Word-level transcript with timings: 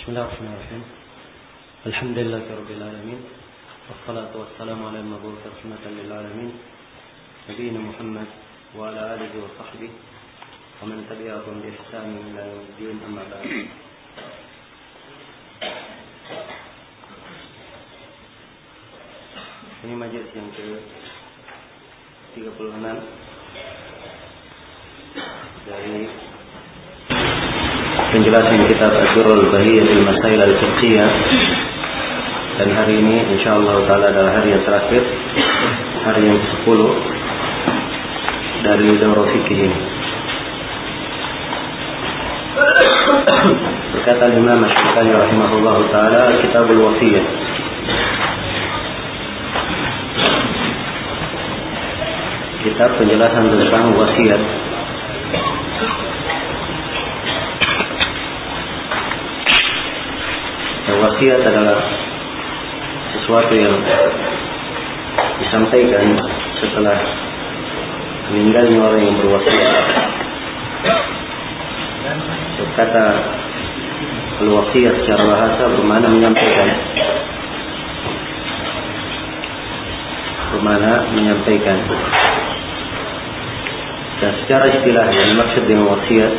بسم 0.00 0.16
الله 0.16 0.24
الرحمن 0.32 0.52
الرحيم. 0.56 0.84
الحمد 1.92 2.16
لله 2.24 2.44
رب 2.48 2.70
العالمين 2.72 3.20
والصلاة 3.84 4.32
والسلام 4.32 4.80
على 4.80 4.98
المبعوث 5.04 5.44
رحمة 5.44 5.84
للعالمين 5.84 6.52
نبينا 7.52 7.80
محمد 7.84 8.28
وعلى 8.80 9.00
آله 9.14 9.32
وصحبه 9.44 9.92
ومن 10.80 11.04
تبعهم 11.04 11.54
بإحسان 11.60 12.08
إلى 12.16 12.42
يوم 12.48 12.64
الدين 12.64 12.96
أما 13.12 13.22
بعد. 13.28 13.44
Ini 19.84 19.94
majelis 20.00 20.32
yang 20.32 20.48
ke 20.56 20.80
36 22.40 23.04
dari 25.68 26.08
penjelasan 28.10 28.66
kitab 28.66 28.90
Ajrul 28.90 29.42
Bahiyatul 29.54 30.02
Masail 30.02 30.40
Al-Fiqhiyah. 30.42 31.10
Dan 32.58 32.68
hari 32.74 32.94
ini 32.98 33.16
insyaallah 33.38 33.86
taala 33.86 34.06
adalah 34.10 34.32
hari 34.34 34.52
yang 34.52 34.62
terakhir 34.66 35.02
hari 36.04 36.22
yang 36.28 36.38
ke-10 36.42 36.80
dari 38.66 38.88
daurah 38.98 39.26
fikih 39.30 39.58
ini. 39.62 39.78
Berkata 43.94 44.24
Imam 44.34 44.58
Asy-Syafi'i 44.58 45.14
rahimahullah 45.14 45.76
taala 45.94 46.22
Kitabul 46.42 46.80
Wasiyah 46.82 47.26
kitab 52.60 52.92
penjelasan 53.00 53.44
tentang 53.56 53.84
wasiat 53.96 54.42
wasiat 61.20 61.44
adalah 61.52 61.76
sesuatu 63.12 63.52
yang 63.52 63.76
disampaikan 65.36 66.16
setelah 66.56 66.96
meninggalnya 68.32 68.80
orang 68.80 69.02
yang 69.04 69.16
berwasiat. 69.20 69.84
Kata 72.72 73.04
al-wasiat 74.40 74.94
secara 75.04 75.22
bahasa 75.28 75.62
bermana 75.76 76.08
menyampaikan. 76.08 76.68
Bermana 80.56 80.92
menyampaikan. 81.12 81.78
Dan 84.24 84.32
secara 84.40 84.64
istilah 84.72 85.06
yang 85.12 85.26
dimaksud 85.36 85.62
dengan 85.68 85.84
wasiat 85.84 86.32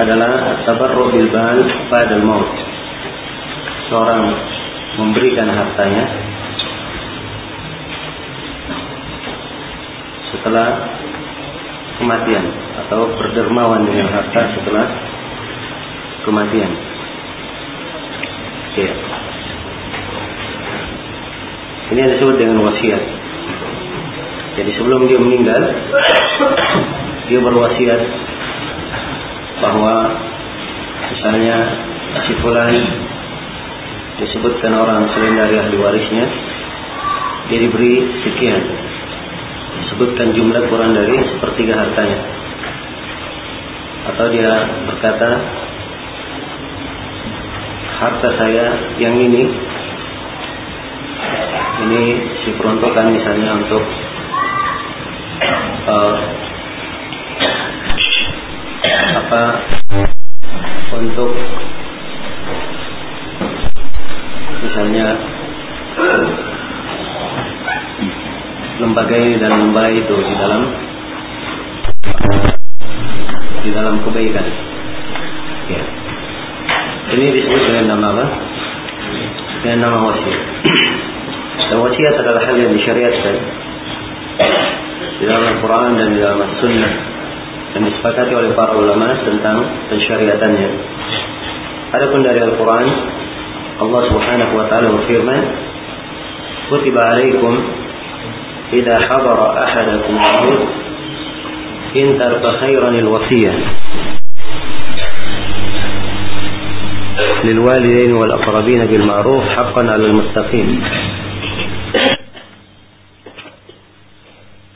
adalah 0.00 0.62
tabarru 0.64 1.04
bil 1.12 1.28
bal 1.36 1.58
pada 1.92 2.16
maut. 2.24 2.57
Seorang 3.88 4.24
memberikan 5.00 5.48
hartanya 5.48 6.04
setelah 10.28 10.68
kematian 11.96 12.46
atau 12.84 13.08
berdermawan 13.16 13.88
dengan 13.88 14.06
harta 14.12 14.40
setelah 14.54 14.86
kematian. 16.28 16.72
Ya. 18.78 18.92
Ini 21.88 21.98
yang 21.98 22.12
disebut 22.14 22.36
dengan 22.36 22.62
wasiat. 22.62 23.02
Jadi 24.60 24.70
sebelum 24.76 25.08
dia 25.08 25.18
meninggal, 25.18 25.62
dia 27.32 27.40
berwasiat 27.40 28.00
bahwa 29.58 29.94
misalnya 31.10 31.56
si 32.28 32.32
fulan 32.44 32.74
disebutkan 34.18 34.72
orang 34.74 35.06
selain 35.14 35.34
dari 35.38 35.54
ahli 35.58 35.76
warisnya 35.78 36.26
dia 37.48 37.58
diberi 37.64 37.94
sekian. 38.26 38.62
Disebutkan 39.78 40.34
jumlah 40.36 40.62
kurang 40.68 40.92
dari 40.92 41.16
sepertiga 41.32 41.78
hartanya. 41.78 42.20
Atau 44.12 44.26
dia 44.34 44.52
berkata 44.84 45.30
harta 47.98 48.28
saya 48.42 48.66
yang 49.00 49.16
ini 49.16 49.42
ini 51.78 52.02
si 52.42 52.48
peruntukan 52.58 53.06
misalnya 53.14 53.58
untuk 53.64 53.82
lembaga 69.78 69.94
itu 69.94 70.14
di 70.18 70.34
dalam 70.34 70.62
di 73.62 73.70
dalam 73.70 73.94
kebaikan. 74.02 74.46
Ya. 75.70 75.82
Ini 77.14 77.26
disebut 77.38 77.60
dengan 77.70 77.84
nama 77.94 78.06
apa? 78.10 78.26
Dengan 79.62 79.78
nama 79.86 79.98
wasiat. 80.10 80.40
Dan 81.68 81.76
wasiat 81.78 82.14
adalah 82.26 82.42
hal 82.48 82.56
yang 82.58 82.72
disyariatkan 82.74 83.36
di 85.18 85.24
dalam 85.26 85.44
Al-Quran 85.46 85.90
dan 85.98 86.08
di 86.14 86.18
dalam 86.22 86.38
As-Sunnah 86.42 86.92
dan 87.74 87.80
disepakati 87.86 88.32
oleh 88.34 88.50
para 88.58 88.74
ulama 88.74 89.06
tentang 89.22 89.62
pensyariatannya. 89.92 90.68
Adapun 91.94 92.20
dari 92.26 92.40
Al-Quran, 92.42 92.86
Allah 93.78 94.02
Subhanahu 94.10 94.52
wa 94.58 94.66
taala 94.66 94.88
berfirman, 94.90 95.40
"Kutiba 96.72 97.00
'alaikum 97.02 97.52
idza 98.72 98.94
hadara 99.08 99.46
ahadakum 99.64 100.14
al-maut 100.18 100.60
in 101.96 102.06
taraka 102.20 102.50
khairan 102.64 102.94
al-wasiyah 103.00 103.56
للوالدين 107.18 108.14
والأقربين 108.14 108.80
بالمعروف 108.86 109.44
حقا 109.48 109.82
على 109.90 110.04
المستقيم 110.06 110.68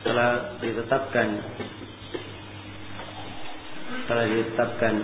telah 0.02 0.58
ditetapkan 0.58 1.28
telah 4.10 4.25
ditetapkan 4.26 4.94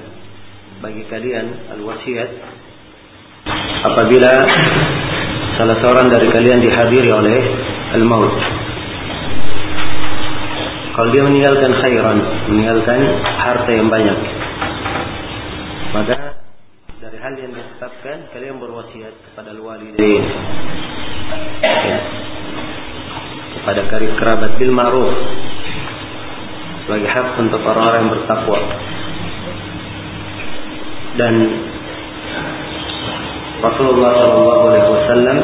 bagi 0.82 1.02
kalian 1.06 1.46
al-wasiat 1.78 2.30
apabila 3.86 4.32
salah 5.58 5.76
seorang 5.82 6.06
dari 6.10 6.26
kalian 6.30 6.58
dihadiri 6.62 7.10
oleh 7.14 7.38
al-maut. 7.98 8.34
Kalau 10.98 11.14
dia 11.14 11.22
meninggalkan 11.22 11.72
khairan, 11.78 12.18
meninggalkan 12.50 12.98
harta 13.22 13.70
yang 13.70 13.86
banyak, 13.86 14.18
maka 15.94 16.42
dari 16.98 17.18
hal 17.22 17.38
yang 17.38 17.54
ditetapkan 17.54 18.26
kalian 18.34 18.58
berwasiat 18.58 19.14
kepada 19.30 19.54
al-walidain. 19.54 20.24
Ya. 21.62 21.98
Kepada 23.54 23.86
karib 23.94 24.10
kerabat 24.18 24.58
bil 24.58 24.74
ma'ruf 24.74 25.14
sebagai 26.82 27.14
hak 27.14 27.46
untuk 27.46 27.62
orang-orang 27.62 28.00
yang 28.02 28.12
bertakwa 28.18 28.58
dan 31.14 31.34
Rasulullah 33.62 34.12
Shallallahu 34.18 34.64
Alaihi 34.66 34.88
Wasallam 34.98 35.38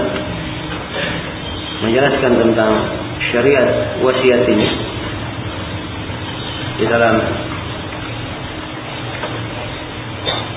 menjelaskan 1.86 2.32
tentang 2.42 2.72
syariat 3.30 4.02
wasiat 4.02 4.42
ini 4.50 4.83
di 6.84 6.92
dalam 6.92 7.16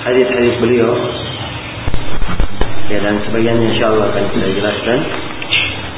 hadis-hadis 0.04 0.60
beliau 0.60 0.92
ya 2.92 3.00
dan 3.00 3.24
sebagiannya 3.24 3.72
insya 3.72 3.96
Allah 3.96 4.12
akan 4.12 4.26
kita 4.36 4.48
jelaskan 4.60 5.00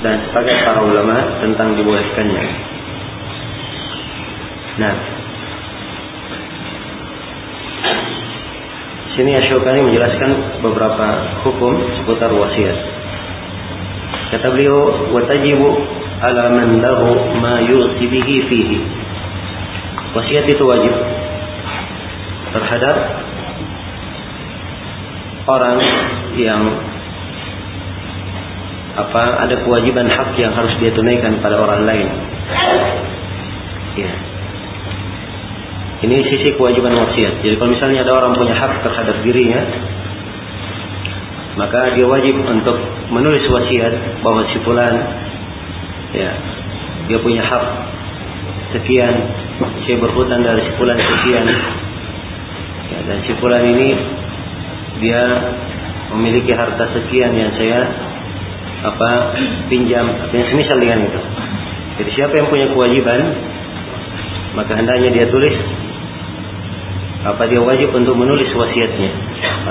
dan 0.05 0.15
sepakat 0.29 0.57
para 0.69 0.85
ulama 0.85 1.17
tentang 1.41 1.73
dibolehkannya. 1.81 2.45
Nah, 4.77 4.95
sini 9.17 9.33
Asyokani 9.33 9.81
menjelaskan 9.81 10.61
beberapa 10.61 11.07
hukum 11.41 11.73
seputar 11.97 12.29
wasiat. 12.37 12.77
Kata 14.29 14.45
beliau, 14.53 15.09
"Watajibu 15.09 15.69
ala 16.21 16.53
man 16.53 16.69
lahu 16.85 17.17
ma 17.41 17.65
fihi." 17.97 19.08
Wasiat 20.09 20.45
itu 20.49 20.63
wajib 20.65 20.93
terhadap 22.49 22.95
orang 25.49 25.77
yang 26.37 26.61
apa 28.99 29.23
ada 29.47 29.55
kewajiban 29.63 30.09
hak 30.09 30.35
yang 30.35 30.51
harus 30.51 30.73
dia 30.81 30.91
tunaikan 30.91 31.39
pada 31.39 31.55
orang 31.61 31.85
lain. 31.85 32.07
Ya. 33.95 34.11
Ini 35.99 36.15
sisi 36.31 36.55
kewajiban 36.55 36.95
wasiat. 36.95 37.43
Jadi 37.43 37.59
kalau 37.59 37.75
misalnya 37.75 38.07
ada 38.07 38.13
orang 38.15 38.31
punya 38.33 38.55
hak 38.55 38.87
terhadap 38.87 39.19
dirinya, 39.19 39.61
maka 41.59 41.91
dia 41.95 42.07
wajib 42.07 42.39
untuk 42.39 42.77
menulis 43.11 43.43
wasiat 43.51 44.23
bahwa 44.23 44.47
si 44.47 44.57
fulan 44.63 44.95
ya 46.15 46.31
dia 47.11 47.19
punya 47.19 47.43
hak 47.43 47.63
sekian, 48.79 49.15
saya 49.59 49.97
berhutang 49.99 50.41
dari 50.43 50.61
si 50.63 50.71
fulan 50.79 50.95
sekian. 50.95 51.45
Ya, 52.89 52.99
dan 53.05 53.17
si 53.27 53.31
fulan 53.43 53.63
ini 53.67 53.89
dia 55.03 55.21
memiliki 56.15 56.51
harta 56.55 56.89
sekian 56.95 57.35
yang 57.35 57.51
saya 57.59 57.79
apa 58.79 59.09
pinjam 59.67 60.07
atau 60.07 60.35
yang 60.35 60.47
semisal 60.47 60.77
dengan 60.79 60.99
itu. 61.03 61.19
Jadi 61.99 62.09
siapa 62.15 62.33
yang 62.39 62.47
punya 62.47 62.67
kewajiban 62.71 63.19
maka 64.55 64.71
hendaknya 64.79 65.09
dia 65.13 65.25
tulis 65.29 65.55
apa 67.19 67.43
dia 67.51 67.59
wajib 67.59 67.91
untuk 67.91 68.15
menulis 68.15 68.47
wasiatnya 68.55 69.11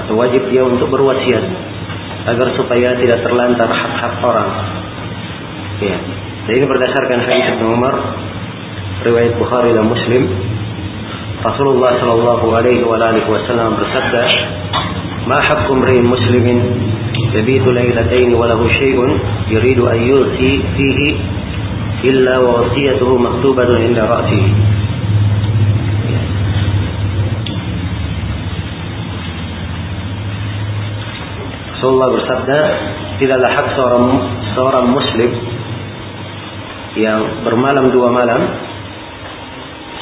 atau 0.04 0.12
wajib 0.20 0.52
dia 0.52 0.60
untuk 0.68 0.92
berwasiat 0.92 1.44
agar 2.28 2.48
supaya 2.60 2.92
tidak 3.00 3.24
terlantar 3.24 3.72
hak-hak 3.72 4.14
orang. 4.20 4.50
Ya. 5.80 5.96
Dan 6.44 6.52
ini 6.60 6.66
berdasarkan 6.68 7.18
hadis 7.24 7.46
Ibnu 7.56 7.66
Umar 7.72 7.94
riwayat 9.06 9.38
Bukhari 9.38 9.70
dan 9.74 9.86
Muslim 9.86 10.26
Rasulullah 11.38 11.94
Shallallahu 12.02 12.50
Alaihi 12.50 12.82
Wasallam 12.82 13.78
bersabda, 13.78 14.22
"Ma 15.30 15.38
haqqu 15.38 15.70
imri'in 15.70 16.02
muslimin 16.02 16.58
yabitu 17.30 17.70
lailatayn 17.70 18.34
wa 18.34 18.50
lahu 18.50 18.66
syai'un 18.74 19.22
yuridu 19.46 19.86
an 19.86 19.98
yusi 20.02 20.66
fihi 20.74 21.08
illa 22.10 22.42
wa 22.42 22.66
wasiyatuhu 22.66 23.22
maktubatun 23.22 23.86
inda 23.86 24.02
ra'sihi." 24.02 24.50
Rasulullah 31.78 32.10
bersabda, 32.18 32.60
tidaklah 33.22 33.50
hak 33.62 33.66
seorang 33.78 34.06
seorang 34.58 34.86
muslim 34.90 35.30
yang 36.98 37.46
bermalam 37.46 37.94
dua 37.94 38.10
malam 38.10 38.67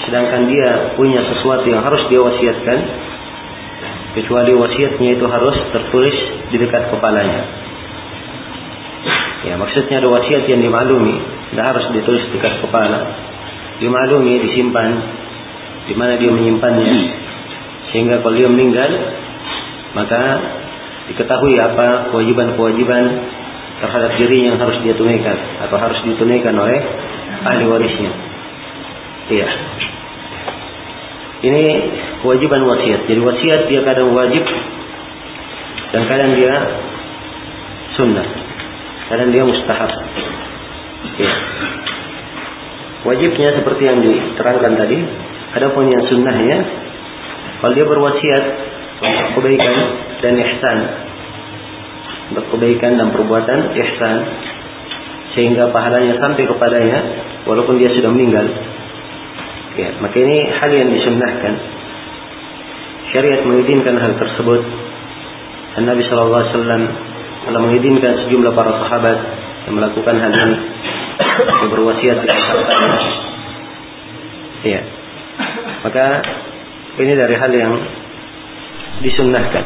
sedangkan 0.07 0.47
dia 0.47 0.95
punya 0.95 1.21
sesuatu 1.27 1.67
yang 1.67 1.83
harus 1.83 2.03
dia 2.09 2.21
wasiatkan 2.23 2.79
kecuali 4.17 4.53
wasiatnya 4.57 5.19
itu 5.19 5.27
harus 5.29 5.57
tertulis 5.75 6.17
di 6.55 6.57
dekat 6.57 6.89
kepalanya 6.89 7.43
ya 9.45 9.55
maksudnya 9.59 10.01
ada 10.01 10.09
wasiat 10.09 10.47
yang 10.49 10.63
dimaklumi 10.63 11.21
tidak 11.53 11.65
harus 11.75 11.87
ditulis 11.93 12.23
di 12.31 12.39
dekat 12.39 12.63
kepala 12.65 12.99
dimaklumi 13.83 14.41
disimpan 14.47 14.91
di 15.87 15.95
mana 15.95 16.19
dia 16.19 16.31
menyimpannya 16.33 16.95
sehingga 17.93 18.25
kalau 18.25 18.35
dia 18.35 18.49
meninggal 18.51 18.91
maka 19.95 20.23
diketahui 21.09 21.55
apa 21.63 22.11
kewajiban-kewajiban 22.11 23.05
terhadap 23.81 24.11
dirinya 24.17 24.57
yang 24.57 24.61
harus 24.61 24.79
dia 24.83 24.95
tunaikan 24.97 25.37
atau 25.69 25.77
harus 25.79 26.01
ditunaikan 26.05 26.57
oleh 26.57 26.81
ahli 27.45 27.65
warisnya. 27.69 28.13
Iya. 29.31 29.49
Ini 31.45 31.65
kewajiban 32.25 32.65
wasiat. 32.65 33.05
Jadi 33.05 33.21
wasiat 33.21 33.61
dia 33.69 33.81
kadang 33.85 34.17
wajib 34.17 34.45
dan 35.93 36.03
kadang 36.09 36.33
dia 36.37 36.55
sunnah. 37.97 38.27
Kadang 39.13 39.29
dia 39.31 39.43
mustahab. 39.45 39.91
Ya. 41.21 41.33
Wajibnya 43.07 43.49
seperti 43.55 43.83
yang 43.87 43.99
diterangkan 44.03 44.73
tadi. 44.81 44.99
Adapun 45.57 45.89
yang 45.89 46.05
sunnahnya, 46.11 46.59
kalau 47.63 47.73
dia 47.73 47.87
berwasiat 47.87 48.45
untuk 49.01 49.29
kebaikan 49.41 49.77
dan 50.21 50.35
ihsan, 50.37 50.79
untuk 52.35 52.45
kebaikan 52.53 52.93
dan 53.01 53.09
perbuatan 53.15 53.73
ihsan, 53.73 54.17
sehingga 55.33 55.73
pahalanya 55.73 56.21
sampai 56.21 56.45
kepadanya, 56.45 56.99
walaupun 57.49 57.81
dia 57.81 57.89
sudah 57.95 58.11
meninggal, 58.13 58.45
Ya, 59.77 59.93
maka 60.01 60.17
ini 60.17 60.37
hal 60.57 60.71
yang 60.73 60.89
disunnahkan. 60.89 61.55
Syariat 63.13 63.45
mengizinkan 63.45 63.93
hal 64.01 64.13
tersebut. 64.17 64.63
Dan 65.77 65.85
Nabi 65.85 66.01
Shallallahu 66.09 66.41
Alaihi 66.41 66.55
Wasallam 66.57 66.83
telah 67.45 67.61
mengizinkan 67.61 68.13
sejumlah 68.25 68.53
para 68.57 68.73
sahabat 68.81 69.19
yang 69.69 69.75
melakukan 69.77 70.15
hal 70.17 70.33
ini 70.33 70.57
yang 71.37 71.69
berwasiat. 71.69 72.19
Ya, 74.65 74.81
maka 75.85 76.07
ini 76.97 77.13
dari 77.13 77.35
hal 77.37 77.53
yang 77.53 77.73
disunnahkan. 79.05 79.65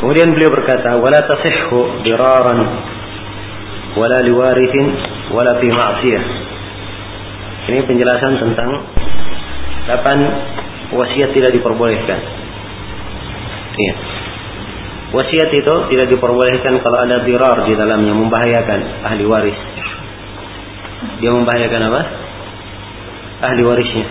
Kemudian 0.00 0.32
beliau 0.32 0.50
berkata, 0.56 0.96
"Wala 0.96 1.20
tasihhu 1.20 2.00
diraran 2.00 2.60
wala 3.96 4.18
liwarithin 4.24 4.86
wala 5.36 5.60
fi 5.60 5.68
ma'siyah." 5.68 6.55
Ini 7.66 7.82
penjelasan 7.82 8.32
tentang 8.38 8.70
kapan 9.90 10.18
wasiat 10.94 11.30
tidak 11.34 11.50
diperbolehkan. 11.58 12.20
Iya. 13.76 13.94
Wasiat 15.14 15.50
itu 15.50 15.74
tidak 15.90 16.06
diperbolehkan 16.10 16.82
kalau 16.82 16.98
ada 17.02 17.22
dirar 17.26 17.66
di 17.66 17.74
dalamnya 17.74 18.14
membahayakan 18.14 18.80
ahli 19.06 19.24
waris. 19.26 19.58
Dia 21.22 21.30
membahayakan 21.34 21.80
apa? 21.90 22.00
Ahli 23.50 23.62
warisnya. 23.62 24.06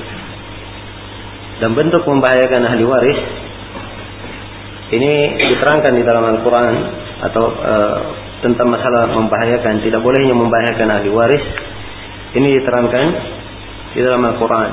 Dan 1.63 1.71
bentuk 1.75 2.03
membahayakan 2.03 2.61
ahli 2.67 2.83
waris 2.83 3.19
ini 4.85 5.13
diterangkan 5.49 5.93
di 5.97 6.03
dalam 6.05 6.23
Al-Quran 6.35 6.73
atau 7.25 7.45
e, 7.49 7.75
tentang 8.45 8.69
masalah 8.69 9.09
membahayakan 9.09 9.81
tidak 9.81 10.03
bolehnya 10.03 10.35
membahayakan 10.35 10.87
ahli 10.99 11.09
waris 11.09 11.41
ini 12.37 12.59
diterangkan 12.59 13.05
di 13.95 14.03
dalam 14.03 14.19
Al-Quran. 14.27 14.71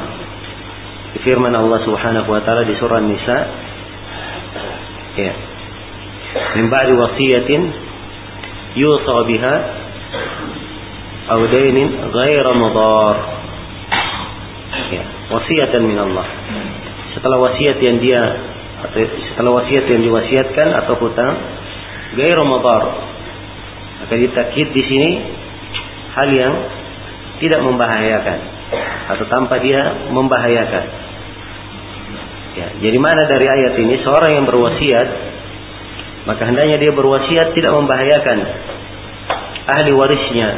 Firman 1.22 1.54
Allah 1.54 1.78
Subhanahu 1.86 2.26
wa 2.26 2.42
taala 2.42 2.66
di 2.66 2.74
surah 2.74 2.98
Nisa 3.06 3.38
ya. 5.14 5.32
Min 6.58 6.66
ba'di 6.66 6.92
wasiyatin 6.98 7.62
yusa 8.74 9.16
biha 9.28 9.54
aw 11.30 11.40
dainin 11.46 11.88
ghaira 12.10 12.52
mudar. 12.58 13.16
Ya, 14.90 15.04
wasiatan 15.30 15.82
min 15.86 15.96
Allah. 16.02 16.26
Setelah 17.14 17.38
wasiat 17.38 17.78
yang 17.78 18.02
dia 18.02 18.22
setelah 19.30 19.62
wasiat 19.62 19.86
yang 19.86 20.02
diwasiatkan 20.02 20.68
atau 20.82 20.98
hutang 20.98 21.34
ghaira 22.18 22.42
mudar. 22.42 22.82
Maka 24.02 24.18
ditakid 24.18 24.74
di 24.74 24.82
sini 24.82 25.10
hal 26.18 26.28
yang 26.34 26.54
tidak 27.38 27.60
membahayakan 27.62 28.51
atau 29.12 29.24
tanpa 29.28 29.60
dia 29.60 30.10
membahayakan. 30.10 30.84
Ya, 32.52 32.68
jadi 32.84 32.98
mana 33.00 33.24
dari 33.24 33.48
ayat 33.48 33.74
ini 33.80 34.04
seorang 34.04 34.36
yang 34.36 34.44
berwasiat 34.44 35.08
maka 36.22 36.42
hendaknya 36.46 36.78
dia 36.78 36.92
berwasiat 36.94 37.50
tidak 37.56 37.72
membahayakan 37.74 38.38
ahli 39.66 39.90
warisnya 39.90 40.48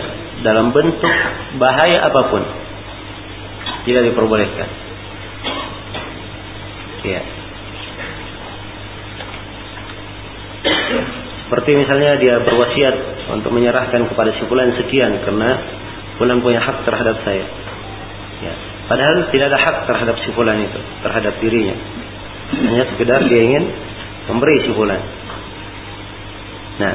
dalam 0.44 0.76
bentuk 0.76 1.14
bahaya 1.56 2.04
apa 2.04 2.21
pun. 2.28 2.42
Tidak 3.85 4.02
diperbolehkan. 4.12 4.68
Ya. 7.04 7.21
Seperti 11.44 11.71
misalnya 11.76 12.16
dia 12.16 12.40
berwasiat 12.40 12.97
untuk 13.37 13.52
menyerahkan 13.52 14.09
kepada 14.09 14.33
si 14.37 14.44
sekian 14.80 15.12
karena 15.25 15.49
fulan 16.16 16.40
punya 16.40 16.61
hak 16.61 16.85
terhadap 16.88 17.21
saya. 17.25 17.44
Ya. 18.44 18.54
Padahal 18.84 19.32
tidak 19.32 19.48
ada 19.48 19.58
hak 19.64 19.76
terhadap 19.88 20.16
si 20.20 20.28
fulan 20.36 20.60
itu, 20.60 20.80
terhadap 21.00 21.40
dirinya. 21.40 21.76
Hanya 22.52 22.84
sekedar 22.92 23.24
dia 23.24 23.40
ingin 23.40 23.64
memberi 24.28 24.60
si 24.68 24.70
fulan. 24.76 25.00
Nah, 26.74 26.94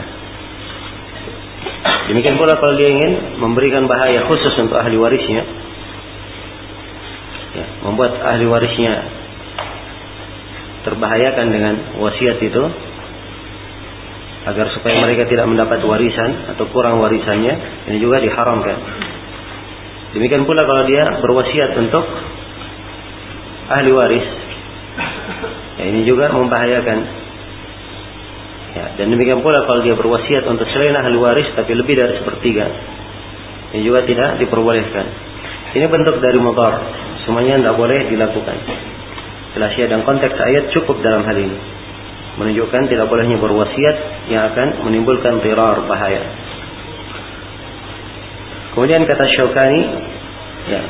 demikian 2.14 2.38
pula 2.38 2.62
kalau 2.62 2.78
dia 2.78 2.94
ingin 2.94 3.42
memberikan 3.42 3.90
bahaya 3.90 4.30
khusus 4.30 4.54
untuk 4.62 4.78
ahli 4.78 5.02
warisnya, 5.02 5.42
ya, 7.58 7.66
membuat 7.90 8.22
ahli 8.30 8.46
warisnya 8.46 8.94
terbahayakan 10.86 11.48
dengan 11.50 11.76
wasiat 11.98 12.38
itu, 12.38 12.64
agar 14.46 14.66
supaya 14.78 15.02
mereka 15.04 15.26
tidak 15.26 15.50
mendapat 15.50 15.82
warisan 15.82 16.54
atau 16.54 16.70
kurang 16.70 17.02
warisannya, 17.02 17.54
ini 17.90 17.98
juga 17.98 18.22
diharamkan. 18.22 19.09
Demikian 20.10 20.44
pula 20.50 20.66
kalau 20.66 20.90
dia 20.90 21.06
berwasiat 21.22 21.72
untuk 21.78 22.06
ahli 23.70 23.92
waris. 23.94 24.28
Ya, 25.78 25.84
ini 25.86 26.02
juga 26.10 26.34
membahayakan. 26.34 27.00
Ya, 28.70 28.86
dan 28.98 29.06
demikian 29.14 29.46
pula 29.46 29.66
kalau 29.70 29.86
dia 29.86 29.94
berwasiat 29.94 30.46
untuk 30.50 30.66
selain 30.74 30.98
ahli 30.98 31.18
waris 31.18 31.50
tapi 31.54 31.78
lebih 31.78 31.94
dari 31.94 32.18
sepertiga. 32.18 32.66
Ini 33.74 33.86
juga 33.86 34.02
tidak 34.06 34.42
diperbolehkan. 34.42 35.06
Ini 35.78 35.86
bentuk 35.86 36.18
dari 36.18 36.42
motor. 36.42 36.74
semuanya 37.28 37.62
tidak 37.62 37.78
boleh 37.78 38.00
dilakukan. 38.10 38.58
Jelas 39.54 39.74
ya 39.78 39.86
dan 39.86 40.02
konteks 40.02 40.34
ayat 40.34 40.74
cukup 40.74 40.98
dalam 41.06 41.22
hal 41.22 41.38
ini. 41.38 41.58
Menunjukkan 42.42 42.90
tidak 42.90 43.06
bolehnya 43.06 43.38
berwasiat 43.38 43.96
yang 44.34 44.50
akan 44.50 44.82
menimbulkan 44.90 45.38
teror 45.46 45.86
bahaya. 45.86 46.49
Kemudian 48.76 49.06
kata 49.10 49.26
Syaukani, 49.34 49.82
ya, 50.70 50.82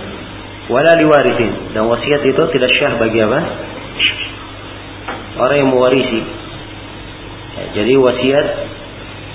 wala 0.67 0.91
liwarithin 0.99 1.73
dan 1.73 1.87
wasiat 1.87 2.21
itu 2.27 2.41
tidak 2.53 2.71
syah 2.77 2.93
bagi 2.99 3.19
apa? 3.23 3.39
Orang 5.39 5.57
yang 5.57 5.69
mewarisi. 5.71 6.21
Ya, 7.55 7.63
jadi 7.81 7.93
wasiat 7.95 8.47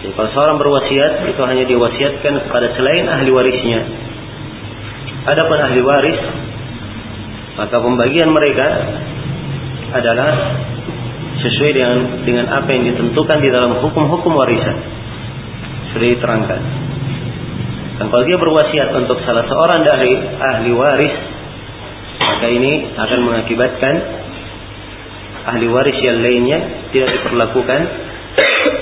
jadi 0.04 0.12
kalau 0.20 0.30
seorang 0.36 0.60
berwasiat 0.60 1.32
itu 1.32 1.42
hanya 1.48 1.64
diwasiatkan 1.64 2.34
kepada 2.44 2.76
selain 2.76 3.08
ahli 3.08 3.32
warisnya. 3.32 3.80
Adapun 5.24 5.56
ahli 5.56 5.80
waris 5.80 6.20
maka 7.56 7.80
pembagian 7.80 8.28
mereka 8.28 8.68
adalah 9.96 10.60
sesuai 11.40 11.72
dengan 11.72 11.98
dengan 12.28 12.46
apa 12.52 12.68
yang 12.68 12.84
ditentukan 12.92 13.38
di 13.40 13.48
dalam 13.48 13.80
hukum-hukum 13.80 14.36
warisan. 14.36 14.76
Sudah 15.96 16.08
diterangkan. 16.12 16.60
Dan 17.94 18.10
kalau 18.10 18.24
dia 18.26 18.38
berwasiat 18.38 18.88
untuk 18.98 19.22
salah 19.22 19.46
seorang 19.46 19.80
dari 19.86 20.12
ahli 20.42 20.70
waris, 20.74 21.14
maka 22.18 22.46
ini 22.50 22.72
akan 22.98 23.20
mengakibatkan 23.22 23.94
ahli 25.46 25.66
waris 25.70 25.98
yang 26.02 26.18
lainnya 26.18 26.58
tidak 26.90 27.14
diperlakukan 27.20 27.80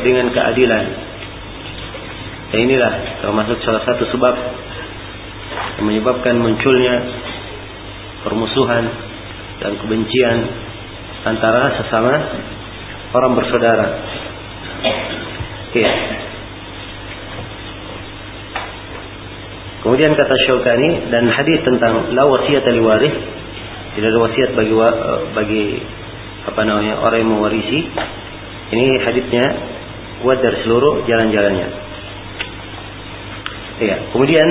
dengan 0.09 0.27
keadilan. 0.33 0.85
Dan 2.53 2.59
inilah 2.69 2.93
termasuk 3.21 3.61
salah 3.65 3.85
satu 3.85 4.05
sebab 4.13 4.35
yang 5.81 5.87
menyebabkan 5.89 6.37
munculnya 6.41 6.97
permusuhan 8.25 8.85
dan 9.61 9.73
kebencian 9.77 10.39
antara 11.29 11.65
sesama 11.81 12.13
orang 13.13 13.33
bersaudara. 13.37 13.87
Oke. 15.69 15.85
Kemudian 19.83 20.15
kata 20.15 20.35
Syaukani 20.47 21.11
dan 21.11 21.27
hadis 21.27 21.59
tentang 21.67 22.15
la 22.15 22.23
wasiat 22.31 22.63
waris 22.63 23.15
tidak 23.99 24.09
ada 24.15 24.19
wasiat 24.25 24.51
bagi 24.55 24.75
bagi 25.35 25.65
apa 26.47 26.61
namanya 26.63 27.03
orang 27.03 27.19
yang 27.27 27.31
mewarisi. 27.35 27.81
Ini 28.73 28.87
hadisnya 29.05 29.45
kuat 30.25 30.39
dari 30.41 30.65
seluruh 30.65 31.05
jalan-jalannya. 31.05 31.69
Iya. 33.83 33.97
Kemudian 34.15 34.49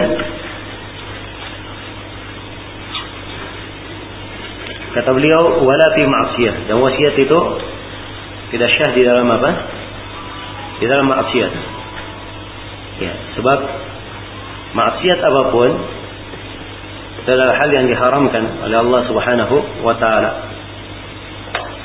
kata 4.91 5.09
beliau 5.15 5.63
wala 5.63 5.87
fi 5.95 6.03
ma'siyah 6.05 6.55
dan 6.67 6.75
wasiat 6.83 7.15
itu 7.15 7.39
tidak 8.51 8.69
syah 8.77 8.91
di 8.91 9.01
dalam 9.07 9.25
apa? 9.31 9.51
Di 10.83 10.85
dalam 10.91 11.07
maksiat. 11.07 11.53
Ya, 13.01 13.13
sebab 13.39 13.59
maksiat 14.71 15.19
apa 15.19 15.41
pun 15.51 15.69
adalah 17.21 17.53
hal 17.53 17.69
yang 17.69 17.85
diharamkan 17.85 18.43
oleh 18.65 18.77
Allah 18.81 19.01
Subhanahu 19.05 19.55
wa 19.85 19.95
taala. 20.01 20.31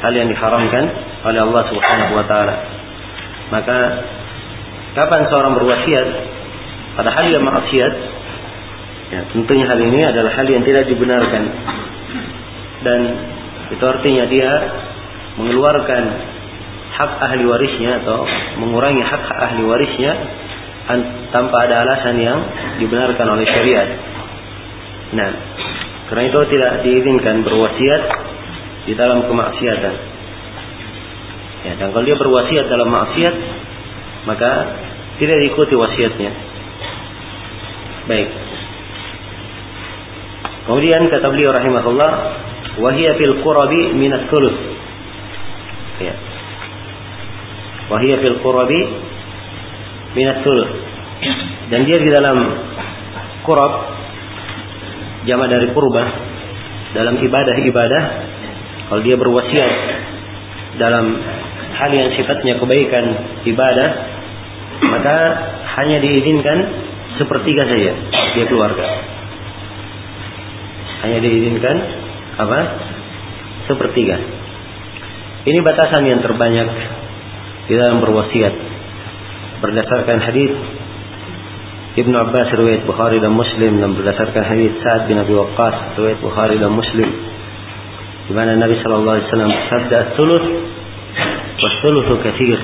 Hal 0.01 0.13
yang 0.17 0.29
diharamkan 0.33 0.85
oleh 1.29 1.41
Allah 1.45 1.63
Subhanahu 1.69 2.13
wa 2.17 2.25
taala. 2.25 2.55
Maka 3.53 3.79
kapan 4.97 5.23
seorang 5.29 5.53
berwasiat 5.61 6.07
pada 6.97 7.11
hal 7.13 7.27
yang 7.29 7.45
maksiat 7.45 7.93
ya, 9.13 9.21
tentunya 9.37 9.69
hal 9.69 9.81
ini 9.81 10.01
adalah 10.09 10.33
hal 10.33 10.47
yang 10.49 10.65
tidak 10.65 10.89
dibenarkan 10.89 11.45
dan 12.81 13.01
itu 13.77 13.85
artinya 13.85 14.25
dia 14.31 14.51
mengeluarkan 15.37 16.03
hak 16.97 17.13
ahli 17.29 17.45
warisnya 17.45 18.01
atau 18.01 18.25
mengurangi 18.57 19.05
hak 19.05 19.25
ahli 19.45 19.63
warisnya 19.69 20.13
tanpa 21.35 21.57
ada 21.67 21.83
alasan 21.83 22.17
yang 22.23 22.39
dibenarkan 22.79 23.27
oleh 23.27 23.47
syariat. 23.51 23.89
Nah, 25.15 25.31
karena 26.11 26.23
itu 26.31 26.41
tidak 26.55 26.73
diizinkan 26.87 27.43
berwasiat 27.43 28.03
di 28.87 28.95
dalam 28.95 29.27
kemaksiatan. 29.27 29.95
Ya, 31.67 31.73
dan 31.83 31.91
kalau 31.91 32.07
dia 32.07 32.15
berwasiat 32.15 32.71
dalam 32.71 32.87
maksiat, 32.87 33.35
maka 34.31 34.51
tidak 35.19 35.37
diikuti 35.43 35.75
wasiatnya. 35.75 36.31
Baik. 38.07 38.29
Kemudian 40.67 41.11
kata 41.11 41.27
beliau 41.31 41.51
rahimahullah, 41.51 42.13
wahia 42.79 43.19
fil 43.19 43.43
qurabi 43.43 43.95
min 43.99 44.15
ats-tsuluts. 44.15 44.61
Ya. 46.03 46.15
Wahia 47.91 48.19
fil 48.23 48.39
qurabi 48.43 49.06
minat 50.17 50.41
sulh. 50.41 50.65
Dan 51.69 51.85
dia 51.85 52.01
di 52.01 52.09
dalam 52.09 52.37
kurab 53.45 53.73
jama 55.29 55.45
dari 55.51 55.69
purba 55.77 56.05
dalam 56.97 57.19
ibadah-ibadah 57.21 58.03
kalau 58.89 59.03
dia 59.03 59.19
berwasiat 59.19 59.73
dalam 60.81 61.19
hal 61.77 61.91
yang 61.93 62.09
sifatnya 62.15 62.57
kebaikan 62.57 63.05
ibadah 63.45 63.89
maka 64.87 65.17
hanya 65.83 65.99
diizinkan 66.01 66.59
sepertiga 67.21 67.69
saja 67.69 67.93
dia 68.39 68.47
keluarga. 68.49 68.87
Hanya 71.05 71.19
diizinkan 71.21 71.77
apa? 72.41 72.59
Sepertiga. 73.67 74.17
Ini 75.47 75.59
batasan 75.63 76.03
yang 76.07 76.21
terbanyak 76.23 76.69
di 77.67 77.75
dalam 77.79 78.03
berwasiat 78.03 78.76
berdasarkan 79.61 80.19
hadis 80.21 80.53
Ibnu 81.97 82.13
Abbas 82.13 82.53
riwayat 82.53 82.85
Bukhari 82.85 83.25
dan 83.25 83.33
Muslim 83.33 83.81
dan 83.81 83.97
berdasarkan 83.97 84.43
hadis 84.45 84.69
Sa'ad 84.85 85.09
bin 85.09 85.17
Abi 85.17 85.33
Waqqas 85.33 85.97
riwayat 85.97 86.21
Bukhari 86.21 86.61
dan 86.61 86.77
Muslim 86.77 87.09
di 88.29 88.33
mana 88.37 88.59
Nabi 88.59 88.77
sallallahu 88.85 89.17
alaihi 89.17 89.27
wasallam 89.33 89.51
bersabda 89.55 89.99
sulus 90.19 90.45
wasulusu 91.57 92.15
katsir. 92.21 92.61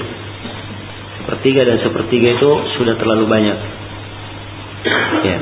Sepertiga 1.23 1.63
dan 1.65 1.79
sepertiga 1.81 2.29
itu 2.35 2.51
sudah 2.77 2.99
terlalu 2.99 3.25
banyak. 3.31 3.59
Ya. 5.23 5.39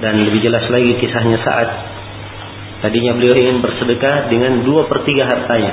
Dan 0.00 0.22
lebih 0.22 0.40
jelas 0.40 0.64
lagi 0.70 0.96
kisahnya 1.02 1.42
saat 1.42 1.68
tadinya 2.80 3.18
beliau 3.18 3.36
ingin 3.36 3.58
bersedekah 3.60 4.30
dengan 4.32 4.62
dua 4.64 4.86
pertiga 4.86 5.28
hartanya. 5.28 5.72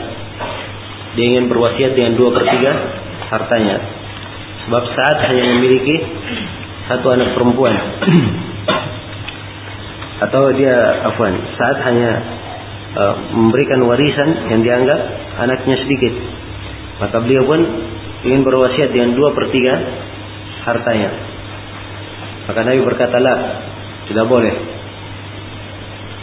Dia 1.16 1.26
ingin 1.38 1.48
berwasiat 1.48 1.96
dengan 1.96 2.18
dua 2.18 2.34
pertiga 2.34 2.72
hartanya 3.30 4.07
Sebab 4.68 4.84
saat 4.84 5.18
hanya 5.32 5.44
memiliki 5.56 5.96
satu 6.92 7.08
anak 7.16 7.32
perempuan. 7.40 7.72
Atau 10.28 10.52
dia 10.60 10.76
afwan, 11.08 11.40
saat 11.56 11.78
hanya 11.88 12.12
uh, 13.00 13.16
memberikan 13.32 13.80
warisan 13.88 14.50
yang 14.52 14.62
dianggap 14.66 15.00
anaknya 15.40 15.78
sedikit. 15.88 16.14
Maka 17.00 17.22
beliau 17.24 17.48
pun 17.48 17.64
ingin 18.28 18.42
berwasiat 18.44 18.92
dengan 18.92 19.16
dua 19.16 19.32
per 19.32 19.48
tiga 19.56 19.78
hartanya. 20.68 21.16
Maka 22.52 22.60
Nabi 22.68 22.82
berkata 22.84 23.24
lah, 23.24 23.38
tidak 24.12 24.26
boleh. 24.28 24.56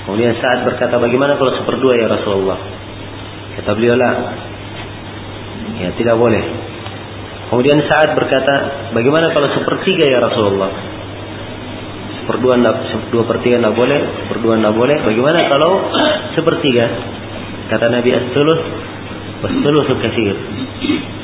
Kemudian 0.05 0.37
saat 0.37 0.69
berkata 0.69 1.01
bagaimana 1.01 1.41
kalau 1.41 1.57
seperdua 1.57 1.97
ya 1.97 2.13
Rasulullah? 2.13 2.61
Kata 3.57 3.73
beliau 3.73 3.97
lah, 3.97 4.15
ya 5.81 5.89
tidak 5.97 6.21
boleh. 6.21 6.74
Kemudian 7.55 7.87
saat 7.87 8.19
berkata, 8.19 8.55
bagaimana 8.91 9.31
kalau 9.31 9.47
sepertiga 9.55 10.11
ya 10.11 10.19
Rasulullah? 10.19 10.75
Seperdua, 12.19 12.59
dua 13.15 13.25
pertiga 13.31 13.63
tidak 13.63 13.79
boleh, 13.79 14.27
seperdua 14.27 14.59
tidak 14.59 14.75
boleh. 14.75 14.97
Bagaimana 15.07 15.39
kalau 15.47 15.87
sepertiga? 16.35 16.83
Kata 17.71 17.95
Nabi 17.95 18.11
As-Suluh, 18.11 18.59
Was-suluh 19.45 19.87
kasir. 20.03 20.35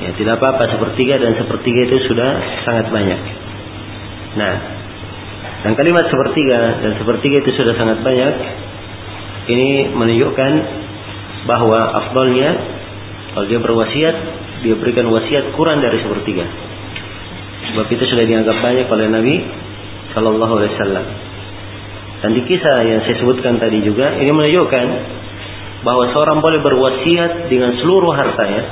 Ya, 0.07 0.15
tidak 0.15 0.39
apa-apa 0.39 0.71
sepertiga 0.71 1.19
dan 1.19 1.35
sepertiga 1.35 1.89
itu 1.89 1.99
sudah 2.07 2.31
sangat 2.63 2.95
banyak. 2.95 3.21
Nah, 4.39 4.55
dan 5.67 5.73
kalimat 5.75 6.07
sepertiga 6.07 6.79
dan 6.79 6.93
sepertiga 6.95 7.43
itu 7.43 7.51
sudah 7.59 7.75
sangat 7.75 8.07
banyak. 8.07 8.35
Ini 9.51 9.99
menunjukkan 9.99 10.53
bahwa 11.51 11.81
afdolnya 12.07 12.51
kalau 13.35 13.47
dia 13.51 13.59
berwasiat 13.59 14.17
dia 14.61 14.75
berikan 14.77 15.09
wasiat 15.09 15.57
kurang 15.57 15.81
dari 15.81 16.01
sepertiga. 16.01 16.45
Sebab 17.71 17.87
itu 17.89 18.05
sudah 18.09 18.25
dianggap 18.25 18.57
banyak 18.61 18.87
oleh 18.89 19.07
Nabi 19.09 19.35
Shallallahu 20.13 20.53
Alaihi 20.61 20.73
Wasallam. 20.77 21.07
Dan 22.21 22.31
di 22.37 22.43
kisah 22.45 22.77
yang 22.85 23.01
saya 23.09 23.17
sebutkan 23.17 23.57
tadi 23.57 23.81
juga 23.81 24.21
ini 24.21 24.29
menunjukkan 24.29 24.87
bahwa 25.81 26.13
seorang 26.13 26.45
boleh 26.45 26.61
berwasiat 26.61 27.49
dengan 27.49 27.73
seluruh 27.81 28.13
hartanya 28.13 28.63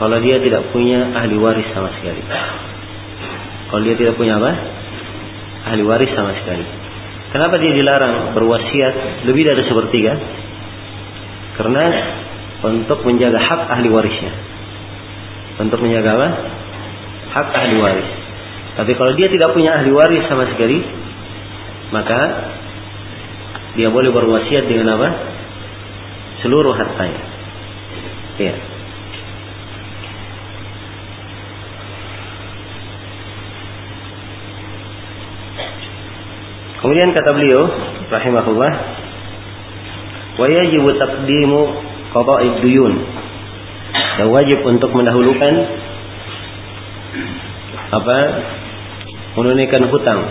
kalau 0.00 0.16
dia 0.24 0.40
tidak 0.40 0.72
punya 0.72 1.12
ahli 1.12 1.36
waris 1.36 1.68
sama 1.76 1.92
sekali. 2.00 2.22
Kalau 3.68 3.82
dia 3.84 3.96
tidak 3.96 4.16
punya 4.16 4.40
apa? 4.40 4.52
Ahli 5.72 5.84
waris 5.84 6.12
sama 6.16 6.32
sekali. 6.40 6.64
Kenapa 7.32 7.56
dia 7.60 7.72
dilarang 7.72 8.36
berwasiat 8.36 9.24
lebih 9.28 9.44
dari 9.48 9.62
sepertiga? 9.64 10.12
Karena 11.60 11.84
untuk 12.62 13.04
menjaga 13.04 13.40
hak 13.40 13.60
ahli 13.76 13.88
warisnya. 13.92 14.51
Untuk 15.62 15.78
menjaga 15.78 16.10
apa? 16.18 16.28
Hak 17.32 17.48
ahli 17.54 17.76
waris. 17.78 18.10
Tapi 18.72 18.92
kalau 18.98 19.12
dia 19.14 19.30
tidak 19.30 19.54
punya 19.54 19.78
ahli 19.78 19.94
waris 19.94 20.26
sama 20.26 20.42
sekali, 20.50 20.82
maka 21.94 22.20
dia 23.78 23.88
boleh 23.88 24.10
berwasiat 24.10 24.66
dengan 24.66 24.98
apa? 24.98 25.08
Seluruh 26.42 26.74
hartanya. 26.74 27.22
Ya. 28.42 28.54
Kemudian 36.82 37.14
kata 37.14 37.30
beliau 37.38 37.62
rahimahullah 38.10 38.72
wa 40.34 40.46
yajibu 40.50 40.90
taqdimu 40.98 41.60
qada'id 42.10 42.54
duyun. 42.58 43.21
Dan 44.20 44.26
wajib 44.28 44.58
untuk 44.66 44.90
mendahulukan 44.92 45.54
apa? 47.92 48.18
menunaikan 49.32 49.88
hutang. 49.88 50.28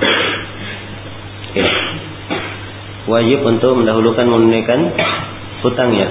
Ya. 1.57 1.65
Wajib 3.09 3.41
untuk 3.49 3.81
mendahulukan 3.81 4.29
menunaikan 4.29 4.93
hutangnya. 5.65 6.07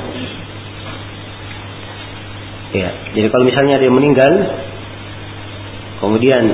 Ya, 2.71 2.91
jadi 3.15 3.31
kalau 3.31 3.47
misalnya 3.47 3.83
dia 3.83 3.91
meninggal 3.91 4.33
kemudian 6.03 6.45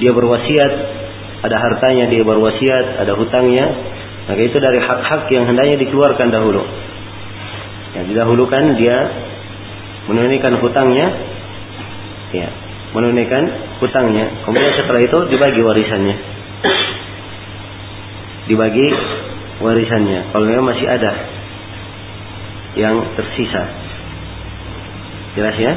dia 0.00 0.12
berwasiat 0.12 0.72
ada 1.44 1.56
hartanya 1.60 2.08
dia 2.08 2.24
berwasiat, 2.24 3.04
ada 3.04 3.12
hutangnya, 3.20 3.64
maka 4.24 4.40
itu 4.40 4.56
dari 4.56 4.80
hak-hak 4.80 5.28
yang 5.28 5.44
hendaknya 5.44 5.76
dikeluarkan 5.84 6.32
dahulu. 6.32 6.64
Didahulukan 8.10 8.76
dia 8.76 8.96
menunaikan 10.04 10.60
hutangnya, 10.60 11.06
ya, 12.36 12.48
menunaikan 12.92 13.42
hutangnya. 13.80 14.44
Kemudian 14.44 14.72
setelah 14.76 15.00
itu 15.00 15.18
dibagi 15.32 15.60
warisannya. 15.64 16.16
Dibagi 18.48 18.86
warisannya. 19.64 20.20
Kalau 20.32 20.44
memang 20.44 20.74
masih 20.74 20.86
ada 20.86 21.12
yang 22.76 23.14
tersisa. 23.16 23.62
Jelas 25.34 25.56
ya? 25.58 25.72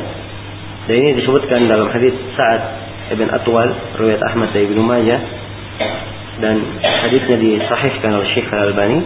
Dan 0.88 0.96
ini 1.04 1.10
disebutkan 1.20 1.68
dalam 1.68 1.92
hadis 1.92 2.14
saat 2.36 2.62
Ibn 3.12 3.28
Atwal, 3.32 3.70
riwayat 4.00 4.22
Ahmad 4.24 4.52
dan 4.52 4.62
Ibnu 4.68 4.82
Majah 4.84 5.20
dan 6.38 6.56
hadisnya 6.84 7.38
disahihkan 7.42 8.12
oleh 8.14 8.28
Syekh 8.36 8.48
Al-Albani 8.52 9.00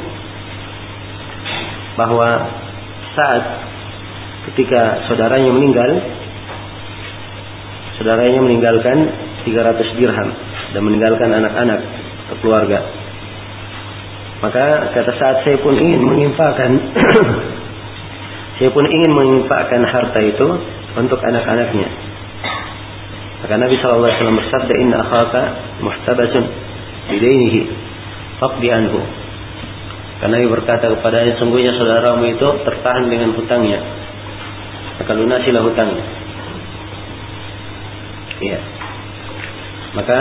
bahwa 1.95 2.27
saat 3.15 3.43
ketika 4.51 5.07
saudaranya 5.07 5.51
meninggal 5.53 5.91
saudaranya 7.99 8.39
meninggalkan 8.41 8.97
300 9.45 9.97
dirham 9.99 10.29
dan 10.71 10.81
meninggalkan 10.81 11.29
anak-anak 11.29 11.79
atau 12.27 12.35
keluarga 12.41 12.79
maka 14.41 14.65
kata 14.97 15.11
saat 15.21 15.37
saya 15.45 15.57
pun 15.61 15.77
ingin 15.77 16.01
menginfakkan 16.01 16.71
saya 18.57 18.69
pun 18.73 18.85
ingin 18.89 19.11
menginfakkan 19.13 19.81
harta 19.85 20.19
itu 20.25 20.47
untuk 20.97 21.19
anak-anaknya 21.21 22.11
maka 23.41 23.57
Nabi 23.57 23.73
SAW 23.81 24.05
bersabda 24.37 24.73
inna 24.77 24.97
akhaka 25.01 25.41
muhtabasun 25.81 26.45
bidainihi 27.09 27.61
faqdi 28.37 28.69
anhu. 28.69 29.01
Karena 30.21 30.37
Nabi 30.37 30.47
berkata 30.53 30.85
kepadanya 30.85 31.33
sungguhnya 31.41 31.73
saudaramu 31.73 32.29
itu 32.29 32.47
tertahan 32.61 33.09
dengan 33.09 33.33
hutangnya. 33.33 33.81
Maka 35.01 35.11
lunasilah 35.17 35.65
hutangnya. 35.65 36.05
Iya. 38.37 38.59
Maka 39.97 40.19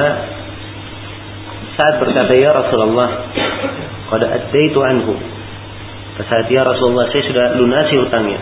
saat 1.76 1.94
berkata 2.00 2.32
ya 2.32 2.48
Rasulullah, 2.48 3.28
qad 4.08 4.22
addaitu 4.24 4.80
anhu. 4.80 5.20
Saat 6.20 6.48
ya 6.48 6.64
Rasulullah 6.64 7.12
saya 7.12 7.24
sudah 7.28 7.44
lunasi 7.60 8.00
hutangnya. 8.00 8.40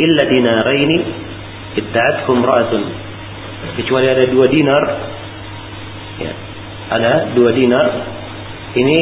Illa 0.00 0.24
dinaraini 0.24 0.98
idda'atkum 1.84 2.40
ra'atun. 2.40 2.82
Kecuali 3.76 4.08
ada 4.08 4.24
dua 4.24 4.46
dinar 4.48 4.82
ya, 6.16 6.32
ada 6.96 7.12
dua 7.36 7.50
dinar 7.52 7.86
ini 8.76 8.98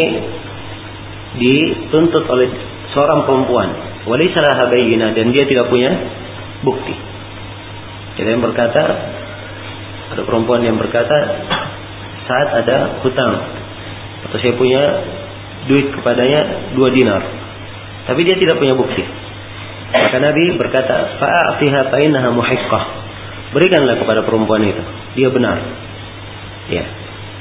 dituntut 1.36 2.24
oleh 2.28 2.48
seorang 2.92 3.24
perempuan. 3.28 3.68
Walisalah 4.06 4.66
habayina 4.66 5.12
dan 5.12 5.32
dia 5.34 5.44
tidak 5.44 5.68
punya 5.68 5.92
bukti. 6.62 6.94
Jadi 8.16 8.28
yang 8.32 8.44
berkata 8.44 8.82
ada 10.16 10.22
perempuan 10.22 10.64
yang 10.64 10.78
berkata 10.80 11.16
saat 12.26 12.48
ada 12.64 13.02
hutang 13.04 13.34
atau 14.30 14.38
saya 14.40 14.54
punya 14.56 14.82
duit 15.66 15.90
kepadanya 15.92 16.72
dua 16.78 16.88
dinar 16.94 17.22
tapi 18.06 18.22
dia 18.22 18.38
tidak 18.38 18.62
punya 18.62 18.74
bukti. 18.78 19.02
Maka 19.90 20.18
Nabi 20.22 20.54
berkata 20.54 21.18
fa'atiha 21.18 21.90
fa'innaha 21.90 22.28
muhiqqah. 22.30 22.84
Berikanlah 23.50 23.98
kepada 23.98 24.22
perempuan 24.22 24.62
itu. 24.62 24.82
Dia 25.18 25.28
benar. 25.30 25.58
Ya. 26.70 26.84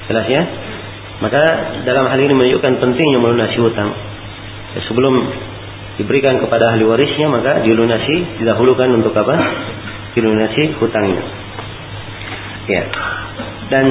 Jelas 0.10 0.26
ya? 0.30 0.42
Maka 1.16 1.44
dalam 1.88 2.12
hal 2.12 2.20
ini 2.20 2.34
menunjukkan 2.36 2.74
pentingnya 2.84 3.20
melunasi 3.24 3.58
hutang. 3.64 3.92
Ya, 4.76 4.80
sebelum 4.92 5.14
diberikan 5.96 6.44
kepada 6.44 6.76
ahli 6.76 6.84
warisnya 6.84 7.32
maka 7.32 7.64
dilunasi 7.64 8.44
didahulukan 8.44 8.90
untuk 9.00 9.16
apa? 9.16 9.36
Dilunasi 10.12 10.76
hutangnya. 10.76 11.24
Ya. 12.68 12.84
Dan 13.72 13.86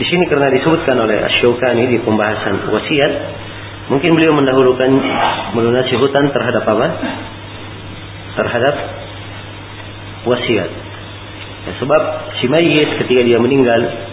di 0.00 0.04
sini 0.08 0.24
karena 0.32 0.48
disebutkan 0.48 0.96
oleh 0.96 1.18
Asyukani 1.28 1.84
di 1.92 1.98
pembahasan 2.00 2.72
wasiat, 2.72 3.12
mungkin 3.92 4.16
beliau 4.16 4.32
mendahulukan 4.32 4.90
melunasi 5.52 5.98
hutang 6.00 6.32
terhadap 6.32 6.64
apa? 6.64 6.86
Terhadap 8.40 8.74
wasiat. 10.24 10.70
Ya, 11.60 11.72
sebab 11.76 12.02
si 12.40 12.48
mayit 12.48 12.88
ketika 13.04 13.20
dia 13.28 13.36
meninggal 13.36 14.09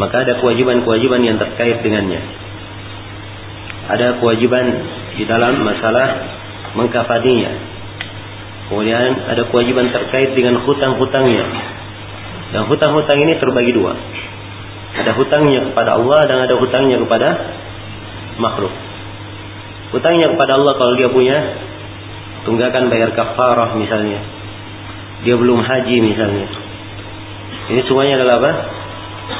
maka 0.00 0.24
ada 0.24 0.40
kewajiban-kewajiban 0.40 1.20
yang 1.20 1.36
terkait 1.36 1.84
dengannya. 1.84 2.22
Ada 3.92 4.22
kewajiban 4.22 4.64
di 5.20 5.24
dalam 5.28 5.60
masalah 5.60 6.06
mengkafaninya. 6.78 7.52
Kemudian 8.72 9.28
ada 9.28 9.42
kewajiban 9.52 9.92
terkait 9.92 10.32
dengan 10.32 10.64
hutang-hutangnya. 10.64 11.44
Dan 12.56 12.68
hutang-hutang 12.72 13.18
ini 13.20 13.36
terbagi 13.36 13.72
dua. 13.76 13.92
Ada 14.92 15.12
hutangnya 15.16 15.72
kepada 15.72 15.96
Allah 16.00 16.20
dan 16.24 16.38
ada 16.48 16.54
hutangnya 16.56 16.96
kepada 17.00 17.28
makhluk. 18.40 18.72
Hutangnya 19.92 20.32
kepada 20.32 20.56
Allah 20.56 20.72
kalau 20.80 20.92
dia 20.96 21.08
punya 21.12 21.36
tunggakan 22.48 22.88
bayar 22.88 23.12
kafarah 23.12 23.76
misalnya. 23.76 24.24
Dia 25.24 25.36
belum 25.36 25.60
haji 25.60 25.96
misalnya. 26.00 26.48
Ini 27.72 27.80
semuanya 27.84 28.20
adalah 28.20 28.34
apa? 28.40 28.52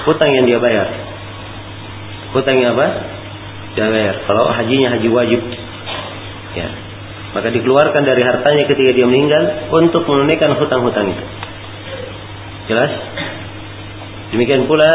Hutang 0.09 0.31
yang 0.33 0.45
dia 0.49 0.59
bayar. 0.59 0.89
Hutang 2.33 2.57
yang 2.59 2.75
apa? 2.77 2.87
Dia 3.77 3.89
bayar. 3.89 4.15
Kalau 4.29 4.45
hajinya 4.53 4.89
haji 4.97 5.09
wajib, 5.09 5.41
ya, 6.57 6.69
maka 7.33 7.49
dikeluarkan 7.49 8.03
dari 8.05 8.23
hartanya 8.25 8.65
ketika 8.69 8.91
dia 8.93 9.07
meninggal 9.09 9.73
untuk 9.73 10.05
menunaikan 10.05 10.53
hutang-hutang 10.57 11.13
itu. 11.13 11.25
Jelas? 12.73 12.91
Demikian 14.33 14.65
pula 14.65 14.89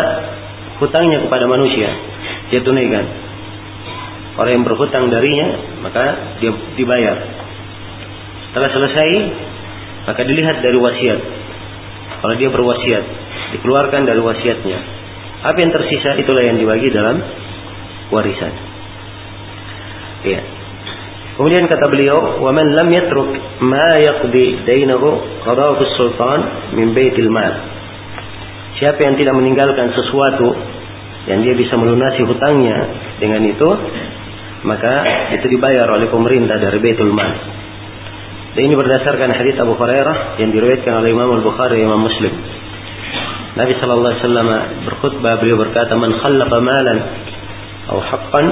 hutangnya 0.81 1.25
kepada 1.25 1.45
manusia 1.45 1.89
dia 2.49 2.61
tunaikan. 2.63 3.05
Orang 4.37 4.53
yang 4.53 4.65
berhutang 4.65 5.09
darinya 5.09 5.47
maka 5.81 6.03
dia 6.39 6.53
dibayar. 6.77 7.17
Setelah 8.49 8.69
selesai 8.71 9.09
maka 10.07 10.21
dilihat 10.23 10.63
dari 10.63 10.77
wasiat. 10.79 11.19
Kalau 12.17 12.35
dia 12.39 12.49
berwasiat 12.49 13.03
dikeluarkan 13.55 14.01
dari 14.03 14.19
wasiatnya. 14.19 14.79
Apa 15.47 15.57
yang 15.61 15.71
tersisa 15.71 16.17
itulah 16.17 16.43
yang 16.43 16.57
dibagi 16.57 16.89
dalam 16.91 17.21
warisan. 18.11 18.53
Ya. 20.25 20.41
Kemudian 21.37 21.69
kata 21.69 21.85
beliau, 21.93 22.41
"Wa 22.41 22.49
man 22.49 22.73
lam 22.73 22.89
yatruk 22.89 23.29
ma 23.61 24.01
yaqdi 24.01 24.65
dainahu 24.65 25.07
qadahu 25.45 25.85
sultan 25.93 26.39
min 26.73 26.97
baitil 26.97 27.29
mal." 27.29 27.53
Siapa 28.81 28.97
yang 29.05 29.15
tidak 29.17 29.37
meninggalkan 29.37 29.93
sesuatu 29.93 30.57
yang 31.29 31.45
dia 31.45 31.53
bisa 31.53 31.77
melunasi 31.77 32.25
hutangnya 32.25 32.77
dengan 33.21 33.41
itu, 33.45 33.69
maka 34.65 34.93
itu 35.37 35.45
dibayar 35.49 35.85
oleh 35.93 36.09
pemerintah 36.09 36.57
dari 36.61 36.77
Baitul 36.77 37.09
Mal. 37.09 37.33
Dan 38.53 38.61
ini 38.69 38.73
berdasarkan 38.77 39.33
hadis 39.33 39.57
Abu 39.61 39.77
Hurairah 39.77 40.41
yang 40.41 40.49
diriwayatkan 40.49 40.93
oleh 41.03 41.09
Imam 41.13 41.29
Al-Bukhari 41.41 41.77
dan 41.77 41.89
Imam 41.89 42.01
Muslim 42.05 42.33
Nabi 43.57 43.73
sallallahu 43.81 44.11
alaihi 44.13 44.23
wasallam 44.23 44.49
berkhutbah 44.85 45.33
beliau 45.41 45.57
berkata 45.57 45.97
man 45.97 46.13
khallafa 46.13 46.57
malan 46.61 46.97
aw 47.89 47.97
haqqan 48.05 48.45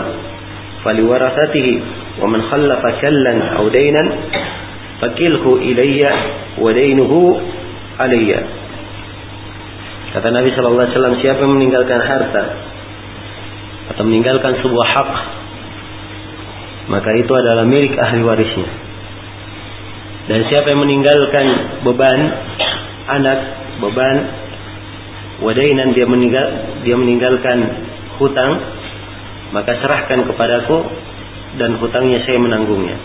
faliwarathatihi 0.81 1.73
wa 2.19 2.25
man 2.25 2.41
khallafa 2.49 2.89
kallan 2.97 3.37
aw 3.61 3.65
daynan 3.69 4.07
fakilhu 4.97 5.61
ilayya 5.61 6.11
wa 6.57 6.73
daynuhu 6.73 7.37
alayya 8.01 8.65
Kata 10.15 10.31
Nabi 10.31 10.47
sallallahu 10.55 10.79
alaihi 10.79 10.95
wasallam 10.95 11.17
siapa 11.19 11.39
yang 11.43 11.53
meninggalkan 11.59 11.99
harta 11.99 12.43
atau 13.91 14.03
meninggalkan 14.07 14.63
sebuah 14.63 14.87
hak 14.95 15.11
maka 16.85 17.09
itu 17.17 17.33
adalah 17.33 17.65
milik 17.65 17.97
ahli 17.97 18.21
warisnya. 18.21 18.69
Dan 20.25 20.39
siapa 20.49 20.73
yang 20.73 20.81
meninggalkan 20.81 21.45
beban 21.85 22.19
anak, 23.09 23.39
beban 23.81 24.44
wadainan 25.43 25.91
dia 25.91 26.05
meninggal 26.07 26.47
dia 26.85 26.95
meninggalkan 26.95 27.57
hutang, 28.21 28.51
maka 29.51 29.79
serahkan 29.83 30.27
kepadaku 30.31 30.77
dan 31.59 31.79
hutangnya 31.79 32.23
saya 32.23 32.39
menanggungnya. 32.39 32.97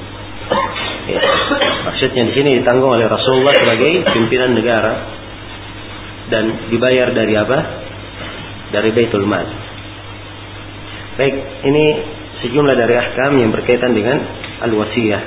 Ya. 1.10 1.22
Maksudnya 1.90 2.22
di 2.30 2.32
sini 2.34 2.50
ditanggung 2.62 2.90
oleh 2.90 3.06
Rasulullah 3.06 3.54
sebagai 3.54 4.04
pimpinan 4.14 4.54
negara 4.54 4.92
dan 6.30 6.70
dibayar 6.70 7.10
dari 7.10 7.34
apa? 7.34 7.58
Dari 8.70 8.90
Baitul 8.94 9.26
Mal. 9.26 9.46
Baik, 11.18 11.34
ini 11.66 11.84
sejumlah 12.46 12.74
dari 12.78 12.94
ahkam 12.94 13.42
yang 13.42 13.50
berkaitan 13.50 13.92
dengan 13.92 14.16
al-wasiyah. 14.62 15.22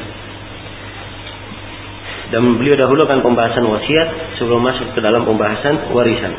Dan 2.31 2.57
beliau 2.57 2.79
dahulukan 2.79 3.21
pembahasan 3.21 3.67
wasiat 3.67 4.39
sebelum 4.41 4.63
masuk 4.63 4.95
ke 4.97 4.99
dalam 5.03 5.27
pembahasan 5.27 5.93
warisan. 5.93 6.33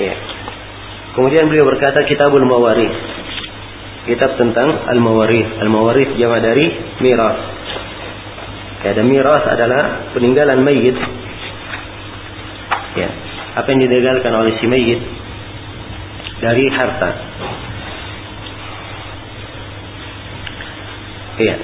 Ya. 0.00 0.14
Kemudian 1.12 1.48
beliau 1.48 1.68
berkata 1.68 2.04
kitabul 2.08 2.44
mawarith. 2.48 2.96
Kitab 4.08 4.34
tentang 4.40 4.88
al-mawarith. 4.88 5.60
Al-mawarith 5.60 6.16
jama 6.16 6.40
dari 6.40 6.66
miras. 7.04 7.38
Ya, 8.82 8.98
miras 9.04 9.42
adalah 9.46 10.10
peninggalan 10.16 10.64
mayit. 10.64 10.96
Ya. 12.98 13.08
Apa 13.60 13.68
yang 13.68 13.84
ditinggalkan 13.84 14.32
oleh 14.32 14.52
si 14.58 14.66
mayit 14.66 15.00
dari 16.42 16.64
harta. 16.72 17.10
Iya. 21.38 21.56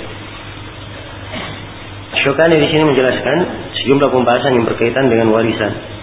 Syukani 2.22 2.56
di 2.60 2.68
sini 2.70 2.82
menjelaskan 2.86 3.38
sejumlah 3.78 4.08
pembahasan 4.10 4.52
yang 4.58 4.66
berkaitan 4.66 5.06
dengan 5.10 5.28
warisan. 5.34 5.97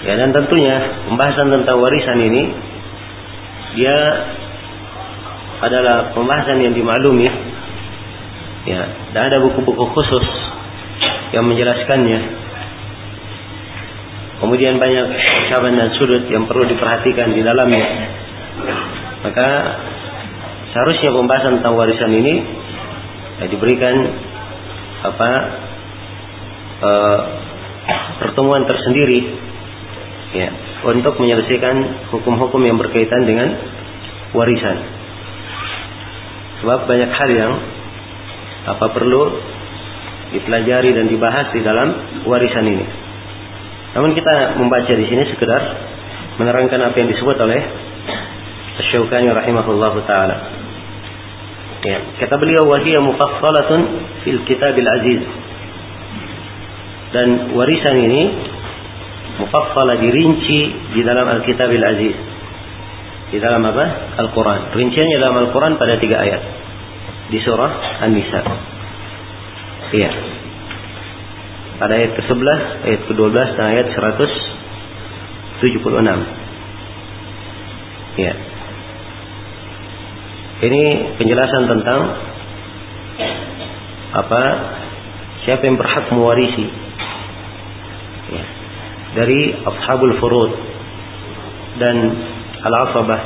Ya 0.00 0.16
dan 0.16 0.32
tentunya 0.32 1.04
pembahasan 1.08 1.52
tentang 1.52 1.76
warisan 1.76 2.18
ini 2.24 2.42
dia 3.76 3.96
adalah 5.60 6.16
pembahasan 6.16 6.58
yang 6.64 6.72
dimaklumi. 6.72 7.28
Ya, 8.60 8.82
dan 9.16 9.32
ada 9.32 9.40
buku-buku 9.40 9.84
khusus 9.92 10.26
yang 11.32 11.48
menjelaskannya. 11.48 12.20
Kemudian 14.40 14.80
banyak 14.80 15.06
cabang 15.52 15.76
dan 15.76 15.92
sudut 15.96 16.28
yang 16.32 16.48
perlu 16.48 16.64
diperhatikan 16.64 17.32
di 17.36 17.44
dalamnya. 17.44 17.84
Maka 19.20 19.48
seharusnya 20.72 21.12
pembahasan 21.12 21.60
tentang 21.60 21.76
warisan 21.76 22.12
ini 22.12 22.34
ya, 23.40 23.44
diberikan 23.52 23.94
apa 25.00 25.30
e, 26.80 26.90
pertemuan 28.20 28.64
tersendiri 28.64 29.49
ya 30.30 30.48
untuk 30.86 31.18
menyelesaikan 31.18 32.08
hukum-hukum 32.14 32.62
yang 32.62 32.78
berkaitan 32.78 33.26
dengan 33.26 33.48
warisan. 34.34 34.76
Sebab 36.62 36.86
banyak 36.86 37.10
hal 37.10 37.30
yang 37.32 37.52
apa 38.68 38.86
perlu 38.92 39.22
dipelajari 40.30 40.94
dan 40.94 41.10
dibahas 41.10 41.50
di 41.50 41.60
dalam 41.64 41.88
warisan 42.28 42.64
ini. 42.68 42.86
Namun 43.96 44.14
kita 44.14 44.60
membaca 44.60 44.92
di 44.94 45.06
sini 45.08 45.26
sekedar 45.34 45.62
menerangkan 46.38 46.78
apa 46.78 46.96
yang 47.00 47.10
disebut 47.10 47.36
oleh 47.42 47.60
Asy-Syaukani 48.80 49.28
rahimahullahu 49.34 49.98
taala. 50.06 50.36
Ya, 51.80 51.98
kata 52.22 52.36
beliau 52.36 52.68
wahiyya 52.68 53.00
mufassalatun 53.02 53.80
fil 54.22 54.40
kitabil 54.46 54.86
aziz. 54.86 55.22
Dan 57.10 57.56
warisan 57.58 57.96
ini 57.98 58.22
mufassalah 59.40 59.96
dirinci 59.98 60.60
di 60.92 61.00
dalam 61.00 61.26
Alkitabil 61.28 61.80
Aziz. 61.82 62.16
Di 63.30 63.38
dalam 63.38 63.62
apa? 63.62 64.18
Al-Quran. 64.20 64.74
Rinciannya 64.74 65.16
dalam 65.22 65.36
Al-Quran 65.46 65.78
pada 65.78 65.96
tiga 66.02 66.18
ayat. 66.20 66.42
Di 67.30 67.38
surah 67.40 68.04
An-Nisa. 68.04 68.40
Iya. 69.90 70.10
Pada 71.80 71.96
ayat 71.96 72.12
ke-11, 72.18 72.60
ayat 72.84 73.00
ke-12, 73.08 73.56
dan 73.56 73.66
ayat 73.72 73.86
176. 73.96 75.64
Iya. 78.20 78.34
Ini 80.60 80.82
penjelasan 81.16 81.62
tentang 81.72 82.00
apa 84.10 84.42
siapa 85.46 85.62
yang 85.64 85.78
berhak 85.78 86.10
mewarisi 86.10 86.66
ya. 88.34 88.59
Dari 89.16 89.54
ashabul 89.54 90.14
furud 90.22 90.52
dan 91.80 91.96
al-asabah. 92.62 93.20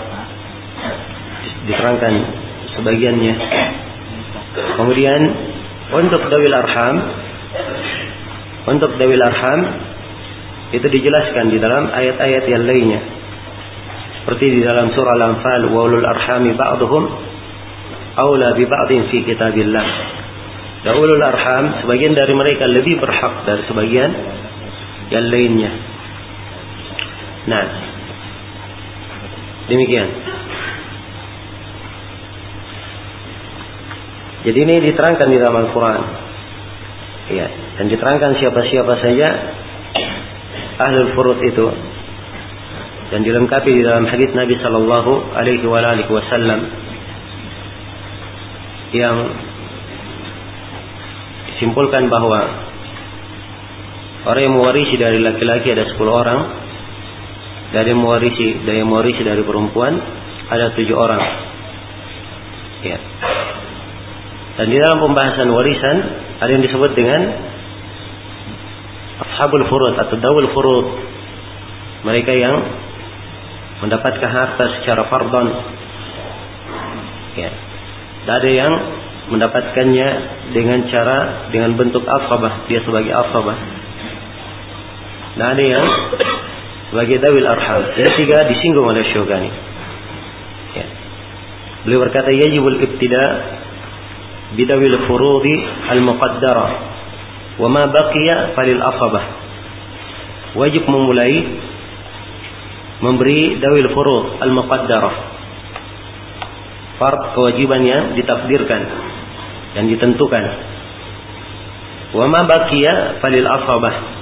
Diterangkan 1.65 2.15
sebagiannya. 2.77 3.35
Kemudian 4.55 5.21
untuk 5.93 6.23
dawil 6.29 6.53
arham 6.53 6.97
untuk 8.65 8.97
dawil 8.97 9.21
arham 9.21 9.61
itu 10.73 10.87
dijelaskan 10.89 11.53
di 11.53 11.59
dalam 11.61 11.93
ayat-ayat 11.93 12.45
yang 12.49 12.65
lainnya. 12.65 13.01
Seperti 14.21 14.57
di 14.57 14.61
dalam 14.65 14.89
surah 14.97 15.13
Al-Anfal 15.21 15.63
wa 15.69 15.81
ulul 15.85 16.07
arhami 16.09 16.57
ba'dhum 16.57 17.03
aula 18.17 18.57
bi 18.57 18.65
ba'din 18.65 19.13
fi 19.13 19.21
kitabillah. 19.21 19.87
Dan 20.85 20.97
ulul 20.97 21.21
arham 21.21 21.85
sebagian 21.85 22.17
dari 22.17 22.33
mereka 22.33 22.65
lebih 22.69 23.01
berhak 23.01 23.45
dari 23.45 23.63
sebagian 23.69 24.11
yang 25.13 25.27
lainnya. 25.29 25.73
Nah, 27.45 27.65
demikian. 29.69 30.09
Jadi 34.45 34.59
ini 34.61 34.75
diterangkan 34.93 35.29
di 35.29 35.39
dalam 35.41 35.57
Al-Quran. 35.69 36.03
Ya, 37.33 37.49
dan 37.81 37.89
diterangkan 37.89 38.37
siapa-siapa 38.37 39.01
saja 39.01 39.29
ahlul 40.77 41.17
furud 41.17 41.41
itu 41.41 41.67
dan 43.09 43.25
dilengkapi 43.25 43.71
di 43.73 43.81
dalam 43.81 44.05
hadis 44.05 44.29
Nabi 44.37 44.61
Shallallahu 44.61 45.33
Alaihi 45.33 45.65
Wasallam 46.05 46.61
yang 48.93 49.17
disimpulkan 51.55 52.13
bahwa 52.13 52.64
orang 54.25 54.43
yang 54.45 54.55
mewarisi 54.57 54.95
dari 54.97 55.19
laki-laki 55.21 55.73
ada 55.73 55.85
10 55.89 56.01
orang 56.09 56.41
dari 57.75 57.93
mewarisi 57.93 58.65
dari 58.65 58.83
mewarisi 58.85 59.23
dari 59.25 59.43
perempuan 59.45 59.93
ada 60.49 60.73
tujuh 60.77 60.97
orang 60.97 61.23
ya 62.85 62.99
dan 64.55 64.67
di 64.71 64.77
dalam 64.79 64.99
pembahasan 65.03 65.49
warisan 65.51 65.97
ada 66.39 66.51
yang 66.51 66.63
disebut 66.63 66.91
dengan 66.95 67.21
ashabul 69.25 69.67
furud 69.67 69.95
atau 69.99 70.17
dawul 70.19 70.49
furud 70.55 70.87
mereka 72.05 72.37
yang 72.37 72.57
mendapatkan 73.81 74.31
harta 74.31 74.65
secara 74.81 75.09
fardon. 75.09 75.49
Ya. 77.35 77.51
Dan 78.25 78.33
ada 78.41 78.51
yang 78.51 78.73
mendapatkannya 79.35 80.09
dengan 80.53 80.85
cara 80.93 81.49
dengan 81.49 81.75
bentuk 81.81 82.05
asabah, 82.05 82.69
dia 82.69 82.85
sebagai 82.85 83.11
asabah. 83.11 83.57
Dan 85.35 85.47
ada 85.59 85.65
yang 85.65 85.87
sebagai 86.95 87.19
dawil 87.19 87.43
arham. 87.43 87.83
Ini 87.99 88.11
tiga 88.15 88.47
disinggung 88.47 88.87
oleh 88.87 89.03
Syogani. 89.11 89.51
Ya. 90.79 90.87
Beliau 91.83 92.07
berkata 92.07 92.31
yajibul 92.31 92.79
ibtida 92.79 93.25
bidawil 94.55 95.11
furudi 95.11 95.59
al-muqaddara 95.91 96.69
wa 97.59 97.67
ma 97.67 97.83
baqiya 97.83 98.55
falil 98.55 98.79
asabah. 98.79 99.25
Wajib 100.55 100.87
memulai 100.87 101.35
memberi 103.03 103.59
dawil 103.59 103.91
furud 103.91 104.39
al-muqaddarah. 104.39 105.15
Fard 106.95 107.35
kewajiban 107.35 107.83
yang 107.83 108.05
ditakdirkan 108.15 108.83
dan 109.75 109.91
ditentukan. 109.91 110.45
Wa 112.15 112.25
ma 112.31 112.47
baqiya 112.47 113.19
falil 113.19 113.49
asabah. 113.51 114.14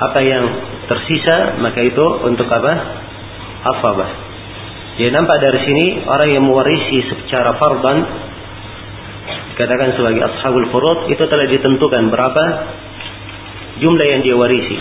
Apa 0.00 0.20
yang 0.24 0.44
tersisa 0.88 1.60
maka 1.60 1.80
itu 1.84 2.06
untuk 2.24 2.48
apa? 2.48 2.72
Asabah. 3.60 4.10
Jadi 4.96 5.12
nampak 5.12 5.36
dari 5.40 5.60
sini 5.60 5.86
orang 6.08 6.28
yang 6.32 6.44
mewarisi 6.44 7.04
secara 7.08 7.56
fardan 7.60 7.98
dikatakan 9.54 9.92
sebagai 9.92 10.24
ashabul 10.24 10.72
furud 10.72 11.12
itu 11.12 11.20
telah 11.28 11.44
ditentukan 11.44 12.08
berapa 12.08 12.44
jumlah 13.80 14.06
yang 14.08 14.20
dia 14.24 14.32
warisi. 14.36 14.80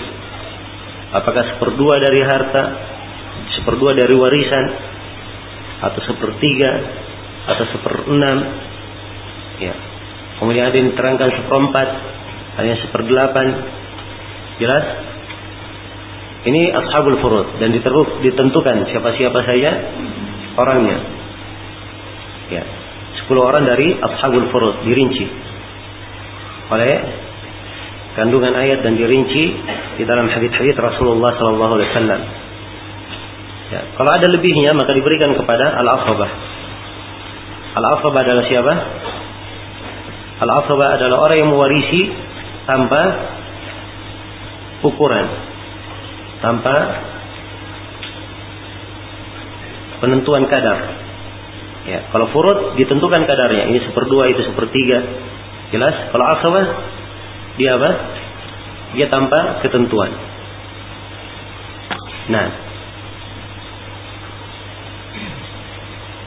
Apakah 1.09 1.43
seperdua 1.55 1.99
dari 1.99 2.21
harta, 2.23 2.63
seperdua 3.59 3.97
dari 3.97 4.15
warisan, 4.15 4.65
atau 5.79 5.99
sepertiga, 6.03 6.71
atau 7.47 7.65
seperenam. 7.71 8.37
Ya. 9.59 9.73
Kemudian 10.39 10.69
ada 10.69 10.75
yang 10.75 10.95
diterangkan 10.95 11.29
seperempat, 11.43 11.87
hanya 12.61 12.75
seperdelapan. 12.83 13.47
Jelas? 14.59 14.85
Ini 16.39 16.71
ashabul 16.71 17.19
furud 17.19 17.47
dan 17.59 17.75
ditentukan 18.23 18.75
siapa-siapa 18.87 19.39
saja 19.43 19.71
orangnya. 20.55 20.97
Ya. 22.47 22.63
10 23.27 23.35
orang 23.35 23.63
dari 23.67 23.93
ashabul 23.99 24.47
furud 24.49 24.87
dirinci 24.87 25.27
oleh 26.69 26.93
kandungan 28.15 28.55
ayat 28.55 28.79
dan 28.81 28.95
dirinci 28.95 29.43
di 29.99 30.03
dalam 30.07 30.31
hadis-hadis 30.31 30.75
Rasulullah 30.79 31.31
sallallahu 31.35 31.73
alaihi 31.75 31.89
wasallam. 31.93 32.21
Ya, 33.69 33.81
kalau 33.93 34.11
ada 34.17 34.27
lebihnya 34.33 34.73
maka 34.73 34.97
diberikan 34.97 35.35
kepada 35.37 35.77
al-asabah. 35.77 36.31
Al-asabah 37.77 38.19
adalah 38.25 38.43
siapa? 38.49 38.73
Al-asabah 40.41 40.87
adalah 40.97 41.17
orang 41.21 41.37
yang 41.37 41.49
mewarisi 41.53 42.01
tanpa 42.65 43.01
ukuran 44.83 45.25
tanpa 46.39 46.75
penentuan 49.99 50.47
kadar. 50.47 50.79
Ya, 51.87 52.05
kalau 52.11 52.29
furud 52.31 52.75
ditentukan 52.79 53.23
kadarnya. 53.27 53.71
Ini 53.71 53.79
seperdua, 53.87 54.29
itu 54.31 54.45
sepertiga. 54.47 54.99
Jelas? 55.73 55.95
Kalau 56.11 56.25
asabah 56.37 56.65
dia 57.59 57.75
apa? 57.75 57.91
Dia 58.95 59.07
tanpa 59.11 59.61
ketentuan. 59.61 60.11
Nah, 62.29 62.47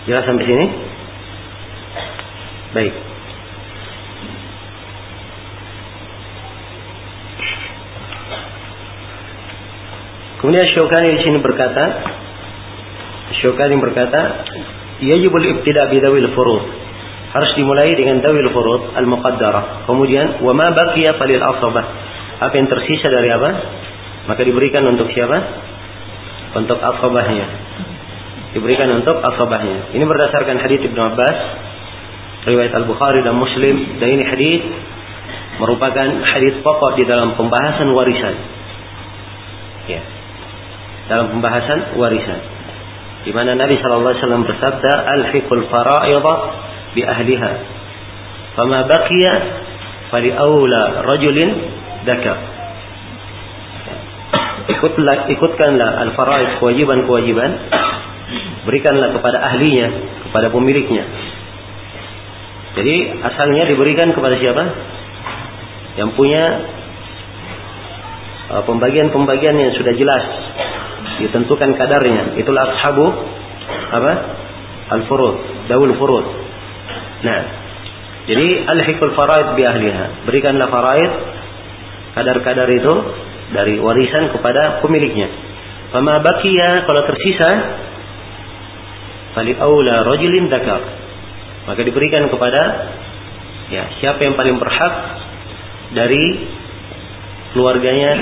jelas 0.07 0.25
sampai 0.27 0.45
sini? 0.47 0.67
Baik. 2.75 3.12
Kemudian 10.43 10.67
Syaukani 10.75 11.15
di 11.15 11.21
sini 11.23 11.39
berkata, 11.39 11.85
Syaukani 13.39 13.79
berkata, 13.79 14.43
yajibul 14.99 15.47
ibtida 15.47 15.87
bi 15.87 16.03
dawil 16.03 16.35
furud. 16.35 16.65
Harus 17.31 17.55
dimulai 17.55 17.95
dengan 17.95 18.19
dawil 18.19 18.51
furud 18.51 18.91
al-muqaddarah. 18.99 19.87
Kemudian 19.87 20.43
wa 20.43 20.51
ma 20.51 20.75
baqiya 20.75 21.15
falil 21.15 21.39
asabah. 21.39 21.87
Apa 22.43 22.59
yang 22.59 22.67
tersisa 22.67 23.07
dari 23.07 23.31
apa? 23.31 23.51
Maka 24.35 24.43
diberikan 24.43 24.83
untuk 24.91 25.15
siapa? 25.15 25.39
Untuk 26.59 26.83
asabahnya. 26.83 27.47
Diberikan 28.59 28.91
untuk 28.99 29.23
asabahnya. 29.23 29.95
Ini 29.95 30.03
berdasarkan 30.03 30.59
hadis 30.59 30.83
Ibnu 30.83 31.01
Abbas, 31.07 31.37
riwayat 32.51 32.75
Al-Bukhari 32.83 33.23
dan 33.23 33.39
Muslim 33.39 33.95
dan 34.03 34.09
ini 34.11 34.25
hadis 34.27 34.63
merupakan 35.63 36.09
hadis 36.35 36.59
pokok 36.67 36.99
di 36.99 37.07
dalam 37.07 37.39
pembahasan 37.39 37.95
warisan. 37.95 38.35
Ya 39.87 40.03
dalam 41.13 41.29
pembahasan 41.29 42.01
warisan. 42.01 42.41
Di 43.29 43.37
mana 43.37 43.53
Nabi 43.53 43.77
sallallahu 43.77 44.17
alaihi 44.17 44.25
wasallam 44.25 44.45
bersabda, 44.49 44.93
"Alhiqul 45.21 45.65
fara'id 45.69 46.27
bi 46.97 47.05
ahliha." 47.05 47.53
Fama 48.57 48.89
baqiya 48.89 49.33
fali 50.09 50.33
aula 50.33 51.05
rajulin 51.05 51.51
dakar. 52.09 52.39
Ikutlah, 54.73 55.29
ikutkanlah 55.29 55.91
al-faraid 56.09 56.57
kewajiban-kewajiban 56.59 57.51
berikanlah 58.65 59.13
kepada 59.13 59.39
ahlinya, 59.53 59.89
kepada 60.31 60.49
pemiliknya. 60.49 61.05
Jadi 62.73 62.97
asalnya 63.21 63.69
diberikan 63.69 64.17
kepada 64.17 64.41
siapa? 64.41 64.65
Yang 66.01 66.11
punya 66.17 66.45
uh, 68.49 68.63
pembagian-pembagian 68.65 69.61
yang 69.61 69.73
sudah 69.77 69.93
jelas 69.93 70.25
ditentukan 71.29 71.71
kadarnya. 71.79 72.37
Itulah 72.39 72.63
ashabu 72.75 73.07
apa? 73.93 74.13
Al-furud 74.99 75.69
daul 75.71 75.93
furud. 75.97 76.27
Nah 77.23 77.41
jadi 78.27 78.47
al-hikul 78.67 79.15
faraid 79.15 79.59
bi 79.59 79.63
ahliha. 79.67 80.27
Berikanlah 80.27 80.69
faraid 80.71 81.13
kadar-kadar 82.19 82.69
itu 82.71 82.95
dari 83.55 83.79
warisan 83.79 84.31
kepada 84.35 84.83
pemiliknya. 84.85 85.29
Fama 85.93 86.21
bakiya 86.25 86.89
kalau 86.89 87.03
tersisa 87.05 87.51
fali 89.33 89.57
aula 89.57 90.05
rajulin 90.05 90.49
dakar 90.53 90.81
maka 91.65 91.81
diberikan 91.83 92.29
kepada 92.29 92.63
ya 93.73 93.85
siapa 94.01 94.21
yang 94.25 94.37
paling 94.37 94.57
berhak 94.61 94.95
dari 95.97 96.25
keluarganya 97.57 98.13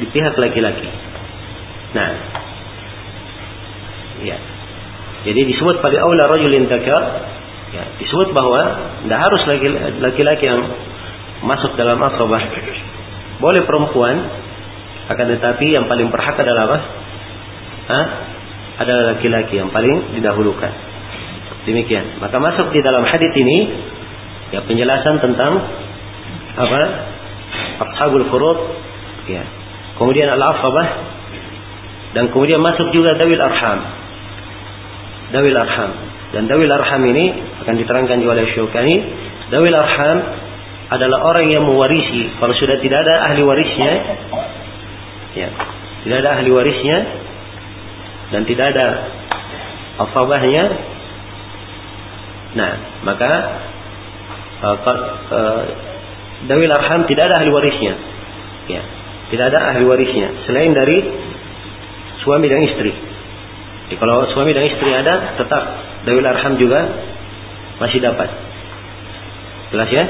di 0.00 0.06
pihak 0.10 0.34
laki-laki 0.36 0.88
Nah. 1.94 2.10
Ya. 4.26 4.38
Jadi 5.24 5.40
disebut 5.48 5.80
pada 5.80 5.96
aula 6.04 6.28
rajulin 6.28 6.68
dzakar 6.68 7.02
ya, 7.72 7.84
disebut 7.96 8.36
bahwa 8.36 8.60
tidak 9.06 9.20
harus 9.24 9.42
laki-laki 10.04 10.44
yang 10.44 10.60
masuk 11.46 11.72
dalam 11.80 11.96
asabah. 12.02 12.42
Boleh 13.40 13.64
perempuan 13.64 14.16
akan 15.04 15.26
tetapi 15.36 15.66
yang 15.72 15.88
paling 15.88 16.12
berhak 16.12 16.36
adalah 16.36 16.62
apa? 16.68 16.78
Hah? 17.88 18.06
Adalah 18.84 19.16
laki-laki 19.16 19.60
yang 19.60 19.70
paling 19.70 20.18
didahulukan. 20.18 20.72
Demikian. 21.64 22.20
Maka 22.20 22.36
masuk 22.40 22.72
di 22.76 22.80
dalam 22.84 23.08
hadis 23.08 23.32
ini 23.32 23.58
ya 24.52 24.60
penjelasan 24.64 25.24
tentang 25.24 25.52
apa? 26.58 26.80
Ashabul 27.80 28.28
furud 28.28 28.58
ya. 29.30 29.44
Kemudian 29.96 30.28
al-asabah 30.28 31.13
dan 32.14 32.30
kemudian 32.30 32.62
masuk 32.62 32.94
juga 32.94 33.18
dawil 33.18 33.42
arham. 33.42 33.80
Dawil 35.34 35.56
arham. 35.58 35.92
Dan 36.30 36.46
dawil 36.46 36.70
arham 36.70 37.02
ini 37.10 37.24
akan 37.66 37.74
diterangkan 37.74 38.16
juga 38.22 38.38
oleh 38.38 38.46
Syukani. 38.54 38.96
Dawil 39.50 39.74
arham 39.74 40.18
adalah 40.94 41.26
orang 41.26 41.50
yang 41.50 41.66
mewarisi. 41.66 42.38
Kalau 42.38 42.54
sudah 42.54 42.78
tidak 42.78 43.02
ada 43.02 43.14
ahli 43.34 43.42
warisnya, 43.42 43.92
ya, 45.34 45.48
tidak 46.06 46.16
ada 46.22 46.30
ahli 46.38 46.50
warisnya 46.54 46.98
dan 48.30 48.42
tidak 48.46 48.66
ada 48.78 48.86
asabahnya, 49.94 50.64
nah 52.54 52.70
maka 53.06 53.32
uh, 54.62 54.76
uh, 55.34 55.62
dawil 56.46 56.70
arham 56.70 57.06
tidak 57.10 57.30
ada 57.30 57.42
ahli 57.42 57.50
warisnya, 57.50 57.94
ya, 58.70 58.82
tidak 59.34 59.54
ada 59.54 59.58
ahli 59.74 59.82
warisnya 59.86 60.46
selain 60.46 60.74
dari 60.74 61.23
suami 62.24 62.48
dan 62.48 62.60
istri. 62.64 62.92
Jadi 63.86 63.96
kalau 64.00 64.24
suami 64.32 64.56
dan 64.56 64.64
istri 64.64 64.90
ada, 64.90 65.36
tetap 65.36 65.62
dawil 66.08 66.24
arham 66.24 66.56
juga 66.56 66.80
masih 67.78 68.00
dapat. 68.00 68.32
Jelas 69.70 69.90
ya? 69.92 70.04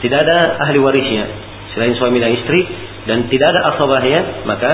Tidak 0.00 0.18
ada 0.22 0.56
ahli 0.64 0.78
warisnya 0.80 1.26
selain 1.74 1.92
suami 1.98 2.22
dan 2.22 2.32
istri 2.32 2.62
dan 3.04 3.26
tidak 3.26 3.46
ada 3.52 3.74
asabahnya, 3.74 4.46
maka 4.46 4.70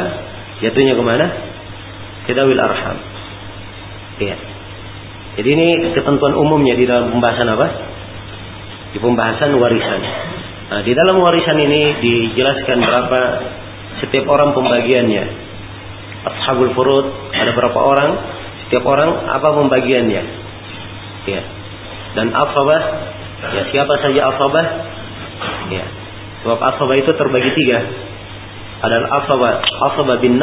jatuhnya 0.61 0.95
ke 0.95 1.03
mana? 1.03 1.27
Ke 2.29 2.33
dawil 2.37 2.61
arham. 2.61 2.99
Iya. 4.21 4.37
Jadi 5.37 5.49
ini 5.53 5.69
ketentuan 5.93 6.33
umumnya 6.37 6.77
di 6.77 6.85
dalam 6.89 7.13
pembahasan 7.13 7.49
apa? 7.53 7.67
Di 8.93 8.99
pembahasan 9.01 9.53
warisan. 9.57 10.01
Nah, 10.67 10.81
di 10.83 10.93
dalam 10.97 11.21
warisan 11.21 11.59
ini 11.61 12.01
dijelaskan 12.01 12.79
berapa 12.81 13.21
setiap 14.05 14.25
orang 14.29 14.53
pembagiannya 14.57 15.46
ashabul 16.27 16.75
furud 16.75 17.07
ada 17.35 17.51
berapa 17.55 17.79
orang? 17.79 18.11
Setiap 18.67 18.83
orang 18.83 19.11
apa 19.31 19.49
pembagiannya? 19.55 20.23
Ya. 21.31 21.43
Dan 22.19 22.35
asabah 22.35 22.83
ya 23.55 23.63
siapa 23.71 23.95
saja 24.03 24.21
asabah? 24.35 24.67
Ya. 25.71 25.87
Sebab 26.43 26.59
asabah 26.59 26.97
itu 26.99 27.11
terbagi 27.15 27.51
tiga. 27.55 27.79
Ada 28.83 28.97
asabah 29.23 29.53
asabah 29.93 30.17
bin 30.19 30.39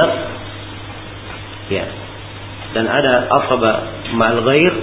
ya. 1.67 1.85
Dan 2.73 2.89
ada 2.89 3.13
asabah 3.43 3.75
ma'al 4.17 4.41
ghair 4.41 4.73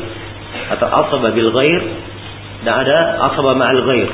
atau 0.76 0.86
asabah 0.86 1.30
bil 1.32 1.50
ghair. 1.50 1.82
Dan 2.60 2.72
ada 2.76 2.96
asabah 3.32 3.56
ma'al 3.56 3.82
ghair. 3.88 4.10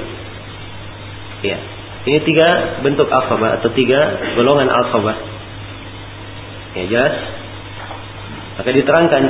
Ya. 1.43 1.59
Ini 2.07 2.23
tiga 2.23 2.79
bentuk 2.87 3.11
asabah 3.11 3.59
atau 3.59 3.75
tiga 3.75 3.99
golongan 4.39 4.71
asabah 4.71 5.36
Ya 6.77 6.85
jelas? 6.93 7.15
Maka 8.61 8.71
diterangkan 8.73 9.23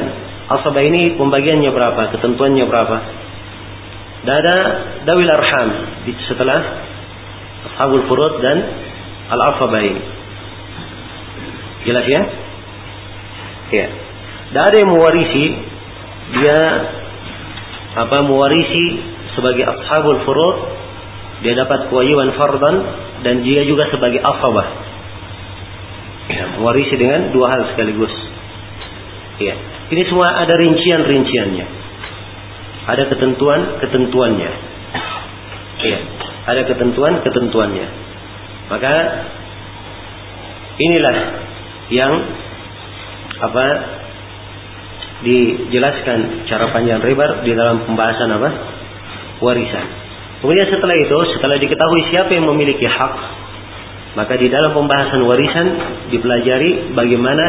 asabah 0.50 0.82
ini 0.82 1.14
pembagiannya 1.14 1.70
berapa, 1.70 2.02
ketentuannya 2.18 2.66
berapa. 2.66 2.96
Dan 4.26 4.34
ada 4.42 4.56
dawil 5.06 5.30
arham 5.30 5.68
setelah 6.26 6.60
ashabul 7.70 8.02
furud 8.10 8.42
dan 8.42 8.58
al 9.30 9.40
ini. 9.82 10.02
Jelas 11.86 12.06
ya? 12.10 12.22
Ya. 13.70 13.86
Dan 14.50 14.70
yang 14.78 14.90
mewarisi 14.90 15.44
dia 16.34 16.58
apa 17.96 18.26
mewarisi 18.26 18.84
sebagai 19.38 19.62
ashabul 19.62 20.22
furud 20.26 20.56
dia 21.46 21.54
dapat 21.54 21.90
kewajiban 21.92 22.34
fardan 22.34 22.76
dan 23.22 23.46
dia 23.46 23.62
juga 23.66 23.86
sebagai 23.90 24.18
asabah. 24.22 24.85
Ya, 26.26 26.58
mewarisi 26.58 26.94
dengan 26.98 27.30
dua 27.30 27.46
hal 27.54 27.62
sekaligus. 27.74 28.10
Ya. 29.38 29.54
Ini 29.94 30.02
semua 30.10 30.34
ada 30.42 30.54
rincian-rinciannya. 30.58 31.66
Ada 32.86 33.04
ketentuan-ketentuannya. 33.14 34.50
Ya. 35.86 35.98
Ada 36.46 36.62
ketentuan-ketentuannya. 36.66 37.86
Maka 38.66 38.94
inilah 40.78 41.16
yang 41.94 42.12
apa 43.36 43.66
dijelaskan 45.22 46.44
cara 46.50 46.68
panjang 46.74 47.00
lebar 47.00 47.46
di 47.46 47.54
dalam 47.54 47.86
pembahasan 47.88 48.28
apa 48.34 48.50
warisan. 49.40 49.86
Kemudian 50.44 50.68
setelah 50.68 50.92
itu, 50.92 51.18
setelah 51.36 51.56
diketahui 51.56 52.02
siapa 52.12 52.30
yang 52.36 52.44
memiliki 52.44 52.84
hak, 52.84 53.14
maka 54.16 54.32
di 54.40 54.48
dalam 54.48 54.72
pembahasan 54.72 55.20
warisan 55.28 55.66
dipelajari 56.08 56.96
bagaimana 56.96 57.44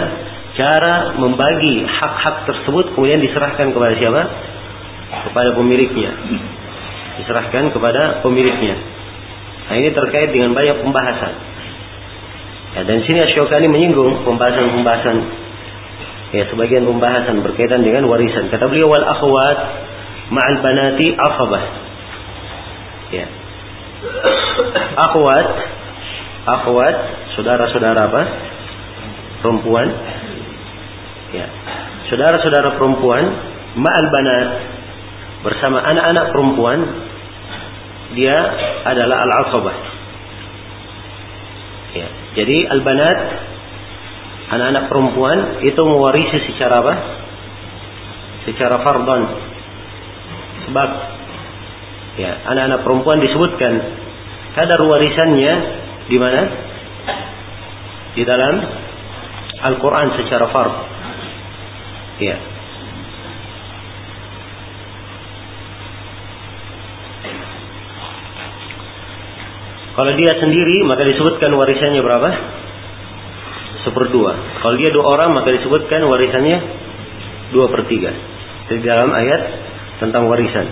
cara 0.60 1.16
membagi 1.16 1.88
hak-hak 1.88 2.44
tersebut 2.44 2.92
kemudian 2.92 3.24
diserahkan 3.24 3.72
kepada 3.72 3.96
siapa? 3.96 4.22
Kepada 5.32 5.56
pemiliknya. 5.56 6.12
Diserahkan 7.24 7.72
kepada 7.72 8.20
pemiliknya. 8.20 8.76
Nah 9.72 9.76
ini 9.80 9.96
terkait 9.96 10.36
dengan 10.36 10.52
banyak 10.52 10.84
pembahasan. 10.84 11.34
Ya, 12.76 12.82
dan 12.84 13.00
sini 13.08 13.20
Asyokani 13.32 13.72
menyinggung 13.72 14.28
pembahasan-pembahasan 14.28 15.18
ya 16.36 16.44
sebagian 16.52 16.84
pembahasan 16.84 17.48
berkaitan 17.48 17.80
dengan 17.80 18.12
warisan. 18.12 18.52
Kata 18.52 18.68
beliau 18.68 18.92
wal 18.92 19.08
akhwat 19.08 19.60
ma'al 20.36 20.58
banati 20.60 21.16
afabah. 21.16 21.64
Ya. 23.16 23.28
Akhwat 25.00 25.77
akhwat 26.48 26.96
saudara-saudara 27.36 28.00
apa? 28.08 28.22
Perempuan. 29.44 29.88
Ya. 31.36 31.48
Saudara-saudara 32.08 32.80
perempuan 32.80 33.24
ma'al 33.76 34.08
banat 34.08 34.50
bersama 35.44 35.84
anak-anak 35.84 36.26
perempuan 36.32 36.80
dia 38.16 38.38
adalah 38.88 39.28
al-asabah. 39.28 39.78
Ya. 41.94 42.08
Jadi 42.40 42.58
al-banat 42.72 43.18
anak-anak 44.48 44.84
perempuan 44.88 45.38
itu 45.68 45.82
mewarisi 45.84 46.38
secara 46.48 46.80
apa? 46.80 46.94
Secara 48.48 48.80
fardhan. 48.80 49.24
Sebab 50.68 50.90
ya, 52.16 52.32
anak-anak 52.56 52.80
perempuan 52.88 53.20
disebutkan 53.20 53.74
kadar 54.56 54.80
warisannya 54.82 55.77
di 56.08 56.18
mana? 56.18 56.42
Di 58.16 58.24
dalam 58.24 58.56
Al-Qur'an 59.58 60.16
secara 60.16 60.46
fard. 60.50 60.74
Ya. 62.24 62.38
Kalau 69.98 70.14
dia 70.14 70.30
sendiri 70.38 70.86
maka 70.86 71.10
disebutkan 71.10 71.52
warisannya 71.58 72.02
berapa? 72.06 72.30
Seperdua. 73.82 74.62
Kalau 74.62 74.76
dia 74.78 74.94
dua 74.94 75.06
orang 75.10 75.34
maka 75.34 75.50
disebutkan 75.58 76.06
warisannya 76.06 76.58
dua 77.50 77.66
per 77.74 77.90
tiga. 77.90 78.14
Di 78.70 78.78
dalam 78.86 79.10
ayat 79.10 79.42
tentang 79.98 80.30
warisan. 80.30 80.70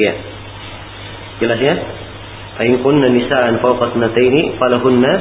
Ya. 0.00 0.12
Jelas 1.44 1.60
ya? 1.60 1.74
Kunna 2.54 3.10
nisa'an 3.10 3.58
fawqa 3.58 3.98
tnataini 3.98 4.54
falahunna 4.62 5.12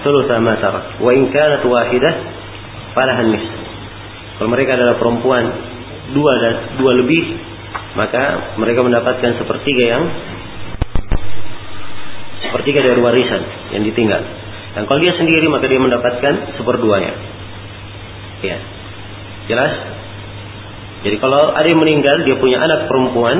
thulutha 0.00 0.40
ma 0.40 0.56
tarak. 0.56 0.96
Wa 1.04 1.12
in 1.12 1.28
kanat 1.28 1.60
wahidah 1.60 2.14
falahan 2.96 3.36
nis. 3.36 3.44
Kalau 4.40 4.48
mereka 4.48 4.80
adalah 4.80 4.96
perempuan 4.96 5.44
dua 6.16 6.32
dan 6.40 6.54
dua 6.80 6.92
lebih 6.96 7.36
maka 7.96 8.56
mereka 8.60 8.80
mendapatkan 8.84 9.40
sepertiga 9.40 9.84
yang 9.96 10.04
sepertiga 12.48 12.80
dari 12.80 13.00
warisan 13.00 13.42
yang 13.76 13.84
ditinggal. 13.84 14.22
Dan 14.76 14.84
kalau 14.88 15.00
dia 15.00 15.16
sendiri 15.16 15.48
maka 15.48 15.68
dia 15.68 15.80
mendapatkan 15.80 16.56
seperduanya. 16.56 17.12
Ya. 18.44 18.60
Jelas? 19.48 19.72
Jadi 21.04 21.16
kalau 21.20 21.52
ada 21.52 21.64
yang 21.64 21.80
meninggal 21.80 22.24
dia 22.24 22.36
punya 22.40 22.60
anak 22.60 22.88
perempuan 22.88 23.36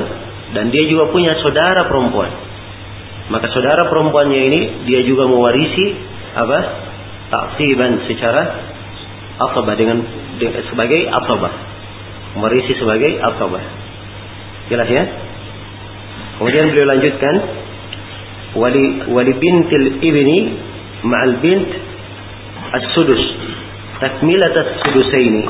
dan 0.53 0.69
dia 0.73 0.85
juga 0.89 1.09
punya 1.12 1.37
saudara 1.41 1.89
perempuan. 1.89 2.46
Maka 3.27 3.51
saudara 3.51 3.91
perempuannya 3.91 4.41
ini 4.53 4.61
dia 4.87 5.03
juga 5.03 5.27
mewarisi 5.27 5.87
apa? 6.37 6.59
Taksiban 7.27 8.07
secara 8.07 8.43
asabah 9.43 9.75
dengan, 9.75 9.99
dengan 10.39 10.62
sebagai 10.71 11.01
asabah. 11.11 11.55
Mewarisi 12.39 12.73
sebagai 12.79 13.19
asabah. 13.19 13.65
Jelas 14.71 14.89
ya? 14.91 15.05
Kemudian 16.39 16.71
beliau 16.71 16.87
lanjutkan 16.87 17.35
wali 18.57 18.85
wali 19.11 19.33
bintil 19.37 19.87
ibni 20.01 20.39
ma'al 21.05 21.35
bint 21.45 21.71
as-sudus 22.77 23.23
takmilat 24.01 24.55
as-sudusaini 24.55 25.45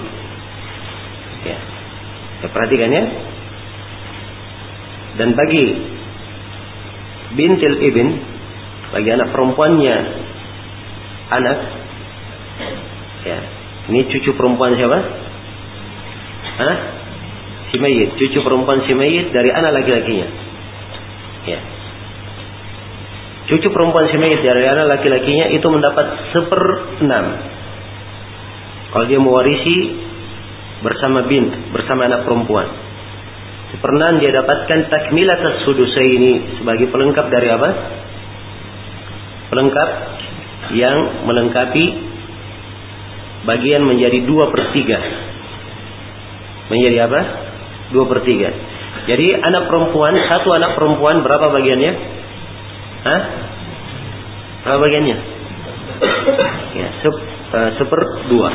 ya. 1.46 1.58
ya 2.44 2.48
perhatikan 2.50 2.90
ya 2.94 3.04
dan 5.16 5.32
bagi 5.32 5.95
bintil 7.36 7.76
ibn 7.84 8.08
bagi 8.96 9.08
anak 9.12 9.28
perempuannya 9.30 9.96
anak 11.30 11.58
ya 13.22 13.38
ini 13.92 14.00
cucu 14.10 14.30
perempuan 14.34 14.74
siapa 14.74 14.98
Hah? 16.56 16.76
si 17.70 17.76
mayit 17.76 18.16
cucu 18.16 18.40
perempuan 18.40 18.82
si 18.88 18.96
mayit 18.96 19.30
dari 19.30 19.52
anak 19.52 19.84
laki-lakinya 19.84 20.28
ya 21.46 21.60
cucu 23.46 23.68
perempuan 23.70 24.10
si 24.10 24.16
mayit 24.18 24.42
dari 24.42 24.66
anak 24.66 24.98
laki-lakinya 24.98 25.46
itu 25.54 25.66
mendapat 25.70 26.06
seper 26.34 26.62
enam. 27.02 27.26
Kalau 28.90 29.04
dia 29.06 29.20
mewarisi 29.22 29.76
bersama 30.82 31.26
bint, 31.30 31.70
bersama 31.70 32.10
anak 32.10 32.26
perempuan. 32.26 32.66
Seper 33.76 33.92
enam 33.92 34.24
dia 34.24 34.32
dapatkan 34.32 34.88
takmilat 34.88 35.60
sudusai 35.68 36.08
ini 36.08 36.32
sebagai 36.56 36.88
pelengkap 36.88 37.28
dari 37.28 37.48
apa? 37.52 37.70
Pelengkap 39.52 39.90
yang 40.72 41.28
melengkapi 41.28 41.84
bagian 43.44 43.84
menjadi 43.84 44.24
dua 44.24 44.48
per 44.48 44.72
tiga. 44.72 44.96
Menjadi 46.72 47.04
apa? 47.04 47.20
Dua 47.92 48.08
per 48.08 48.24
tiga. 48.24 48.48
Jadi 49.06 49.28
anak 49.38 49.68
perempuan, 49.68 50.16
satu 50.24 50.56
anak 50.56 50.72
perempuan 50.74 51.20
berapa 51.20 51.46
bagiannya? 51.52 51.92
Hah? 53.06 53.20
Berapa 54.64 54.78
bagiannya? 54.82 55.16
Ya, 56.74 56.88
sep, 57.04 57.14
uh, 57.52 57.70
seper 57.76 58.00
dua. 58.32 58.50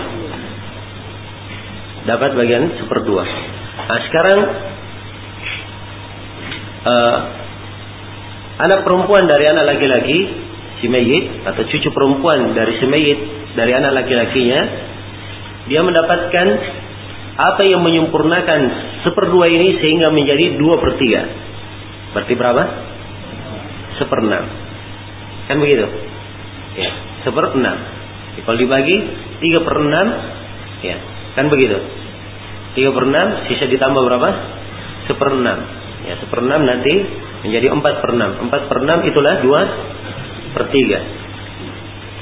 Dapat 2.09 2.33
bagian 2.35 2.73
seper 2.81 3.05
dua. 3.05 3.23
Nah, 3.85 3.99
sekarang 4.09 4.39
uh, 6.85 7.17
anak 8.61 8.85
perempuan 8.85 9.25
dari 9.25 9.45
anak 9.49 9.75
laki-laki 9.75 10.19
si 10.81 10.89
mayit 10.89 11.45
atau 11.45 11.61
cucu 11.65 11.89
perempuan 11.93 12.53
dari 12.57 12.77
si 12.81 12.85
mayit 12.89 13.19
dari 13.53 13.71
anak 13.73 14.03
laki-lakinya 14.03 14.59
dia 15.69 15.81
mendapatkan 15.85 16.47
apa 17.31 17.61
yang 17.63 17.81
menyempurnakan 17.81 18.61
seperdua 19.07 19.49
ini 19.49 19.81
sehingga 19.81 20.13
menjadi 20.13 20.59
dua 20.59 20.77
per 20.77 20.99
tiga. 20.99 21.21
Berarti 22.11 22.33
berapa? 22.35 22.63
seperenam. 24.01 24.43
Kan 25.45 25.57
begitu? 25.61 25.85
Ya, 26.79 26.91
seperenam. 27.21 27.77
Ya, 28.39 28.41
kalau 28.47 28.57
dibagi 28.57 28.97
tiga 29.43 29.59
per 29.61 29.77
enam, 29.77 30.07
ya, 30.81 30.97
kan 31.37 31.45
begitu? 31.53 31.77
Tiga 32.73 32.89
per 32.95 33.03
enam, 33.05 33.27
sisa 33.45 33.69
ditambah 33.69 34.01
berapa? 34.01 34.29
Seperenam. 35.05 35.59
Ya, 36.11 36.19
seperenam 36.19 36.67
nanti 36.67 36.91
menjadi 37.47 37.71
empat 37.71 38.03
per 38.03 38.11
enam. 38.11 38.51
Empat 38.51 38.67
per 38.67 38.83
enam 38.83 38.99
itulah 39.07 39.33
dua 39.39 39.61
per 40.51 40.67
tiga. 40.67 40.99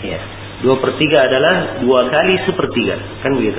Ya. 0.06 0.22
Dua 0.62 0.78
per 0.78 0.94
tiga 1.02 1.26
adalah 1.26 1.82
dua 1.82 2.06
kali 2.06 2.38
sepertiga. 2.46 3.02
Kan 3.26 3.34
begitu. 3.34 3.58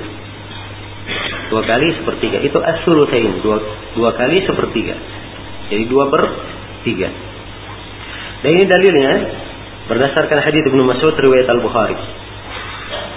Dua 1.51 1.67
kali 1.67 1.99
sepertiga. 1.99 2.39
Itu 2.47 2.63
as-sulusain. 2.63 3.43
Dua, 3.43 3.59
dua 3.99 4.15
kali 4.15 4.47
sepertiga. 4.47 4.95
Jadi 5.67 5.85
dua 5.91 6.07
per 6.07 6.23
tiga. 6.87 7.11
Dan 8.47 8.51
ini 8.55 8.65
dalilnya 8.71 9.13
berdasarkan 9.91 10.39
hadis 10.47 10.63
Ibnu 10.63 10.87
Mas'ud 10.87 11.19
riwayat 11.19 11.51
Al-Bukhari. 11.51 11.99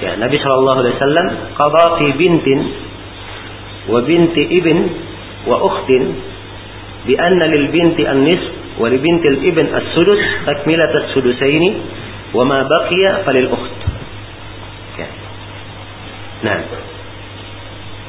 Ya, 0.01 0.17
Nabi 0.17 0.41
Shallallahu 0.41 0.81
alaihi 0.81 0.95
wasallam 0.97 1.27
qada 1.53 1.85
fi 2.01 2.07
bintin 2.17 2.59
wa 3.93 4.01
binti 4.01 4.43
ibn 4.49 4.77
wa 5.45 5.61
ukhtin 5.61 6.32
bi 7.03 7.13
anna 7.19 7.45
lil 7.47 7.67
binti 7.69 8.03
as-sudus 9.69 10.21
takmilat 10.47 10.91
as-sudusaini 10.91 11.69
wa 12.33 12.43
ma 12.47 12.65
baqiya 12.65 13.21
falil 13.27 13.49
ukht. 13.53 13.79
Ya. 14.97 15.07
Nah, 16.43 16.57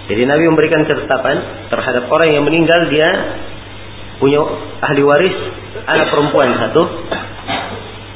jadi 0.04 0.22
Nabi 0.28 0.44
memberikan 0.52 0.84
ketetapan 0.84 1.68
terhadap 1.72 2.04
orang 2.12 2.28
yang 2.32 2.44
meninggal 2.44 2.92
dia 2.92 3.08
punya 4.20 4.40
ahli 4.84 5.02
waris 5.04 5.36
anak 5.84 6.12
perempuan 6.12 6.52
satu, 6.60 6.82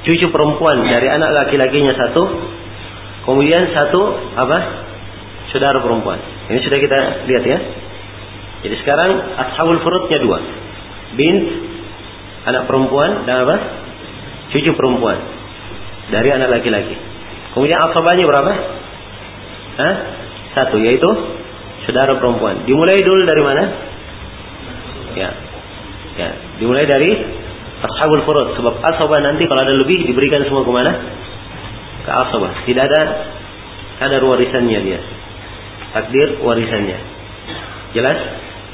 cucu 0.04 0.26
perempuan 0.28 0.84
dari 0.84 1.08
anak 1.08 1.30
laki-lakinya 1.32 1.96
satu, 1.96 2.22
kemudian 3.24 3.72
satu 3.72 4.00
apa? 4.36 4.58
Saudara 5.48 5.80
perempuan. 5.80 6.20
Ini 6.52 6.60
sudah 6.60 6.78
kita 6.80 6.98
lihat 7.24 7.44
ya. 7.48 7.58
Jadi 8.68 8.74
sekarang 8.84 9.10
ashabul 9.48 9.80
furudnya 9.80 10.20
dua. 10.20 10.38
Bint 11.16 11.44
anak 12.48 12.68
perempuan 12.68 13.24
dan 13.24 13.48
apa? 13.48 13.56
Cucu 14.52 14.72
perempuan 14.72 15.18
dari 16.08 16.28
anak 16.32 16.48
laki-laki. 16.60 16.96
Kemudian 17.52 17.78
asabahnya 17.80 18.24
berapa? 18.24 18.52
Hah? 19.78 19.94
Satu 20.56 20.80
yaitu 20.80 21.08
saudara 21.84 22.16
perempuan. 22.16 22.64
Dimulai 22.64 23.00
dulu 23.00 23.22
dari 23.24 23.42
mana? 23.44 23.64
Ya. 25.16 25.30
Ya, 26.18 26.30
dimulai 26.58 26.82
dari 26.82 27.10
ashabul 27.78 28.26
furud 28.26 28.58
sebab 28.58 28.74
asabah 28.82 29.22
nanti 29.22 29.46
kalau 29.46 29.62
ada 29.62 29.70
lebih 29.70 30.02
diberikan 30.10 30.42
semua 30.48 30.66
ke 30.66 30.72
mana? 30.72 30.92
Ke 32.02 32.10
asabah. 32.10 32.66
Tidak 32.66 32.82
ada 32.82 33.02
kadar 34.02 34.22
warisannya 34.26 34.78
dia. 34.82 35.00
Takdir 35.94 36.42
warisannya. 36.42 36.98
Jelas? 37.94 38.18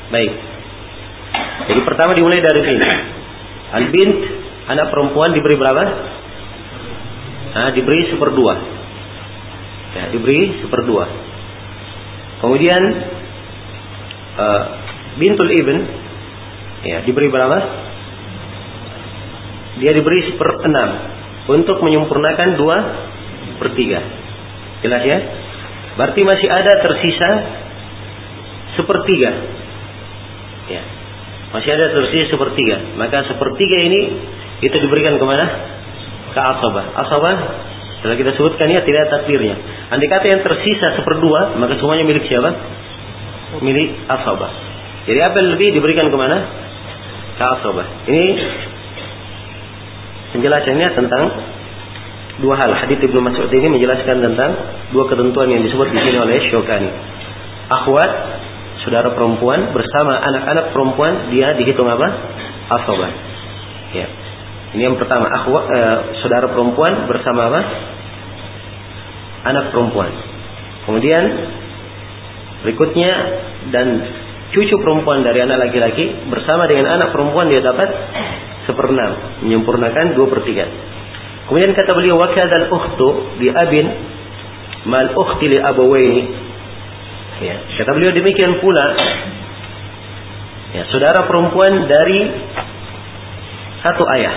Baik. 0.08 0.53
Jadi 1.64 1.80
pertama 1.84 2.12
dimulai 2.12 2.40
dari 2.44 2.60
bint. 2.60 2.82
Al 3.74 3.84
bint 3.90 4.18
anak 4.68 4.86
perempuan 4.92 5.32
diberi 5.32 5.56
berapa? 5.56 5.84
Nah, 7.54 7.70
diberi 7.72 8.10
seperdua. 8.10 8.54
Ya, 9.94 10.04
diberi 10.10 10.58
seperdua. 10.58 11.04
Kemudian 12.42 12.82
uh, 14.36 14.62
bintul 15.16 15.48
ibn 15.54 15.78
ya 16.84 17.00
diberi 17.06 17.30
berapa? 17.30 17.58
Dia 19.80 19.90
diberi 19.94 20.28
seperenam 20.28 20.90
untuk 21.50 21.80
menyempurnakan 21.82 22.48
dua 22.58 22.76
per 23.58 23.74
tiga. 23.78 24.00
Jelas 24.84 25.02
ya? 25.02 25.18
Berarti 25.94 26.20
masih 26.26 26.48
ada 26.50 26.72
tersisa 26.82 27.30
sepertiga. 28.76 29.30
Ya. 30.68 30.82
Masih 31.54 31.70
ada 31.70 31.86
tersisa 31.94 32.34
sepertiga. 32.34 32.98
Maka 32.98 33.30
sepertiga 33.30 33.78
ini 33.78 34.00
itu 34.58 34.76
diberikan 34.82 35.14
ke 35.22 35.24
mana? 35.24 35.46
Ke 36.34 36.40
asabah. 36.42 36.84
Asabah 36.98 37.34
setelah 38.02 38.16
kita 38.20 38.30
sebutkan 38.34 38.68
ya 38.74 38.82
tidak 38.82 39.08
takdirnya. 39.08 39.54
Andai 39.88 40.10
kata 40.10 40.26
yang 40.28 40.42
tersisa 40.42 40.98
seperdua, 40.98 41.56
maka 41.56 41.78
semuanya 41.78 42.04
milik 42.04 42.26
siapa? 42.26 42.50
Milik 43.62 43.96
asabah. 44.10 44.50
Jadi 45.06 45.20
apa 45.22 45.36
yang 45.40 45.50
lebih 45.54 45.68
diberikan 45.78 46.10
ke 46.10 46.16
mana? 46.18 46.36
Ke 47.38 47.44
asabah. 47.54 47.86
Ini 48.10 48.24
penjelasannya 50.34 50.88
tentang 50.98 51.22
dua 52.42 52.58
hal. 52.58 52.70
Hadits 52.82 52.98
Ibnu 52.98 53.22
Mas'ud 53.22 53.46
ini 53.46 53.78
menjelaskan 53.78 54.26
tentang 54.26 54.50
dua 54.90 55.06
ketentuan 55.06 55.54
yang 55.54 55.62
disebut 55.62 55.86
di 55.94 55.98
sini 56.02 56.18
oleh 56.18 56.36
Syukani. 56.50 56.90
Akhwat, 57.70 58.10
saudara 58.84 59.16
perempuan 59.16 59.72
bersama 59.72 60.12
anak-anak 60.20 60.76
perempuan 60.76 61.32
dia 61.32 61.56
dihitung 61.56 61.88
apa? 61.88 62.06
Asabah. 62.68 63.12
Ya. 63.96 64.06
Ini 64.74 64.90
yang 64.90 64.96
pertama, 64.98 65.30
akhwat 65.30 65.64
eh, 65.70 65.96
saudara 66.20 66.50
perempuan 66.52 67.08
bersama 67.08 67.40
apa? 67.48 67.60
anak 69.44 69.70
perempuan. 69.70 70.08
Kemudian 70.88 71.24
berikutnya 72.64 73.12
dan 73.72 73.86
cucu 74.56 74.76
perempuan 74.80 75.20
dari 75.20 75.44
anak 75.44 75.68
laki-laki 75.68 76.28
bersama 76.32 76.64
dengan 76.64 76.88
anak 76.96 77.12
perempuan 77.12 77.52
dia 77.52 77.60
dapat 77.60 77.88
seperenam 78.64 79.44
menyempurnakan 79.44 80.16
dua 80.16 80.26
per 80.32 80.40
tiga. 80.48 80.64
Kemudian 81.44 81.76
kata 81.76 81.92
beliau 81.92 82.16
wakadal 82.16 82.72
ukhtu 82.72 83.08
di 83.36 83.52
abin 83.52 83.86
mal 84.88 85.12
ukhti 85.12 85.52
li 85.52 85.58
abawaini. 85.60 86.22
Ya, 87.42 87.56
kata 87.66 87.90
beliau 87.98 88.14
demikian 88.14 88.62
pula 88.62 88.86
ya, 90.70 90.82
saudara 90.86 91.26
perempuan 91.26 91.90
dari 91.90 92.20
satu 93.82 94.02
ayah. 94.14 94.36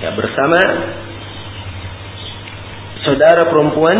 Ya, 0.00 0.10
bersama 0.14 0.60
saudara 3.02 3.42
perempuan 3.48 3.96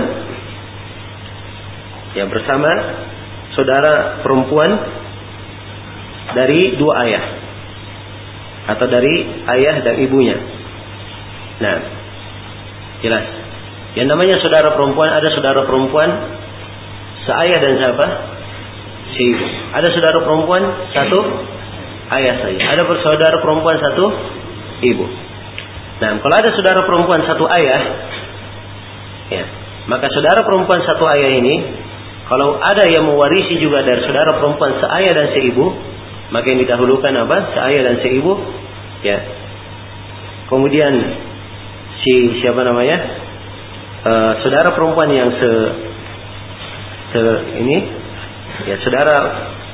ya 2.15 2.25
bersama 2.27 2.71
saudara 3.55 4.23
perempuan 4.23 4.71
dari 6.35 6.79
dua 6.79 6.95
ayah 7.07 7.25
atau 8.71 8.87
dari 8.87 9.15
ayah 9.59 9.83
dan 9.83 9.95
ibunya. 9.99 10.39
Nah, 11.61 11.77
jelas. 13.03 13.25
Yang 13.99 14.09
namanya 14.15 14.37
saudara 14.39 14.79
perempuan 14.79 15.11
ada 15.11 15.29
saudara 15.35 15.67
perempuan 15.67 16.40
seayah 17.29 17.59
dan 17.59 17.73
siapa? 17.83 18.07
Seibu. 19.17 19.47
Ada 19.75 19.89
saudara 19.91 20.19
perempuan 20.23 20.63
satu 20.95 21.19
ayah 22.21 22.35
saya. 22.41 22.59
Ada 22.77 22.83
saudara 23.03 23.37
perempuan 23.43 23.77
satu 23.79 24.05
ibu. 24.85 25.07
Nah, 26.01 26.17
kalau 26.25 26.35
ada 26.35 26.51
saudara 26.57 26.81
perempuan 26.89 27.21
satu 27.29 27.45
ayah, 27.45 27.83
Ya. 29.31 29.45
Maka 29.87 30.11
saudara 30.11 30.43
perempuan 30.43 30.83
satu 30.83 31.07
ayah 31.07 31.39
ini, 31.39 31.55
kalau 32.27 32.59
ada 32.59 32.85
yang 32.91 33.07
mewarisi 33.07 33.63
juga 33.63 33.87
dari 33.87 34.03
saudara 34.03 34.37
perempuan 34.43 34.77
seayah 34.83 35.13
dan 35.15 35.27
seibu, 35.35 35.67
maka 36.35 36.47
yang 36.51 36.61
didahulukan 36.67 37.15
apa? 37.15 37.37
Seayah 37.55 37.81
dan 37.87 37.97
seibu. 38.03 38.35
Ya. 39.07 39.19
Kemudian 40.51 40.93
si 42.03 42.43
siapa 42.43 42.67
namanya? 42.67 42.99
Uh, 44.01 44.33
saudara 44.43 44.75
perempuan 44.75 45.11
yang 45.15 45.31
se 45.31 45.51
ini, 47.59 47.77
ya 48.71 48.77
saudara 48.87 49.17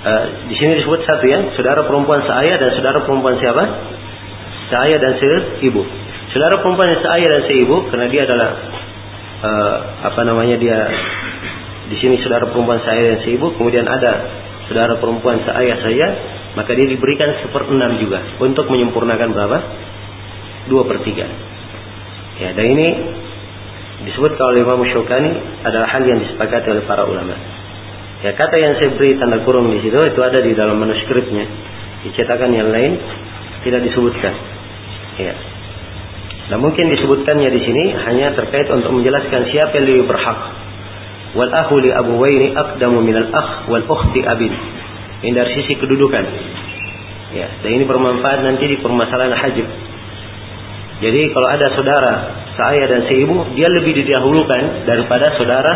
uh, 0.06 0.24
di 0.48 0.54
sini 0.56 0.80
disebut 0.80 1.04
satu 1.04 1.24
ya, 1.28 1.52
saudara 1.52 1.84
perempuan 1.84 2.24
seayah 2.24 2.56
dan 2.56 2.70
saudara 2.72 2.98
perempuan 3.04 3.36
siapa? 3.36 3.64
Seayah 4.72 4.98
dan 4.98 5.12
seibu. 5.20 5.82
Saudara 6.32 6.58
perempuan 6.64 6.90
seayah 6.96 7.28
dan 7.28 7.42
seibu 7.46 7.76
karena 7.92 8.06
dia 8.08 8.22
adalah 8.24 8.50
uh, 9.44 9.76
apa 10.10 10.20
namanya 10.24 10.56
dia 10.58 10.78
di 11.86 11.96
sini 12.02 12.18
saudara 12.24 12.50
perempuan 12.50 12.82
saya 12.82 13.14
dan 13.14 13.18
seibu, 13.22 13.54
kemudian 13.54 13.86
ada 13.86 14.12
saudara 14.66 14.98
perempuan 14.98 15.44
seayah 15.46 15.76
saya, 15.84 16.06
maka 16.58 16.74
dia 16.74 16.88
diberikan 16.88 17.36
seperenam 17.44 18.00
juga 18.02 18.24
untuk 18.42 18.66
menyempurnakan 18.72 19.28
berapa? 19.30 19.58
Dua 20.66 20.82
per 20.82 20.98
tiga. 21.06 21.26
Ya, 22.36 22.52
dan 22.52 22.66
ini 22.68 22.88
disebut 24.04 24.36
oleh 24.36 24.60
Imam 24.60 24.84
Syukani 24.92 25.32
adalah 25.64 25.88
hal 25.88 26.02
yang 26.04 26.20
disepakati 26.20 26.68
oleh 26.68 26.84
para 26.84 27.08
ulama. 27.08 27.32
Ya, 28.20 28.36
kata 28.36 28.56
yang 28.60 28.76
saya 28.76 28.92
beri 28.96 29.16
tanda 29.16 29.40
kurung 29.44 29.72
di 29.72 29.80
situ 29.80 29.96
itu 29.96 30.20
ada 30.20 30.40
di 30.40 30.52
dalam 30.52 30.76
manuskripnya. 30.76 31.44
Dicetakan 32.04 32.50
yang 32.52 32.68
lain 32.68 32.96
tidak 33.64 33.80
disebutkan. 33.88 34.34
Ya. 35.16 35.34
Nah 36.52 36.58
mungkin 36.62 36.92
disebutkannya 36.92 37.50
di 37.50 37.60
sini 37.64 37.84
hanya 38.06 38.36
terkait 38.38 38.70
untuk 38.70 38.94
menjelaskan 38.94 39.50
siapa 39.50 39.72
yang 39.80 39.86
lebih 39.88 40.04
berhak. 40.06 40.38
Wal 41.34 41.52
ahu 41.52 41.74
li 41.82 41.90
abuwaini 41.90 42.54
aqdamu 42.54 43.02
minal 43.02 43.28
akh 43.32 43.68
wal 43.68 43.84
ukhti 43.84 44.22
abin. 44.22 44.54
Ini 45.26 45.32
dari 45.34 45.50
sisi 45.58 45.74
kedudukan. 45.74 46.24
Ya, 47.34 47.50
dan 47.60 47.70
ini 47.74 47.84
bermanfaat 47.84 48.46
nanti 48.46 48.64
di 48.70 48.76
permasalahan 48.78 49.34
haji. 49.34 49.64
Jadi 51.02 51.20
kalau 51.34 51.48
ada 51.50 51.66
saudara 51.76 52.14
seayah 52.56 52.86
dan 52.88 53.00
seibu, 53.06 53.36
dia 53.52 53.68
lebih 53.68 53.92
didahulukan 54.02 54.88
daripada 54.88 55.36
saudara 55.36 55.72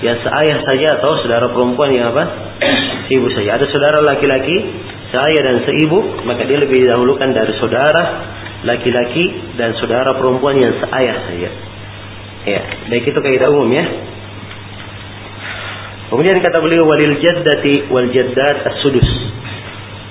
yang 0.00 0.18
seayah 0.22 0.58
saja 0.62 0.86
atau 1.02 1.18
saudara 1.22 1.50
perempuan 1.50 1.90
yang 1.90 2.06
apa? 2.10 2.24
Seibu 3.10 3.30
saja. 3.34 3.58
Ada 3.58 3.66
saudara 3.70 3.98
laki-laki 4.02 4.56
seayah 5.14 5.42
dan 5.46 5.56
seibu, 5.62 6.26
maka 6.26 6.42
dia 6.44 6.58
lebih 6.58 6.82
didahulukan 6.82 7.30
dari 7.30 7.52
saudara 7.62 8.02
laki-laki 8.64 9.54
dan 9.60 9.76
saudara 9.78 10.16
perempuan 10.16 10.58
yang 10.58 10.74
seayah 10.82 11.16
saja. 11.30 11.50
Ya, 12.44 12.60
baik 12.92 13.08
itu 13.08 13.20
kaidah 13.20 13.48
umum 13.52 13.70
ya. 13.72 13.84
Kemudian 16.12 16.36
kata 16.44 16.60
beliau 16.60 16.84
walil 16.84 17.16
jaddati 17.18 17.88
wal 17.88 18.08
jaddat 18.12 18.56
as-sudus 18.70 19.08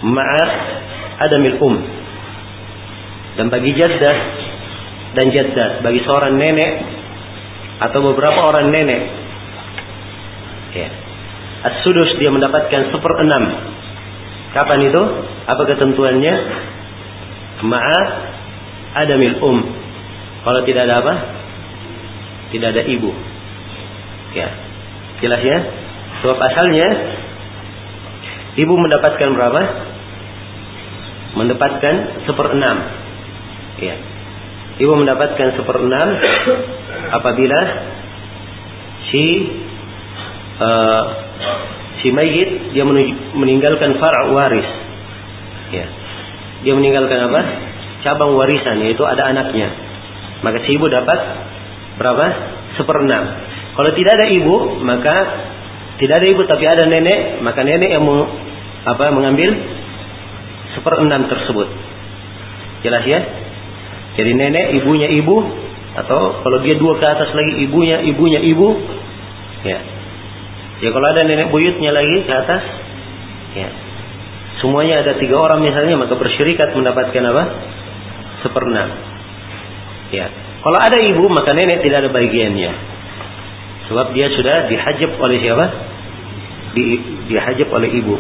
ma'a 0.01 0.45
adamil 1.29 1.57
um. 1.61 1.75
Dan 3.37 3.49
bagi 3.49 3.73
jaddah 3.77 4.42
dan 5.13 5.25
jaddat 5.29 5.85
bagi 5.85 6.01
seorang 6.05 6.33
nenek 6.37 6.71
atau 7.81 7.99
beberapa 8.13 8.49
orang 8.49 8.73
nenek 8.73 9.01
ya. 10.73 10.89
As-sudus 11.63 12.19
dia 12.19 12.27
mendapatkan 12.27 12.91
seperenam. 12.91 13.43
Kapan 14.51 14.79
itu? 14.83 15.01
Apa 15.47 15.63
ketentuannya? 15.63 16.33
Ma'a 17.63 17.99
adamil 18.99 19.39
um. 19.39 19.63
Kalau 20.43 20.61
tidak 20.67 20.83
ada 20.83 20.99
apa? 20.99 21.13
Tidak 22.51 22.67
ada 22.67 22.83
ibu. 22.83 23.15
Ya. 24.35 24.49
Jelas 25.23 25.39
ya? 25.39 25.57
Sebab 26.19 26.37
asalnya 26.51 26.87
ibu 28.59 28.75
mendapatkan 28.75 29.29
berapa? 29.31 29.61
Mendapatkan 31.39 31.95
seperenam. 32.27 32.77
Ya. 33.79 33.95
Ibu 34.73 34.93
mendapatkan 34.97 35.53
seperenam 35.53 36.07
apabila 37.13 37.59
si 39.13 39.25
uh, 40.57 41.03
si 42.01 42.09
mayit 42.09 42.73
dia 42.73 42.81
meninggalkan 43.37 44.01
far' 44.01 44.33
waris. 44.33 44.69
Ya. 45.69 45.85
Dia 46.65 46.73
meninggalkan 46.73 47.29
apa? 47.29 47.41
Cabang 48.01 48.33
warisan 48.33 48.81
yaitu 48.81 49.05
ada 49.05 49.29
anaknya. 49.29 49.69
Maka 50.41 50.65
si 50.65 50.73
ibu 50.73 50.89
dapat 50.89 51.19
berapa? 52.01 52.25
Seperenam. 52.73 53.23
Kalau 53.77 53.93
tidak 53.93 54.17
ada 54.17 54.27
ibu, 54.33 54.81
maka 54.81 55.15
tidak 56.01 56.17
ada 56.17 56.27
ibu 56.29 56.41
tapi 56.49 56.65
ada 56.65 56.89
nenek, 56.89 57.45
maka 57.45 57.61
nenek 57.61 57.93
yang 57.93 58.05
apa 58.83 59.13
mengambil 59.13 59.53
seperenam 60.73 61.29
tersebut. 61.29 61.69
Jelas 62.81 63.05
ya? 63.05 63.19
Jadi 64.13 64.31
nenek 64.37 64.65
ibunya 64.77 65.09
ibu 65.09 65.37
atau 65.93 66.41
kalau 66.41 66.57
dia 66.65 66.77
dua 66.77 66.97
ke 66.97 67.05
atas 67.05 67.33
lagi 67.37 67.53
ibunya 67.65 68.01
ibunya 68.05 68.39
ibu 68.41 68.69
ya. 69.65 69.79
Ya 70.81 70.89
kalau 70.91 71.07
ada 71.09 71.21
nenek 71.25 71.49
buyutnya 71.49 71.93
lagi 71.93 72.17
ke 72.25 72.33
atas 72.33 72.63
ya. 73.57 73.69
Semuanya 74.61 75.01
ada 75.01 75.17
tiga 75.17 75.37
orang 75.41 75.65
misalnya 75.65 75.97
maka 75.97 76.13
bersyirikat 76.13 76.77
mendapatkan 76.77 77.23
apa? 77.25 77.43
Seperenam. 78.45 78.89
Ya. 80.13 80.29
Kalau 80.63 80.79
ada 80.79 80.97
ibu 81.01 81.25
maka 81.33 81.51
nenek 81.57 81.81
tidak 81.81 82.05
ada 82.05 82.09
bagiannya. 82.13 82.71
Sebab 83.89 84.15
dia 84.15 84.31
sudah 84.31 84.69
dihajab 84.69 85.11
oleh 85.19 85.37
siapa? 85.41 85.65
Di, 86.73 86.85
dihajab 87.33 87.67
oleh 87.69 87.89
ibu. 87.91 88.15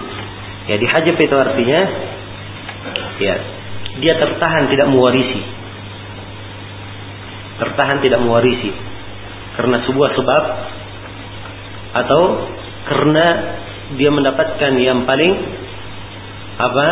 Ya 0.67 0.75
dihajab 0.79 1.15
itu 1.19 1.35
artinya 1.37 1.81
ya 3.21 3.35
dia 4.01 4.13
tertahan 4.17 4.73
tidak 4.73 4.89
mewarisi. 4.89 5.62
Tertahan 7.61 8.01
tidak 8.01 8.19
mewarisi 8.23 8.71
karena 9.53 9.77
sebuah 9.85 10.09
sebab 10.17 10.43
atau 11.93 12.21
karena 12.89 13.25
dia 13.93 14.09
mendapatkan 14.09 14.73
yang 14.81 15.05
paling 15.05 15.33
apa 16.57 16.87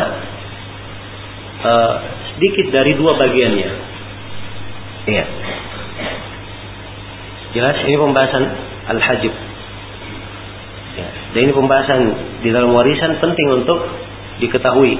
uh, 1.65 1.93
sedikit 2.33 2.69
dari 2.69 2.93
dua 2.93 3.17
bagiannya 3.17 3.91
Iya. 5.01 5.25
Jelas 7.57 7.77
ini 7.83 7.97
pembahasan 7.97 8.43
al-hajib. 8.95 9.33
Ya, 10.91 11.07
dan 11.33 11.39
ini 11.47 11.53
pembahasan 11.55 12.01
di 12.45 12.49
dalam 12.53 12.75
warisan 12.75 13.17
penting 13.17 13.47
untuk 13.63 13.79
diketahui. 14.43 14.95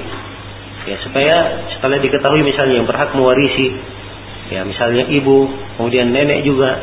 Ya, 0.82 0.96
supaya 1.06 1.36
setelah 1.78 2.02
diketahui 2.02 2.42
misalnya 2.42 2.82
yang 2.82 2.88
berhak 2.88 3.14
mewarisi, 3.14 3.78
ya 4.52 4.60
misalnya 4.68 5.08
ibu, 5.08 5.48
kemudian 5.80 6.12
nenek 6.12 6.44
juga, 6.44 6.76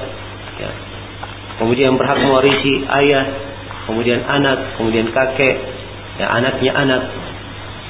ya, 0.58 0.70
kemudian 1.62 1.94
berhak 2.02 2.18
mewarisi 2.26 2.82
ayah, 2.90 3.26
kemudian 3.86 4.26
anak, 4.26 4.74
kemudian 4.82 5.14
kakek, 5.14 5.56
ya 6.18 6.26
anaknya 6.34 6.72
anak, 6.74 7.02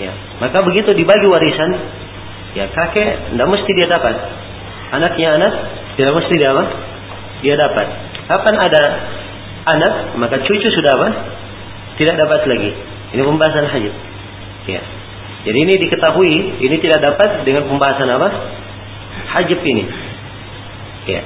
ya 0.04 0.12
maka 0.44 0.60
begitu 0.68 0.92
dibagi 0.92 1.28
warisan, 1.32 1.72
ya 2.60 2.68
kakek 2.76 3.32
tidak 3.32 3.48
mesti 3.48 3.72
dia 3.72 3.88
dapat, 3.88 4.16
anaknya 4.92 5.28
anak 5.40 5.54
tidak 5.96 6.16
mesti 6.16 6.34
dia 6.40 6.50
apa? 6.56 6.66
Dia 7.44 7.56
dapat. 7.60 7.88
Kapan 8.32 8.56
ada 8.56 8.84
anak 9.68 9.94
maka 10.16 10.40
cucu 10.48 10.68
sudah 10.72 10.92
apa? 10.96 11.10
Tidak 12.00 12.16
dapat 12.16 12.48
lagi. 12.48 12.72
Ini 13.16 13.22
pembahasan 13.26 13.68
haji. 13.68 13.92
Ya. 14.72 14.82
Jadi 15.44 15.58
ini 15.60 15.74
diketahui, 15.76 16.64
ini 16.64 16.76
tidak 16.80 17.04
dapat 17.04 17.44
dengan 17.44 17.68
pembahasan 17.68 18.08
apa? 18.12 18.30
hajib 19.30 19.60
ini. 19.62 19.86
Ya. 21.10 21.22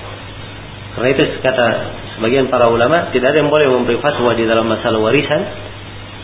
Karena 0.93 1.07
itu 1.09 1.23
kata 1.41 1.67
sebagian 2.15 2.47
para 2.53 2.69
ulama 2.69 3.09
tidak 3.09 3.33
ada 3.33 3.41
yang 3.41 3.49
boleh 3.49 3.67
memberi 3.71 3.97
fatwa 3.97 4.37
di 4.37 4.45
dalam 4.45 4.69
masalah 4.69 5.01
warisan 5.01 5.41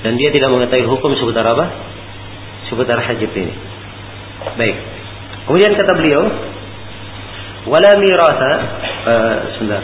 dan 0.05 0.15
dia 0.15 0.29
tidak 0.29 0.53
mengetahui 0.53 0.85
hukum 0.85 1.11
seputar 1.17 1.43
apa? 1.43 1.65
Seputar 2.69 3.01
hajib 3.01 3.33
ini. 3.33 3.53
Baik. 4.55 4.77
Kemudian 5.49 5.73
kata 5.73 5.91
beliau, 5.97 6.23
wala 7.65 7.97
mirasa 7.97 8.51
uh, 8.53 9.09
eh, 9.09 9.37
sebentar. 9.57 9.83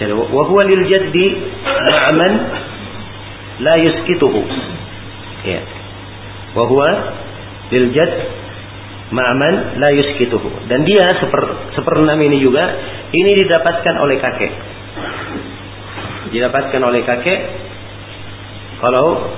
Saya 0.00 0.16
wa 0.16 0.42
huwa 0.48 0.64
lil 0.64 0.88
jaddi 0.88 1.26
ma'aman 1.60 2.32
la 3.60 3.74
yuskituhu. 3.84 4.40
Ya. 5.44 5.60
Wa 6.56 6.64
huwa 6.64 6.88
lil 7.68 7.92
jaddi 7.92 8.39
Ma'aman 9.10 9.82
la 9.82 9.90
yuskituhu. 9.90 10.70
Dan 10.70 10.86
dia 10.86 11.10
seper, 11.18 11.74
seperenam 11.74 12.18
ini 12.22 12.38
juga 12.38 12.62
ini 13.10 13.30
didapatkan 13.42 13.94
oleh 13.98 14.16
kakek. 14.22 14.52
Didapatkan 16.30 16.82
oleh 16.82 17.02
kakek 17.02 17.40
kalau 18.78 19.34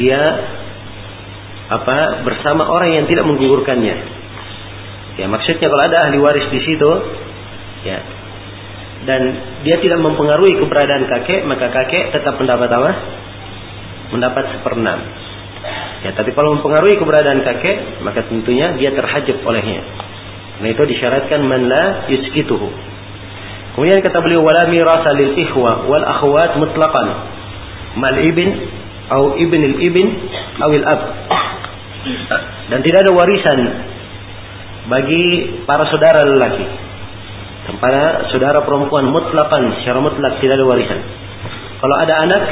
dia 0.00 0.24
apa 1.68 2.24
bersama 2.24 2.68
orang 2.68 3.04
yang 3.04 3.06
tidak 3.08 3.28
menggugurkannya. 3.28 3.96
Ya 5.20 5.26
maksudnya 5.28 5.68
kalau 5.68 5.84
ada 5.84 5.98
ahli 6.08 6.18
waris 6.18 6.48
di 6.50 6.60
situ, 6.64 6.90
ya 7.84 8.00
dan 9.04 9.20
dia 9.62 9.76
tidak 9.84 10.00
mempengaruhi 10.00 10.56
keberadaan 10.56 11.04
kakek 11.04 11.44
maka 11.44 11.68
kakek 11.68 12.12
tetap 12.16 12.40
mendapat 12.40 12.72
apa? 12.72 12.90
Mendapat 14.12 14.44
seperenam. 14.56 15.00
Ya, 16.04 16.12
tapi 16.12 16.36
kalau 16.36 16.60
mempengaruhi 16.60 17.00
keberadaan 17.00 17.40
kakek, 17.40 18.04
maka 18.04 18.28
tentunya 18.28 18.76
dia 18.76 18.92
terhajab 18.92 19.40
olehnya. 19.40 19.80
Nah 20.60 20.68
itu 20.68 20.82
disyaratkan 20.84 21.40
man 21.48 21.64
la 21.64 22.04
yuskituhu. 22.12 22.68
Kemudian 23.74 23.98
kata 24.04 24.22
beliau 24.22 24.44
wala 24.44 24.70
mirasa 24.70 25.10
lil 25.16 25.34
ikhwa 25.34 25.88
wal 25.90 26.04
akhwat 26.04 26.60
mutlaqan 26.62 27.08
mal 27.98 28.16
ibn 28.20 28.48
au 29.10 29.34
ibn 29.34 29.60
al 29.64 29.76
ibn 29.82 30.06
au 30.62 30.70
al 30.70 30.86
ab. 30.86 31.00
Dan 32.70 32.78
tidak 32.84 33.08
ada 33.08 33.12
warisan 33.16 33.58
bagi 34.92 35.24
para 35.64 35.88
saudara 35.88 36.20
lelaki 36.22 36.84
para 37.80 38.28
saudara 38.28 38.60
perempuan 38.60 39.08
mutlakan 39.08 39.80
secara 39.80 39.98
mutlak 40.04 40.36
tidak 40.44 40.60
ada 40.60 40.66
warisan. 40.68 41.00
Kalau 41.80 41.96
ada 41.96 42.14
anak 42.28 42.42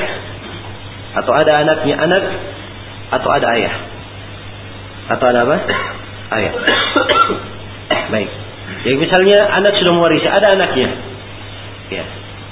atau 1.12 1.32
ada 1.36 1.53
anaknya 1.61 1.94
anak 2.00 2.24
atau 3.12 3.28
ada 3.28 3.46
ayah 3.56 3.92
atau 5.10 5.26
ada 5.26 5.40
apa? 5.44 5.56
Ayah. 6.32 6.52
Baik. 8.12 8.30
Jadi 8.82 8.96
misalnya 8.98 9.38
anak 9.52 9.76
sudah 9.78 9.92
mewarisi, 9.94 10.26
ada 10.26 10.54
anaknya. 10.54 10.88
Ya. 11.92 12.04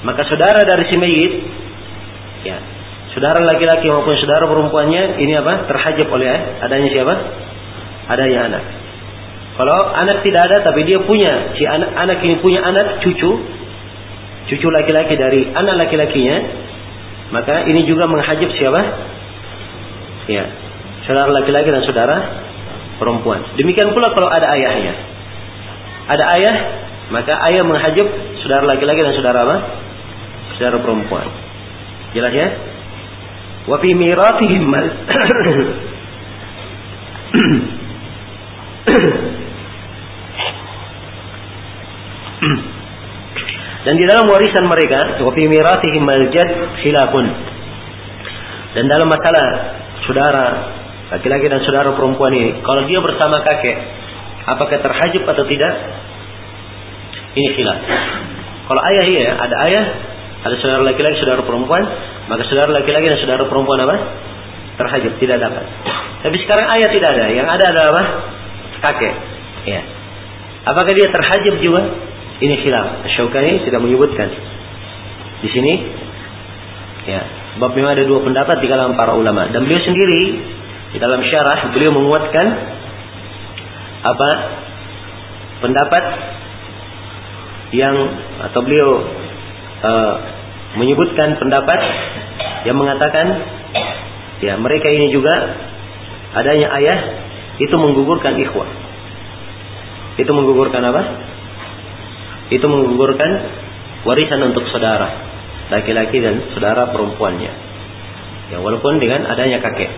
Maka 0.05 0.25
saudara 0.27 0.61
dari 0.65 0.85
si 0.89 0.95
mayit 0.97 1.33
ya, 2.45 2.57
saudara 3.13 3.41
laki-laki 3.45 3.89
maupun 3.89 4.17
saudara 4.17 4.49
perempuannya 4.49 5.21
ini 5.21 5.33
apa? 5.37 5.69
terhajab 5.69 6.07
oleh 6.09 6.29
adanya 6.61 6.89
siapa? 6.89 7.15
Adanya 8.09 8.39
anak. 8.49 8.63
Kalau 9.51 9.77
anak 9.93 10.23
tidak 10.25 10.41
ada 10.47 10.57
tapi 10.65 10.87
dia 10.87 10.99
punya, 11.03 11.53
si 11.53 11.63
anak, 11.67 11.91
anak 11.93 12.17
ini 12.23 12.39
punya 12.39 12.63
anak 12.65 13.03
cucu, 13.03 13.31
cucu 14.49 14.67
laki-laki 14.71 15.13
dari 15.19 15.51
anak 15.53 15.85
laki-lakinya, 15.85 16.37
maka 17.35 17.67
ini 17.69 17.85
juga 17.85 18.09
menghajib 18.09 18.49
siapa? 18.57 18.81
Ya, 20.31 20.47
saudara 21.03 21.27
laki-laki 21.35 21.67
dan 21.75 21.83
saudara 21.83 22.17
perempuan. 23.03 23.43
Demikian 23.59 23.91
pula 23.91 24.15
kalau 24.15 24.31
ada 24.31 24.47
ayahnya. 24.55 24.95
Ada 26.07 26.23
ayah, 26.39 26.55
maka 27.11 27.35
ayah 27.51 27.67
menghajib 27.67 28.07
saudara 28.39 28.63
laki-laki 28.63 29.03
dan 29.03 29.11
saudara 29.11 29.43
apa? 29.43 29.57
Saudara 30.55 30.79
perempuan. 30.79 31.27
Jelas 32.15 32.31
ya? 32.31 32.47
Wa 33.67 33.75
fi 33.83 33.91
miratihim 33.91 34.71
di 43.97 44.05
dalam 44.07 44.25
warisan 44.29 44.65
mereka, 44.65 45.21
wa 45.21 45.31
fi 45.33 45.43
mirathihim 45.45 46.05
al-jad 46.05 46.49
khilafun. 46.81 47.25
Dan 48.71 48.87
dalam 48.87 49.07
masalah 49.11 49.47
saudara 50.05 50.45
laki-laki 51.11 51.51
dan 51.51 51.59
saudara 51.67 51.91
perempuan 51.91 52.31
ini, 52.31 52.63
kalau 52.63 52.87
dia 52.87 52.99
bersama 53.03 53.43
kakek, 53.43 53.77
apakah 54.47 54.79
terhajib 54.79 55.27
atau 55.27 55.43
tidak? 55.43 55.73
Ini 57.35 57.49
khilaf. 57.55 57.79
Kalau 58.71 58.81
ayah 58.87 59.05
iya, 59.07 59.31
ada 59.35 59.55
ayah, 59.67 59.85
ada 60.47 60.55
saudara 60.63 60.81
laki-laki, 60.87 61.19
saudara 61.19 61.43
perempuan, 61.43 61.83
maka 62.31 62.47
saudara 62.47 62.71
laki-laki 62.71 63.11
dan 63.11 63.19
saudara 63.19 63.43
perempuan 63.47 63.83
apa? 63.83 63.95
Terhajib, 64.79 65.19
tidak 65.19 65.43
dapat. 65.43 65.67
Tapi 66.23 66.37
sekarang 66.47 66.67
ayah 66.79 66.89
tidak 66.89 67.09
ada, 67.19 67.25
yang 67.35 67.47
ada 67.47 67.65
adalah 67.75 67.89
apa? 67.91 68.03
Kakek. 68.81 69.13
Ya. 69.67 69.81
Apakah 70.65 70.93
dia 70.93 71.07
terhajib 71.11 71.59
juga? 71.59 71.81
Ini 72.41 72.55
khilaf. 72.57 73.05
Syaukani 73.13 73.61
tidak 73.61 73.79
menyebutkan. 73.85 74.29
Di 75.45 75.49
sini 75.49 75.73
ya, 77.05 77.21
sebab 77.57 77.69
memang 77.75 77.91
ada 77.95 78.03
dua 78.07 78.23
pendapat 78.23 78.63
di 78.63 78.67
kalangan 78.71 78.95
para 78.95 79.15
ulama. 79.15 79.51
Dan 79.51 79.67
beliau 79.67 79.83
sendiri 79.83 80.21
di 80.95 80.97
dalam 80.99 81.19
syarah 81.27 81.71
beliau 81.71 81.91
menguatkan 81.95 82.47
apa 84.01 84.29
pendapat 85.61 86.03
yang 87.71 87.95
atau 88.51 88.59
beliau 88.63 88.89
uh, 89.83 90.13
menyebutkan 90.79 91.39
pendapat 91.39 91.79
yang 92.67 92.75
mengatakan 92.75 93.27
ya 94.43 94.57
mereka 94.59 94.87
ini 94.89 95.11
juga 95.11 95.31
adanya 96.35 96.71
ayah 96.79 96.99
itu 97.59 97.75
menggugurkan 97.75 98.39
ikhwah. 98.39 98.69
Itu 100.19 100.31
menggugurkan 100.35 100.81
apa? 100.83 101.01
Itu 102.51 102.67
menggugurkan 102.67 103.31
warisan 104.03 104.51
untuk 104.51 104.67
saudara 104.71 105.30
laki-laki 105.71 106.19
dan 106.19 106.51
saudara 106.51 106.91
perempuannya. 106.91 107.51
Ya 108.51 108.57
walaupun 108.59 108.99
dengan 108.99 109.23
adanya 109.25 109.63
kakek. 109.63 109.89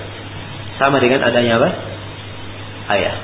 Sama 0.78 1.02
dengan 1.02 1.26
adanya 1.26 1.58
apa? 1.58 1.70
Ayah. 2.94 3.16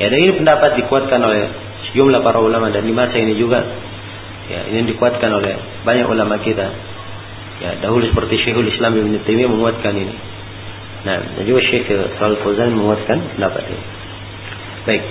Ya 0.00 0.06
dan 0.08 0.18
ini 0.18 0.32
pendapat 0.40 0.80
dikuatkan 0.80 1.20
oleh 1.20 1.52
sejumlah 1.90 2.24
para 2.24 2.40
ulama 2.40 2.72
dan 2.72 2.88
di 2.88 2.94
masa 2.96 3.20
ini 3.20 3.36
juga. 3.36 3.60
Ya, 4.50 4.66
ini 4.66 4.82
dikuatkan 4.90 5.30
oleh 5.30 5.54
banyak 5.86 6.10
ulama 6.10 6.42
kita. 6.42 6.66
Ya, 7.62 7.70
dahulu 7.86 8.02
seperti 8.10 8.40
Syekhul 8.42 8.66
Islam 8.66 8.98
Ibn 8.98 9.22
Taimiyah 9.22 9.46
menguatkan 9.46 9.94
ini. 9.94 10.14
Nah, 11.06 11.16
dan 11.38 11.42
juga 11.46 11.60
Syekh 11.64 11.86
Shalal 12.18 12.42
Fauzan 12.42 12.74
menguatkan 12.74 13.38
pendapat 13.38 13.62
ini. 13.70 13.84
Baik. 14.90 15.04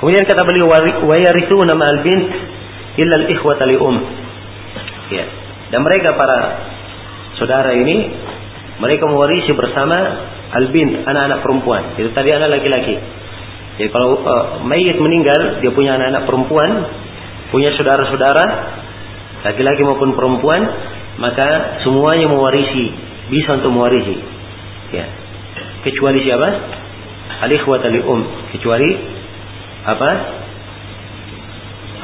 Kemudian 0.00 0.24
kata 0.26 0.42
beliau 0.48 0.70
wa 0.70 1.18
nama 1.66 1.84
al 1.86 1.98
bint 2.02 2.28
illa 2.98 3.14
al-ikhwata 3.20 3.64
li 3.68 3.76
um. 3.78 3.96
Ya. 5.12 5.24
Dan 5.72 5.80
mereka 5.84 6.14
para 6.16 6.38
saudara 7.36 7.74
ini 7.74 7.96
mereka 8.78 9.06
mewarisi 9.06 9.54
bersama 9.54 9.96
al-bint, 10.54 11.06
anak-anak 11.06 11.40
perempuan. 11.42 11.82
Itu 11.98 12.10
tadi 12.14 12.30
anak 12.34 12.58
laki-laki. 12.58 12.94
Jadi 13.74 13.90
kalau 13.90 14.22
uh, 14.22 14.44
mayit 14.62 14.98
meninggal, 14.98 15.58
dia 15.58 15.70
punya 15.74 15.98
anak-anak 15.98 16.24
perempuan, 16.30 16.70
punya 17.50 17.74
saudara-saudara, 17.74 18.44
laki-laki 19.42 19.82
maupun 19.82 20.14
perempuan, 20.14 20.62
maka 21.18 21.82
semuanya 21.82 22.30
mewarisi, 22.30 22.94
bisa 23.30 23.58
untuk 23.58 23.74
mewarisi. 23.74 24.16
Ya. 24.94 25.06
Kecuali 25.82 26.22
siapa? 26.22 26.48
Al-ikhwata 27.44 27.90
li 27.90 28.00
um, 28.02 28.22
kecuali 28.54 28.90
apa? 29.84 30.10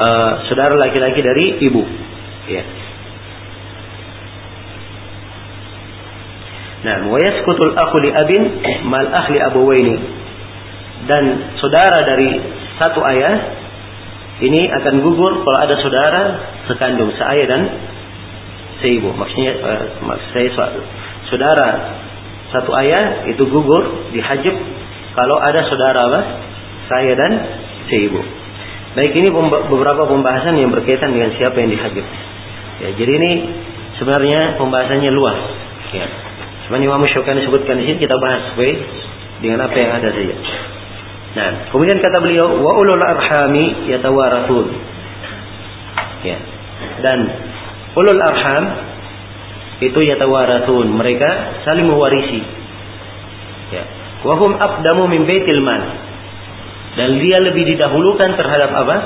Uh, 0.01 0.33
saudara 0.51 0.75
laki-laki 0.75 1.23
dari 1.23 1.47
ibu. 1.71 1.83
Ya. 2.51 2.63
Nah, 6.81 6.97
wa 7.13 7.19
yaskutul 7.21 7.77
akhu 7.77 7.97
li 8.01 8.11
abin 8.15 8.43
mal 8.89 9.05
ahli 9.13 9.37
abawaini. 9.37 9.97
Dan 11.05 11.25
saudara 11.61 12.05
dari 12.05 12.41
satu 12.81 13.01
ayah 13.05 13.35
ini 14.41 14.69
akan 14.81 15.05
gugur 15.05 15.45
kalau 15.45 15.59
ada 15.61 15.77
saudara 15.85 16.23
sekandung, 16.65 17.13
seayah 17.13 17.47
dan 17.49 17.63
seibu. 18.81 19.13
Maksudnya 19.13 19.53
uh, 19.61 19.85
maksud 20.09 20.29
saya 20.33 20.49
saudara 21.29 21.69
satu 22.49 22.73
ayah 22.81 23.29
itu 23.29 23.45
gugur 23.45 24.09
dihajib 24.17 24.57
kalau 25.13 25.37
ada 25.37 25.69
saudara 25.69 26.01
apa? 26.09 26.21
Saya 26.89 27.13
dan 27.13 27.33
seibu. 27.93 28.25
Baik 28.97 29.13
ini 29.15 29.31
beberapa 29.71 30.09
pembahasan 30.09 30.59
yang 30.59 30.75
berkaitan 30.75 31.15
dengan 31.15 31.31
siapa 31.37 31.55
yang 31.61 31.71
dihajib. 31.71 32.03
Ya, 32.81 32.89
jadi 32.97 33.13
ini 33.13 33.33
sebenarnya 34.01 34.59
pembahasannya 34.59 35.11
luas. 35.15 35.39
Ya. 35.95 36.30
Cuma 36.71 36.79
Imam 36.79 37.03
Syukani 37.11 37.43
sebutkan 37.43 37.83
di 37.83 37.91
sini 37.91 37.99
kita 37.99 38.15
bahas 38.23 38.55
sesuai 38.55 38.73
dengan 39.43 39.67
apa 39.67 39.75
yang 39.75 39.91
ada 39.91 40.09
saja. 40.15 40.37
Nah, 41.31 41.51
kemudian 41.75 41.99
kata 41.99 42.23
beliau 42.23 42.63
wa 42.63 42.79
ulul 42.79 43.03
arhami 43.03 43.91
yatawarathun. 43.91 44.67
Ya. 46.23 46.39
Dan 47.03 47.19
ulul 47.99 48.23
arham 48.23 48.65
itu 49.83 49.99
yatawarathun, 49.99 50.95
mereka 50.95 51.59
saling 51.67 51.91
mewarisi. 51.91 52.39
Ya. 53.75 53.83
Wahum 54.23 54.55
abdamu 54.55 55.11
min 55.11 55.27
baitil 55.27 55.59
mal 55.67 56.11
dan 56.99 57.23
dia 57.23 57.39
lebih 57.39 57.63
didahulukan 57.71 58.31
terhadap 58.35 58.71
apa? 58.75 58.97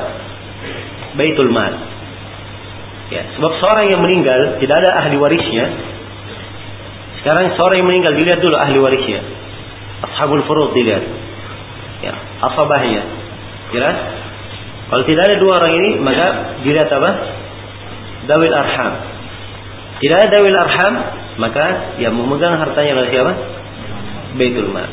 Baitul 1.21 1.53
Mal. 1.53 1.75
Ya, 3.13 3.23
sebab 3.37 3.53
seorang 3.61 3.93
yang 3.93 4.01
meninggal 4.01 4.57
tidak 4.59 4.77
ada 4.81 5.05
ahli 5.05 5.21
warisnya. 5.21 5.67
Sekarang 7.25 7.57
seorang 7.57 7.81
yang 7.81 7.89
meninggal 7.89 8.13
dilihat 8.21 8.37
dulu 8.45 8.53
ahli 8.53 8.77
warisnya. 8.85 9.25
Ashabul 10.05 10.45
furud 10.45 10.77
dilihat. 10.77 11.01
Ya, 12.05 12.13
asabahnya. 12.45 13.01
Jelas? 13.73 13.97
Kalau 14.93 15.09
tidak 15.09 15.25
ada 15.33 15.37
dua 15.41 15.53
orang 15.57 15.73
ini, 15.73 15.91
maka 16.05 16.61
dilihat 16.61 16.85
apa? 16.93 17.11
Dawil 18.29 18.53
arham. 18.53 18.93
Tidak 20.05 20.17
ada 20.21 20.29
dawil 20.37 20.53
arham, 20.53 20.95
maka 21.41 21.97
yang 21.97 22.13
memegang 22.13 22.61
hartanya 22.61 22.93
adalah 22.93 23.09
siapa? 23.09 23.33
Baitul 24.37 24.69
Mal. 24.69 24.93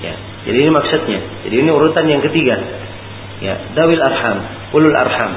Ya. 0.00 0.16
Jadi 0.48 0.56
ini 0.56 0.70
maksudnya. 0.72 1.20
Jadi 1.44 1.54
ini 1.60 1.68
urutan 1.68 2.08
yang 2.08 2.24
ketiga. 2.24 2.56
Ya, 3.44 3.60
dawil 3.76 4.00
arham, 4.00 4.38
ulul 4.72 4.96
arham. 4.96 5.32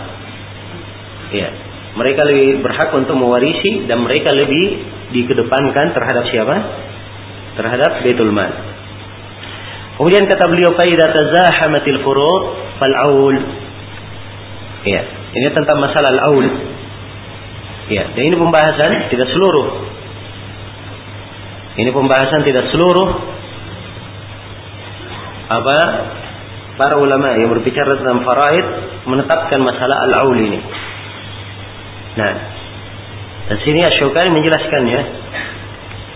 Ya, 1.35 1.51
mereka 1.97 2.21
lebih 2.25 2.61
berhak 2.61 2.93
untuk 2.93 3.17
mewarisi 3.17 3.89
dan 3.89 4.05
mereka 4.05 4.29
lebih 4.29 4.85
dikedepankan 5.09 5.95
terhadap 5.97 6.25
siapa? 6.29 6.55
Terhadap 7.57 7.91
Baitul 8.05 8.29
Mal. 8.29 8.51
Kemudian 9.99 10.29
kata 10.31 10.47
beliau 10.47 10.71
faidah 10.79 11.11
tazahamatil 11.11 11.99
furud 12.05 12.43
fal 12.79 12.95
aul. 13.11 13.35
Ya, 14.87 15.01
ini 15.35 15.47
tentang 15.51 15.75
masalah 15.83 16.09
al-aul. 16.15 16.47
Ya, 17.91 18.07
dan 18.15 18.21
ini 18.21 18.35
pembahasan 18.37 19.11
tidak 19.11 19.27
seluruh. 19.33 19.67
Ini 21.83 21.89
pembahasan 21.91 22.47
tidak 22.47 22.71
seluruh 22.71 23.09
apa 25.49 25.77
para 26.77 26.95
ulama 27.01 27.35
yang 27.35 27.49
berbicara 27.49 27.97
tentang 27.99 28.21
faraid 28.23 28.65
menetapkan 29.03 29.59
masalah 29.59 29.99
al-aul 30.05 30.37
ini. 30.37 30.59
Nah, 32.17 32.33
dan 33.49 33.57
sini 33.65 33.79
Asyukani 33.85 34.29
menjelaskannya. 34.33 35.01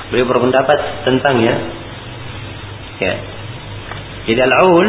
Beliau 0.09 0.29
berpendapat 0.29 0.79
tentangnya. 1.05 1.55
Ya. 3.01 3.13
Jadi 4.29 4.39
al-aul 4.39 4.87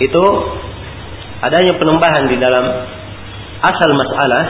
itu 0.00 0.24
adanya 1.44 1.76
penambahan 1.76 2.24
di 2.28 2.36
dalam 2.40 2.64
asal 3.60 3.90
masalah 3.96 4.44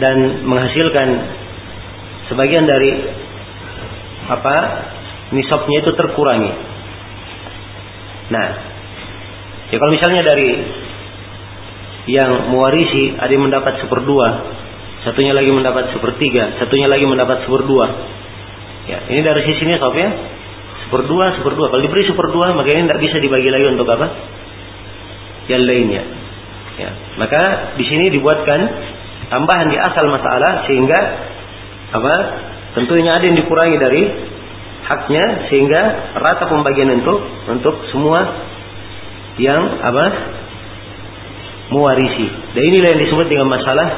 dan 0.00 0.16
menghasilkan 0.44 1.08
sebagian 2.32 2.64
dari 2.64 2.90
apa 4.28 4.56
nisabnya 5.32 5.84
itu 5.84 5.92
terkurangi 5.92 6.52
Nah, 8.32 8.48
ya 9.68 9.76
kalau 9.76 9.92
misalnya 9.92 10.22
dari 10.24 10.48
yang 12.10 12.50
mewarisi 12.50 13.14
ada 13.14 13.30
yang 13.30 13.46
mendapat 13.46 13.78
seperdua, 13.78 14.28
satunya 15.06 15.30
lagi 15.34 15.50
mendapat 15.54 15.94
sepertiga, 15.94 16.58
satunya 16.58 16.90
lagi 16.90 17.06
mendapat 17.06 17.46
seperdua. 17.46 17.86
Ya, 18.90 18.98
ini 19.14 19.22
dari 19.22 19.46
sisi 19.46 19.62
ini 19.62 19.78
sob 19.78 19.94
ya, 19.94 20.10
seperdua, 20.86 21.38
seperdua. 21.38 21.70
Kalau 21.70 21.82
diberi 21.82 22.02
seperdua, 22.02 22.58
maka 22.58 22.74
ini 22.74 22.90
tidak 22.90 23.00
bisa 23.02 23.16
dibagi 23.22 23.48
lagi 23.50 23.66
untuk 23.70 23.86
apa? 23.86 24.06
Yang 25.46 25.62
lainnya. 25.62 26.02
Ya, 26.82 26.90
maka 27.20 27.42
di 27.78 27.84
sini 27.86 28.10
dibuatkan 28.10 28.60
tambahan 29.30 29.70
di 29.70 29.78
asal 29.78 30.10
masalah 30.10 30.66
sehingga 30.66 31.00
apa? 31.94 32.14
Tentunya 32.72 33.20
ada 33.20 33.24
yang 33.28 33.36
dikurangi 33.36 33.76
dari 33.78 34.02
haknya 34.82 35.24
sehingga 35.52 35.82
rata 36.18 36.50
pembagian 36.50 36.90
untuk 36.98 37.18
untuk 37.46 37.74
semua 37.94 38.26
yang 39.38 39.78
apa 39.78 40.06
mewarisi. 41.70 42.26
Dan 42.56 42.62
inilah 42.66 42.88
yang 42.96 43.00
disebut 43.06 43.26
dengan 43.30 43.46
masalah 43.46 43.88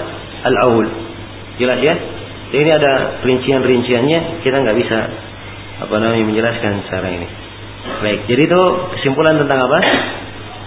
al-aul. 0.45 0.87
Jelas 1.57 1.79
ya? 1.81 1.95
Dan 2.53 2.59
ini 2.61 2.71
ada 2.71 2.93
rincian-rinciannya, 3.25 4.45
kita 4.45 4.57
nggak 4.61 4.77
bisa 4.79 4.99
apa 5.85 5.95
namanya 5.99 6.25
menjelaskan 6.29 6.85
secara 6.87 7.09
ini. 7.09 7.29
Baik, 8.05 8.21
jadi 8.29 8.43
itu 8.49 8.61
kesimpulan 8.99 9.37
tentang 9.41 9.59
apa? 9.61 9.79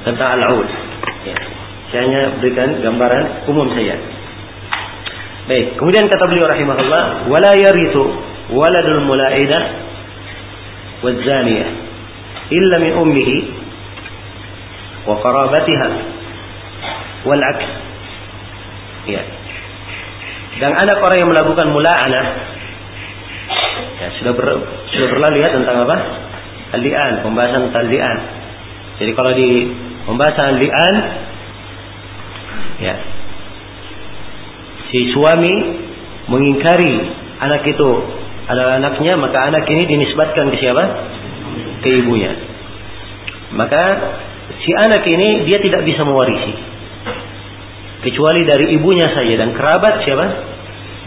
Tentang 0.06 0.30
al-aul. 0.38 0.68
Ya. 1.26 1.38
Saya 1.92 2.02
hanya 2.08 2.22
berikan 2.42 2.82
gambaran 2.84 3.48
umum 3.48 3.72
saja. 3.72 3.96
Baik, 5.48 5.80
kemudian 5.80 6.12
kata 6.12 6.28
beliau 6.28 6.48
rahimahullah, 6.52 7.32
wala 7.32 7.52
yarithu 7.56 8.04
waladul 8.52 9.04
mulaidah 9.08 9.64
wadzaniyah 11.04 11.70
illa 12.52 12.76
min 12.80 12.94
ummihi 12.96 13.38
wa 15.08 15.16
qarabatiha 15.20 15.88
wal 17.28 17.44
aks. 17.44 17.68
Ya. 19.08 19.24
Dan 20.58 20.72
anak 20.74 20.98
orang 21.04 21.18
yang 21.22 21.30
melakukan 21.30 21.70
mula'anah 21.70 22.26
ya, 24.02 24.08
sudah 24.18 24.34
ber, 24.34 24.48
sudah 24.90 25.08
berlalu 25.12 25.38
ya 25.44 25.54
tentang 25.54 25.86
apa? 25.86 25.98
Al-li'an, 26.82 27.22
pembahasan 27.22 27.70
tentang 27.70 27.86
li'an. 27.88 28.18
Jadi 28.98 29.12
kalau 29.14 29.32
di 29.38 29.50
pembahasan 30.10 30.58
li'an 30.58 30.96
ya 32.82 32.96
si 34.90 35.12
suami 35.12 35.56
mengingkari 36.32 36.96
anak 37.44 37.64
itu 37.68 37.90
adalah 38.48 38.80
anaknya, 38.80 39.20
maka 39.20 39.52
anak 39.52 39.68
ini 39.68 39.84
dinisbatkan 39.92 40.56
ke 40.56 40.58
siapa? 40.64 40.84
Ke 41.84 41.90
ibunya. 42.00 42.32
Maka 43.52 43.84
si 44.64 44.72
anak 44.72 45.04
ini 45.04 45.44
dia 45.44 45.60
tidak 45.60 45.84
bisa 45.84 46.08
mewarisi. 46.08 46.56
Kecuali 47.98 48.46
dari 48.46 48.78
ibunya 48.78 49.10
saja 49.10 49.34
dan 49.42 49.58
kerabat 49.58 50.06
siapa? 50.06 50.26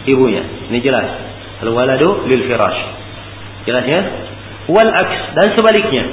Ibunya. 0.07 0.43
Ini 0.67 0.79
jelas. 0.83 1.07
Al-waladu 1.63 2.27
lil 2.27 2.43
firash. 2.49 2.81
Jelas 3.69 3.85
ya? 3.87 4.01
Wal 4.67 4.91
aks 4.91 5.17
dan 5.37 5.47
sebaliknya. 5.55 6.03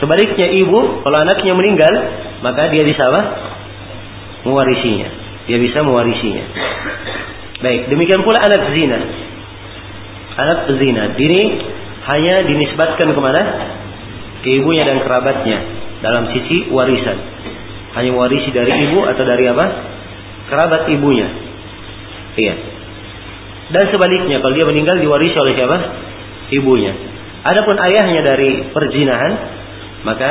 Sebaliknya 0.00 0.46
ibu 0.60 1.00
kalau 1.00 1.18
anaknya 1.18 1.52
meninggal, 1.56 1.94
maka 2.44 2.68
dia 2.68 2.84
bisa 2.84 3.02
apa? 3.10 3.22
Mewarisinya. 4.44 5.08
Dia 5.48 5.58
bisa 5.60 5.80
mewarisinya. 5.82 6.44
Baik, 7.64 7.88
demikian 7.88 8.20
pula 8.20 8.38
anak 8.44 8.76
zina. 8.76 8.98
Anak 10.36 10.58
zina. 10.76 11.02
Ini 11.16 11.40
hanya 12.12 12.34
dinisbatkan 12.44 13.08
ke 13.16 13.20
mana? 13.20 13.42
Ke 14.44 14.48
ibunya 14.52 14.84
dan 14.84 15.00
kerabatnya 15.00 15.58
dalam 16.04 16.28
sisi 16.30 16.68
warisan. 16.68 17.18
Hanya 17.96 18.12
warisi 18.12 18.52
dari 18.52 18.72
ibu 18.90 19.00
atau 19.08 19.24
dari 19.24 19.44
apa? 19.48 19.66
Kerabat 20.52 20.92
ibunya. 20.92 21.28
Iya. 22.36 22.54
Dan 23.72 23.84
sebaliknya 23.90 24.38
kalau 24.44 24.54
dia 24.54 24.68
meninggal 24.68 25.00
diwarisi 25.00 25.34
oleh 25.34 25.56
siapa? 25.56 25.76
Ibunya. 26.52 26.92
Adapun 27.42 27.74
ayahnya 27.78 28.22
dari 28.22 28.70
perzinahan, 28.70 29.32
maka 30.04 30.30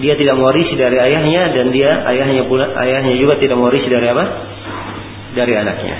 dia 0.00 0.16
tidak 0.16 0.40
mewarisi 0.40 0.72
dari 0.78 0.96
ayahnya 0.96 1.52
dan 1.52 1.68
dia 1.68 1.90
ayahnya 2.08 2.48
pula 2.48 2.72
ayahnya 2.80 3.12
juga 3.20 3.36
tidak 3.36 3.60
mewarisi 3.60 3.88
dari 3.90 4.06
apa? 4.08 4.24
Dari 5.36 5.52
anaknya. 5.52 5.96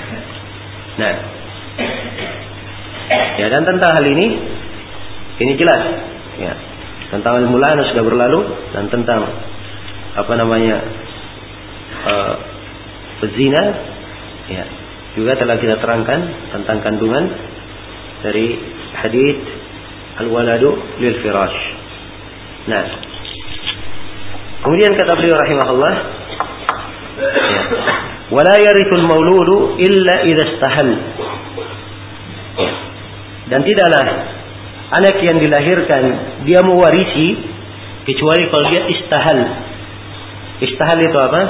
Nah, 0.93 1.13
ya 3.37 3.45
dan 3.49 3.61
tentang 3.65 3.91
hal 3.93 4.05
ini 4.05 4.27
ini 5.43 5.53
jelas, 5.57 5.81
ya 6.41 6.53
tentang 7.13 7.33
al 7.37 7.45
sudah 7.93 8.03
berlalu 8.05 8.39
dan 8.73 8.89
tentang 8.89 9.21
apa 10.13 10.33
namanya 10.37 10.75
uh, 12.05 12.35
ya 14.49 14.65
juga 15.13 15.37
telah 15.37 15.57
kita 15.61 15.77
terangkan 15.77 16.19
tentang 16.51 16.77
kandungan 16.81 17.23
dari 18.25 18.57
hadis 18.97 19.37
al-waladu 20.21 20.73
lil 21.01 21.15
firash. 21.21 21.59
Nah, 22.69 22.83
kemudian 24.65 24.93
kata 24.97 25.13
beliau 25.17 25.37
rahimahullah 25.37 25.93
ya, 27.19 27.61
wala 28.33 28.55
yarithul 28.57 29.05
mauludu 29.05 29.77
illa 29.81 30.15
idza 30.25 30.43
istahal. 30.49 30.89
Ya. 32.57 32.73
Dan 33.53 33.59
tidaklah 33.65 34.05
anak 34.97 35.15
yang 35.21 35.37
dilahirkan 35.41 36.03
dia 36.45 36.61
mewarisi 36.65 37.37
kecuali 38.05 38.49
kalau 38.49 38.65
dia 38.73 38.83
istahal 38.89 39.39
Istahal 40.63 40.97
itu 41.03 41.17
apa? 41.19 41.41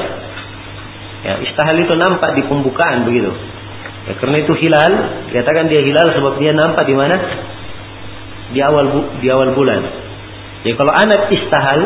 Ya, 1.24 1.34
istahal 1.46 1.78
itu 1.80 1.94
nampak 1.94 2.36
di 2.36 2.44
pembukaan 2.50 3.06
begitu. 3.06 3.32
Ya, 4.10 4.14
karena 4.20 4.44
itu 4.44 4.54
hilal, 4.58 4.94
katakan 5.32 5.72
dia 5.72 5.86
hilal 5.86 6.12
sebab 6.18 6.42
dia 6.42 6.52
nampak 6.52 6.84
di 6.84 6.96
mana? 6.98 7.16
Di 8.52 8.60
awal 8.60 8.86
bu, 8.92 9.00
di 9.24 9.28
awal 9.32 9.56
bulan. 9.56 9.82
Jadi 10.66 10.76
kalau 10.76 10.92
anak 10.92 11.32
istahal, 11.32 11.80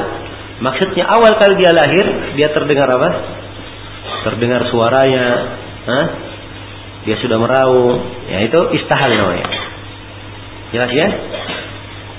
maksudnya 0.63 1.05
awal 1.05 1.38
kali 1.38 1.53
dia 1.59 1.71
lahir, 1.75 2.05
dia 2.34 2.49
terdengar 2.55 2.89
apa? 2.89 3.09
Terdengar 4.25 4.65
suaranya, 4.71 5.25
Hah? 5.86 6.05
dia 7.05 7.15
sudah 7.23 7.38
meraung, 7.39 8.03
ya 8.28 8.43
itu 8.43 8.59
istahal 8.75 9.11
namanya. 9.13 9.47
Jelas 10.75 10.91
ya? 10.91 11.07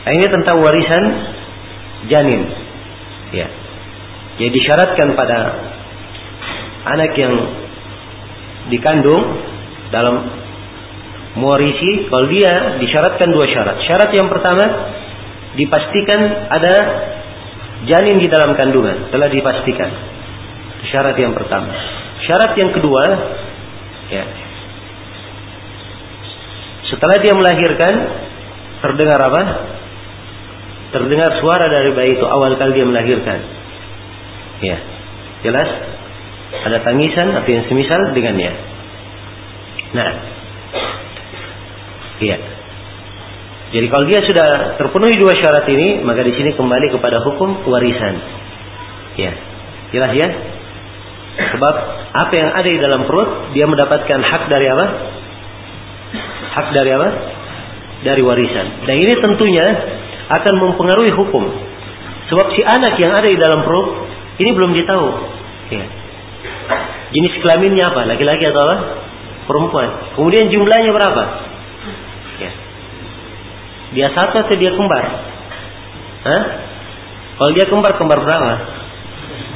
Nah, 0.09 0.12
ini 0.16 0.26
tentang 0.32 0.56
warisan 0.64 1.04
janin. 2.09 2.42
Ya. 3.36 3.57
Jadi 4.39 4.51
disyaratkan 4.55 5.18
pada 5.18 5.39
anak 6.95 7.12
yang 7.18 7.34
dikandung 8.70 9.22
dalam 9.91 10.14
mewarisi 11.34 12.07
kalau 12.07 12.26
dia 12.30 12.78
disyaratkan 12.78 13.28
dua 13.34 13.47
syarat. 13.51 13.76
Syarat 13.82 14.11
yang 14.14 14.30
pertama 14.30 14.64
dipastikan 15.59 16.20
ada 16.55 16.74
janin 17.91 18.22
di 18.22 18.28
dalam 18.30 18.55
kandungan, 18.55 19.11
telah 19.11 19.26
dipastikan. 19.26 19.91
Syarat 20.89 21.18
yang 21.18 21.34
pertama. 21.34 21.74
Syarat 22.22 22.55
yang 22.55 22.70
kedua 22.70 23.03
ya. 24.11 24.24
Setelah 26.89 27.16
dia 27.20 27.34
melahirkan 27.36 27.95
terdengar 28.80 29.20
apa? 29.20 29.43
Terdengar 30.89 31.30
suara 31.43 31.68
dari 31.68 31.93
bayi 31.93 32.16
itu 32.16 32.24
awal 32.24 32.57
kali 32.57 32.80
dia 32.80 32.86
melahirkan. 32.89 33.57
Ya. 34.62 34.78
Jelas? 35.46 35.68
Ada 36.48 36.78
tangisan 36.82 37.28
atau 37.38 37.50
yang 37.50 37.64
semisal 37.70 38.00
dengannya. 38.16 38.52
Nah. 39.94 40.11
Iya. 42.18 42.38
Jadi 43.68 43.86
kalau 43.92 44.04
dia 44.09 44.24
sudah 44.24 44.80
terpenuhi 44.80 45.14
dua 45.20 45.36
syarat 45.36 45.68
ini, 45.68 46.00
maka 46.02 46.24
di 46.24 46.32
sini 46.34 46.56
kembali 46.56 46.88
kepada 46.88 47.20
hukum 47.20 47.68
warisan. 47.68 48.14
Ya. 49.20 49.32
Jelas 49.92 50.12
ya? 50.16 50.28
Sebab 51.38 51.74
apa 52.16 52.32
yang 52.34 52.50
ada 52.50 52.66
di 52.66 52.80
dalam 52.82 53.06
perut, 53.06 53.54
dia 53.54 53.68
mendapatkan 53.68 54.20
hak 54.24 54.42
dari 54.50 54.66
apa? 54.66 54.86
Hak 56.59 56.68
dari 56.74 56.90
apa? 56.90 57.09
Dari 58.02 58.22
warisan. 58.24 58.88
Dan 58.88 58.96
ini 58.98 59.14
tentunya 59.22 59.66
akan 60.28 60.54
mempengaruhi 60.59 61.12
hukum. 61.14 61.44
Sebab 62.28 62.46
si 62.52 62.61
anak 62.61 62.98
yang 63.00 63.12
ada 63.14 63.28
di 63.28 63.38
dalam 63.38 63.64
perut 63.64 63.88
ini 64.39 64.51
belum 64.55 64.70
ditahu. 64.74 65.09
Ya. 65.74 65.84
Jenis 67.11 67.34
kelaminnya 67.43 67.91
apa? 67.91 68.07
Laki-laki 68.07 68.45
atau 68.47 68.62
apa? 68.64 68.76
Perempuan. 69.51 69.89
Kemudian 70.14 70.53
jumlahnya 70.53 70.93
berapa? 70.95 71.22
Ya. 72.39 72.51
Dia 73.97 74.09
satu 74.14 74.47
atau 74.47 74.55
dia 74.55 74.70
kembar? 74.76 75.05
Hah? 76.22 76.43
Kalau 77.39 77.51
dia 77.55 77.66
kembar, 77.70 77.93
kembar 77.97 78.18
berapa? 78.22 78.51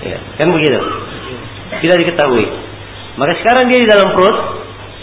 Ya, 0.03 0.18
kan 0.39 0.49
begitu. 0.51 0.80
Tidak 1.83 1.97
diketahui. 2.03 2.47
Maka 3.18 3.33
sekarang 3.43 3.68
dia 3.70 3.78
di 3.85 3.89
dalam 3.91 4.14
perut. 4.14 4.39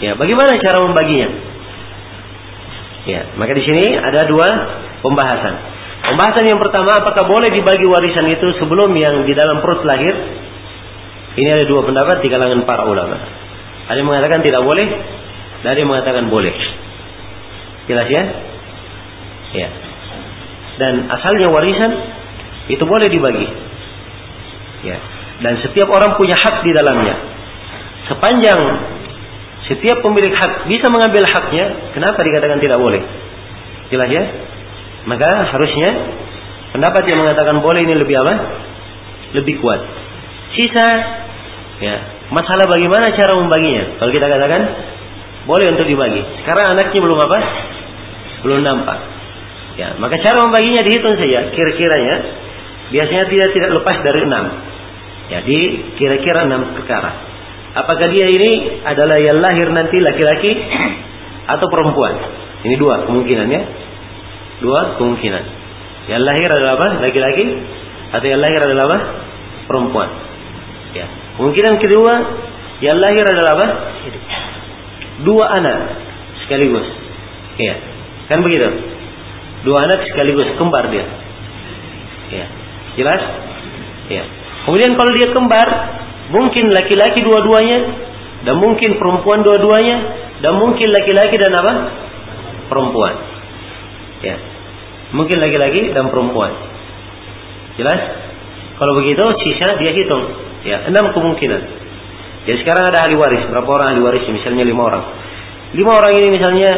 Ya, 0.00 0.16
bagaimana 0.16 0.56
cara 0.56 0.80
membaginya? 0.80 1.28
Ya, 3.04 3.20
maka 3.36 3.52
di 3.56 3.62
sini 3.64 3.96
ada 3.96 4.28
dua 4.28 4.48
pembahasan. 5.04 5.54
Pembahasan 6.10 6.42
yang 6.42 6.58
pertama, 6.58 6.90
apakah 6.90 7.22
boleh 7.30 7.54
dibagi 7.54 7.86
warisan 7.86 8.26
itu 8.34 8.58
sebelum 8.58 8.90
yang 8.98 9.22
di 9.22 9.30
dalam 9.30 9.62
perut 9.62 9.86
lahir? 9.86 10.10
Ini 11.38 11.48
ada 11.54 11.64
dua 11.70 11.86
pendapat 11.86 12.18
di 12.18 12.28
kalangan 12.34 12.66
para 12.66 12.82
ulama. 12.82 13.14
Ada 13.86 13.94
yang 13.94 14.10
mengatakan 14.10 14.42
tidak 14.42 14.66
boleh, 14.66 14.90
dan 15.62 15.68
ada 15.70 15.78
yang 15.78 15.86
mengatakan 15.86 16.26
boleh. 16.26 16.50
Jelas 17.86 18.10
ya? 18.10 18.22
Ya. 19.54 19.68
Dan 20.82 21.06
asalnya 21.14 21.46
warisan 21.54 21.90
itu 22.74 22.82
boleh 22.82 23.06
dibagi. 23.06 23.46
Ya. 24.90 24.98
Dan 25.46 25.62
setiap 25.62 25.86
orang 25.94 26.18
punya 26.18 26.34
hak 26.34 26.66
di 26.66 26.74
dalamnya. 26.74 27.14
Sepanjang 28.10 28.60
setiap 29.70 30.02
pemilik 30.02 30.34
hak 30.34 30.66
bisa 30.66 30.90
mengambil 30.90 31.22
haknya, 31.22 31.94
kenapa 31.94 32.18
dikatakan 32.18 32.58
tidak 32.58 32.82
boleh? 32.82 32.98
Jelas 33.94 34.10
ya? 34.10 34.49
Maka 35.08 35.28
harusnya 35.56 35.90
pendapat 36.76 37.02
yang 37.08 37.18
mengatakan 37.20 37.60
boleh 37.64 37.84
ini 37.84 37.94
lebih 37.96 38.16
apa? 38.20 38.34
Lebih 39.36 39.62
kuat. 39.62 39.80
Sisa 40.58 40.88
Ya, 41.80 41.96
masalah 42.28 42.68
bagaimana 42.68 43.08
cara 43.16 43.40
membaginya? 43.40 43.96
Kalau 43.96 44.12
kita 44.12 44.28
katakan 44.28 44.62
boleh 45.48 45.72
untuk 45.72 45.88
dibagi. 45.88 46.20
Sekarang 46.44 46.76
anaknya 46.76 47.00
belum 47.00 47.18
apa? 47.24 47.38
Belum 48.44 48.60
nampak. 48.60 48.98
Ya, 49.80 49.96
maka 49.96 50.20
cara 50.20 50.44
membaginya 50.44 50.84
dihitung 50.84 51.16
saja. 51.16 51.48
Kira-kiranya 51.56 52.14
biasanya 52.92 53.24
tidak 53.32 53.48
tidak 53.56 53.70
lepas 53.80 53.96
dari 54.04 54.20
enam. 54.28 54.44
Jadi 55.32 55.58
kira-kira 55.96 56.44
enam 56.44 56.76
perkara. 56.76 57.16
Apakah 57.80 58.12
dia 58.12 58.28
ini 58.28 58.84
adalah 58.84 59.16
yang 59.16 59.40
lahir 59.40 59.72
nanti 59.72 60.04
laki-laki 60.04 60.52
atau 61.56 61.66
perempuan? 61.72 62.12
Ini 62.60 62.76
dua 62.76 63.08
kemungkinannya. 63.08 63.60
Dua 64.60 65.00
kemungkinan. 65.00 65.44
Yang 66.08 66.22
lahir 66.24 66.48
adalah 66.48 66.72
apa? 66.76 66.88
Laki-laki 67.00 67.44
atau 68.10 68.26
yang 68.26 68.40
lahir 68.40 68.60
adalah 68.60 68.84
apa? 68.88 68.98
Perempuan. 69.68 70.08
Ya. 70.92 71.06
Kemungkinan 71.38 71.74
kedua 71.80 72.12
yang 72.80 72.96
lahir 73.00 73.24
adalah 73.24 73.52
apa? 73.56 73.66
Dua 75.24 75.44
anak 75.60 75.78
sekaligus. 76.44 76.88
Ya. 77.60 77.76
Kan 78.28 78.40
begitu? 78.44 78.68
Dua 79.64 79.84
anak 79.84 80.08
sekaligus 80.08 80.48
kembar 80.56 80.88
dia. 80.88 81.04
Ya. 82.32 82.46
Jelas? 82.96 83.22
Ya. 84.10 84.24
Kemudian 84.66 84.92
kalau 84.98 85.12
dia 85.16 85.28
kembar, 85.32 85.68
mungkin 86.34 86.68
laki-laki 86.68 87.24
dua-duanya 87.24 87.78
dan 88.44 88.56
mungkin 88.60 88.96
perempuan 88.96 89.44
dua-duanya 89.44 89.96
dan 90.40 90.56
mungkin 90.56 90.88
laki-laki 90.90 91.36
dan 91.36 91.52
apa? 91.52 91.72
Perempuan. 92.68 93.14
Ya. 94.24 94.49
Mungkin 95.10 95.36
laki-laki 95.42 95.90
dan 95.90 96.08
perempuan. 96.08 96.54
Jelas? 97.74 98.00
Kalau 98.78 98.92
begitu 98.96 99.24
sisa 99.44 99.76
dia 99.76 99.92
hitung. 99.92 100.24
Ya, 100.64 100.86
enam 100.86 101.12
kemungkinan. 101.16 101.60
Jadi 102.48 102.56
sekarang 102.64 102.84
ada 102.88 103.08
ahli 103.08 103.16
waris. 103.16 103.44
Berapa 103.52 103.68
orang 103.68 103.86
ahli 103.92 104.00
waris? 104.00 104.24
Misalnya 104.28 104.64
lima 104.64 104.82
orang. 104.88 105.04
Lima 105.76 105.92
orang 105.94 106.12
ini 106.18 106.28
misalnya, 106.34 106.70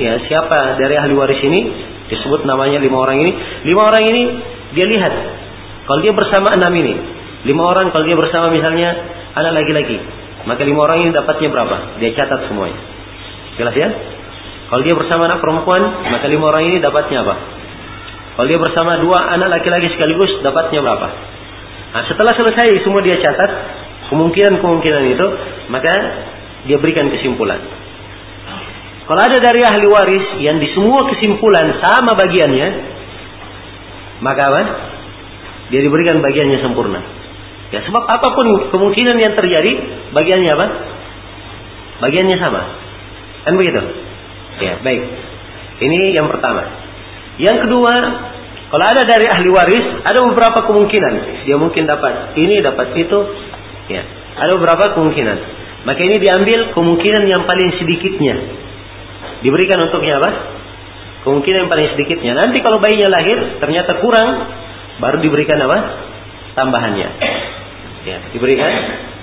ya 0.00 0.12
siapa 0.24 0.80
dari 0.80 0.94
ahli 0.96 1.12
waris 1.12 1.42
ini 1.42 1.60
disebut 2.08 2.46
namanya 2.46 2.78
lima 2.80 3.02
orang 3.02 3.20
ini. 3.20 3.32
Lima 3.66 3.82
orang 3.84 4.04
ini 4.08 4.22
dia 4.72 4.86
lihat. 4.86 5.12
Kalau 5.88 6.00
dia 6.04 6.12
bersama 6.12 6.52
enam 6.52 6.72
ini, 6.76 6.94
lima 7.48 7.62
orang 7.64 7.90
kalau 7.90 8.04
dia 8.04 8.16
bersama 8.16 8.52
misalnya 8.52 8.92
anak 9.34 9.64
laki-laki, 9.64 9.96
maka 10.44 10.62
lima 10.64 10.84
orang 10.84 11.04
ini 11.04 11.10
dapatnya 11.16 11.48
berapa? 11.48 11.76
Dia 12.00 12.10
catat 12.12 12.48
semuanya. 12.48 12.78
Jelas 13.56 13.74
ya? 13.74 13.88
Kalau 14.68 14.82
dia 14.84 14.94
bersama 14.94 15.26
anak 15.32 15.40
perempuan, 15.40 15.82
maka 16.12 16.28
lima 16.28 16.44
orang 16.52 16.62
ini 16.68 16.76
dapatnya 16.78 17.24
apa? 17.24 17.34
Kalau 18.38 18.46
dia 18.46 18.60
bersama 18.62 19.02
dua 19.02 19.18
anak 19.34 19.50
laki-laki 19.50 19.90
sekaligus, 19.98 20.30
dapatnya 20.46 20.78
berapa? 20.78 21.08
Nah, 21.90 22.06
setelah 22.06 22.38
selesai 22.38 22.86
semua 22.86 23.02
dia 23.02 23.18
catat 23.18 23.50
kemungkinan-kemungkinan 24.14 25.02
itu, 25.10 25.26
maka 25.74 25.90
dia 26.70 26.78
berikan 26.78 27.10
kesimpulan. 27.10 27.58
Kalau 29.10 29.20
ada 29.26 29.42
dari 29.42 29.58
ahli 29.66 29.86
waris 29.90 30.26
yang 30.38 30.62
di 30.62 30.70
semua 30.70 31.10
kesimpulan 31.10 31.82
sama 31.82 32.14
bagiannya, 32.14 32.68
maka 34.22 34.42
apa? 34.54 34.62
Dia 35.74 35.82
diberikan 35.82 36.22
bagiannya 36.22 36.62
sempurna. 36.62 37.02
Ya 37.74 37.82
sebab 37.90 38.06
apa 38.06 38.28
pun 38.38 38.70
kemungkinan 38.70 39.18
yang 39.18 39.34
terjadi, 39.34 39.72
bagiannya 40.14 40.50
apa? 40.54 40.66
Bagiannya 42.06 42.36
sama. 42.38 42.62
Kan 43.42 43.58
begitu? 43.58 43.82
Ya, 44.62 44.78
baik. 44.78 45.02
Ini 45.82 46.14
yang 46.14 46.30
pertama. 46.30 46.87
Yang 47.38 47.66
kedua, 47.66 47.94
kalau 48.68 48.84
ada 48.84 49.02
dari 49.06 49.26
ahli 49.30 49.48
waris, 49.48 49.86
ada 50.04 50.20
beberapa 50.26 50.66
kemungkinan. 50.68 51.46
Dia 51.48 51.56
mungkin 51.56 51.88
dapat 51.88 52.36
ini, 52.36 52.60
dapat 52.60 52.92
itu. 52.98 53.18
Ya, 53.88 54.02
ada 54.36 54.52
beberapa 54.60 54.92
kemungkinan. 54.98 55.38
Maka 55.88 56.00
ini 56.04 56.20
diambil 56.20 56.74
kemungkinan 56.76 57.24
yang 57.24 57.42
paling 57.48 57.80
sedikitnya. 57.80 58.36
Diberikan 59.40 59.80
untuknya 59.88 60.20
apa? 60.20 60.30
Kemungkinan 61.24 61.64
yang 61.64 61.70
paling 61.72 61.88
sedikitnya. 61.96 62.32
Nanti 62.36 62.60
kalau 62.60 62.82
bayinya 62.82 63.08
lahir, 63.08 63.56
ternyata 63.62 64.02
kurang, 64.04 64.28
baru 65.00 65.16
diberikan 65.22 65.56
apa? 65.64 65.78
Tambahannya. 66.58 67.08
Ya, 68.04 68.18
diberikan 68.34 68.72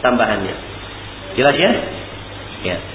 tambahannya. 0.01 0.55
Jelas 1.35 1.55
ya? 1.59 1.71
Ya. 2.65 2.94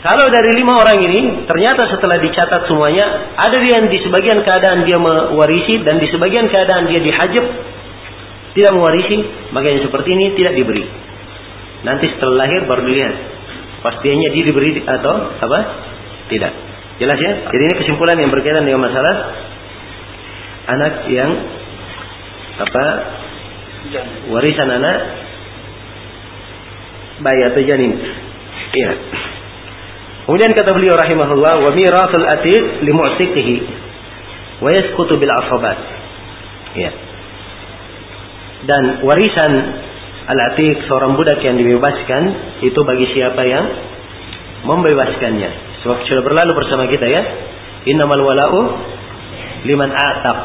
Kalau 0.00 0.32
dari 0.32 0.56
lima 0.56 0.80
orang 0.80 0.96
ini, 1.04 1.44
ternyata 1.44 1.84
setelah 1.92 2.16
dicatat 2.24 2.64
semuanya, 2.64 3.36
ada 3.36 3.60
yang 3.60 3.92
di 3.92 4.00
sebagian 4.00 4.40
keadaan 4.40 4.88
dia 4.88 4.96
mewarisi 4.96 5.84
dan 5.84 6.00
di 6.00 6.08
sebagian 6.08 6.48
keadaan 6.48 6.88
dia 6.88 7.04
dihajab, 7.04 7.44
tidak 8.56 8.72
mewarisi, 8.72 9.20
maka 9.52 9.66
yang 9.68 9.84
seperti 9.84 10.08
ini 10.16 10.32
tidak 10.40 10.56
diberi. 10.56 10.88
Nanti 11.84 12.16
setelah 12.16 12.48
lahir 12.48 12.64
baru 12.64 12.80
dilihat, 12.88 13.14
pastinya 13.84 14.28
dia 14.32 14.44
diberi 14.48 14.80
atau 14.88 15.14
apa? 15.36 15.58
Tidak. 16.32 16.52
Jelas 16.96 17.18
ya? 17.20 17.32
Jadi 17.52 17.62
ini 17.68 17.74
kesimpulan 17.84 18.16
yang 18.16 18.32
berkaitan 18.32 18.64
dengan 18.64 18.80
masalah 18.80 19.14
anak 20.64 20.94
yang 21.12 21.30
apa? 22.56 22.84
Warisan 24.32 24.68
anak 24.68 24.96
bayi 27.20 27.42
atau 27.52 27.60
janin. 27.68 27.92
Iya. 28.76 28.92
Kemudian 30.30 30.54
kata 30.54 30.70
beliau 30.70 30.94
rahimahullah 30.94 31.58
wa 31.58 31.74
mirasul 31.74 32.22
atiq 32.22 32.86
li 32.86 32.94
mu'tiqihi 32.94 33.56
wa 34.62 34.70
yasqutu 34.70 35.18
bil 35.18 35.26
asabat. 35.26 35.78
Ya. 36.78 36.94
Dan 38.62 39.02
warisan 39.02 39.52
al-atiq 40.30 40.86
seorang 40.86 41.18
budak 41.18 41.42
yang 41.42 41.58
dibebaskan 41.58 42.22
itu 42.62 42.78
bagi 42.86 43.10
siapa 43.10 43.42
yang 43.42 43.74
membebaskannya. 44.70 45.82
Sebab 45.82 45.98
sudah 46.06 46.22
berlalu 46.22 46.54
bersama 46.54 46.86
kita 46.86 47.10
ya. 47.10 47.26
Innamal 47.90 48.22
wala'u 48.22 48.58
liman 49.66 49.90
ataq. 49.90 50.40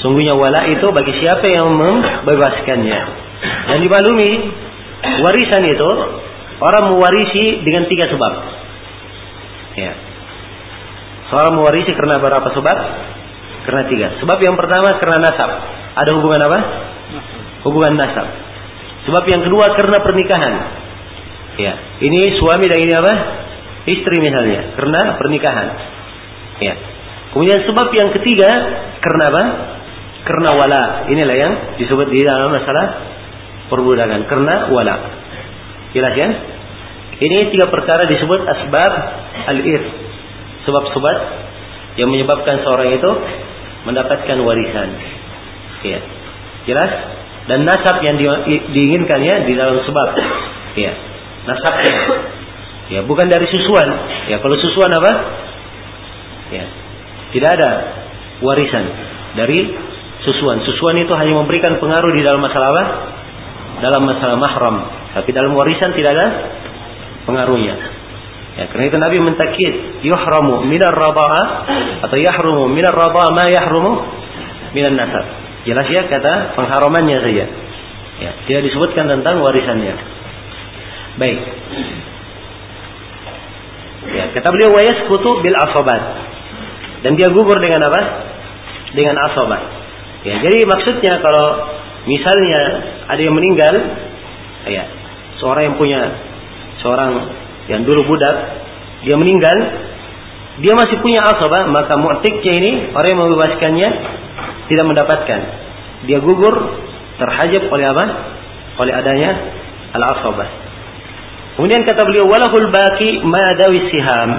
Sungguhnya 0.00 0.32
wala 0.32 0.64
itu 0.64 0.88
bagi 0.96 1.12
siapa 1.20 1.44
yang 1.44 1.76
membebaskannya. 1.76 3.00
Dan 3.68 3.84
dimaklumi 3.84 4.30
warisan 5.28 5.62
itu 5.76 5.90
orang 6.56 6.96
mewarisi 6.96 7.60
dengan 7.68 7.84
tiga 7.84 8.08
sebab. 8.08 8.59
Ya. 9.78 9.92
Seorang 11.30 11.54
mewarisi 11.54 11.94
karena 11.94 12.18
berapa 12.18 12.48
sebab? 12.50 12.78
Karena 13.66 13.82
tiga. 13.86 14.08
Sebab 14.18 14.38
yang 14.42 14.58
pertama 14.58 14.98
karena 14.98 15.18
nasab. 15.22 15.50
Ada 15.94 16.10
hubungan 16.18 16.40
apa? 16.42 16.58
Hubungan 17.68 17.94
nasab. 17.94 18.26
Sebab 19.06 19.24
yang 19.30 19.46
kedua 19.46 19.70
karena 19.78 20.02
pernikahan. 20.02 20.54
Ya. 21.60 21.74
Ini 22.02 22.40
suami 22.42 22.66
dan 22.66 22.78
ini 22.82 22.92
apa? 22.98 23.14
Istri 23.86 24.16
misalnya. 24.18 24.74
Karena 24.74 25.00
pernikahan. 25.22 25.66
Ya. 26.58 26.74
Kemudian 27.30 27.62
sebab 27.62 27.94
yang 27.94 28.10
ketiga 28.18 28.50
karena 28.98 29.24
apa? 29.30 29.42
Karena 30.26 30.50
wala. 30.50 30.84
Inilah 31.14 31.36
yang 31.38 31.52
disebut 31.78 32.10
di 32.10 32.26
dalam 32.26 32.50
masalah 32.50 32.86
perbudakan. 33.70 34.26
Karena 34.26 34.66
wala. 34.66 34.96
Jelas 35.94 36.14
ya? 36.18 36.28
Ini 37.20 37.52
tiga 37.52 37.68
perkara 37.68 38.08
disebut 38.08 38.40
asbab 38.48 38.92
al-ir. 39.48 39.82
Sebab-sebab 40.68 41.16
yang 41.96 42.08
menyebabkan 42.12 42.62
seorang 42.62 42.94
itu 42.94 43.10
mendapatkan 43.88 44.38
warisan. 44.44 44.88
Ya. 45.84 46.00
Jelas? 46.68 46.92
Dan 47.48 47.64
nasab 47.66 47.98
yang 48.04 48.20
di, 48.20 48.28
diinginkan 48.70 49.20
ya 49.24 49.42
di 49.48 49.52
dalam 49.56 49.80
sebab. 49.82 50.08
Ya. 50.78 50.92
Nasabnya. 51.48 51.94
Ya, 52.90 53.00
bukan 53.06 53.30
dari 53.30 53.46
susuan. 53.48 53.88
Ya, 54.26 54.42
kalau 54.42 54.58
susuan 54.58 54.90
apa? 54.92 55.12
Ya. 56.50 56.64
Tidak 57.30 57.50
ada 57.50 57.70
warisan 58.42 58.84
dari 59.38 59.58
susuan. 60.26 60.60
Susuan 60.66 60.98
itu 60.98 61.12
hanya 61.14 61.38
memberikan 61.38 61.78
pengaruh 61.78 62.10
di 62.12 62.22
dalam 62.26 62.42
masalah 62.42 62.68
apa? 62.70 62.84
Dalam 63.80 64.02
masalah 64.04 64.36
mahram. 64.36 64.76
Tapi 65.16 65.30
dalam 65.32 65.54
warisan 65.54 65.94
tidak 65.96 66.12
ada 66.18 66.26
pengaruhnya. 67.24 67.99
Ya, 68.60 68.68
karena 68.68 68.84
itu 68.92 68.98
Nabi 69.00 69.18
mentakid 69.24 69.72
yuhramu 70.04 70.68
minar 70.68 70.92
raba'a 70.92 71.42
atau 72.04 72.16
yahrumu 72.20 72.68
minar 72.68 72.92
raba'a 72.92 73.32
ma 73.32 73.48
yahrumu 73.48 74.04
minan 74.76 75.00
nasab. 75.00 75.24
Jelas 75.64 75.88
ya 75.88 76.04
kata 76.04 76.52
pengharamannya 76.60 77.24
saja. 77.24 77.44
Ya, 78.20 78.30
tidak 78.44 78.68
disebutkan 78.68 79.08
tentang 79.08 79.40
warisannya. 79.40 79.96
Baik. 81.16 81.40
Ya, 84.12 84.24
kata 84.36 84.48
beliau 84.52 84.76
wayas 84.76 85.08
kutu 85.08 85.40
bil 85.40 85.56
asobat. 85.56 86.02
Dan 87.00 87.16
dia 87.16 87.32
gugur 87.32 87.56
dengan 87.64 87.88
apa? 87.88 88.00
Dengan 88.92 89.16
asobat. 89.24 89.62
Ya, 90.20 90.36
jadi 90.44 90.68
maksudnya 90.68 91.16
kalau 91.24 91.48
misalnya 92.04 92.60
ada 93.08 93.20
yang 93.24 93.32
meninggal, 93.32 93.72
ya, 94.68 94.84
seorang 95.40 95.72
yang 95.72 95.76
punya 95.80 96.00
seorang 96.84 97.12
yang 97.70 97.86
dulu 97.86 98.02
budak, 98.10 98.36
dia 99.06 99.14
meninggal, 99.14 99.56
dia 100.60 100.74
masih 100.74 100.98
punya 101.00 101.22
asabah, 101.22 101.70
maka 101.70 101.94
mu'tiknya 101.96 102.52
ini, 102.58 102.70
orang 102.90 103.08
yang 103.14 103.20
membebaskannya, 103.22 103.88
tidak 104.68 104.86
mendapatkan. 104.90 105.40
Dia 106.10 106.18
gugur, 106.18 106.54
terhajab 107.16 107.70
oleh 107.70 107.86
apa? 107.94 108.04
Oleh 108.82 108.92
adanya 108.96 109.30
al-asabah. 109.94 110.48
Kemudian 111.56 111.84
kata 111.84 112.02
beliau 112.08 112.26
walahul 112.26 112.68
baki 112.72 113.20
ma 113.22 113.44
dawi 113.54 113.78
siham. 113.92 114.30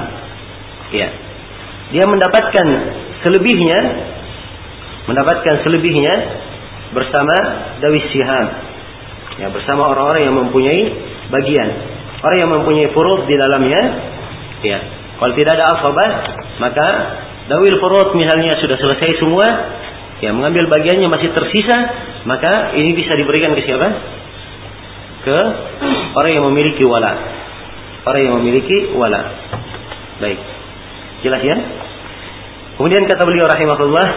Ya. 0.92 1.10
Dia 1.92 2.08
mendapatkan 2.08 2.68
selebihnya 3.22 3.80
mendapatkan 5.06 5.66
selebihnya 5.66 6.14
bersama 6.94 7.36
dawi 7.82 8.00
siham. 8.12 8.48
Ya, 9.40 9.48
bersama 9.50 9.90
orang-orang 9.90 10.22
yang 10.28 10.36
mempunyai 10.38 10.82
bagian. 11.32 11.70
Orang 12.22 12.38
yang 12.38 12.52
mempunyai 12.54 12.94
furud 12.94 13.26
di 13.26 13.34
dalamnya, 13.34 13.82
ya. 14.62 14.80
Kalau 15.18 15.34
tidak 15.38 15.58
ada 15.58 15.66
asabah, 15.74 16.10
maka 16.62 16.88
dawil 17.50 17.78
furud 17.82 18.14
misalnya 18.18 18.54
sudah 18.62 18.78
selesai 18.78 19.22
semua, 19.22 19.46
ya 20.22 20.30
mengambil 20.34 20.70
bagiannya 20.70 21.10
masih 21.10 21.34
tersisa, 21.34 21.78
maka 22.30 22.78
ini 22.78 22.94
bisa 22.94 23.18
diberikan 23.18 23.58
ke 23.58 23.62
siapa? 23.66 23.88
Ke 25.26 25.38
orang 26.18 26.32
yang 26.34 26.46
memiliki 26.50 26.86
wala. 26.86 27.14
Orang 28.06 28.22
yang 28.22 28.34
memiliki 28.42 28.94
wala. 28.98 29.22
Baik. 30.22 30.38
Jelas 31.26 31.42
ya? 31.42 31.58
Kemudian 32.78 33.06
kata 33.06 33.22
beliau 33.26 33.46
rahimahullah, 33.46 34.08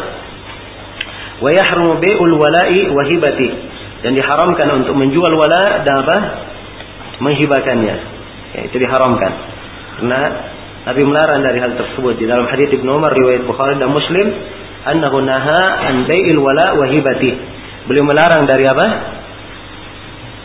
wa 1.40 1.50
yahrumu 1.52 2.00
bai'ul 2.00 2.32
wala'i 2.36 2.88
wa 2.88 3.02
hibati 3.04 3.48
dan 4.04 4.12
diharamkan 4.16 4.68
untuk 4.84 4.96
menjual 4.96 5.32
wala 5.36 5.84
dan 5.84 5.94
apa? 6.04 6.16
Menghibahkannya. 7.20 7.96
Ya, 8.54 8.60
itu 8.70 8.76
diharamkan. 8.78 9.32
Karena 9.98 10.20
Nabi 10.84 11.02
melarang 11.06 11.40
dari 11.40 11.58
hal 11.64 11.72
tersebut 11.80 12.20
di 12.20 12.28
dalam 12.28 12.44
hadis 12.44 12.68
Ibnu 12.70 12.90
Umar 12.92 13.14
riwayat 13.14 13.48
Bukhari 13.48 13.80
dan 13.80 13.88
Muslim 13.88 14.26
annahu 14.84 15.24
naha 15.24 15.90
an 15.90 16.04
bai'il 16.04 16.38
wala 16.38 16.76
wa 16.76 16.86
hibati. 16.86 17.32
Beliau 17.88 18.04
melarang 18.04 18.44
dari 18.44 18.64
apa? 18.68 18.86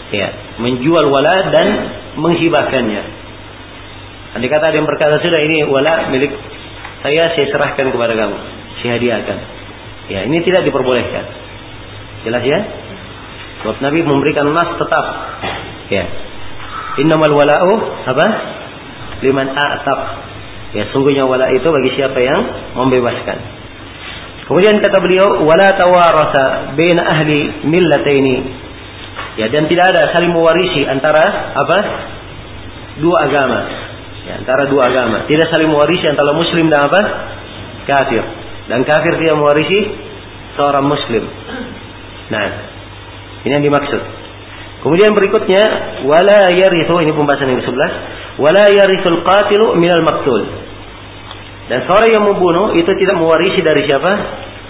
Ya, 0.09 0.27
menjual 0.57 1.05
wala 1.11 1.35
dan 1.53 1.67
menghibahkannya. 2.17 3.03
Andai 4.39 4.49
kata 4.49 4.73
ada 4.73 4.75
yang 4.77 4.87
berkata 4.87 5.21
sudah 5.21 5.41
ini 5.41 5.65
wala 5.65 6.09
milik 6.13 6.33
saya 7.01 7.31
saya 7.33 7.45
serahkan 7.49 7.89
kepada 7.91 8.13
kamu, 8.13 8.37
saya 8.81 8.91
hadiahkan. 8.99 9.37
Ya, 10.09 10.19
ini 10.25 10.41
tidak 10.41 10.65
diperbolehkan. 10.65 11.25
Jelas 12.25 12.43
ya? 12.43 12.59
Sebab 13.63 13.75
Nabi 13.83 13.99
memberikan 14.03 14.49
nas 14.51 14.75
tetap. 14.79 15.05
Ya. 15.91 16.05
Innamal 16.99 17.31
wala'u 17.31 17.73
apa? 18.07 18.27
Liman 19.23 19.47
a'tab. 19.55 19.99
Ya, 20.75 20.85
sungguhnya 20.93 21.25
wala 21.25 21.49
itu 21.49 21.65
bagi 21.65 21.97
siapa 21.97 22.19
yang 22.21 22.41
membebaskan. 22.77 23.37
Kemudian 24.45 24.81
kata 24.81 24.97
beliau, 25.01 25.45
wala 25.45 25.73
tawarasa 25.77 26.73
baina 26.77 27.05
ahli 27.05 27.65
millataini. 27.65 28.37
Ya, 29.37 29.49
dan 29.49 29.65
tidak 29.69 29.85
ada 29.93 30.13
saling 30.13 30.33
mewarisi 30.33 30.85
antara 30.85 31.53
apa? 31.57 31.77
Dua 33.01 33.17
agama. 33.29 33.59
Ya, 34.27 34.41
antara 34.41 34.69
dua 34.69 34.89
agama. 34.89 35.25
Tidak 35.25 35.47
saling 35.49 35.69
mewarisi 35.69 36.05
antara 36.05 36.35
muslim 36.35 36.69
dan 36.69 36.85
apa? 36.85 37.01
Kafir. 37.87 38.23
Dan 38.69 38.85
kafir 38.85 39.17
tidak 39.17 39.37
mewarisi 39.41 39.79
seorang 40.53 40.85
muslim. 40.85 41.23
Nah, 42.29 42.45
ini 43.45 43.53
yang 43.57 43.65
dimaksud. 43.65 44.18
Kemudian 44.79 45.11
berikutnya 45.11 45.63
wala 46.07 46.55
yarithu 46.55 47.03
ini 47.03 47.11
pembahasan 47.11 47.51
yang 47.51 47.59
ke-11 47.59 47.91
wala 48.39 48.63
yarithul 48.71 49.19
qatilu 49.27 49.75
minal 49.75 50.03
maktul 50.07 50.47
dan 51.69 51.85
seorang 51.85 52.09
yang 52.09 52.25
membunuh 52.25 52.73
itu 52.73 52.89
tidak 52.97 53.15
mewarisi 53.21 53.61
dari 53.61 53.85
siapa? 53.85 54.11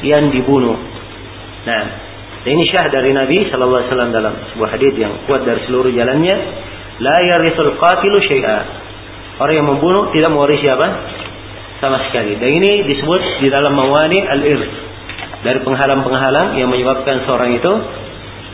Yang 0.03 0.36
dibunuh. 0.36 0.76
Nah, 1.64 1.82
ini 2.43 2.68
syah 2.68 2.91
dari 2.91 3.16
Nabi 3.16 3.47
Shallallahu 3.47 3.80
Alaihi 3.80 3.91
Wasallam 3.95 4.12
dalam 4.12 4.34
sebuah 4.51 4.70
hadis 4.76 4.93
yang 4.99 5.24
kuat 5.24 5.47
dari 5.47 5.64
seluruh 5.64 5.95
jalannya. 5.95 6.36
La 6.99 7.24
yarisul 7.24 7.80
qatilu 7.80 8.20
syai'a. 8.20 8.60
Orang 9.39 9.55
yang 9.55 9.68
membunuh 9.72 10.12
tidak 10.12 10.36
mewarisi 10.36 10.68
apa? 10.68 10.88
Sama 11.80 12.03
sekali. 12.12 12.36
Dan 12.36 12.51
ini 12.51 12.84
disebut 12.91 13.39
di 13.39 13.47
dalam 13.47 13.72
mawani 13.72 14.20
al-irs. 14.20 14.72
Dari 15.39 15.64
penghalang-penghalang 15.64 16.60
yang 16.60 16.68
menyebabkan 16.68 17.24
seorang 17.24 17.55
itu 17.55 17.72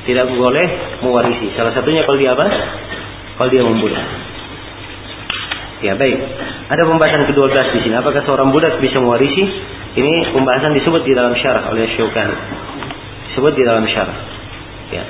tidak 0.05 0.25
boleh 0.37 0.65
mewarisi. 1.01 1.49
Salah 1.57 1.73
satunya 1.73 2.05
kalau 2.05 2.17
dia 2.21 2.37
apa? 2.37 2.45
Kalau 3.41 3.49
dia 3.49 3.61
membunuh. 3.65 3.99
Ya 5.83 5.93
baik. 5.97 6.17
Ada 6.71 6.81
pembahasan 6.87 7.29
ke-12 7.29 7.57
di 7.77 7.79
sini. 7.85 7.95
Apakah 7.97 8.21
seorang 8.23 8.53
budak 8.53 8.77
bisa 8.79 9.01
mewarisi? 9.01 9.43
Ini 9.95 10.33
pembahasan 10.33 10.77
disebut 10.77 11.03
di 11.03 11.13
dalam 11.17 11.33
syarah 11.37 11.73
oleh 11.73 11.89
Syukani. 11.97 12.37
Disebut 13.31 13.53
di 13.57 13.63
dalam 13.65 13.83
syarah. 13.89 14.17
Ya. 14.93 15.03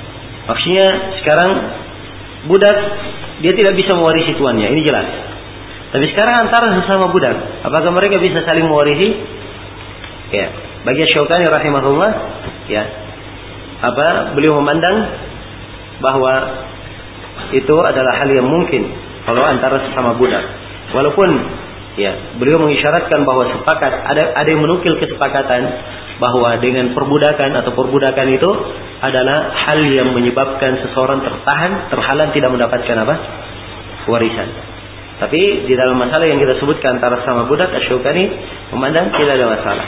Maksudnya 0.46 0.86
sekarang 1.22 1.50
budak 2.50 2.76
dia 3.44 3.52
tidak 3.52 3.76
bisa 3.76 3.92
mewarisi 3.92 4.32
tuannya. 4.34 4.68
Ini 4.72 4.80
jelas. 4.84 5.08
Tapi 5.92 6.06
sekarang 6.12 6.48
antara 6.48 6.76
sesama 6.82 7.08
budak, 7.14 7.62
apakah 7.62 7.94
mereka 7.94 8.18
bisa 8.18 8.42
saling 8.42 8.66
mewarisi? 8.66 9.16
Ya. 10.34 10.50
Bagi 10.82 11.04
Syukani 11.08 11.46
rahimahullah, 11.46 12.10
ya. 12.68 13.05
Apa 13.86 14.34
beliau 14.34 14.58
memandang 14.58 14.96
bahwa 16.02 16.32
itu 17.54 17.76
adalah 17.78 18.18
hal 18.18 18.30
yang 18.34 18.48
mungkin 18.48 18.90
kalau 19.22 19.42
antara 19.46 19.82
sesama 19.86 20.18
budak. 20.18 20.42
Walaupun 20.90 21.28
ya 21.98 22.38
beliau 22.38 22.62
mengisyaratkan 22.62 23.22
bahwa 23.22 23.50
sepakat 23.56 23.92
ada 24.06 24.22
ada 24.36 24.48
yang 24.48 24.62
menukil 24.62 24.98
kesepakatan 24.98 25.62
bahwa 26.16 26.56
dengan 26.58 26.96
perbudakan 26.96 27.60
atau 27.60 27.72
perbudakan 27.76 28.26
itu 28.32 28.50
adalah 29.04 29.52
hal 29.52 29.80
yang 29.92 30.16
menyebabkan 30.16 30.80
seseorang 30.80 31.20
tertahan, 31.20 31.92
terhalang 31.92 32.30
tidak 32.32 32.50
mendapatkan 32.52 32.96
apa? 33.04 33.14
warisan. 34.06 34.48
Tapi 35.16 35.66
di 35.66 35.74
dalam 35.74 35.98
masalah 35.98 36.28
yang 36.28 36.38
kita 36.38 36.60
sebutkan 36.62 37.00
antara 37.00 37.24
sama 37.26 37.48
budak 37.50 37.72
Asyukani 37.72 38.24
memandang 38.70 39.10
tidak 39.16 39.34
ada 39.40 39.46
masalah. 39.48 39.86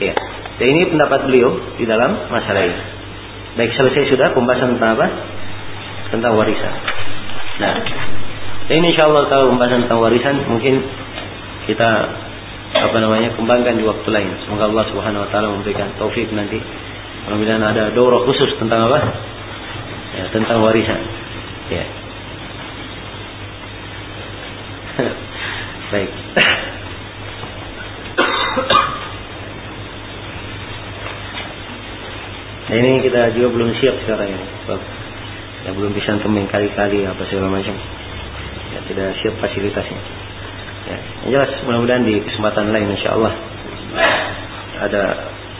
Ya. 0.00 0.14
Dan 0.58 0.66
ini 0.76 0.82
pendapat 0.92 1.28
beliau 1.28 1.50
di 1.78 1.84
dalam 1.86 2.26
masalah 2.32 2.62
ini. 2.66 2.80
Baik 3.58 3.70
selesai 3.74 4.14
sudah 4.14 4.30
pembahasan 4.30 4.78
tentang 4.78 4.94
apa? 4.94 5.06
Tentang 6.10 6.32
warisan. 6.38 6.74
Nah, 7.60 7.74
ini 8.70 8.94
insya 8.94 9.10
Allah 9.10 9.26
tahu 9.26 9.54
pembahasan 9.54 9.86
tentang 9.86 10.00
warisan 10.02 10.36
mungkin 10.46 10.86
kita 11.66 11.90
apa 12.70 12.96
namanya 13.02 13.34
kembangkan 13.34 13.74
di 13.74 13.84
waktu 13.86 14.06
lain. 14.06 14.30
Semoga 14.46 14.70
Allah 14.70 14.84
Subhanahu 14.94 15.26
Wa 15.26 15.30
Taala 15.34 15.48
memberikan 15.50 15.90
taufik 15.98 16.30
nanti. 16.30 16.62
Mudah-mudahan 17.26 17.62
ada 17.62 17.90
daurah 17.90 18.22
khusus 18.24 18.54
tentang 18.62 18.86
apa? 18.86 18.98
Ya, 20.14 20.24
tentang 20.30 20.62
warisan. 20.62 21.00
Ya. 21.70 21.84
Baik. 25.90 26.10
Nah, 32.70 32.76
ini 32.78 33.02
kita 33.02 33.34
juga 33.34 33.50
belum 33.50 33.74
siap 33.82 33.98
sekarang 34.06 34.30
ini. 34.30 34.46
Sebab 34.62 34.80
ya 35.66 35.70
belum 35.74 35.90
bisa 35.90 36.14
temen 36.22 36.46
kali-kali 36.46 37.02
apa 37.02 37.22
segala 37.26 37.50
macam 37.50 37.74
ya, 38.70 38.78
tidak 38.86 39.08
siap 39.18 39.34
fasilitasnya. 39.42 40.00
Ya, 40.86 40.98
yang 41.26 41.30
jelas 41.34 41.50
mudah-mudahan 41.66 42.06
di 42.06 42.22
kesempatan 42.24 42.70
lain 42.70 42.94
insya 42.94 43.18
Allah 43.18 43.34
ada 44.80 45.02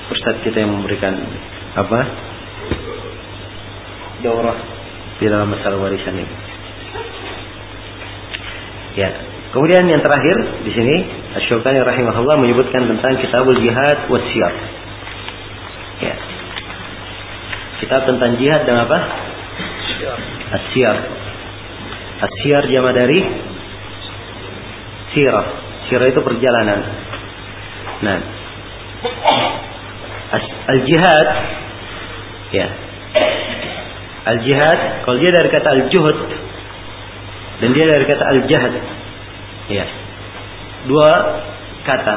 ustaz 0.09 0.41
kita 0.47 0.65
yang 0.65 0.73
memberikan 0.81 1.13
apa 1.77 2.01
daurah 4.25 4.59
di 5.21 5.27
dalam 5.29 5.51
masalah 5.51 5.83
warisan 5.83 6.15
ini. 6.15 6.37
Ya, 8.99 9.11
kemudian 9.53 9.87
yang 9.87 10.03
terakhir 10.03 10.63
di 10.63 10.73
sini 10.73 10.97
Asyukani 11.31 11.79
rahimahullah 11.83 12.39
menyebutkan 12.43 12.91
tentang 12.91 13.19
kitabul 13.23 13.55
jihad 13.59 13.99
wasiat. 14.11 14.55
Ya. 16.01 16.30
Kitab 17.81 18.05
tentang 18.05 18.37
jihad 18.37 18.69
dan 18.69 18.85
apa? 18.85 18.99
Asyar. 20.61 20.97
Asyar 22.21 22.63
jama 22.69 22.93
dari 22.93 23.25
sirah. 25.17 25.47
Sirah 25.89 26.07
itu 26.13 26.21
perjalanan. 26.21 26.81
Nah, 28.05 28.19
al-jihad 30.71 31.29
ya. 32.53 32.69
Al-jihad 34.21 34.79
kalau 35.09 35.17
dia 35.17 35.33
dari 35.33 35.49
kata 35.49 35.69
al-juhud 35.81 36.19
dan 37.65 37.69
dia 37.73 37.87
dari 37.89 38.05
kata 38.05 38.25
al-jahad. 38.29 38.75
Ya. 39.73 39.87
Dua 40.85 41.11
kata. 41.89 42.15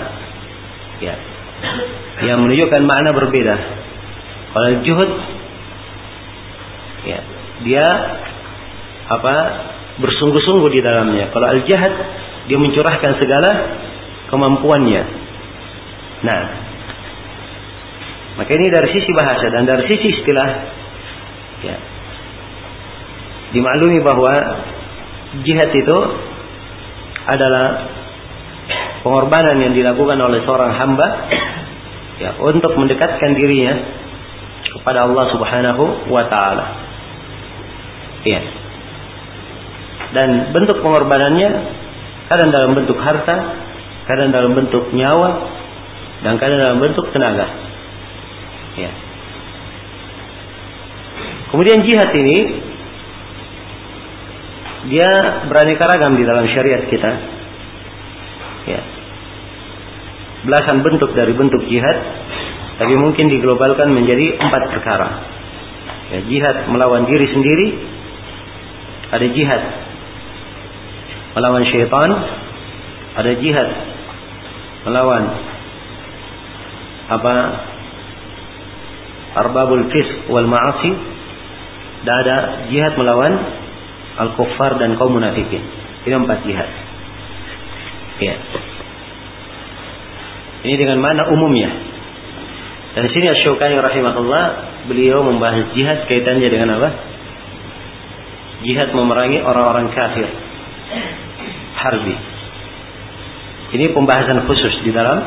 Ya. 0.99 1.15
Yang 2.27 2.37
menunjukkan 2.43 2.81
makna 2.83 3.09
berbeda. 3.15 3.55
Kalau 4.53 4.67
al-juhud 4.77 5.11
ya, 7.07 7.19
dia 7.63 7.87
apa 9.09 9.35
bersungguh-sungguh 9.99 10.69
di 10.73 10.81
dalamnya. 10.81 11.29
Kalau 11.29 11.47
al-jahad 11.47 11.93
dia 12.49 12.57
mencurahkan 12.59 13.11
segala 13.21 13.51
kemampuannya. 14.31 15.03
Nah, 16.23 16.41
maka 18.39 18.51
ini 18.57 18.67
dari 18.73 18.89
sisi 18.89 19.11
bahasa 19.13 19.45
dan 19.53 19.63
dari 19.69 19.83
sisi 19.85 20.07
istilah 20.09 20.49
ya. 21.61 21.77
dimaklumi 23.53 24.01
bahwa 24.01 24.33
jihad 25.45 25.69
itu 25.69 25.97
adalah 27.23 27.65
pengorbanan 29.05 29.61
yang 29.61 29.73
dilakukan 29.77 30.17
oleh 30.17 30.41
seorang 30.43 30.71
hamba 30.73 31.07
ya 32.17 32.31
untuk 32.41 32.73
mendekatkan 32.73 33.37
dirinya 33.37 33.73
kepada 34.73 35.05
Allah 35.05 35.25
Subhanahu 35.29 36.09
wa 36.09 36.23
taala. 36.27 36.82
Ya. 38.23 38.41
Dan 40.13 40.55
bentuk 40.55 40.79
pengorbanannya 40.79 41.49
kadang 42.31 42.49
dalam 42.49 42.71
bentuk 42.77 42.97
harta, 43.01 43.35
kadang 44.07 44.29
dalam 44.31 44.55
bentuk 44.55 44.93
nyawa, 44.95 45.31
dan 46.23 46.39
kadang 46.39 46.59
dalam 46.63 46.79
bentuk 46.79 47.11
tenaga. 47.11 47.47
Ya. 48.79 48.91
Kemudian 51.53 51.85
jihad 51.85 52.09
ini 52.17 52.37
dia 54.89 55.09
beraneka 55.47 55.85
ragam 55.85 56.17
di 56.17 56.25
dalam 56.25 56.43
syariat 56.49 56.83
kita. 56.89 57.11
Ya. 58.67 58.81
Belasan 60.43 60.83
bentuk 60.83 61.15
dari 61.15 61.31
bentuk 61.37 61.63
jihad, 61.71 61.97
tapi 62.81 62.97
mungkin 62.99 63.31
diglobalkan 63.31 63.93
menjadi 63.95 64.41
empat 64.43 64.63
perkara. 64.75 65.09
Ya, 66.11 66.19
jihad 66.27 66.67
melawan 66.73 67.07
diri 67.07 67.27
sendiri, 67.31 67.67
ada 69.13 69.25
jihad 69.29 69.61
melawan 71.37 71.63
syaitan, 71.69 72.09
ada 73.13 73.31
jihad 73.37 73.69
melawan 74.89 75.23
apa 77.13 77.35
arbabul 79.37 79.85
fisq 79.93 80.29
wal 80.29 80.49
ma'asi 80.49 80.91
dan 82.03 82.15
ada 82.25 82.37
jihad 82.69 82.93
melawan 82.97 83.33
al-kuffar 84.17 84.77
dan 84.81 84.97
kaum 84.97 85.13
munafikin. 85.13 85.61
Ini 86.03 86.15
empat 86.19 86.39
jihad. 86.45 86.69
Ya. 88.21 88.35
Ini 90.63 90.75
dengan 90.79 90.99
mana 91.01 91.27
umumnya. 91.31 91.69
Dan 92.93 93.09
sini 93.09 93.25
Asy-Syaukani 93.25 93.79
rahimahullah 93.81 94.45
beliau 94.85 95.25
membahas 95.25 95.73
jihad 95.73 96.05
kaitannya 96.05 96.45
dengan 96.45 96.77
apa? 96.77 97.12
Jihad 98.63 98.89
memerangi 98.95 99.43
orang-orang 99.43 99.91
kafir. 99.91 100.27
Harbi. 101.77 102.15
Ini 103.73 103.85
pembahasan 103.91 104.47
khusus 104.47 104.85
di 104.87 104.91
dalam 104.95 105.19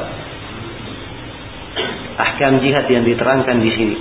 ahkam 2.17 2.65
jihad 2.65 2.89
yang 2.89 3.05
diterangkan 3.05 3.61
di 3.61 3.71
sini. 3.77 3.97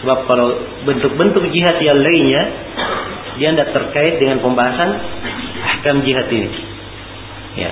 Sebab 0.00 0.24
kalau 0.24 0.48
bentuk-bentuk 0.88 1.44
jihad 1.52 1.76
yang 1.84 2.00
lainnya 2.00 2.42
dia 3.36 3.52
tidak 3.52 3.72
terkait 3.76 4.16
dengan 4.16 4.40
pembahasan 4.40 4.90
ahkam 5.60 6.00
jihad 6.08 6.28
ini. 6.32 6.50
Ya. 7.60 7.70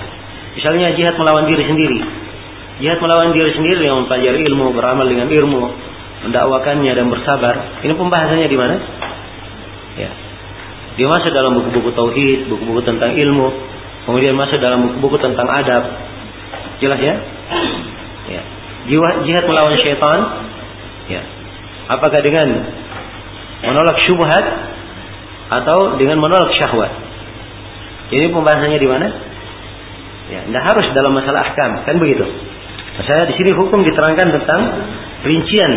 Misalnya 0.58 0.92
jihad 0.98 1.16
melawan 1.16 1.48
diri 1.48 1.64
sendiri. 1.64 1.98
Jihad 2.84 2.98
melawan 3.00 3.32
diri 3.32 3.50
sendiri 3.56 3.86
yang 3.88 4.04
mempelajari 4.04 4.44
ilmu, 4.44 4.76
beramal 4.76 5.06
dengan 5.08 5.30
ilmu, 5.30 5.62
mendakwakannya 6.28 6.92
dan 6.92 7.06
bersabar. 7.08 7.80
Ini 7.82 7.94
pembahasannya 7.94 8.48
di 8.50 8.58
mana? 8.58 8.76
Ya. 9.98 10.10
Dia 10.98 11.06
masuk 11.06 11.30
dalam 11.34 11.58
buku-buku 11.58 11.90
tauhid, 11.94 12.50
buku-buku 12.50 12.82
tentang 12.86 13.14
ilmu, 13.14 13.48
kemudian 14.06 14.34
masuk 14.34 14.58
dalam 14.62 14.86
buku-buku 14.86 15.18
tentang 15.18 15.46
adab. 15.46 15.84
Jelas 16.78 17.00
ya? 17.02 17.14
Ya. 18.30 18.42
Jihad 19.26 19.44
melawan 19.46 19.74
syaitan, 19.82 20.18
ya. 21.10 21.22
Apakah 21.90 22.22
dengan 22.22 22.46
menolak 23.62 23.98
syubhat 24.06 24.44
atau 25.48 25.98
dengan 25.98 26.22
menolak 26.22 26.54
syahwat? 26.56 26.92
Jadi 28.08 28.32
pembahasannya 28.32 28.78
di 28.78 28.88
mana? 28.88 29.06
Ya, 30.28 30.40
tidak 30.44 30.64
harus 30.64 30.86
dalam 30.92 31.12
masalah 31.16 31.40
ahkam, 31.40 31.72
kan 31.88 31.96
begitu. 31.96 32.24
Saya 33.04 33.30
di 33.30 33.34
sini 33.38 33.54
hukum 33.54 33.80
diterangkan 33.86 34.28
tentang 34.34 34.60
rincian 35.22 35.72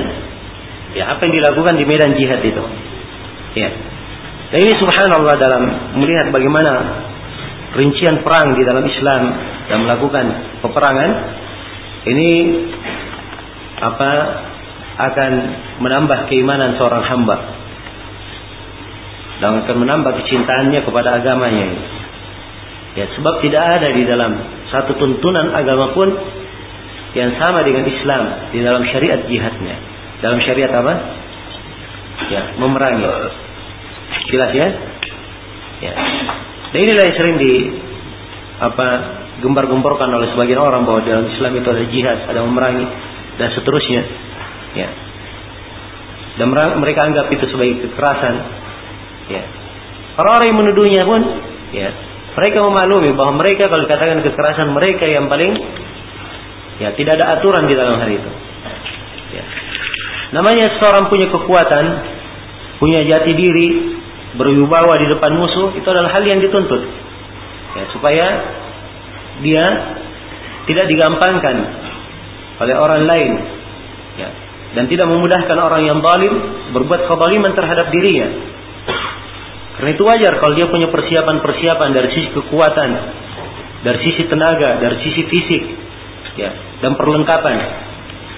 ya 0.98 1.16
apa 1.16 1.24
yang 1.24 1.34
dilakukan 1.38 1.78
di 1.80 1.86
medan 1.88 2.18
jihad 2.18 2.42
itu. 2.44 2.64
Ya. 3.56 3.70
Dan 4.52 4.60
ini 4.68 4.74
subhanallah 4.76 5.36
dalam 5.40 5.64
melihat 5.96 6.28
bagaimana 6.28 6.72
rincian 7.72 8.20
perang 8.20 8.52
di 8.60 8.68
dalam 8.68 8.84
Islam 8.84 9.22
dan 9.72 9.78
melakukan 9.88 10.26
peperangan 10.60 11.12
ini 12.04 12.30
apa 13.80 14.12
akan 15.02 15.32
menambah 15.80 16.20
keimanan 16.28 16.76
seorang 16.76 17.04
hamba 17.08 17.38
dan 19.40 19.66
akan 19.66 19.76
menambah 19.82 20.12
kecintaannya 20.22 20.84
kepada 20.84 21.18
agamanya. 21.18 21.68
Ya, 22.94 23.08
sebab 23.16 23.40
tidak 23.40 23.64
ada 23.80 23.88
di 23.96 24.04
dalam 24.04 24.36
satu 24.68 25.00
tuntunan 25.00 25.56
agama 25.56 25.96
pun 25.96 26.12
yang 27.16 27.34
sama 27.40 27.64
dengan 27.64 27.88
Islam 27.88 28.52
di 28.52 28.60
dalam 28.60 28.84
syariat 28.92 29.24
jihadnya. 29.26 29.76
Dalam 30.20 30.44
syariat 30.44 30.76
apa? 30.76 30.94
Ya, 32.30 32.42
memerangi. 32.60 33.08
Jelas 34.32 34.52
ya? 34.56 34.68
Ya. 35.84 35.94
Dan 36.72 36.80
inilah 36.88 37.04
yang 37.04 37.18
sering 37.20 37.38
di 37.38 37.54
apa 38.62 38.88
gembar-gemborkan 39.42 40.08
oleh 40.08 40.32
sebagian 40.32 40.62
orang 40.62 40.86
bahwa 40.88 41.02
dalam 41.04 41.28
Islam 41.28 41.52
itu 41.58 41.68
ada 41.68 41.84
jihad, 41.90 42.20
ada 42.30 42.40
memerangi 42.46 42.86
dan 43.36 43.50
seterusnya. 43.52 44.02
Ya. 44.78 44.90
Dan 46.40 46.48
mereka 46.80 47.12
anggap 47.12 47.28
itu 47.28 47.44
sebagai 47.52 47.92
kekerasan. 47.92 48.36
Ya. 49.28 49.44
Orang-orang 50.16 50.48
yang 50.48 50.60
menuduhnya 50.64 51.02
pun, 51.04 51.22
ya, 51.76 51.90
mereka 52.40 52.58
memaklumi 52.64 53.12
bahwa 53.18 53.44
mereka 53.44 53.68
kalau 53.68 53.84
dikatakan 53.84 54.24
kekerasan 54.24 54.72
mereka 54.72 55.04
yang 55.08 55.28
paling 55.28 55.52
ya 56.80 56.96
tidak 56.96 57.20
ada 57.20 57.40
aturan 57.40 57.68
di 57.68 57.76
dalam 57.76 57.96
hal 58.00 58.10
itu. 58.10 58.32
Ya. 59.36 59.44
Namanya 60.40 60.80
seorang 60.80 61.12
punya 61.12 61.28
kekuatan, 61.28 61.86
punya 62.80 63.04
jati 63.04 63.32
diri, 63.36 63.68
berwibawa 64.36 64.94
di 65.02 65.08
depan 65.12 65.36
musuh, 65.36 65.76
itu 65.76 65.88
adalah 65.88 66.12
hal 66.12 66.24
yang 66.24 66.40
dituntut. 66.40 66.82
Ya, 67.72 67.84
supaya 67.96 68.26
dia 69.42 69.66
tidak 70.68 70.86
digampangkan 70.92 71.56
oleh 72.62 72.76
orang 72.78 73.04
lain. 73.08 73.32
Ya, 74.20 74.30
dan 74.76 74.88
tidak 74.88 75.08
memudahkan 75.08 75.58
orang 75.58 75.84
yang 75.84 76.00
zalim 76.00 76.34
berbuat 76.76 77.08
kezaliman 77.08 77.52
terhadap 77.56 77.92
dirinya. 77.92 78.28
Karena 79.76 79.90
itu 79.98 80.04
wajar 80.06 80.34
kalau 80.40 80.54
dia 80.56 80.68
punya 80.70 80.88
persiapan-persiapan 80.94 81.90
dari 81.96 82.10
sisi 82.14 82.30
kekuatan, 82.32 82.90
dari 83.82 84.00
sisi 84.06 84.24
tenaga, 84.30 84.78
dari 84.78 84.98
sisi 85.02 85.22
fisik, 85.28 85.64
ya, 86.38 86.52
dan 86.86 86.96
perlengkapan. 86.96 87.56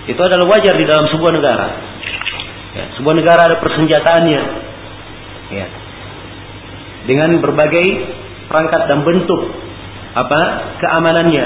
Itu 0.07 0.19
adalah 0.19 0.45
wajar 0.55 0.73
di 0.77 0.85
dalam 0.87 1.05
sebuah 1.09 1.31
negara. 1.35 1.67
Ya, 2.73 2.85
sebuah 2.97 3.15
negara 3.17 3.41
ada 3.49 3.57
persenjataannya. 3.61 4.41
Ya. 5.53 5.67
Dengan 7.03 7.35
berbagai 7.43 7.85
perangkat 8.47 8.87
dan 8.87 9.03
bentuk 9.03 9.41
apa 10.13 10.39
keamanannya. 10.79 11.45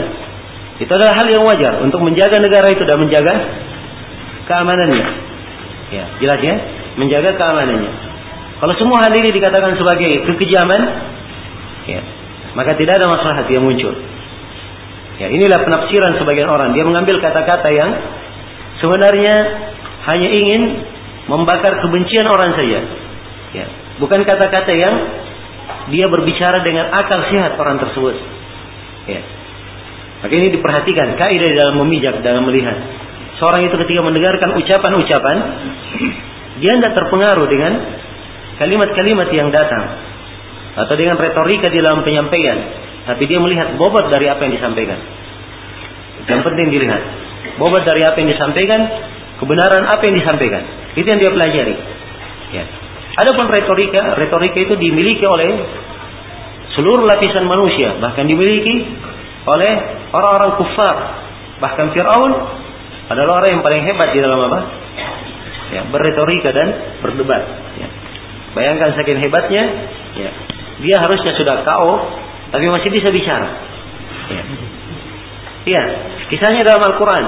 Itu 0.77 0.91
adalah 0.93 1.17
hal 1.17 1.27
yang 1.31 1.43
wajar 1.47 1.81
untuk 1.81 2.03
menjaga 2.05 2.37
negara 2.37 2.69
itu 2.69 2.83
dan 2.85 2.97
menjaga 3.01 3.33
keamanannya. 4.45 5.05
Ya, 5.89 6.05
jelas 6.21 6.39
ya? 6.43 6.55
Menjaga 6.99 7.33
keamanannya. 7.39 7.91
Kalau 8.57 8.73
semua 8.77 9.01
hal 9.05 9.13
ini 9.13 9.29
dikatakan 9.33 9.77
sebagai 9.77 10.25
kekejaman, 10.29 10.81
ya, 11.85 12.01
maka 12.57 12.73
tidak 12.73 12.97
ada 12.97 13.05
masalah 13.09 13.45
yang 13.49 13.65
muncul. 13.65 13.93
Ya, 15.17 15.33
inilah 15.33 15.65
penafsiran 15.65 16.17
sebagian 16.21 16.49
orang. 16.49 16.77
Dia 16.77 16.85
mengambil 16.85 17.17
kata-kata 17.17 17.69
yang 17.73 17.89
sebenarnya 18.77 19.35
hanya 20.13 20.29
ingin 20.29 20.61
membakar 21.25 21.81
kebencian 21.81 22.25
orang 22.29 22.53
saja. 22.53 22.79
Ya, 23.53 23.65
bukan 23.97 24.21
kata-kata 24.25 24.73
yang 24.73 24.95
dia 25.91 26.05
berbicara 26.11 26.63
dengan 26.63 26.91
akal 26.91 27.19
sehat 27.31 27.55
orang 27.55 27.79
tersebut. 27.79 28.15
Ya. 29.07 29.21
Maka 30.23 30.33
ini 30.33 30.47
diperhatikan 30.51 31.15
kaidah 31.15 31.51
dalam 31.53 31.75
memijak 31.85 32.19
dalam 32.25 32.43
melihat. 32.43 32.75
Seorang 33.37 33.69
itu 33.69 33.75
ketika 33.85 34.01
mendengarkan 34.01 34.49
ucapan-ucapan, 34.57 35.37
dia 36.57 36.73
tidak 36.73 36.93
terpengaruh 36.97 37.45
dengan 37.45 37.71
kalimat-kalimat 38.57 39.29
yang 39.29 39.53
datang 39.53 39.83
atau 40.73 40.93
dengan 40.97 41.21
retorika 41.21 41.69
di 41.69 41.77
dalam 41.77 42.01
penyampaian, 42.01 42.57
tapi 43.05 43.29
dia 43.29 43.37
melihat 43.37 43.77
bobot 43.77 44.09
dari 44.09 44.25
apa 44.25 44.41
yang 44.41 44.57
disampaikan. 44.57 44.97
Yang 46.25 46.41
penting 46.49 46.67
dilihat 46.73 47.01
bobot 47.61 47.85
dari 47.85 48.01
apa 48.01 48.17
yang 48.17 48.29
disampaikan, 48.33 48.81
kebenaran 49.37 49.85
apa 49.85 50.01
yang 50.01 50.15
disampaikan. 50.17 50.63
Itu 50.97 51.05
yang 51.05 51.21
dia 51.21 51.31
pelajari. 51.31 51.75
Ya. 52.57 52.86
Adapun 53.17 53.49
retorika, 53.49 54.13
retorika 54.13 54.57
itu 54.61 54.77
dimiliki 54.77 55.25
oleh 55.25 55.49
seluruh 56.77 57.09
lapisan 57.09 57.49
manusia, 57.49 57.97
bahkan 57.97 58.29
dimiliki 58.29 58.85
oleh 59.49 59.73
orang-orang 60.13 60.51
kufar. 60.61 60.95
Bahkan 61.57 61.85
Fir'aun 61.97 62.31
adalah 63.09 63.41
orang 63.41 63.57
yang 63.57 63.63
paling 63.65 63.81
hebat 63.81 64.13
di 64.13 64.19
dalam 64.21 64.37
apa? 64.45 64.59
Ya, 65.73 65.81
berretorika 65.89 66.53
dan 66.53 66.67
berdebat. 67.01 67.43
Ya. 67.81 67.89
Bayangkan 68.53 68.93
saking 68.93 69.17
hebatnya, 69.17 69.63
ya. 70.13 70.31
Dia 70.77 71.01
harusnya 71.01 71.33
sudah 71.33 71.65
KO, 71.65 71.93
tapi 72.53 72.69
masih 72.69 72.93
bisa 72.93 73.09
bicara. 73.09 73.49
Ya. 74.29 74.43
Iya, 75.67 75.83
kisahnya 76.29 76.61
dalam 76.63 76.85
Al-Quran. 76.85 77.23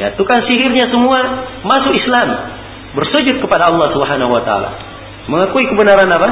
Ya, 0.00 0.16
tukang 0.16 0.40
sihirnya 0.48 0.88
semua 0.88 1.44
masuk 1.60 1.92
Islam, 1.92 2.28
bersujud 2.96 3.36
kepada 3.44 3.68
Allah 3.68 3.92
Subhanahu 3.92 4.32
Wa 4.32 4.42
Taala, 4.48 4.70
mengakui 5.30 5.64
kebenaran 5.70 6.10
apa? 6.10 6.28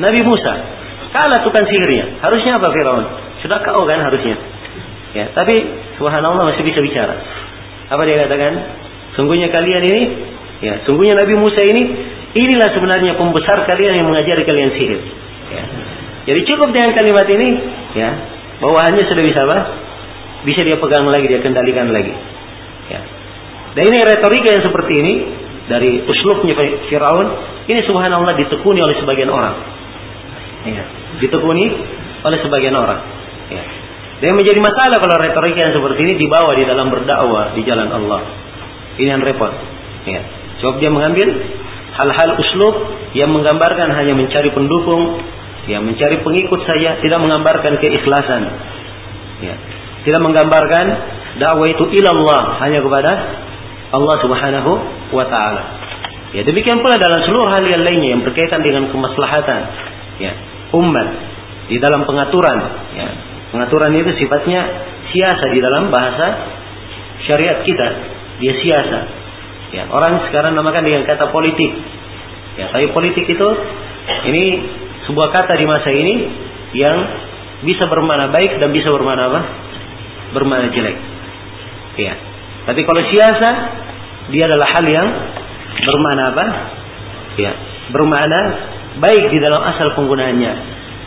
Nabi 0.00 0.20
Musa. 0.24 0.54
Kalah 1.12 1.44
tukang 1.44 1.68
sihirnya. 1.68 2.24
Harusnya 2.24 2.56
apa 2.56 2.72
Firaun? 2.72 3.04
Sudah 3.44 3.60
kau 3.60 3.84
kan 3.84 4.00
harusnya. 4.00 4.36
Ya, 5.12 5.28
tapi 5.36 5.66
Subhanallah 6.00 6.54
masih 6.54 6.64
bisa 6.64 6.80
bicara. 6.80 7.18
Apa 7.92 8.00
dia 8.08 8.24
katakan? 8.24 8.52
Sungguhnya 9.18 9.50
kalian 9.50 9.82
ini, 9.84 10.02
ya, 10.62 10.86
sungguhnya 10.86 11.18
Nabi 11.18 11.34
Musa 11.34 11.60
ini, 11.66 11.82
inilah 12.32 12.70
sebenarnya 12.72 13.18
pembesar 13.18 13.66
kalian 13.66 13.98
yang 13.98 14.06
mengajari 14.06 14.46
kalian 14.46 14.70
sihir. 14.78 15.00
Ya. 15.50 15.64
Jadi 16.30 16.40
cukup 16.46 16.70
dengan 16.70 16.94
kalimat 16.94 17.26
ini, 17.26 17.48
ya, 17.98 18.10
bawahannya 18.62 19.02
sudah 19.10 19.24
bisa 19.26 19.40
apa? 19.50 19.58
Bisa 20.46 20.62
dia 20.62 20.78
pegang 20.78 21.10
lagi, 21.10 21.26
dia 21.26 21.42
kendalikan 21.42 21.90
lagi. 21.90 22.14
Ya. 22.86 23.00
Dan 23.74 23.82
ini 23.90 23.98
retorika 23.98 24.48
yang 24.54 24.62
seperti 24.62 24.92
ini 24.94 25.12
dari 25.66 26.06
uslubnya 26.06 26.54
Firaun, 26.86 27.26
ini 27.70 27.80
subhanallah 27.86 28.34
ditekuni 28.34 28.82
oleh 28.82 28.96
sebagian 28.98 29.30
orang. 29.30 29.54
Ya. 30.66 30.84
Ditekuni 31.22 31.66
oleh 32.26 32.38
sebagian 32.42 32.74
orang. 32.76 33.00
Ya. 33.48 33.64
Dan 34.20 34.36
menjadi 34.36 34.60
masalah 34.60 35.00
kalau 35.00 35.16
retorika 35.16 35.64
yang 35.64 35.72
seperti 35.72 36.00
ini 36.04 36.14
dibawa 36.20 36.52
di 36.52 36.68
dalam 36.68 36.92
berdakwah 36.92 37.56
di 37.56 37.64
jalan 37.64 37.88
Allah. 37.88 38.20
Ini 39.00 39.08
yang 39.16 39.24
repot. 39.24 39.52
Ya. 40.04 40.20
Sebab 40.60 40.76
dia 40.76 40.92
mengambil 40.92 41.28
hal-hal 41.96 42.30
uslub 42.36 42.74
yang 43.16 43.32
menggambarkan 43.32 43.88
hanya 43.96 44.12
mencari 44.12 44.52
pendukung, 44.52 45.24
ya 45.64 45.80
mencari 45.80 46.20
pengikut 46.20 46.60
saja, 46.68 47.00
tidak 47.00 47.18
menggambarkan 47.24 47.80
keikhlasan. 47.80 48.42
Ya. 49.40 49.56
Tidak 50.04 50.20
menggambarkan 50.20 50.86
dakwah 51.40 51.68
itu 51.68 51.84
ilallah 51.88 52.60
hanya 52.60 52.84
kepada 52.84 53.12
Allah 53.90 54.16
Subhanahu 54.20 54.72
wa 55.16 55.24
taala. 55.24 55.79
Ya, 56.30 56.46
demikian 56.46 56.78
pula 56.78 56.94
dalam 56.94 57.26
seluruh 57.26 57.50
hal 57.50 57.66
yang 57.66 57.82
lainnya 57.82 58.14
yang 58.14 58.22
berkaitan 58.22 58.62
dengan 58.62 58.86
kemaslahatan 58.94 59.60
ya, 60.22 60.32
umat 60.78 61.08
di 61.66 61.76
dalam 61.82 62.06
pengaturan 62.06 62.58
ya, 62.94 63.08
Pengaturan 63.50 63.90
itu 63.98 64.14
sifatnya 64.14 64.62
siasa 65.10 65.44
di 65.50 65.58
dalam 65.58 65.90
bahasa 65.90 66.26
syariat 67.26 67.66
kita. 67.66 67.88
Dia 68.38 68.54
siasa. 68.62 68.98
Ya, 69.74 69.82
orang 69.90 70.30
sekarang 70.30 70.54
namakan 70.54 70.86
dengan 70.86 71.02
kata 71.02 71.34
politik. 71.34 71.70
Ya, 72.54 72.70
tapi 72.70 72.94
politik 72.94 73.26
itu 73.26 73.48
ini 74.30 74.44
sebuah 75.10 75.34
kata 75.34 75.58
di 75.58 75.66
masa 75.66 75.90
ini 75.90 76.14
yang 76.78 76.96
bisa 77.66 77.90
bermana 77.90 78.30
baik 78.30 78.62
dan 78.62 78.70
bisa 78.70 78.88
bermana 78.94 79.34
apa? 79.34 79.40
Bermana 80.30 80.70
jelek. 80.70 80.96
Ya. 81.98 82.14
Tapi 82.70 82.86
kalau 82.86 83.02
siasa 83.10 83.50
dia 84.30 84.46
adalah 84.46 84.68
hal 84.78 84.86
yang 84.86 85.08
bermana 85.84 86.22
apa? 86.34 86.46
Ya, 87.38 87.52
bermana 87.94 88.40
baik 89.00 89.32
di 89.32 89.38
dalam 89.38 89.60
asal 89.64 89.94
penggunaannya. 89.94 90.52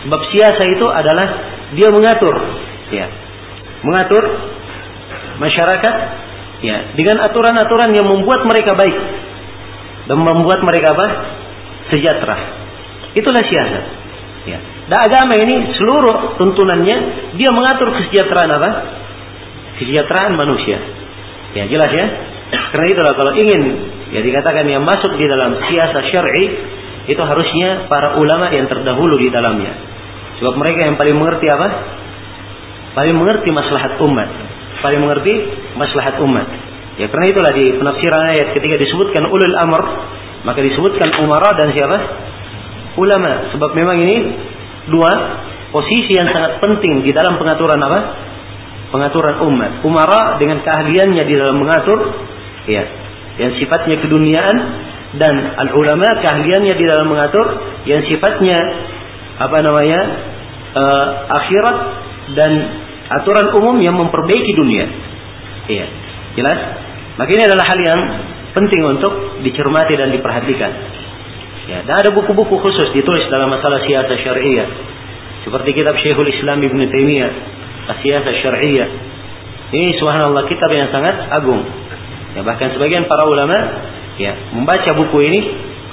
Sebab 0.08 0.22
siasa 0.36 0.64
itu 0.68 0.86
adalah 0.88 1.28
dia 1.74 1.90
mengatur 1.90 2.36
ya. 2.92 3.08
Mengatur 3.84 4.24
masyarakat 5.40 5.96
ya 6.64 6.96
dengan 6.96 7.24
aturan-aturan 7.28 7.92
yang 7.92 8.08
membuat 8.08 8.48
mereka 8.48 8.76
baik 8.78 8.98
dan 10.08 10.18
membuat 10.20 10.64
mereka 10.64 10.96
apa? 10.96 11.08
Sejahtera. 11.92 12.38
Itulah 13.14 13.44
siasat 13.44 13.84
ya. 14.48 14.60
Dan 14.92 15.00
agama 15.00 15.34
ini 15.40 15.72
seluruh 15.80 16.36
tuntunannya 16.36 16.98
dia 17.40 17.50
mengatur 17.56 17.92
kesejahteraan 17.96 18.52
apa? 18.52 18.72
Kesejahteraan 19.80 20.36
manusia. 20.36 20.80
Ya 21.56 21.70
jelas 21.72 21.92
ya? 21.92 22.06
Karena 22.74 22.88
itulah 22.92 23.14
kalau 23.16 23.34
ingin 23.38 23.62
ya 24.14 24.22
dikatakan 24.22 24.70
yang 24.70 24.86
masuk 24.86 25.18
di 25.18 25.26
dalam 25.26 25.58
siasat 25.58 26.04
syar'i 26.14 26.46
itu 27.10 27.20
harusnya 27.20 27.90
para 27.92 28.16
ulama 28.16 28.48
yang 28.54 28.70
terdahulu 28.70 29.20
di 29.20 29.28
dalamnya 29.28 29.94
Sebab 30.44 30.60
mereka 30.60 30.92
yang 30.92 31.00
paling 31.00 31.16
mengerti 31.16 31.48
apa? 31.48 31.68
Paling 33.00 33.16
mengerti 33.16 33.50
maslahat 33.56 33.96
umat. 33.96 34.30
Paling 34.82 35.00
mengerti 35.00 35.34
maslahat 35.78 36.20
umat. 36.20 36.48
Ya 37.00 37.10
karena 37.10 37.32
itulah 37.32 37.52
di 37.56 37.66
penafsiran 37.80 38.24
ayat 38.36 38.48
ketika 38.54 38.76
disebutkan 38.76 39.24
ulul 39.32 39.56
amr, 39.56 39.82
maka 40.44 40.60
disebutkan 40.62 41.16
umara 41.24 41.56
dan 41.58 41.74
siapa? 41.74 41.98
Ulama. 43.00 43.56
Sebab 43.56 43.72
memang 43.74 43.98
ini 44.04 44.18
dua 44.92 45.12
posisi 45.72 46.14
yang 46.14 46.30
sangat 46.30 46.62
penting 46.62 47.08
di 47.08 47.16
dalam 47.16 47.40
pengaturan 47.40 47.80
apa? 47.80 48.00
Pengaturan 48.92 49.42
umat. 49.48 49.72
Umara 49.88 50.38
dengan 50.38 50.62
keahliannya 50.62 51.24
di 51.24 51.34
dalam 51.40 51.58
mengatur, 51.58 52.14
ya, 52.70 52.84
yang 53.42 53.52
sifatnya 53.58 53.98
keduniaan 54.02 54.58
dan 55.18 55.34
al 55.58 55.70
ulama 55.78 56.06
keahliannya 56.22 56.74
di 56.74 56.86
dalam 56.90 57.10
mengatur 57.10 57.48
yang 57.86 58.02
sifatnya 58.10 58.58
apa 59.42 59.58
namanya 59.62 60.02
uh, 60.74 61.06
akhirat 61.42 61.78
dan 62.38 62.52
aturan 63.22 63.54
umum 63.54 63.78
yang 63.82 63.98
memperbaiki 63.98 64.54
dunia. 64.58 64.86
Iya, 65.70 65.88
jelas. 66.38 66.60
Maka 67.18 67.30
ini 67.30 67.44
adalah 67.46 67.66
hal 67.70 67.80
yang 67.84 68.02
penting 68.58 68.82
untuk 68.86 69.42
dicermati 69.46 69.94
dan 69.98 70.10
diperhatikan. 70.14 70.72
Ya, 71.64 71.80
dan 71.88 71.96
ada 71.96 72.10
buku-buku 72.12 72.60
khusus 72.60 72.92
ditulis 72.92 73.24
dalam 73.32 73.48
masalah 73.48 73.86
siasat 73.86 74.18
syariah. 74.20 74.68
Seperti 75.44 75.76
kitab 75.76 75.96
Syekhul 76.00 76.32
Islam 76.32 76.60
Ibn 76.64 76.80
Taimiyah, 76.88 77.32
Siasat 78.00 78.36
Syariah. 78.40 78.90
Ini 79.74 79.98
subhanallah 80.00 80.48
kitab 80.48 80.72
yang 80.72 80.88
sangat 80.92 81.28
agung. 81.34 81.64
Ya, 82.34 82.42
bahkan 82.42 82.74
sebagian 82.74 83.06
para 83.06 83.30
ulama 83.30 83.58
ya 84.18 84.34
membaca 84.54 84.90
buku 84.98 85.18
ini 85.30 85.40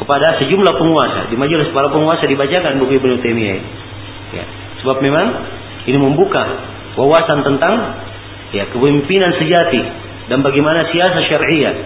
kepada 0.01 0.41
sejumlah 0.41 0.75
penguasa. 0.81 1.21
Di 1.29 1.37
majelis 1.37 1.69
para 1.77 1.93
penguasa 1.93 2.25
dibacakan 2.25 2.81
buku 2.81 2.97
Ibnu 2.97 3.21
Taimiyah. 3.21 3.61
Ya. 4.33 4.45
Sebab 4.81 5.05
memang 5.05 5.27
ini 5.85 5.99
membuka 6.01 6.43
wawasan 6.97 7.45
tentang 7.45 7.75
ya 8.57 8.67
kepemimpinan 8.73 9.37
sejati 9.37 9.83
dan 10.33 10.41
bagaimana 10.41 10.89
siasat 10.89 11.25
syariah. 11.29 11.77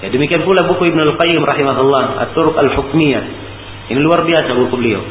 Ya, 0.00 0.08
demikian 0.08 0.44
pula 0.44 0.64
buku 0.64 0.88
Ibnu 0.88 1.12
Al-Qayyim 1.12 1.44
rahimahullah, 1.44 2.24
At-Turuq 2.28 2.56
Al-Hukmiyah. 2.56 3.24
Ini 3.92 4.00
luar 4.00 4.24
biasa 4.24 4.56
buku 4.56 4.74
beliau 4.80 5.02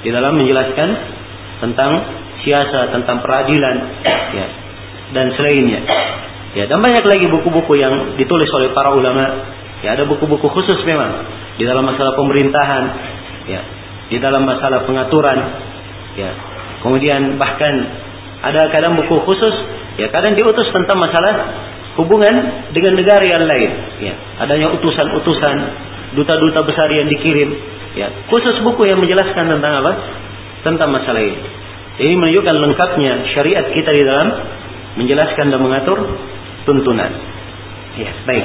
di 0.00 0.08
dalam 0.08 0.32
menjelaskan 0.40 0.88
tentang 1.58 1.90
siasat, 2.46 2.94
tentang 2.94 3.18
peradilan, 3.20 3.76
ya, 4.32 4.46
dan 5.12 5.26
selainnya. 5.36 5.80
Ya, 6.56 6.64
dan 6.64 6.80
banyak 6.80 7.04
lagi 7.04 7.26
buku-buku 7.28 7.76
yang 7.76 8.16
ditulis 8.16 8.48
oleh 8.56 8.72
para 8.72 8.96
ulama. 8.96 9.24
Ya, 9.84 9.94
ada 9.94 10.08
buku-buku 10.08 10.48
khusus 10.48 10.80
memang 10.88 11.28
di 11.60 11.68
dalam 11.68 11.84
masalah 11.84 12.16
pemerintahan, 12.16 12.84
ya, 13.46 13.60
di 14.08 14.16
dalam 14.16 14.48
masalah 14.48 14.88
pengaturan, 14.88 15.38
ya. 16.16 16.30
Kemudian 16.80 17.36
bahkan 17.36 17.74
ada 18.40 18.70
kadang 18.72 18.96
buku 18.96 19.22
khusus, 19.28 19.54
ya 20.00 20.08
kadang 20.08 20.38
diutus 20.38 20.66
tentang 20.72 20.98
masalah 20.98 21.34
hubungan 22.00 22.34
dengan 22.72 22.96
negara 22.96 23.22
yang 23.28 23.44
lain, 23.44 23.70
ya. 24.02 24.14
Adanya 24.40 24.72
utusan-utusan, 24.78 25.56
duta-duta 26.16 26.64
besar 26.64 26.88
yang 26.90 27.06
dikirim, 27.12 27.52
ya. 27.92 28.08
Khusus 28.32 28.64
buku 28.64 28.88
yang 28.88 28.98
menjelaskan 28.98 29.52
tentang 29.52 29.84
apa? 29.84 29.92
Tentang 30.64 30.90
masalah 30.90 31.22
ini. 31.22 31.38
Ini 31.98 32.14
menunjukkan 32.14 32.56
lengkapnya 32.62 33.12
syariat 33.34 33.66
kita 33.74 33.90
di 33.90 34.02
dalam 34.06 34.28
menjelaskan 34.98 35.50
dan 35.50 35.60
mengatur 35.62 35.98
tuntunan. 36.68 37.08
Ya, 37.96 38.12
baik. 38.28 38.44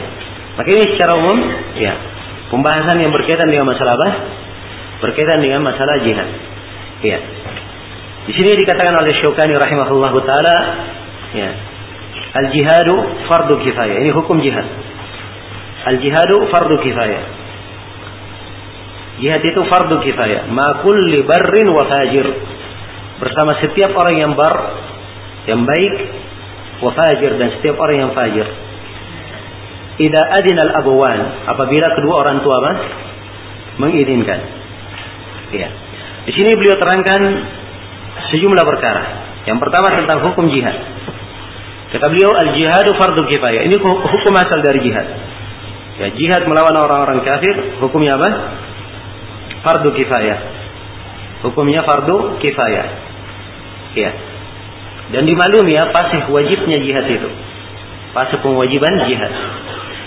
Maka 0.56 0.68
ini 0.72 0.84
secara 0.96 1.20
umum, 1.20 1.38
ya, 1.76 1.94
Pembahasan 2.54 3.02
yang 3.02 3.10
berkaitan 3.10 3.50
dengan 3.50 3.66
masalah 3.66 3.98
apa? 3.98 4.10
Berkaitan 5.02 5.42
dengan 5.42 5.66
masalah 5.66 6.06
jihad. 6.06 6.30
Iya. 7.02 7.18
Di 8.30 8.34
sini 8.38 8.54
dikatakan 8.62 8.94
oleh 8.94 9.10
Syaukani 9.18 9.58
rahimahullahu 9.58 10.22
taala, 10.22 10.58
ya. 11.34 11.50
Al 12.38 12.54
jihadu 12.54 12.94
fardu 13.26 13.58
kifayah. 13.58 13.98
Ini 14.06 14.14
hukum 14.14 14.38
jihad. 14.46 14.70
Al 15.90 15.98
jihadu 15.98 16.46
fardu 16.54 16.78
kifayah. 16.78 17.24
Jihad 19.18 19.42
itu 19.42 19.62
fardu 19.66 20.06
kifayah. 20.06 20.46
Ma 20.54 20.86
kulli 20.86 21.26
barrin 21.26 21.68
wa 21.74 21.90
fajir. 21.90 22.28
Bersama 23.18 23.58
setiap 23.66 23.98
orang 23.98 24.16
yang 24.22 24.38
bar, 24.38 24.56
yang 25.50 25.66
baik, 25.66 25.94
wa 26.84 26.92
fajir 26.92 27.32
dan 27.40 27.50
setiap 27.58 27.80
orang 27.80 27.98
yang 28.08 28.12
fajir. 28.12 28.44
Ida 30.04 30.22
adinal 30.36 30.72
abawan 30.84 31.48
apabila 31.48 31.88
kedua 31.96 32.16
orang 32.28 32.44
tua 32.44 32.58
mas 32.60 32.80
mengizinkan. 33.80 34.40
Ya. 35.54 35.70
Di 36.28 36.32
sini 36.36 36.52
beliau 36.60 36.76
terangkan 36.76 37.22
sejumlah 38.34 38.66
perkara. 38.68 39.04
Yang 39.48 39.60
pertama 39.64 39.96
tentang 39.96 40.20
hukum 40.28 40.50
jihad. 40.52 40.76
Kata 41.94 42.10
beliau 42.10 42.34
al 42.34 42.58
jihadu 42.58 42.98
fardu 42.98 43.22
kifayah. 43.30 43.70
Ini 43.70 43.76
hukum 43.78 44.34
asal 44.34 44.66
dari 44.66 44.82
jihad. 44.82 45.08
Ya, 45.94 46.10
jihad 46.18 46.50
melawan 46.50 46.74
orang-orang 46.74 47.22
kafir 47.22 47.78
hukumnya 47.78 48.18
apa? 48.18 48.30
fardu 49.62 49.94
kifayah. 49.94 50.40
Hukumnya 51.46 51.86
fardu 51.86 52.42
kifayah. 52.42 52.88
Ya. 53.94 54.12
Dan 55.12 55.28
dimaklumi 55.28 55.76
ya 55.76 55.92
pasif 55.92 56.30
wajibnya 56.32 56.80
jihad 56.80 57.06
itu. 57.10 57.30
Pasif 58.16 58.40
kewajiban 58.40 58.94
jihad. 59.10 59.34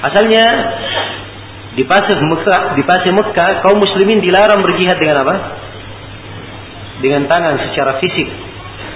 Asalnya 0.07 0.45
di 1.77 1.85
pasif 1.85 2.17
Mekah, 2.17 2.79
di 2.79 2.83
pasif 2.87 3.13
Mekah 3.13 3.61
kaum 3.67 3.77
muslimin 3.77 4.25
dilarang 4.25 4.65
berjihad 4.65 4.97
dengan 4.97 5.21
apa? 5.21 5.35
Dengan 7.05 7.29
tangan 7.29 7.61
secara 7.69 8.01
fisik 8.01 8.29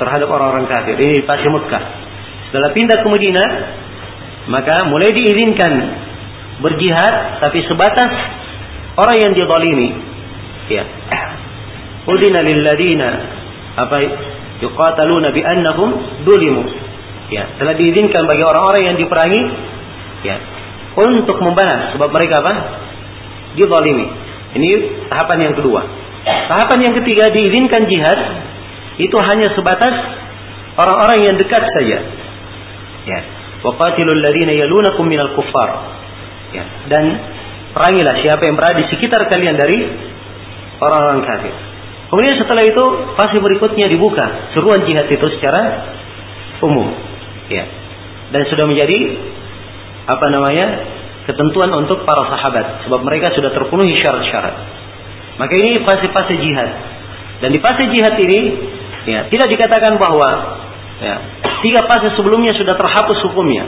terhadap 0.01 0.32
orang-orang 0.32 0.64
kafir. 0.72 0.97
Ini 0.97 1.20
di 1.20 1.24
pasif 1.28 1.52
Mekah. 1.52 1.85
Setelah 2.48 2.72
pindah 2.72 3.05
ke 3.05 3.09
Madinah, 3.12 3.48
maka 4.48 4.89
mulai 4.89 5.12
diizinkan 5.12 5.72
berjihad 6.64 7.44
tapi 7.44 7.60
sebatas 7.68 8.12
orang 8.97 9.16
yang 9.20 9.32
dizalimi. 9.36 9.90
Ya. 10.72 10.85
Udina 12.09 12.40
lil 12.40 12.64
ladina 12.64 13.10
apa 13.77 13.97
yuqataluna 14.61 15.32
bi 15.32 15.41
annahum 15.45 15.91
dulimu. 16.24 16.65
Ya, 17.31 17.47
telah 17.62 17.74
diizinkan 17.78 18.27
bagi 18.27 18.43
orang-orang 18.43 18.82
yang 18.91 18.97
diperangi 18.99 19.43
ya 20.27 20.37
untuk 20.99 21.39
membalas 21.39 21.95
sebab 21.95 22.11
mereka 22.11 22.43
apa? 22.43 22.53
Dizalimi. 23.55 24.07
Ini 24.59 24.70
tahapan 25.07 25.39
yang 25.47 25.55
kedua. 25.55 25.81
Tahapan 26.27 26.91
yang 26.91 26.95
ketiga 27.03 27.31
diizinkan 27.31 27.87
jihad 27.87 28.19
itu 28.99 29.16
hanya 29.23 29.55
sebatas 29.55 29.95
orang-orang 30.74 31.19
yang 31.23 31.37
dekat 31.39 31.62
saja. 31.70 31.99
Ya. 33.07 33.20
Waqatilul 33.62 34.20
ladzina 34.20 34.53
yalunakum 34.57 35.07
minal 35.07 35.32
kuffar. 35.39 35.70
Ya. 36.51 36.65
Dan 36.91 37.05
perangilah 37.70 38.19
siapa 38.27 38.43
yang 38.43 38.59
berada 38.59 38.82
di 38.82 38.87
sekitar 38.91 39.31
kalian 39.31 39.55
dari 39.55 39.78
orang-orang 40.82 41.23
kafir. 41.23 41.55
Kemudian 42.11 42.35
setelah 42.43 42.66
itu 42.66 42.85
fase 43.15 43.39
berikutnya 43.39 43.87
dibuka 43.87 44.51
seruan 44.51 44.82
jihad 44.91 45.07
itu 45.07 45.27
secara 45.39 45.95
umum. 46.59 46.91
Ya. 47.47 47.65
Dan 48.35 48.43
sudah 48.51 48.66
menjadi 48.66 48.99
apa 50.11 50.27
namanya? 50.35 50.66
ketentuan 51.31 51.70
untuk 51.78 52.03
para 52.03 52.27
sahabat 52.27 52.82
sebab 52.89 53.07
mereka 53.07 53.31
sudah 53.31 53.55
terpenuhi 53.55 53.95
syarat-syarat. 54.03 54.55
Maka 55.39 55.53
ini 55.57 55.81
fase-fase 55.87 56.35
jihad. 56.43 56.70
Dan 57.41 57.55
di 57.55 57.61
fase 57.62 57.87
jihad 57.87 58.19
ini 58.19 58.41
ya, 59.09 59.31
tidak 59.31 59.49
dikatakan 59.55 59.97
bahwa 59.97 60.28
ya, 61.01 61.16
tiga 61.62 61.87
fase 61.87 62.12
sebelumnya 62.19 62.53
sudah 62.59 62.74
terhapus 62.74 63.19
hukumnya. 63.31 63.65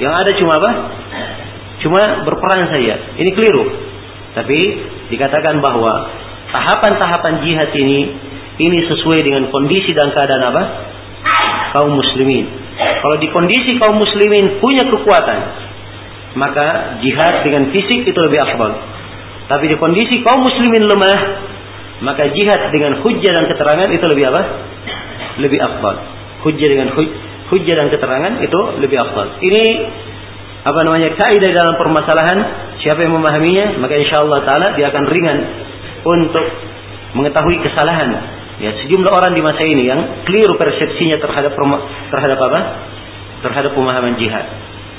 Yang 0.00 0.14
ada 0.18 0.30
cuma 0.40 0.52
apa? 0.58 0.70
Cuma 1.84 2.02
berperang 2.26 2.72
saja. 2.72 2.94
Ini 3.18 3.30
keliru. 3.36 3.64
Tapi 4.32 4.58
dikatakan 5.12 5.60
bahwa 5.60 6.08
tahapan-tahapan 6.52 7.42
jihad 7.42 7.70
ini 7.74 8.00
ini 8.60 8.78
sesuai 8.86 9.20
dengan 9.24 9.48
kondisi 9.48 9.90
dan 9.96 10.12
keadaan 10.12 10.44
apa? 10.52 10.62
Kaum 11.72 11.96
muslimin. 11.96 12.44
Kalau 12.76 13.16
di 13.16 13.28
kondisi 13.32 13.80
kaum 13.80 13.96
muslimin 13.96 14.60
punya 14.60 14.84
kekuatan, 14.86 15.38
maka 16.36 17.00
jihad 17.00 17.44
dengan 17.44 17.72
fisik 17.72 18.04
itu 18.04 18.20
lebih 18.20 18.38
afdal. 18.44 18.72
Tapi 19.48 19.64
di 19.72 19.76
kondisi 19.80 20.20
kaum 20.20 20.44
muslimin 20.44 20.84
lemah, 20.84 21.18
maka 22.04 22.28
jihad 22.32 22.70
dengan 22.70 23.00
hujjah 23.00 23.32
dan 23.32 23.44
keterangan 23.48 23.88
itu 23.88 24.04
lebih 24.04 24.24
apa? 24.28 24.42
Lebih 25.40 25.58
afdal. 25.58 25.96
Hujjah 26.44 26.68
dengan 26.68 26.88
hujjah 27.48 27.74
dan 27.76 27.88
keterangan 27.88 28.32
itu 28.44 28.60
lebih 28.84 28.96
afdal. 29.00 29.40
Ini 29.40 29.64
apa 30.62 30.80
namanya 30.86 31.10
kaidah 31.18 31.50
dalam 31.50 31.74
permasalahan 31.74 32.38
siapa 32.78 33.02
yang 33.02 33.18
memahaminya 33.18 33.82
maka 33.82 33.98
insya 33.98 34.22
Allah 34.22 34.46
taala 34.46 34.66
dia 34.78 34.94
akan 34.94 35.04
ringan 35.10 35.38
untuk 36.02 36.46
mengetahui 37.18 37.56
kesalahan 37.62 38.10
ya 38.62 38.70
sejumlah 38.84 39.10
orang 39.10 39.32
di 39.34 39.42
masa 39.42 39.62
ini 39.66 39.88
yang 39.88 40.00
keliru 40.28 40.54
persepsinya 40.56 41.18
terhadap 41.18 41.52
terhadap 42.10 42.38
apa 42.38 42.60
terhadap 43.42 43.70
pemahaman 43.74 44.16
jihad 44.18 44.46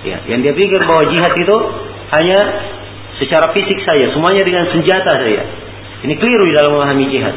ya 0.03 0.17
yang 0.27 0.43
dia 0.43 0.53
pikir 0.53 0.83
bahwa 0.83 1.09
jihad 1.09 1.33
itu 1.35 1.57
hanya 2.19 2.39
secara 3.17 3.53
fisik 3.55 3.79
saja 3.85 4.11
semuanya 4.11 4.43
dengan 4.43 4.67
senjata 4.69 5.21
saja 5.21 5.43
ini 6.03 6.13
keliru 6.19 6.49
dalam 6.53 6.75
memahami 6.75 7.05
jihad 7.07 7.35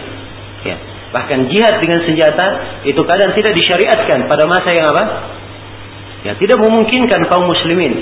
ya 0.67 0.77
bahkan 1.15 1.47
jihad 1.49 1.79
dengan 1.81 2.03
senjata 2.05 2.47
itu 2.85 3.01
kadang 3.07 3.33
tidak 3.39 3.53
disyariatkan 3.55 4.27
pada 4.27 4.45
masa 4.51 4.71
yang 4.75 4.87
apa 4.91 5.05
Ya, 6.27 6.35
tidak 6.43 6.59
memungkinkan 6.59 7.31
kaum 7.31 7.47
muslimin 7.47 7.93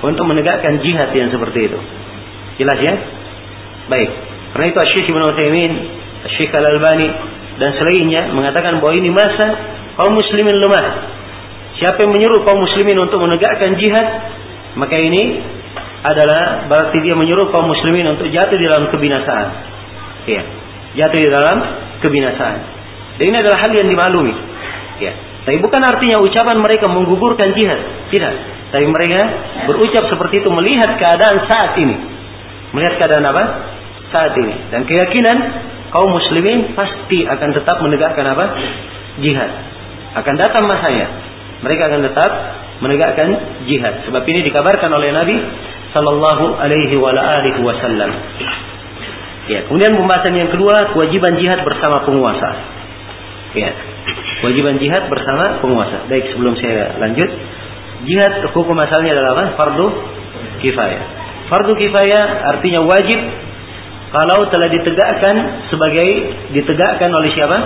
untuk 0.00 0.24
menegakkan 0.24 0.80
jihad 0.80 1.12
yang 1.12 1.28
seperti 1.28 1.68
itu. 1.68 1.78
Jelas 2.56 2.78
ya? 2.80 2.94
Baik. 3.92 4.08
Karena 4.54 4.66
itu 4.70 4.78
Syekh 4.94 5.06
Ibn 5.10 5.22
Utsaimin, 5.34 5.72
Syekh 6.38 6.54
Al-Albani 6.54 7.08
dan 7.58 7.70
selainnya 7.74 8.30
mengatakan 8.30 8.78
bahwa 8.78 8.94
ini 8.94 9.10
masa 9.10 9.46
kaum 9.98 10.14
muslimin 10.14 10.54
lemah. 10.58 10.86
Siapa 11.82 12.06
yang 12.06 12.14
menyuruh 12.14 12.46
kaum 12.46 12.62
muslimin 12.62 12.94
untuk 13.02 13.18
menegakkan 13.18 13.74
jihad, 13.82 14.06
maka 14.78 14.94
ini 14.94 15.42
adalah 16.06 16.70
berarti 16.70 17.02
dia 17.02 17.18
menyuruh 17.18 17.50
kaum 17.50 17.66
muslimin 17.66 18.14
untuk 18.14 18.30
jatuh 18.30 18.54
di 18.54 18.66
dalam 18.66 18.86
kebinasaan. 18.94 19.48
Ya, 20.30 20.42
jatuh 21.02 21.18
di 21.18 21.30
dalam 21.34 21.56
kebinasaan. 22.06 22.58
Dan 23.18 23.24
ini 23.26 23.36
adalah 23.42 23.58
hal 23.58 23.70
yang 23.74 23.90
dimaklumi. 23.90 24.34
Ya, 25.02 25.12
tapi 25.44 25.58
bukan 25.60 25.82
artinya 25.82 26.22
ucapan 26.22 26.62
mereka 26.62 26.86
menggugurkan 26.86 27.58
jihad. 27.58 28.10
Tidak. 28.14 28.34
Tapi 28.70 28.86
mereka 28.86 29.20
berucap 29.66 30.10
seperti 30.10 30.42
itu 30.42 30.48
melihat 30.50 30.94
keadaan 30.94 31.42
saat 31.46 31.74
ini. 31.78 31.96
Melihat 32.74 33.02
keadaan 33.02 33.26
apa? 33.26 33.44
Saat 34.14 34.38
ini. 34.38 34.70
Dan 34.70 34.86
keyakinan 34.86 35.36
kaum 35.90 36.14
muslimin 36.14 36.78
pasti 36.78 37.26
akan 37.26 37.50
tetap 37.50 37.82
menegakkan 37.82 38.22
apa? 38.30 38.44
Jihad. 39.18 39.50
Akan 40.14 40.38
datang 40.38 40.70
masanya. 40.70 41.10
Mereka 41.66 41.82
akan 41.90 42.00
tetap 42.06 42.30
menegakkan 42.78 43.28
jihad. 43.66 44.06
Sebab 44.06 44.22
ini 44.22 44.46
dikabarkan 44.46 44.90
oleh 44.94 45.10
Nabi 45.10 45.34
Sallallahu 45.90 46.62
Alaihi 46.62 46.94
Wasallam. 47.58 48.10
Ya, 49.50 49.66
kemudian 49.66 49.98
pembahasan 49.98 50.38
yang 50.38 50.48
kedua 50.54 50.94
kewajiban 50.94 51.36
jihad 51.42 51.66
bersama 51.66 52.06
penguasa. 52.06 52.50
Ya, 53.54 53.70
Kewajiban 54.44 54.76
jihad 54.76 55.08
bersama 55.08 55.56
penguasa. 55.64 56.04
Baik, 56.04 56.36
sebelum 56.36 56.52
saya 56.60 57.00
lanjut, 57.00 57.30
jihad 58.04 58.44
hukum 58.52 58.76
asalnya 58.76 59.16
adalah 59.16 59.30
apa? 59.40 59.44
Fardu 59.56 59.86
kifayah. 60.60 61.02
Fardu 61.48 61.72
kifayah 61.80 62.52
artinya 62.52 62.84
wajib 62.84 63.20
kalau 64.14 64.46
telah 64.46 64.70
ditegakkan 64.70 65.66
sebagai 65.74 66.08
ditegakkan 66.54 67.10
oleh 67.10 67.34
siapa? 67.34 67.58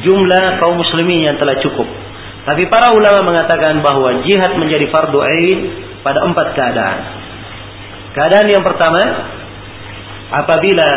Jumlah 0.00 0.56
kaum 0.56 0.80
muslimin 0.80 1.28
yang 1.28 1.36
telah 1.36 1.60
cukup. 1.60 1.84
Tapi 2.48 2.64
para 2.72 2.96
ulama 2.96 3.28
mengatakan 3.28 3.84
bahwa 3.84 4.24
jihad 4.24 4.56
menjadi 4.56 4.88
fardu 4.88 5.20
ain 5.20 5.58
pada 6.00 6.24
empat 6.24 6.56
keadaan. 6.56 6.98
Keadaan 8.16 8.46
yang 8.48 8.64
pertama, 8.64 9.00
apabila 10.32 10.88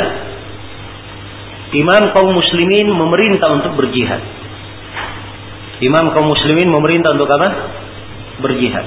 imam 1.75 2.03
kaum 2.15 2.31
muslimin 2.31 2.87
memerintah 2.87 3.51
untuk 3.51 3.75
berjihad. 3.75 4.23
Imam 5.83 6.15
kaum 6.15 6.31
muslimin 6.31 6.71
memerintah 6.71 7.19
untuk 7.19 7.27
apa? 7.27 7.47
Berjihad. 8.39 8.85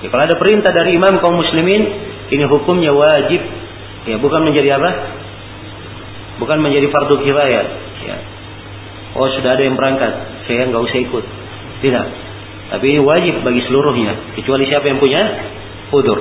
Ya, 0.00 0.08
kalau 0.08 0.24
ada 0.24 0.40
perintah 0.40 0.72
dari 0.72 0.96
imam 0.96 1.20
kaum 1.20 1.36
muslimin, 1.36 1.82
ini 2.32 2.44
hukumnya 2.48 2.96
wajib. 2.96 3.59
Ya, 4.08 4.16
bukan 4.16 4.40
menjadi 4.48 4.80
apa? 4.80 4.90
Bukan 6.40 6.58
menjadi 6.64 6.88
fardu 6.88 7.20
kifayah. 7.20 7.64
Ya. 8.06 8.16
Oh, 9.18 9.28
sudah 9.28 9.58
ada 9.58 9.62
yang 9.66 9.76
berangkat, 9.76 10.12
saya 10.46 10.70
nggak 10.70 10.82
usah 10.86 10.98
ikut. 11.02 11.24
Tidak. 11.84 12.06
Tapi 12.70 12.84
ini 12.86 13.00
wajib 13.02 13.42
bagi 13.42 13.60
seluruhnya, 13.66 14.38
kecuali 14.38 14.64
siapa 14.70 14.86
yang 14.88 15.02
punya 15.02 15.22
udur. 15.90 16.18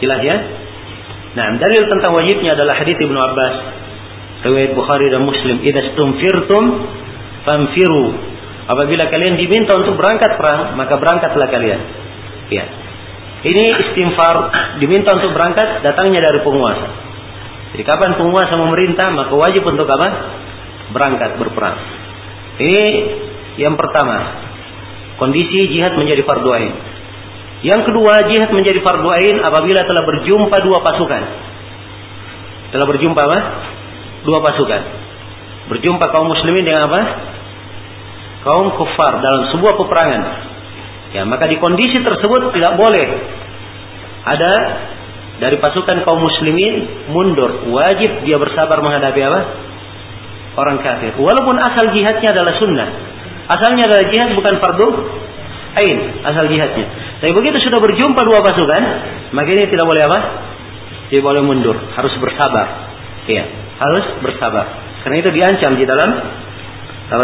Jelas 0.00 0.20
ya? 0.24 0.36
Nah, 1.36 1.60
dalil 1.60 1.84
tentang 1.84 2.16
wajibnya 2.16 2.56
adalah 2.56 2.80
hadis 2.80 2.96
Ibnu 2.96 3.18
Abbas 3.20 3.54
riwayat 4.48 4.72
Bukhari 4.72 5.12
dan 5.12 5.28
Muslim, 5.28 5.60
"Idza 5.60 5.92
stumfirtum 5.92 6.64
famfiru 7.44 8.36
Apabila 8.66 9.06
kalian 9.06 9.38
diminta 9.38 9.78
untuk 9.78 9.94
berangkat 9.94 10.34
perang, 10.34 10.74
maka 10.74 10.98
berangkatlah 10.98 11.46
kalian. 11.46 11.80
Ya. 12.50 12.66
Ini 13.44 13.64
istimfar 13.84 14.36
diminta 14.80 15.12
untuk 15.16 15.36
berangkat 15.36 15.84
datangnya 15.84 16.24
dari 16.24 16.40
penguasa. 16.40 16.86
Jadi 17.76 17.82
kapan 17.84 18.16
penguasa 18.16 18.56
memerintah 18.56 19.12
maka 19.12 19.34
wajib 19.36 19.66
untuk 19.68 19.84
apa? 19.84 20.08
Berangkat 20.96 21.36
berperang. 21.36 21.76
Ini 22.56 22.86
yang 23.60 23.76
pertama. 23.76 24.46
Kondisi 25.20 25.72
jihad 25.72 25.96
menjadi 25.96 26.24
fardu 26.24 26.50
ain. 26.52 26.72
Yang 27.64 27.88
kedua, 27.88 28.28
jihad 28.28 28.52
menjadi 28.52 28.84
fardu 28.84 29.08
ain 29.16 29.36
apabila 29.40 29.80
telah 29.88 30.04
berjumpa 30.04 30.56
dua 30.60 30.78
pasukan. 30.84 31.22
Telah 32.76 32.86
berjumpa 32.88 33.20
apa? 33.20 33.38
Dua 34.28 34.38
pasukan. 34.44 34.82
Berjumpa 35.72 36.04
kaum 36.12 36.28
muslimin 36.28 36.68
dengan 36.68 36.84
apa? 36.84 37.00
kaum 38.46 38.70
kufar 38.78 39.18
dalam 39.18 39.50
sebuah 39.50 39.74
peperangan, 39.74 40.22
ya 41.14 41.22
maka 41.28 41.46
di 41.46 41.60
kondisi 41.62 42.02
tersebut 42.02 42.54
tidak 42.56 42.74
boleh 42.74 43.06
ada 44.26 44.52
dari 45.36 45.60
pasukan 45.60 46.02
kaum 46.02 46.20
muslimin 46.24 47.06
mundur, 47.12 47.68
wajib 47.68 48.24
dia 48.24 48.40
bersabar 48.40 48.80
menghadapi 48.80 49.20
apa? 49.20 49.40
Orang 50.56 50.80
kafir. 50.80 51.12
Walaupun 51.20 51.60
asal 51.60 51.92
jihadnya 51.92 52.32
adalah 52.32 52.56
sunnah. 52.56 52.88
Asalnya 53.46 53.84
adalah 53.84 54.04
jihad 54.08 54.32
bukan 54.32 54.56
fardu 54.56 54.88
ain, 55.76 55.98
asal 56.24 56.48
jihadnya. 56.48 56.86
Tapi 57.20 57.32
begitu 57.36 57.68
sudah 57.68 57.78
berjumpa 57.84 58.20
dua 58.24 58.40
pasukan, 58.40 58.82
maka 59.36 59.48
ini 59.52 59.68
tidak 59.68 59.84
boleh 59.84 60.02
apa? 60.08 60.18
Tidak 61.12 61.22
boleh 61.22 61.42
mundur, 61.44 61.76
harus 61.92 62.16
bersabar. 62.16 62.66
Iya, 63.28 63.44
harus 63.76 64.06
bersabar. 64.24 64.66
Karena 65.04 65.16
itu 65.20 65.30
diancam 65.36 65.76
di 65.76 65.84
dalam 65.84 66.10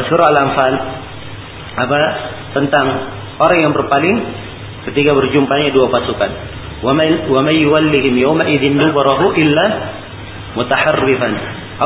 surah 0.07 0.27
Al-Anfal 0.31 0.75
apa 1.73 2.01
tentang 2.53 2.87
Orang 3.43 3.59
yang 3.59 3.73
berpaling 3.75 4.17
ketika 4.87 5.11
berjumpanya 5.19 5.75
dua 5.75 5.91
pasukan. 5.91 6.31
Wa 6.83 6.95
may 7.43 7.59
yuwallihim 7.59 8.15
yawma 8.23 8.47
idzin 8.47 8.79
dubarahu 8.79 9.35
illa 9.35 9.67
mutaharrifan 10.55 11.35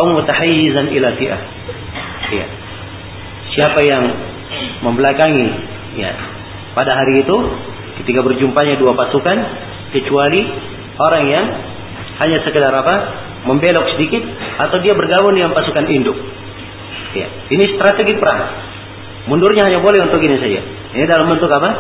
mutahayyizan 0.05 0.93
ila 0.93 1.09
iya. 1.17 1.37
Siapa 3.57 3.81
yang 3.89 4.05
membelakangi 4.85 5.49
ya 5.97 6.13
pada 6.77 6.93
hari 6.93 7.25
itu 7.25 7.37
ketika 8.05 8.21
berjumpanya 8.21 8.77
dua 8.77 8.93
pasukan 8.93 9.39
kecuali 9.97 10.45
orang 11.01 11.25
yang 11.25 11.47
hanya 12.21 12.39
sekedar 12.45 12.69
apa 12.69 12.95
membelok 13.49 13.97
sedikit 13.97 14.21
atau 14.61 14.77
dia 14.85 14.93
bergabung 14.93 15.33
dengan 15.33 15.57
pasukan 15.57 15.87
induk. 15.89 16.19
Ya, 17.17 17.33
ini 17.49 17.79
strategi 17.79 18.19
perang. 18.21 18.45
Mundurnya 19.31 19.73
hanya 19.73 19.81
boleh 19.81 20.05
untuk 20.05 20.21
ini 20.21 20.37
saja 20.37 20.61
ini 20.97 21.05
dalam 21.05 21.29
bentuk 21.29 21.53
apa 21.53 21.71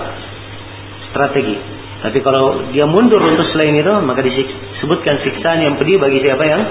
strategi 1.11 1.77
tapi 2.07 2.21
kalau 2.21 2.71
dia 2.71 2.85
mundur 2.85 3.19
untuk 3.19 3.49
selain 3.51 3.73
itu, 3.73 3.91
maka 4.05 4.21
disebutkan 4.21 5.27
siksaan 5.27 5.65
yang 5.65 5.75
pedih 5.81 5.97
bagi 5.97 6.21
siapa 6.21 6.45
yang 6.45 6.63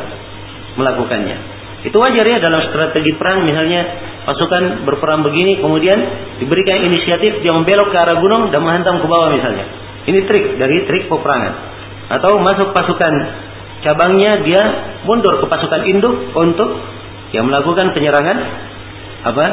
melakukannya. 0.78 1.38
Itu 1.86 1.98
wajar 1.98 2.26
ya 2.26 2.38
dalam 2.42 2.62
strategi 2.70 3.14
perang 3.18 3.46
misalnya 3.46 3.82
pasukan 4.26 4.88
berperang 4.90 5.22
begini 5.22 5.62
kemudian 5.62 5.98
diberikan 6.42 6.82
inisiatif 6.82 7.46
dia 7.46 7.54
membelok 7.54 7.94
ke 7.94 7.98
arah 7.98 8.18
gunung 8.18 8.50
dan 8.50 8.64
menghantam 8.64 9.02
ke 9.02 9.08
bawah 9.12 9.30
misalnya. 9.34 9.66
Ini 10.06 10.20
trik 10.24 10.46
dari 10.62 10.88
trik 10.88 11.10
peperangan. 11.10 11.54
Atau 12.16 12.38
masuk 12.42 12.72
pasukan 12.74 13.14
cabangnya 13.82 14.46
dia 14.46 14.62
mundur 15.10 15.42
ke 15.42 15.46
pasukan 15.50 15.82
induk 15.90 16.32
untuk 16.38 16.70
yang 17.34 17.50
melakukan 17.50 17.92
penyerangan 17.98 18.38
apa 19.26 19.46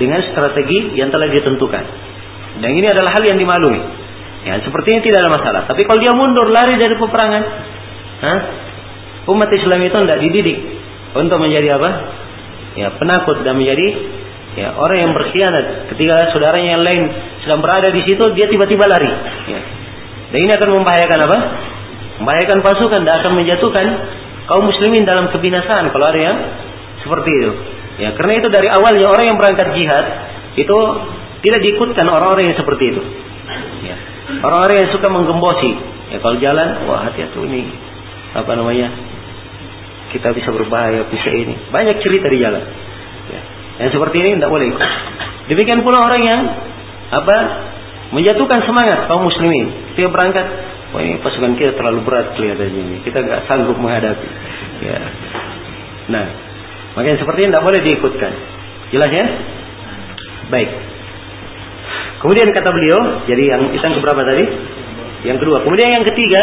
dengan 0.00 0.20
strategi 0.26 0.98
yang 0.98 1.10
telah 1.14 1.30
ditentukan. 1.30 1.84
Dan 2.62 2.70
ini 2.70 2.86
adalah 2.86 3.14
hal 3.14 3.24
yang 3.26 3.38
dimaklumi. 3.38 3.80
Ya, 4.44 4.60
seperti 4.60 4.88
ini 4.94 5.00
tidak 5.08 5.24
ada 5.24 5.30
masalah. 5.32 5.62
Tapi 5.66 5.88
kalau 5.88 5.98
dia 5.98 6.12
mundur 6.12 6.52
lari 6.52 6.76
dari 6.76 6.94
peperangan, 7.00 7.42
Hah? 8.24 8.38
umat 9.32 9.48
Islam 9.56 9.80
itu 9.80 9.96
tidak 9.96 10.20
dididik 10.20 10.58
untuk 11.16 11.38
menjadi 11.40 11.80
apa? 11.80 11.90
Ya, 12.76 12.88
penakut 12.98 13.40
dan 13.46 13.56
menjadi 13.56 13.86
ya 14.54 14.68
orang 14.76 14.98
yang 15.00 15.12
berkhianat. 15.16 15.90
Ketika 15.94 16.30
saudaranya 16.34 16.76
yang 16.78 16.84
lain 16.84 17.02
sedang 17.46 17.64
berada 17.64 17.88
di 17.88 18.04
situ, 18.04 18.24
dia 18.36 18.46
tiba-tiba 18.50 18.84
lari. 18.84 19.10
Ya. 19.48 19.60
Dan 20.34 20.38
ini 20.44 20.52
akan 20.52 20.68
membahayakan 20.82 21.18
apa? 21.24 21.38
Membahayakan 22.20 22.58
pasukan 22.62 23.00
dan 23.06 23.14
akan 23.22 23.32
menjatuhkan 23.38 23.86
kaum 24.44 24.64
muslimin 24.68 25.08
dalam 25.08 25.32
kebinasaan 25.32 25.88
kalau 25.88 26.06
ada 26.06 26.20
yang 26.20 26.36
seperti 27.00 27.30
itu. 27.32 27.52
Ya, 27.94 28.10
karena 28.18 28.32
itu 28.42 28.48
dari 28.50 28.66
awalnya 28.66 29.06
orang 29.06 29.24
yang 29.30 29.38
berangkat 29.38 29.70
jihad 29.78 30.06
itu 30.58 30.78
tidak 31.44 31.60
diikutkan 31.62 32.06
orang-orang 32.08 32.50
yang 32.50 32.56
seperti 32.58 32.90
itu. 32.90 33.02
Orang-orang 34.40 34.76
yang 34.84 34.90
suka 34.90 35.08
menggembosi. 35.12 35.72
Ya 36.12 36.18
kalau 36.20 36.36
jalan, 36.40 36.68
wah 36.88 37.00
hati-hati 37.08 37.38
ini 37.44 37.62
apa 38.34 38.50
namanya? 38.56 38.88
Kita 40.14 40.30
bisa 40.30 40.50
berbahaya, 40.54 41.06
bisa 41.10 41.28
ini. 41.30 41.54
Banyak 41.68 41.96
cerita 42.00 42.26
di 42.30 42.38
jalan. 42.38 42.64
Ya. 43.28 43.40
Yang 43.84 43.98
seperti 43.98 44.16
ini 44.22 44.28
tidak 44.38 44.50
boleh 44.52 44.66
ikut. 44.70 44.82
Demikian 45.52 45.82
pula 45.84 46.06
orang 46.06 46.22
yang 46.22 46.40
apa 47.14 47.36
menjatuhkan 48.14 48.62
semangat 48.64 49.10
kaum 49.10 49.26
muslimin. 49.26 49.96
Dia 49.98 50.08
berangkat, 50.08 50.46
wah 50.94 51.02
ini 51.02 51.18
pasukan 51.20 51.58
kita 51.58 51.74
terlalu 51.76 52.06
berat 52.06 52.38
kelihatannya 52.38 52.80
ini. 52.80 52.96
Kita 53.02 53.18
nggak 53.20 53.40
sanggup 53.50 53.76
menghadapi. 53.76 54.28
Ya. 54.86 54.98
Nah, 56.14 56.24
makanya 56.94 57.18
seperti 57.20 57.38
ini 57.44 57.50
tidak 57.52 57.66
boleh 57.66 57.80
diikutkan. 57.82 58.32
Jelas 58.94 59.10
ya? 59.10 59.26
Baik. 60.48 60.70
Kemudian 62.24 62.48
kata 62.56 62.70
beliau, 62.72 63.00
jadi 63.28 63.44
yang 63.52 63.62
yang 63.76 63.92
keberapa 64.00 64.24
tadi? 64.24 64.44
Yang 65.28 65.38
kedua. 65.44 65.60
Kemudian 65.60 65.92
yang 65.92 66.04
ketiga, 66.08 66.42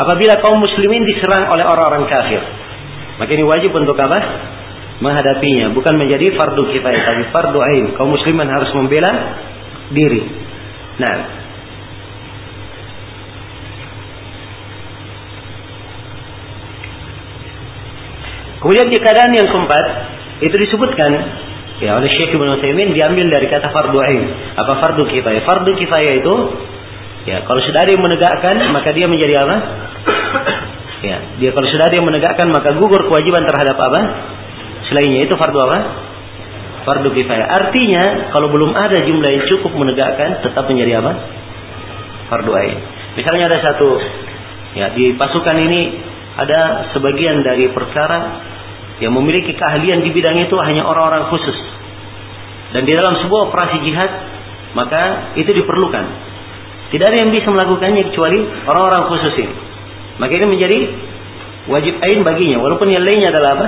apabila 0.00 0.40
kaum 0.40 0.56
muslimin 0.60 1.04
diserang 1.04 1.52
oleh 1.52 1.64
orang-orang 1.68 2.08
kafir, 2.08 2.40
maka 3.20 3.30
ini 3.32 3.44
wajib 3.44 3.76
untuk 3.76 3.96
apa? 4.00 4.18
Menghadapinya, 5.02 5.74
bukan 5.74 5.98
menjadi 5.98 6.32
fardu 6.38 6.62
kifayah, 6.70 7.02
tapi 7.02 7.22
fardu 7.34 7.58
ain. 7.60 7.84
Kaum 7.98 8.14
muslimin 8.14 8.46
harus 8.48 8.70
membela 8.72 9.10
diri. 9.92 10.22
Nah, 10.96 11.41
Kemudian 18.62 18.86
di 18.86 18.98
keadaan 19.02 19.34
yang 19.34 19.50
keempat 19.50 19.84
itu 20.42 20.56
disebutkan 20.56 21.10
Ya, 21.82 21.98
oleh 21.98 22.06
Syekh 22.14 22.38
Ibn 22.38 22.46
Utsaimin 22.46 22.94
diambil 22.94 23.26
dari 23.26 23.50
kata 23.50 23.74
fardu 23.74 23.98
ain. 23.98 24.22
Apa 24.54 24.78
fardu 24.78 25.02
kifayah? 25.02 25.42
Fardu 25.42 25.74
kifayah 25.74 26.14
itu 26.14 26.34
ya, 27.26 27.42
kalau 27.42 27.58
sudah 27.58 27.82
ada 27.82 27.90
yang 27.90 28.06
menegakkan, 28.06 28.70
maka 28.70 28.94
dia 28.94 29.10
menjadi 29.10 29.42
apa? 29.42 29.56
Ya, 31.02 31.18
dia 31.42 31.50
kalau 31.50 31.66
sudah 31.66 31.90
ada 31.90 31.98
yang 31.98 32.06
menegakkan, 32.06 32.46
maka 32.54 32.78
gugur 32.78 33.02
kewajiban 33.10 33.42
terhadap 33.42 33.74
apa? 33.74 34.00
Selainnya 34.86 35.26
itu 35.26 35.34
fardu 35.34 35.58
apa? 35.58 35.78
Fardu 36.86 37.10
kifayah. 37.10 37.42
Artinya, 37.42 38.30
kalau 38.30 38.46
belum 38.54 38.70
ada 38.70 39.02
jumlah 39.02 39.30
yang 39.34 39.42
cukup 39.50 39.74
menegakkan, 39.74 40.46
tetap 40.46 40.62
menjadi 40.70 41.02
apa? 41.02 41.12
Fardu 42.30 42.54
ain. 42.54 42.78
Misalnya 43.18 43.50
ada 43.50 43.58
satu 43.66 43.98
ya 44.78 44.94
di 44.94 45.18
pasukan 45.18 45.58
ini 45.58 45.80
ada 46.38 46.94
sebagian 46.94 47.42
dari 47.42 47.66
perkara 47.74 48.20
yang 49.02 49.10
memiliki 49.10 49.58
keahlian 49.58 49.98
di 50.06 50.14
bidang 50.14 50.38
itu 50.38 50.54
hanya 50.62 50.86
orang-orang 50.86 51.26
khusus. 51.34 51.58
Dan 52.70 52.86
di 52.86 52.94
dalam 52.94 53.18
sebuah 53.18 53.50
operasi 53.50 53.82
jihad, 53.82 54.10
maka 54.78 55.34
itu 55.34 55.50
diperlukan. 55.50 56.04
Tidak 56.94 57.02
ada 57.02 57.18
yang 57.18 57.34
bisa 57.34 57.50
melakukannya 57.50 58.14
kecuali 58.14 58.38
orang-orang 58.68 59.02
khusus 59.10 59.34
ini. 59.42 59.54
Maka 60.22 60.32
ini 60.38 60.46
menjadi 60.46 60.78
wajib 61.66 61.98
ain 61.98 62.22
baginya, 62.22 62.62
walaupun 62.62 62.86
yang 62.94 63.02
lainnya 63.02 63.34
adalah 63.34 63.50
apa? 63.58 63.66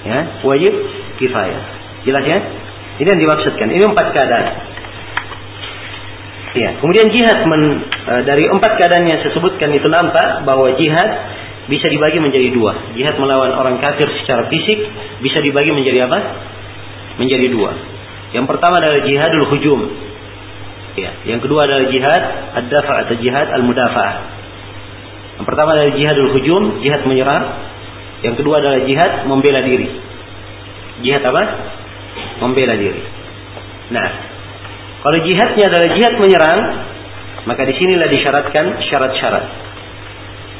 Ya, 0.00 0.18
wajib 0.42 0.72
kifayah. 1.22 1.62
Jelas 2.02 2.24
ya? 2.26 2.38
Ini 2.98 3.08
yang 3.08 3.20
dimaksudkan. 3.20 3.68
Ini 3.70 3.84
empat 3.94 4.06
keadaan. 4.10 4.46
Ya, 6.50 6.82
kemudian 6.82 7.14
jihad 7.14 7.46
men, 7.46 7.62
e, 7.86 8.12
dari 8.26 8.50
empat 8.50 8.74
keadaan 8.74 9.06
yang 9.06 9.22
saya 9.22 9.30
sebutkan 9.38 9.70
itu 9.70 9.86
nampak 9.86 10.42
bahwa 10.42 10.74
jihad 10.74 11.10
bisa 11.66 11.86
dibagi 11.90 12.22
menjadi 12.22 12.48
dua. 12.54 12.96
Jihad 12.96 13.18
melawan 13.20 13.52
orang 13.52 13.76
kafir 13.82 14.08
secara 14.24 14.48
fisik 14.48 14.78
bisa 15.20 15.42
dibagi 15.44 15.74
menjadi 15.74 16.08
apa? 16.08 16.18
Menjadi 17.20 17.52
dua. 17.52 17.70
Yang 18.32 18.46
pertama 18.46 18.80
adalah 18.80 19.00
jihadul 19.04 19.46
hujum. 19.50 19.80
Ya, 20.98 21.10
yang 21.26 21.40
kedua 21.42 21.66
adalah 21.66 21.86
jihad 21.90 22.22
ad-dafa 22.64 22.94
atau 23.06 23.14
jihad 23.18 23.46
al-mudafa'ah. 23.60 24.14
Yang 25.38 25.46
pertama 25.46 25.72
adalah 25.72 25.92
jihadul 25.96 26.30
hujum, 26.36 26.62
jihad 26.84 27.02
menyerang. 27.06 27.44
Yang 28.20 28.44
kedua 28.44 28.60
adalah 28.60 28.80
jihad 28.84 29.24
membela 29.24 29.64
diri. 29.64 29.88
Jihad 31.00 31.22
apa? 31.24 31.42
Membela 32.44 32.74
diri. 32.76 33.02
Nah, 33.90 34.08
kalau 35.00 35.18
jihadnya 35.24 35.64
adalah 35.72 35.88
jihad 35.96 36.14
menyerang, 36.20 36.60
maka 37.48 37.64
di 37.64 37.72
sinilah 37.72 38.08
disyaratkan 38.12 38.84
syarat-syarat. 38.84 39.44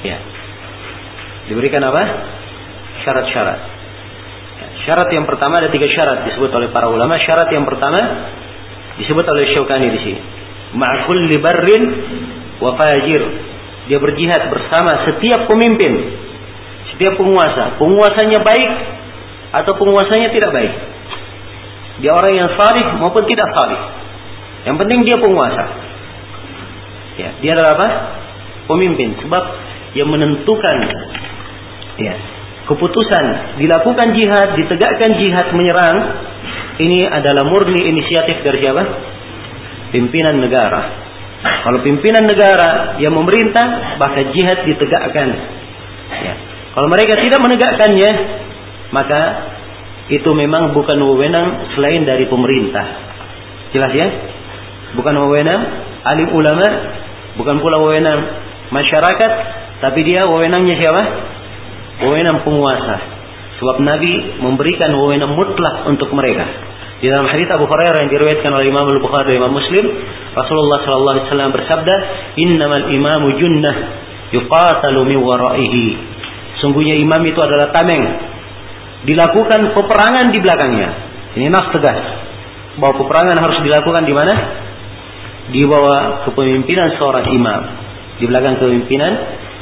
Ya, 0.00 0.16
Diberikan 1.50 1.82
apa? 1.82 2.02
Syarat-syarat. 3.02 3.58
Ya, 4.54 4.66
syarat 4.86 5.08
yang 5.10 5.26
pertama 5.26 5.58
ada 5.58 5.66
tiga 5.74 5.90
syarat 5.90 6.30
disebut 6.30 6.46
oleh 6.54 6.70
para 6.70 6.86
ulama. 6.86 7.18
Syarat 7.18 7.50
yang 7.50 7.66
pertama 7.66 7.98
disebut 9.02 9.26
oleh 9.26 9.50
Syaukani 9.50 9.90
di 9.90 9.98
sini. 9.98 10.20
Ma'kul 10.78 11.26
libarrin 11.26 11.82
wa 12.62 12.70
fajir. 12.78 13.22
Dia 13.90 13.98
berjihad 13.98 14.46
bersama 14.54 15.10
setiap 15.10 15.50
pemimpin, 15.50 15.90
setiap 16.94 17.18
penguasa. 17.18 17.74
Penguasanya 17.82 18.46
baik 18.46 18.70
atau 19.50 19.72
penguasanya 19.74 20.30
tidak 20.30 20.54
baik. 20.54 20.72
Dia 21.98 22.14
orang 22.14 22.32
yang 22.38 22.50
salih 22.54 22.86
maupun 23.02 23.26
tidak 23.26 23.50
salih. 23.50 23.80
Yang 24.70 24.76
penting 24.86 24.98
dia 25.02 25.16
penguasa. 25.18 25.64
Ya, 27.18 27.34
dia 27.42 27.50
adalah 27.58 27.74
apa? 27.74 27.88
Pemimpin. 28.70 29.18
Sebab 29.18 29.44
yang 29.98 30.06
menentukan 30.06 30.76
ya, 31.98 32.14
keputusan 32.70 33.58
dilakukan 33.58 34.14
jihad, 34.14 34.54
ditegakkan 34.54 35.10
jihad 35.18 35.46
menyerang, 35.56 35.96
ini 36.78 37.02
adalah 37.08 37.44
murni 37.50 37.82
inisiatif 37.90 38.46
dari 38.46 38.58
siapa? 38.62 38.82
Pimpinan 39.90 40.38
negara. 40.38 40.80
Kalau 41.40 41.80
pimpinan 41.82 42.28
negara 42.28 43.00
yang 43.00 43.16
memerintah, 43.16 43.96
maka 43.98 44.22
jihad 44.30 44.62
ditegakkan. 44.68 45.28
Ya. 46.10 46.34
Kalau 46.76 46.86
mereka 46.86 47.18
tidak 47.18 47.40
menegakkannya, 47.42 48.10
maka 48.94 49.20
itu 50.10 50.30
memang 50.34 50.74
bukan 50.74 50.98
wewenang 51.00 51.74
selain 51.74 52.02
dari 52.06 52.26
pemerintah. 52.30 52.86
Jelas 53.74 53.92
ya? 53.94 54.08
Bukan 54.94 55.14
wewenang 55.26 55.60
alim 56.02 56.28
ulama, 56.34 56.66
bukan 57.38 57.56
pula 57.62 57.78
wewenang 57.82 58.20
masyarakat, 58.74 59.32
tapi 59.82 60.00
dia 60.06 60.22
wewenangnya 60.26 60.76
siapa? 60.78 61.02
Wewenang 62.00 62.42
penguasa. 62.42 62.96
Sebab 63.60 63.76
Nabi 63.84 64.40
memberikan 64.40 64.88
wewenang 64.96 65.36
mutlak 65.36 65.84
untuk 65.84 66.08
mereka. 66.16 66.48
Di 67.00 67.08
dalam 67.08 67.28
hadis 67.28 67.48
Abu 67.48 67.64
Hurairah 67.64 68.04
yang 68.04 68.12
diriwayatkan 68.12 68.52
oleh 68.52 68.68
Imam 68.68 68.84
Al-Bukhari 68.84 69.32
dan 69.32 69.40
Imam 69.40 69.56
Muslim, 69.56 69.84
Rasulullah 70.36 70.78
sallallahu 70.84 71.14
alaihi 71.16 71.26
wasallam 71.32 71.50
bersabda, 71.52 71.94
"Innamal 72.40 72.86
imamu 72.92 73.28
junnah 73.40 73.76
yuqatalu 74.32 75.00
min 75.08 75.18
waraihi." 75.20 75.86
Sungguhnya 76.60 76.96
imam 77.00 77.24
itu 77.24 77.40
adalah 77.40 77.72
tameng. 77.72 78.04
Dilakukan 79.08 79.72
peperangan 79.72 80.28
di 80.28 80.38
belakangnya. 80.44 80.88
Ini 81.40 81.48
nas 81.48 81.72
tegas. 81.72 82.00
Bahwa 82.76 83.00
peperangan 83.00 83.36
harus 83.48 83.58
dilakukan 83.64 84.04
di 84.04 84.12
mana? 84.12 84.34
Di 85.48 85.64
bawah 85.64 86.28
kepemimpinan 86.28 87.00
seorang 87.00 87.32
imam. 87.32 87.60
Di 88.20 88.28
belakang 88.28 88.60
kepemimpinan 88.60 89.12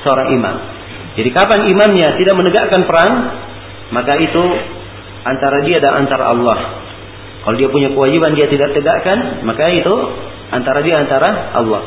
seorang 0.02 0.28
imam. 0.35 0.78
Jadi 1.19 1.35
kapan 1.35 1.66
imamnya 1.66 2.15
tidak 2.15 2.35
menegakkan 2.39 2.86
perang, 2.86 3.12
maka 3.90 4.15
itu 4.23 4.43
antara 5.27 5.66
dia 5.66 5.82
dan 5.82 6.07
antara 6.07 6.31
Allah. 6.31 6.86
Kalau 7.43 7.57
dia 7.59 7.66
punya 7.66 7.90
kewajiban 7.90 8.39
dia 8.39 8.47
tidak 8.47 8.70
tegakkan, 8.70 9.43
maka 9.43 9.66
itu 9.74 9.95
antara 10.55 10.78
dia 10.86 10.95
antara 10.95 11.59
Allah. 11.59 11.82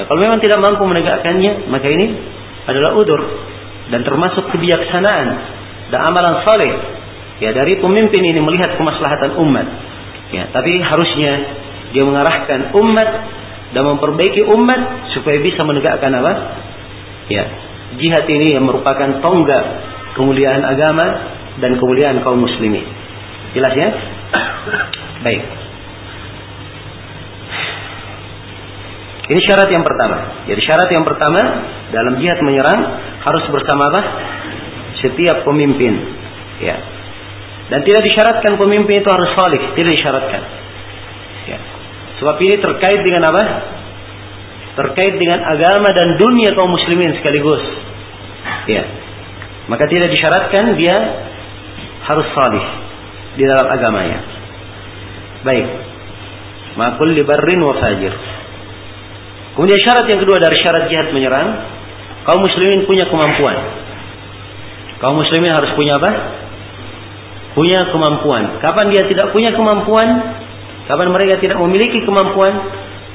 Ya, 0.00 0.08
kalau 0.08 0.22
memang 0.22 0.40
tidak 0.40 0.64
mampu 0.64 0.86
menegakkannya, 0.88 1.68
maka 1.68 1.86
ini 1.92 2.06
adalah 2.64 2.96
udur 2.96 3.20
dan 3.92 4.00
termasuk 4.06 4.48
kebijaksanaan 4.54 5.28
dan 5.90 6.00
amalan 6.06 6.40
saleh 6.46 6.72
ya 7.42 7.50
dari 7.50 7.76
pemimpin 7.82 8.22
ini 8.22 8.40
melihat 8.40 8.80
kemaslahatan 8.80 9.36
umat. 9.44 9.66
Ya, 10.30 10.46
tapi 10.54 10.78
harusnya 10.78 11.32
dia 11.90 12.06
mengarahkan 12.06 12.70
umat 12.70 13.10
dan 13.74 13.82
memperbaiki 13.82 14.46
umat 14.46 15.10
supaya 15.12 15.42
bisa 15.42 15.58
menegakkan 15.66 16.14
apa? 16.14 16.32
Ya, 17.26 17.44
jihad 17.98 18.26
ini 18.30 18.54
yang 18.54 18.64
merupakan 18.68 19.18
tonggak 19.18 19.64
kemuliaan 20.14 20.62
agama 20.62 21.06
dan 21.58 21.74
kemuliaan 21.80 22.22
kaum 22.22 22.38
muslimin. 22.38 22.86
Jelas 23.56 23.74
ya? 23.74 23.88
Baik. 25.26 25.42
Ini 29.30 29.40
syarat 29.46 29.70
yang 29.70 29.86
pertama. 29.86 30.42
Jadi 30.50 30.60
syarat 30.66 30.90
yang 30.90 31.06
pertama 31.06 31.40
dalam 31.94 32.18
jihad 32.18 32.42
menyerang 32.42 32.80
harus 33.22 33.44
bersama 33.54 33.86
apa? 33.94 34.02
Setiap 35.02 35.46
pemimpin. 35.46 35.94
Ya. 36.58 36.76
Dan 37.70 37.86
tidak 37.86 38.02
disyaratkan 38.02 38.58
pemimpin 38.58 38.98
itu 38.98 39.06
harus 39.06 39.30
salih, 39.38 39.62
tidak 39.78 39.92
disyaratkan. 39.94 40.42
Ya. 41.46 41.58
Sebab 42.18 42.36
ini 42.42 42.58
terkait 42.58 43.00
dengan 43.06 43.30
apa? 43.30 43.42
Terkait 44.80 45.12
dengan 45.20 45.44
agama 45.44 45.92
dan 45.92 46.16
dunia 46.16 46.56
kaum 46.56 46.72
muslimin 46.72 47.12
sekaligus. 47.20 47.60
Ya. 48.64 48.80
Maka 49.68 49.84
tidak 49.92 50.08
disyaratkan 50.08 50.72
dia 50.80 50.96
harus 52.08 52.26
salih 52.32 52.64
di 53.36 53.44
dalam 53.44 53.68
agamanya. 53.68 54.24
Baik. 55.44 55.68
Makul 56.80 57.12
libarrin 57.12 57.60
wa 57.60 57.76
fajir. 57.76 58.14
Kemudian 59.52 59.80
syarat 59.84 60.08
yang 60.08 60.16
kedua 60.24 60.40
dari 60.40 60.56
syarat 60.64 60.88
jihad 60.88 61.12
menyerang, 61.12 61.48
kaum 62.24 62.40
muslimin 62.40 62.88
punya 62.88 63.04
kemampuan. 63.12 63.56
Kaum 65.04 65.20
muslimin 65.20 65.52
harus 65.52 65.76
punya 65.76 66.00
apa? 66.00 66.10
Punya 67.52 67.84
kemampuan. 67.92 68.64
Kapan 68.64 68.96
dia 68.96 69.04
tidak 69.12 69.28
punya 69.36 69.52
kemampuan, 69.52 70.08
kapan 70.88 71.08
mereka 71.12 71.36
tidak 71.44 71.60
memiliki 71.60 72.00
kemampuan, 72.00 72.64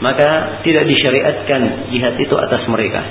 maka 0.03 0.59
tidak 0.67 0.83
disyariatkan 0.91 1.91
jihad 1.91 2.15
itu 2.19 2.35
atas 2.35 2.67
mereka. 2.67 3.01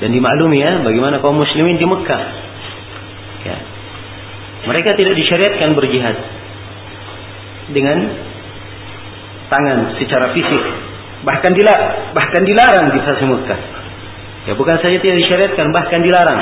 Dan 0.00 0.16
dimaklumi 0.16 0.60
ya 0.60 0.80
bagaimana 0.84 1.20
kaum 1.20 1.36
muslimin 1.36 1.76
di 1.76 1.86
Mekah. 1.88 2.22
Ya, 3.40 3.56
mereka 4.68 4.96
tidak 4.96 5.16
disyariatkan 5.16 5.72
berjihad 5.72 6.16
dengan 7.72 7.98
tangan 9.48 9.96
secara 9.96 10.32
fisik. 10.36 10.64
Bahkan 11.20 11.52
dilarang, 11.52 12.16
bahkan 12.16 12.42
dilarang 12.44 12.86
di 12.96 13.00
fase 13.04 13.24
Mekah. 13.28 13.60
Ya 14.48 14.52
bukan 14.56 14.76
saja 14.80 14.96
tidak 15.00 15.16
disyariatkan, 15.20 15.68
bahkan 15.72 16.00
dilarang. 16.00 16.40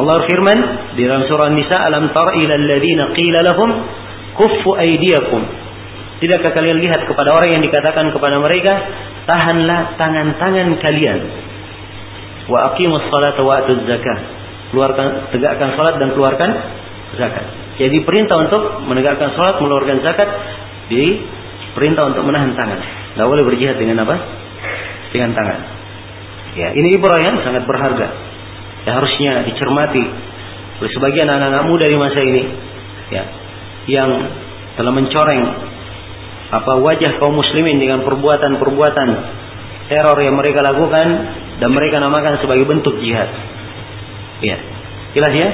Allah 0.00 0.24
firman 0.24 0.58
di 0.96 1.04
dalam 1.04 1.28
surah 1.28 1.52
Nisa, 1.52 1.76
"Alam 1.76 2.08
tara 2.16 2.32
ila 2.40 2.54
alladziina 2.56 3.12
qila 3.12 3.38
lahum 3.44 3.68
kuffu 4.32 4.70
aydiyakum." 4.80 5.59
Tidakkah 6.20 6.52
kalian 6.52 6.84
lihat 6.84 7.08
kepada 7.08 7.32
orang 7.32 7.56
yang 7.56 7.62
dikatakan 7.64 8.12
kepada 8.12 8.36
mereka, 8.44 8.72
tahanlah 9.24 9.96
tangan-tangan 9.96 10.68
kalian. 10.84 11.20
Wa 12.44 12.72
aqimus 12.72 13.08
salata 13.08 13.40
wa 13.40 13.56
atuz. 13.56 13.80
Keluarkan 14.70 15.32
tegakkan 15.32 15.74
salat 15.74 15.96
dan 15.96 16.12
keluarkan 16.12 16.50
zakat. 17.16 17.46
Jadi 17.80 18.04
perintah 18.04 18.36
untuk 18.36 18.84
menegakkan 18.84 19.32
sholat, 19.32 19.56
mengeluarkan 19.64 20.04
zakat, 20.04 20.28
di 20.92 21.16
perintah 21.72 22.12
untuk 22.12 22.28
menahan 22.28 22.52
tangan. 22.52 22.80
Tidak 23.16 23.26
boleh 23.26 23.44
berjihad 23.48 23.80
dengan 23.80 24.04
apa? 24.04 24.16
Dengan 25.10 25.32
tangan. 25.32 25.58
Ya, 26.60 26.76
ini 26.76 26.98
yang 27.00 27.40
sangat 27.40 27.64
berharga. 27.64 28.08
Ya, 28.84 28.90
harusnya 29.00 29.48
dicermati 29.48 30.04
oleh 30.80 30.90
sebagian 30.92 31.28
anak-anak 31.30 31.64
muda 31.72 31.84
di 31.88 31.96
masa 31.96 32.20
ini. 32.20 32.42
Ya, 33.10 33.24
yang 33.88 34.10
telah 34.76 34.92
mencoreng 34.92 35.42
apa 36.50 36.72
wajah 36.82 37.22
kaum 37.22 37.38
muslimin 37.38 37.78
dengan 37.78 38.02
perbuatan-perbuatan 38.02 39.08
teror 39.90 40.18
yang 40.22 40.34
mereka 40.34 40.66
lakukan 40.66 41.06
dan 41.62 41.70
mereka 41.70 42.02
namakan 42.02 42.42
sebagai 42.42 42.66
bentuk 42.66 42.98
jihad. 42.98 43.30
Ya, 44.42 44.56
jelas 45.14 45.32
ya? 45.34 45.48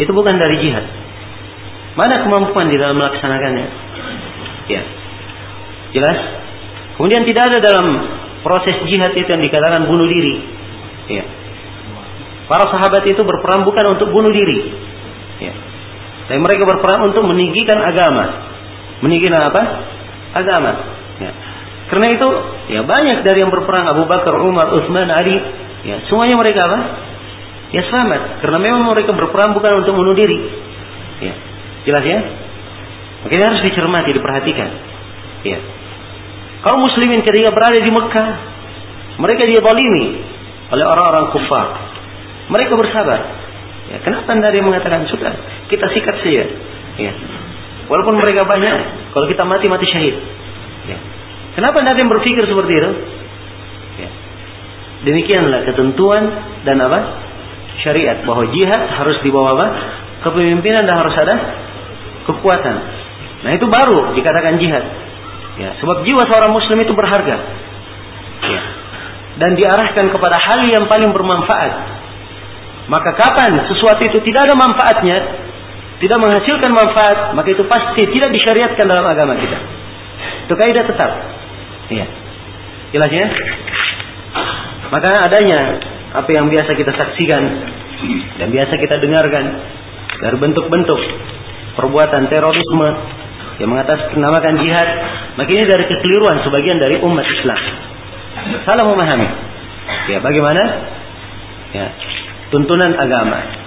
Itu 0.00 0.10
bukan 0.16 0.40
dari 0.40 0.64
jihad. 0.64 0.84
Mana 1.94 2.26
kemampuan 2.26 2.72
di 2.72 2.76
dalam 2.80 2.98
melaksanakannya? 2.98 3.66
Ya. 4.66 4.82
Jelas? 5.94 6.18
Kemudian 6.98 7.22
tidak 7.26 7.54
ada 7.54 7.58
dalam 7.62 7.86
proses 8.42 8.74
jihad 8.90 9.14
itu 9.14 9.28
yang 9.28 9.42
dikatakan 9.42 9.86
bunuh 9.86 10.08
diri. 10.10 10.34
Ya. 11.10 11.24
Para 12.50 12.68
sahabat 12.68 13.06
itu 13.08 13.22
berperang 13.24 13.64
bukan 13.64 13.84
untuk 13.96 14.08
bunuh 14.10 14.30
diri. 14.30 14.58
Ya. 15.40 15.54
Tapi 16.28 16.40
mereka 16.40 16.66
berperang 16.66 17.12
untuk 17.12 17.22
meninggikan 17.24 17.78
agama. 17.80 18.24
Meninggikan 19.00 19.40
apa? 19.44 19.62
Agama. 20.34 20.72
Ya. 21.22 21.32
Karena 21.88 22.06
itu, 22.10 22.28
ya 22.74 22.80
banyak 22.82 23.22
dari 23.22 23.38
yang 23.44 23.52
berperang 23.54 23.86
Abu 23.86 24.10
Bakar, 24.10 24.34
Umar, 24.42 24.74
Utsman, 24.74 25.06
Ali, 25.08 25.36
ya 25.86 26.02
semuanya 26.10 26.34
mereka 26.34 26.66
apa? 26.66 26.80
ya 27.74 27.82
selamat 27.90 28.38
karena 28.38 28.58
memang 28.62 28.86
mereka 28.86 29.10
berperang 29.18 29.50
bukan 29.58 29.82
untuk 29.82 29.98
bunuh 29.98 30.14
diri. 30.14 30.38
Ya. 31.18 31.34
Jelas 31.84 32.04
ya? 32.06 32.18
Makanya 33.26 33.44
harus 33.50 33.62
dicermati, 33.66 34.10
diperhatikan. 34.14 34.70
Ya. 35.42 35.58
Kaum 36.62 36.80
muslimin 36.80 37.26
ketika 37.26 37.50
berada 37.50 37.82
di 37.82 37.90
Mekah, 37.90 38.30
mereka 39.18 39.42
dizalimi 39.44 40.22
oleh 40.70 40.84
orang-orang 40.86 41.34
kufar. 41.34 41.66
Mereka 42.48 42.72
bersabar. 42.78 43.20
Ya, 43.84 44.00
kenapa 44.00 44.32
yang 44.32 44.64
mengatakan 44.64 45.04
sudah 45.10 45.32
kita 45.68 45.86
sikat 45.92 46.16
saja? 46.24 46.44
Ya. 46.96 47.12
Walaupun 47.88 48.16
mereka 48.16 48.48
banyak, 48.48 48.76
kalau 49.12 49.26
kita 49.28 49.42
mati 49.44 49.66
mati 49.68 49.86
syahid. 49.88 50.16
Ya. 50.88 50.98
Kenapa 51.58 51.84
anda 51.84 51.96
yang 51.96 52.10
berpikir 52.10 52.44
seperti 52.44 52.72
itu? 52.72 52.90
Ya. 54.00 54.10
Demikianlah 55.04 55.68
ketentuan 55.68 56.22
dan 56.64 56.80
apa? 56.80 57.00
syariat 57.82 58.22
bahwa 58.24 58.48
jihad 58.54 58.82
harus 58.96 59.20
dibawa 59.20 59.52
apa? 59.52 59.66
Kepemimpinan 60.24 60.88
dan 60.88 60.96
harus 60.96 61.12
ada 61.20 61.34
kekuatan. 62.24 62.76
Nah 63.44 63.50
itu 63.52 63.66
baru 63.68 64.16
dikatakan 64.16 64.56
jihad. 64.56 64.84
Ya, 65.54 65.76
sebab 65.78 66.02
jiwa 66.02 66.22
seorang 66.26 66.50
muslim 66.50 66.80
itu 66.82 66.96
berharga. 66.96 67.36
Ya. 68.42 68.62
Dan 69.38 69.58
diarahkan 69.58 70.10
kepada 70.14 70.38
hal 70.38 70.64
yang 70.66 70.88
paling 70.88 71.10
bermanfaat. 71.12 71.72
Maka 72.88 73.16
kapan 73.16 73.68
sesuatu 73.68 74.02
itu 74.04 74.18
tidak 74.24 74.48
ada 74.50 74.54
manfaatnya, 74.56 75.16
tidak 76.04 76.20
menghasilkan 76.20 76.68
manfaat, 76.68 77.32
maka 77.32 77.48
itu 77.48 77.64
pasti 77.64 78.04
tidak 78.12 78.28
disyariatkan 78.36 78.84
dalam 78.84 79.08
agama 79.08 79.40
kita. 79.40 79.58
Itu 80.44 80.52
kaidah 80.52 80.84
tetap. 80.84 81.10
Ya. 81.88 82.04
Jelas 82.92 83.08
ya? 83.08 83.26
Maka 84.92 85.24
adanya 85.24 85.80
apa 86.12 86.28
yang 86.36 86.52
biasa 86.52 86.76
kita 86.76 86.92
saksikan 86.92 87.42
dan 88.36 88.48
biasa 88.52 88.76
kita 88.76 89.00
dengarkan 89.00 89.44
dari 90.20 90.36
bentuk-bentuk 90.36 91.00
perbuatan 91.80 92.28
terorisme 92.28 92.88
yang 93.64 93.70
mengatasnamakan 93.72 94.54
jihad 94.60 94.88
Maka 95.40 95.50
ini 95.50 95.64
dari 95.66 95.88
kekeliruan 95.88 96.44
sebagian 96.44 96.78
dari 96.84 97.00
umat 97.00 97.26
Islam. 97.26 97.60
Salah 98.68 98.84
memahami. 98.86 99.28
Ya, 100.12 100.20
bagaimana? 100.20 100.62
Ya, 101.74 101.86
tuntunan 102.52 102.92
agama. 102.92 103.63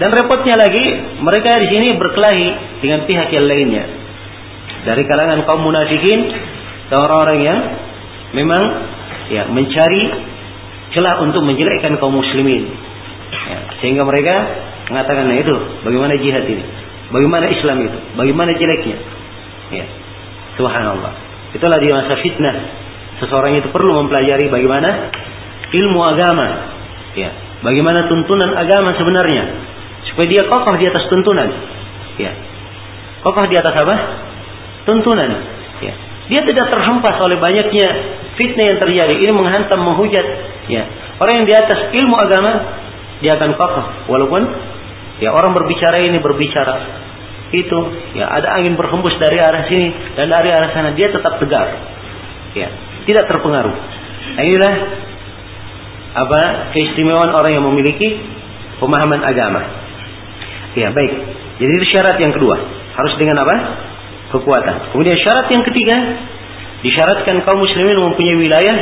Dan 0.00 0.08
repotnya 0.16 0.56
lagi, 0.56 0.84
mereka 1.20 1.60
di 1.60 1.68
sini 1.76 1.92
berkelahi 2.00 2.48
dengan 2.80 3.04
pihak 3.04 3.28
yang 3.36 3.44
lainnya. 3.44 3.84
Dari 4.88 5.04
kalangan 5.04 5.44
kaum 5.44 5.60
munafikin 5.60 6.24
orang-orang 6.88 7.38
yang 7.44 7.58
memang 8.32 8.62
ya 9.28 9.44
mencari 9.52 10.02
celah 10.96 11.20
untuk 11.20 11.44
menjelekkan 11.44 12.00
kaum 12.00 12.16
muslimin. 12.16 12.64
Ya, 13.30 13.58
sehingga 13.84 14.02
mereka 14.08 14.34
mengatakan 14.88 15.28
nah 15.28 15.36
itu 15.36 15.54
bagaimana 15.84 16.16
jihad 16.18 16.48
ini, 16.48 16.64
bagaimana 17.12 17.46
Islam 17.52 17.76
itu, 17.84 17.98
bagaimana 18.16 18.50
jeleknya. 18.56 18.98
Ya, 19.70 19.86
subhanallah. 20.58 21.12
Itulah 21.54 21.78
di 21.78 21.92
masa 21.92 22.16
fitnah 22.24 22.56
seseorang 23.20 23.52
itu 23.52 23.68
perlu 23.68 24.00
mempelajari 24.00 24.48
bagaimana 24.48 25.12
ilmu 25.70 26.00
agama, 26.02 26.46
ya, 27.14 27.30
bagaimana 27.62 28.08
tuntunan 28.10 28.50
agama 28.56 28.96
sebenarnya, 28.98 29.69
supaya 30.12 30.26
dia 30.26 30.42
kokoh 30.50 30.74
di 30.76 30.86
atas 30.90 31.04
tuntunan, 31.06 31.48
ya, 32.18 32.32
kokoh 33.22 33.46
di 33.46 33.56
atas 33.56 33.74
apa? 33.74 33.96
Tuntunan, 34.88 35.30
ya. 35.80 35.94
Dia 36.30 36.46
tidak 36.46 36.70
terhempas 36.70 37.18
oleh 37.26 37.42
banyaknya 37.42 37.86
fitnah 38.38 38.64
yang 38.70 38.78
terjadi. 38.78 39.14
Ini 39.18 39.32
menghantam, 39.34 39.82
menghujat, 39.82 40.26
ya. 40.70 40.86
Orang 41.18 41.42
yang 41.42 41.46
di 41.50 41.54
atas 41.58 41.90
ilmu 41.90 42.14
agama 42.14 42.52
dia 43.18 43.34
akan 43.36 43.58
kokoh. 43.58 43.86
Walaupun 44.08 44.42
ya 45.20 45.34
orang 45.34 45.52
berbicara 45.52 46.00
ini 46.06 46.22
berbicara. 46.22 47.02
Itu 47.50 47.78
ya 48.14 48.30
ada 48.30 48.62
angin 48.62 48.78
berhembus 48.78 49.18
dari 49.18 49.42
arah 49.42 49.66
sini 49.66 49.90
dan 50.14 50.30
dari 50.30 50.48
arah 50.54 50.70
sana. 50.70 50.94
Dia 50.94 51.10
tetap 51.10 51.42
tegar. 51.42 51.66
Ya. 52.54 52.70
Tidak 53.04 53.26
terpengaruh. 53.26 53.74
Nah, 54.38 54.44
inilah 54.46 54.74
apa 56.10 56.42
keistimewaan 56.74 57.30
orang 57.34 57.52
yang 57.58 57.64
memiliki 57.66 58.18
pemahaman 58.78 59.22
agama 59.22 59.79
ya 60.76 60.92
baik 60.94 61.12
jadi 61.58 61.72
itu 61.76 61.86
syarat 61.90 62.16
yang 62.18 62.32
kedua 62.34 62.56
harus 62.94 63.14
dengan 63.18 63.42
apa 63.42 63.54
kekuatan 64.34 64.94
kemudian 64.94 65.18
syarat 65.18 65.46
yang 65.50 65.64
ketiga 65.66 65.96
disyaratkan 66.80 67.44
kaum 67.44 67.60
muslimin 67.60 67.98
mempunyai 67.98 68.36
wilayah 68.38 68.76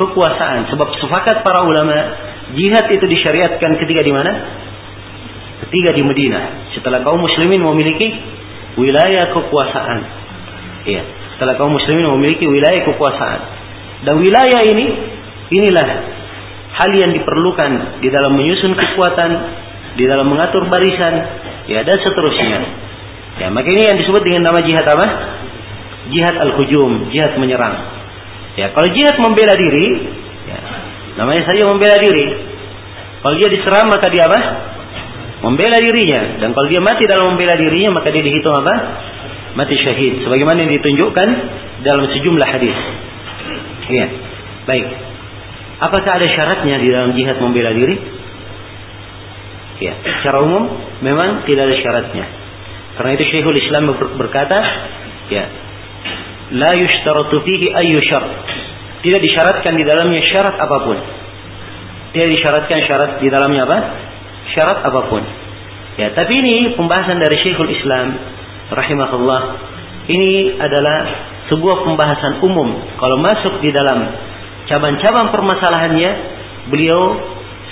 kekuasaan 0.00 0.68
sebab 0.72 0.88
sepakat 1.00 1.44
para 1.44 1.64
ulama 1.64 1.96
Jihad 2.54 2.86
itu 2.90 3.06
disyariatkan 3.06 3.78
ketika 3.78 4.02
di 4.02 4.10
mana? 4.10 4.32
Ketika 5.66 5.94
di 5.94 6.02
Madinah. 6.02 6.74
Setelah 6.74 7.04
kaum 7.06 7.22
muslimin 7.22 7.62
memiliki 7.62 8.10
wilayah 8.74 9.30
kekuasaan. 9.30 9.98
Iya. 10.88 11.02
Setelah 11.36 11.54
kaum 11.60 11.70
muslimin 11.70 12.10
memiliki 12.18 12.50
wilayah 12.50 12.82
kekuasaan. 12.90 13.40
Dan 14.02 14.18
wilayah 14.18 14.60
ini, 14.66 14.86
inilah 15.52 15.88
hal 16.74 16.90
yang 16.96 17.12
diperlukan 17.12 18.00
di 18.00 18.08
dalam 18.08 18.34
menyusun 18.34 18.72
kekuatan, 18.74 19.30
di 19.98 20.04
dalam 20.06 20.26
mengatur 20.30 20.66
barisan, 20.70 21.14
ya 21.66 21.80
dan 21.82 21.98
seterusnya. 21.98 22.58
Ya, 23.40 23.46
maka 23.48 23.68
ini 23.72 23.82
yang 23.88 23.98
disebut 23.98 24.22
dengan 24.26 24.52
nama 24.52 24.60
jihad 24.60 24.84
apa? 24.84 25.06
Jihad 26.12 26.36
al-hujum, 26.44 27.08
jihad 27.14 27.38
menyerang. 27.40 27.76
Ya, 28.58 28.74
kalau 28.74 28.88
jihad 28.92 29.16
membela 29.22 29.54
diri, 29.56 29.86
ya, 30.50 30.60
Namanya 31.20 31.42
saja 31.44 31.66
membela 31.66 31.96
diri. 31.98 32.26
Kalau 33.20 33.34
dia 33.36 33.48
diserang 33.52 33.92
maka 33.92 34.08
dia 34.08 34.24
apa? 34.24 34.40
Membela 35.44 35.76
dirinya. 35.76 36.40
Dan 36.40 36.56
kalau 36.56 36.68
dia 36.72 36.80
mati 36.80 37.04
dalam 37.04 37.34
membela 37.34 37.60
dirinya 37.60 38.00
maka 38.00 38.08
dia 38.08 38.24
dihitung 38.24 38.54
apa? 38.54 38.74
Mati 39.58 39.76
syahid. 39.76 40.24
Sebagaimana 40.24 40.64
yang 40.64 40.72
ditunjukkan 40.80 41.28
dalam 41.82 42.08
sejumlah 42.08 42.48
hadis. 42.48 42.76
Iya. 43.90 44.06
Baik. 44.64 44.86
Apakah 45.80 46.12
ada 46.20 46.28
syaratnya 46.28 46.76
di 46.80 46.88
dalam 46.92 47.10
jihad 47.16 47.36
membela 47.40 47.72
diri? 47.76 48.19
Ya, 49.80 49.96
secara 49.96 50.44
umum 50.44 50.68
memang 51.00 51.48
tidak 51.48 51.72
ada 51.72 51.76
syaratnya. 51.80 52.24
Karena 53.00 53.10
itu 53.16 53.24
Syekhul 53.32 53.56
Islam 53.56 53.96
berkata, 53.96 54.60
ya, 55.32 55.44
la 56.52 56.76
yushtaratu 56.76 57.40
fihi 57.48 57.72
ayyu 57.72 57.96
syart. 58.04 58.28
Tidak 59.00 59.20
disyaratkan 59.24 59.72
di 59.80 59.84
dalamnya 59.88 60.20
syarat 60.28 60.60
apa 60.60 60.76
pun. 60.84 60.98
Tidak 62.12 62.28
disyaratkan 62.28 62.78
syarat 62.84 63.10
di 63.24 63.32
dalamnya 63.32 63.64
apa? 63.64 63.78
Syarat 64.52 64.84
apa 64.84 65.00
pun. 65.08 65.24
Ya, 65.96 66.12
tapi 66.12 66.32
ini 66.36 66.76
pembahasan 66.76 67.16
dari 67.16 67.40
Syekhul 67.40 67.72
Islam 67.72 68.20
rahimahullah. 68.68 69.42
Ini 70.12 70.60
adalah 70.60 70.98
sebuah 71.48 71.88
pembahasan 71.88 72.44
umum. 72.44 72.68
Kalau 73.00 73.16
masuk 73.16 73.64
di 73.64 73.72
dalam 73.72 74.12
cabang-cabang 74.68 75.32
permasalahannya, 75.32 76.10
beliau 76.68 77.16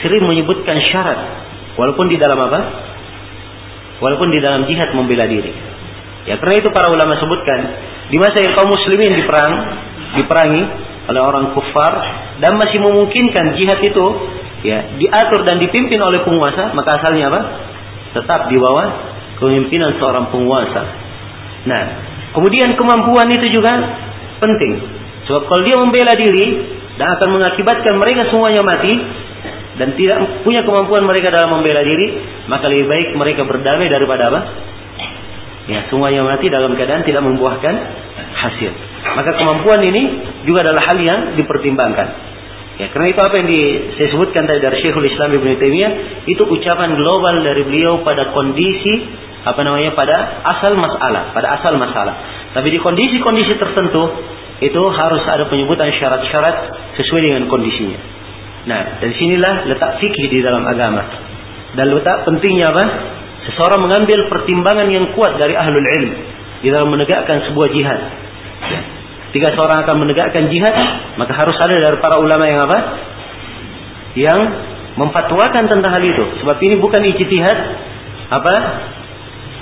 sering 0.01 0.25
menyebutkan 0.25 0.81
syarat 0.89 1.48
walaupun 1.79 2.11
di 2.11 2.19
dalam 2.19 2.37
apa? 2.43 2.61
Walaupun 4.03 4.29
di 4.35 4.39
dalam 4.43 4.67
jihad 4.67 4.93
membela 4.95 5.25
diri. 5.27 5.55
Ya, 6.27 6.37
karena 6.43 6.61
itu 6.61 6.69
para 6.75 6.93
ulama 6.93 7.17
sebutkan 7.17 7.61
di 8.13 8.21
masa 8.21 8.43
yang 8.45 8.53
kaum 8.53 8.69
muslimin 8.69 9.17
diperang, 9.17 9.53
diperangi, 10.21 10.63
oleh 11.09 11.23
orang 11.25 11.57
kufar 11.57 11.93
dan 12.45 12.61
masih 12.61 12.85
memungkinkan 12.85 13.57
jihad 13.57 13.81
itu 13.81 14.07
ya 14.61 15.01
diatur 15.01 15.41
dan 15.49 15.57
dipimpin 15.57 15.97
oleh 15.97 16.21
penguasa 16.21 16.77
maka 16.77 17.01
asalnya 17.01 17.33
apa 17.33 17.41
tetap 18.13 18.53
di 18.53 18.61
bawah 18.61 18.87
kepemimpinan 19.41 19.97
seorang 19.97 20.29
penguasa 20.29 20.83
nah 21.65 21.83
kemudian 22.37 22.77
kemampuan 22.77 23.33
itu 23.33 23.49
juga 23.49 23.73
penting 24.37 24.85
sebab 25.25 25.49
kalau 25.49 25.63
dia 25.65 25.77
membela 25.81 26.13
diri 26.13 26.77
dan 27.01 27.17
akan 27.17 27.29
mengakibatkan 27.41 27.95
mereka 27.97 28.29
semuanya 28.29 28.61
mati 28.61 28.93
dan 29.79 29.95
tidak 29.95 30.43
punya 30.43 30.67
kemampuan 30.67 31.07
mereka 31.07 31.31
dalam 31.31 31.55
membela 31.55 31.81
diri 31.81 32.19
maka 32.51 32.67
lebih 32.67 32.87
baik 32.91 33.09
mereka 33.15 33.47
berdamai 33.47 33.87
daripada 33.87 34.29
apa 34.29 34.41
ya 35.71 35.87
semuanya 35.89 36.27
mati 36.27 36.51
dalam 36.51 36.75
keadaan 36.75 37.07
tidak 37.07 37.23
membuahkan 37.23 37.75
hasil 38.39 38.73
maka 38.99 39.31
kemampuan 39.39 39.81
ini 39.87 40.03
juga 40.45 40.67
adalah 40.67 40.83
hal 40.91 40.99
yang 40.99 41.21
dipertimbangkan. 41.39 42.09
Ya, 42.79 42.87
karena 42.95 43.11
itu 43.11 43.19
apa 43.19 43.35
yang 43.43 43.49
di, 43.51 43.61
saya 43.99 44.09
sebutkan 44.15 44.47
tadi 44.47 44.63
dari 44.63 44.79
Syekhul 44.79 45.07
Islam 45.11 45.35
Ibnu 45.35 45.59
Taimiyah 45.59 45.93
itu 46.31 46.43
ucapan 46.47 46.95
global 46.95 47.43
dari 47.43 47.67
beliau 47.67 48.07
pada 48.07 48.31
kondisi 48.31 49.03
apa 49.43 49.67
namanya 49.67 49.99
pada 49.99 50.15
asal 50.47 50.79
masalah, 50.79 51.35
pada 51.35 51.59
asal 51.59 51.75
masalah. 51.75 52.15
Tapi 52.55 52.71
di 52.71 52.79
kondisi-kondisi 52.79 53.59
tertentu 53.59 54.03
itu 54.63 54.83
harus 54.95 55.23
ada 55.27 55.51
penyebutan 55.51 55.91
syarat-syarat 55.91 56.57
sesuai 57.03 57.23
dengan 57.23 57.43
kondisinya. 57.51 58.18
Nah, 58.67 58.99
dari 58.99 59.15
sinilah 59.15 59.71
letak 59.71 60.03
fikih 60.03 60.27
di 60.33 60.43
dalam 60.43 60.67
agama. 60.67 61.03
Dan 61.77 61.95
letak 61.95 62.27
pentingnya 62.27 62.75
apa? 62.75 62.85
Seseorang 63.49 63.87
mengambil 63.87 64.27
pertimbangan 64.27 64.89
yang 64.91 65.15
kuat 65.15 65.39
dari 65.39 65.55
ahlul 65.55 65.85
ilm 65.85 66.13
di 66.65 66.69
dalam 66.75 66.91
menegakkan 66.91 67.47
sebuah 67.49 67.69
jihad. 67.71 68.01
Ya. 68.67 68.81
Jika 69.29 69.53
seorang 69.55 69.85
akan 69.85 69.97
menegakkan 70.03 70.49
jihad, 70.49 70.75
maka 71.21 71.33
harus 71.37 71.55
ada 71.61 71.77
dari 71.77 71.97
para 72.01 72.17
ulama 72.19 72.49
yang 72.49 72.61
apa? 72.65 72.79
Yang 74.17 74.41
memfatwakan 74.99 75.69
tentang 75.69 75.93
hal 75.93 76.03
itu. 76.03 76.25
Sebab 76.43 76.57
ini 76.65 76.75
bukan 76.81 77.01
ijtihad 77.15 77.59
apa? 78.33 78.55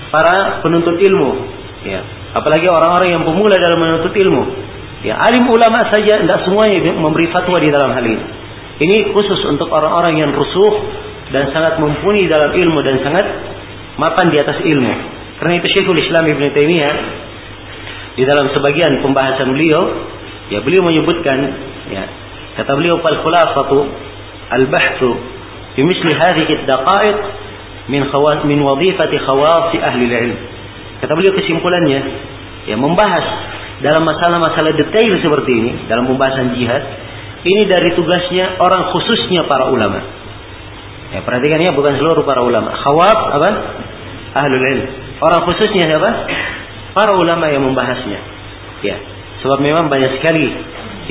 Para 0.08 0.62
penuntut 0.62 0.96
ilmu. 0.96 1.30
Ya. 1.84 2.00
Apalagi 2.32 2.66
orang-orang 2.70 3.10
yang 3.10 3.22
pemula 3.26 3.58
dalam 3.58 3.78
menuntut 3.78 4.14
ilmu. 4.14 4.42
Ya, 5.04 5.20
alim 5.20 5.44
ulama 5.46 5.86
saja 5.92 6.18
tidak 6.18 6.40
semuanya 6.48 6.82
memberi 6.96 7.28
fatwa 7.28 7.60
di 7.60 7.68
dalam 7.68 7.92
hal 7.92 8.04
ini. 8.06 8.24
Ini 8.76 9.16
khusus 9.16 9.40
untuk 9.48 9.72
orang-orang 9.72 10.20
yang 10.20 10.30
rusuh 10.36 10.72
dan 11.32 11.48
sangat 11.50 11.80
mumpuni 11.80 12.28
dalam 12.28 12.52
ilmu 12.52 12.80
dan 12.84 13.00
sangat 13.00 13.26
mapan 13.96 14.28
di 14.28 14.36
atas 14.36 14.60
ilmu. 14.60 14.92
Karena 15.40 15.52
itu 15.60 15.68
Syekhul 15.72 16.00
Islam 16.00 16.24
Ibn 16.28 16.44
Taimiyah 16.52 16.96
di 18.16 18.24
dalam 18.24 18.48
sebagian 18.56 19.04
pembahasan 19.04 19.52
beliau 19.52 19.82
ya 20.48 20.64
beliau 20.64 20.88
menyebutkan 20.88 21.36
ya 21.92 22.04
kata 22.56 22.72
beliau 22.72 22.96
fal 23.04 23.20
khulasatu 23.20 23.78
al 24.56 24.64
bahthu 24.72 25.10
fi 25.76 25.80
misli 25.84 26.12
hadhihi 26.16 26.64
ad-daqa'iq 26.64 27.18
min 27.92 28.08
khawas 28.08 28.48
min 28.48 28.64
wadhifati 28.64 29.20
khawas 29.20 29.76
ahli 29.76 30.08
ilm 30.08 30.38
kata 31.04 31.12
beliau 31.12 31.36
kesimpulannya 31.36 32.00
ya 32.64 32.76
membahas 32.80 33.26
dalam 33.84 34.08
masalah-masalah 34.08 34.72
detail 34.72 35.12
seperti 35.20 35.52
ini 35.52 35.72
dalam 35.84 36.08
pembahasan 36.08 36.56
jihad 36.56 36.82
ini 37.42 37.62
dari 37.68 37.92
tugasnya 37.92 38.56
orang 38.62 38.94
khususnya 38.94 39.44
para 39.50 39.68
ulama 39.68 40.00
ya 41.12 41.20
perhatikan 41.26 41.60
ya 41.60 41.72
bukan 41.76 41.98
seluruh 42.00 42.24
para 42.24 42.40
ulama 42.40 42.72
khawab 42.72 43.18
apa 43.36 43.50
ahlul 44.40 44.64
ilm 44.64 44.88
orang 45.20 45.40
khususnya 45.48 45.88
siapa 45.90 46.10
para 46.96 47.12
ulama 47.20 47.52
yang 47.52 47.60
membahasnya. 47.60 48.20
Ya, 48.80 48.96
sebab 49.44 49.60
memang 49.60 49.92
banyak 49.92 50.16
sekali 50.16 50.48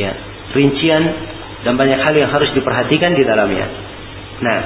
ya 0.01 0.17
rincian 0.57 1.03
dan 1.61 1.77
banyak 1.77 2.01
hal 2.01 2.13
yang 2.17 2.33
harus 2.33 2.49
diperhatikan 2.57 3.13
di 3.13 3.21
dalamnya. 3.21 3.69
Nah, 4.41 4.59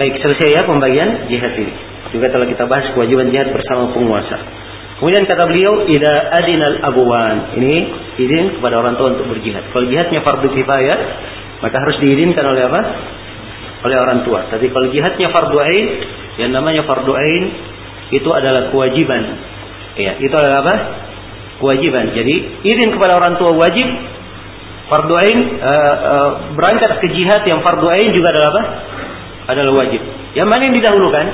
baik 0.00 0.16
selesai 0.24 0.48
ya 0.48 0.62
pembagian 0.64 1.28
jihad 1.28 1.52
ini. 1.60 1.74
Juga 2.16 2.32
telah 2.32 2.48
kita 2.48 2.64
bahas 2.64 2.88
kewajiban 2.96 3.28
jihad 3.28 3.52
bersama 3.52 3.92
penguasa. 3.92 4.40
Kemudian 4.98 5.24
kata 5.28 5.44
beliau, 5.48 5.88
ida 5.88 6.12
adinal 6.40 6.76
abuwan. 6.84 7.56
Ini 7.56 7.74
izin 8.20 8.60
kepada 8.60 8.84
orang 8.84 9.00
tua 9.00 9.16
untuk 9.16 9.32
berjihad. 9.32 9.72
Kalau 9.72 9.86
jihadnya 9.88 10.20
fardu 10.20 10.48
kifayah, 10.52 10.98
maka 11.64 11.76
harus 11.80 11.96
diizinkan 12.04 12.44
oleh 12.44 12.62
apa? 12.68 12.80
Oleh 13.88 13.96
orang 13.96 14.20
tua. 14.28 14.48
Tapi 14.52 14.68
kalau 14.68 14.92
jihadnya 14.92 15.32
fardu 15.32 15.56
ain, 15.56 15.86
yang 16.36 16.50
namanya 16.52 16.84
fardu 16.84 17.12
ain 17.16 17.44
itu 18.12 18.28
adalah 18.28 18.68
kewajiban. 18.68 19.22
Ya, 19.96 20.20
itu 20.20 20.34
adalah 20.36 20.64
apa? 20.66 20.74
Kewajiban. 21.60 22.12
Jadi 22.12 22.64
izin 22.64 22.88
kepada 22.92 23.16
orang 23.16 23.40
tua 23.40 23.56
wajib. 23.56 23.88
Fardu 24.90 25.14
ain 25.22 25.38
uh, 25.62 25.94
uh, 26.02 26.30
berangkat 26.58 26.98
ke 26.98 27.14
jihad 27.14 27.46
yang 27.46 27.62
fardu 27.62 27.86
ain 27.94 28.10
juga 28.10 28.34
adalah 28.34 28.48
apa? 28.50 28.62
Adalah 29.54 29.72
wajib. 29.86 30.02
Yang 30.34 30.48
mana 30.50 30.62
yang 30.66 30.74
didahulukan? 30.74 31.26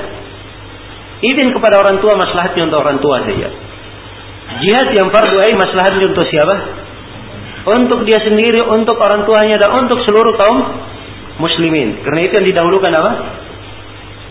Izin 1.25 1.49
kepada 1.49 1.81
orang 1.81 1.97
tua 1.97 2.13
maslahatnya 2.13 2.69
untuk 2.69 2.79
orang 2.85 3.01
tua 3.01 3.25
saja. 3.25 3.49
Jihad 4.47 4.87
yang 4.95 5.11
fardu 5.11 5.37
ain 5.43 5.57
maslahatnya 5.59 6.05
untuk 6.11 6.25
siapa? 6.27 6.55
Untuk 7.67 8.07
dia 8.07 8.23
sendiri, 8.23 8.63
untuk 8.63 8.95
orang 8.95 9.27
tuanya 9.27 9.59
dan 9.59 9.75
untuk 9.75 9.99
seluruh 10.07 10.33
kaum 10.39 10.57
muslimin. 11.43 11.99
Karena 12.07 12.19
itu 12.23 12.33
yang 12.39 12.47
didahulukan 12.47 12.91
apa? 12.95 13.11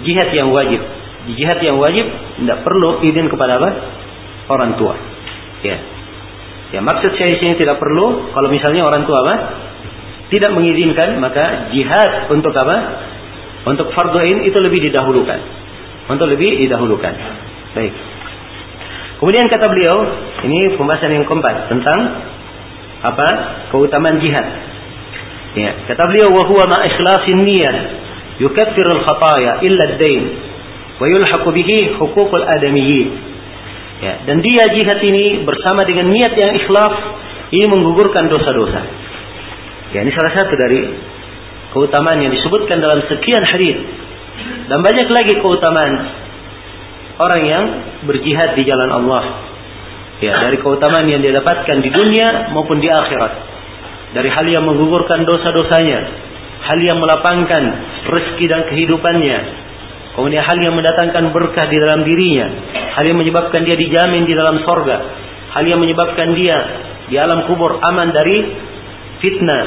Jihad 0.09 0.32
yang 0.32 0.48
wajib. 0.51 0.80
Jihad 1.36 1.60
yang 1.60 1.76
wajib 1.76 2.06
tidak 2.40 2.64
perlu 2.64 3.05
izin 3.05 3.28
kepada 3.28 3.60
apa? 3.60 3.70
Orang 4.48 4.80
tua. 4.80 4.97
Ya. 5.60 5.76
Ya, 6.74 6.80
maksud 6.82 7.14
saya 7.14 7.36
di 7.36 7.38
sini 7.44 7.55
tidak 7.60 7.78
perlu 7.78 8.32
kalau 8.32 8.48
misalnya 8.48 8.88
orang 8.88 9.05
tua 9.05 9.18
apa? 9.20 9.34
Tidak 10.32 10.51
mengizinkan, 10.56 11.20
maka 11.22 11.70
jihad 11.70 12.32
untuk 12.32 12.51
apa? 12.56 12.76
Untuk 13.68 13.93
fardu 13.93 14.16
ain 14.18 14.48
itu 14.48 14.59
lebih 14.59 14.90
didahulukan 14.90 15.66
untuk 16.06 16.26
lebih 16.30 16.62
didahulukan. 16.62 17.14
Baik. 17.74 17.93
Kemudian 19.16 19.48
kata 19.48 19.66
beliau, 19.72 19.97
ini 20.44 20.76
pembahasan 20.76 21.16
yang 21.16 21.24
keempat 21.24 21.72
tentang 21.72 22.01
apa? 23.01 23.28
keutamaan 23.72 24.20
jihad. 24.20 24.47
Ya, 25.56 25.72
kata 25.88 26.05
beliau 26.12 26.28
wa 26.36 26.44
huwa 26.44 26.64
ma 26.68 26.78
ikhlasin 26.84 27.40
niyyah 27.40 27.76
yukaffiru 28.44 28.93
al-khataya 28.93 29.64
illa 29.64 29.82
ad-dain 29.88 30.24
wa 31.01 31.06
yulhaqu 31.09 31.48
bihi 31.48 31.97
huququl 31.97 32.44
adamiyyin. 32.44 33.09
Ya, 34.05 34.20
dan 34.28 34.44
dia 34.44 34.68
jihad 34.76 35.01
ini 35.01 35.48
bersama 35.48 35.88
dengan 35.88 36.12
niat 36.12 36.36
yang 36.36 36.52
ikhlas 36.60 36.94
ini 37.56 37.64
menggugurkan 37.72 38.28
dosa-dosa. 38.28 38.84
Ya, 39.97 40.05
ini 40.05 40.12
salah 40.12 40.32
satu 40.36 40.52
dari 40.60 40.93
keutamaan 41.72 42.20
yang 42.20 42.32
disebutkan 42.36 42.84
dalam 42.84 43.01
sekian 43.09 43.44
hadis 43.48 43.76
dan 44.68 44.84
banyak 44.84 45.09
lagi 45.09 45.40
keutamaan 45.40 45.94
orang 47.16 47.43
yang 47.48 47.64
berjihad 48.06 48.54
di 48.54 48.62
jalan 48.64 48.90
Allah. 48.90 49.24
Ya, 50.16 50.32
dari 50.48 50.56
keutamaan 50.56 51.04
yang 51.04 51.20
dia 51.20 51.36
dapatkan 51.36 51.76
di 51.84 51.90
dunia 51.92 52.54
maupun 52.56 52.80
di 52.80 52.88
akhirat. 52.88 53.32
Dari 54.16 54.32
hal 54.32 54.46
yang 54.48 54.64
menggugurkan 54.64 55.28
dosa-dosanya, 55.28 56.00
hal 56.64 56.78
yang 56.80 56.96
melapangkan 56.96 57.62
rezeki 58.08 58.46
dan 58.48 58.60
kehidupannya, 58.72 59.38
kemudian 60.16 60.40
hal 60.40 60.56
yang 60.56 60.72
mendatangkan 60.72 61.36
berkah 61.36 61.68
di 61.68 61.76
dalam 61.76 62.00
dirinya, 62.08 62.46
hal 62.96 63.04
yang 63.04 63.20
menyebabkan 63.20 63.60
dia 63.68 63.76
dijamin 63.76 64.24
di 64.24 64.32
dalam 64.32 64.64
sorga, 64.64 64.96
hal 65.52 65.64
yang 65.68 65.84
menyebabkan 65.84 66.32
dia 66.32 66.58
di 67.12 67.20
alam 67.20 67.44
kubur 67.44 67.76
aman 67.76 68.08
dari 68.08 68.36
fitnah 69.20 69.64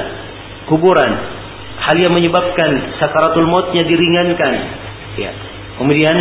kuburan, 0.65 1.11
hal 1.77 1.93
yang 1.93 2.13
menyebabkan 2.13 2.97
sakaratul 2.97 3.45
mautnya 3.45 3.85
diringankan, 3.85 4.53
Ya. 5.19 5.35
Kemudian 5.75 6.15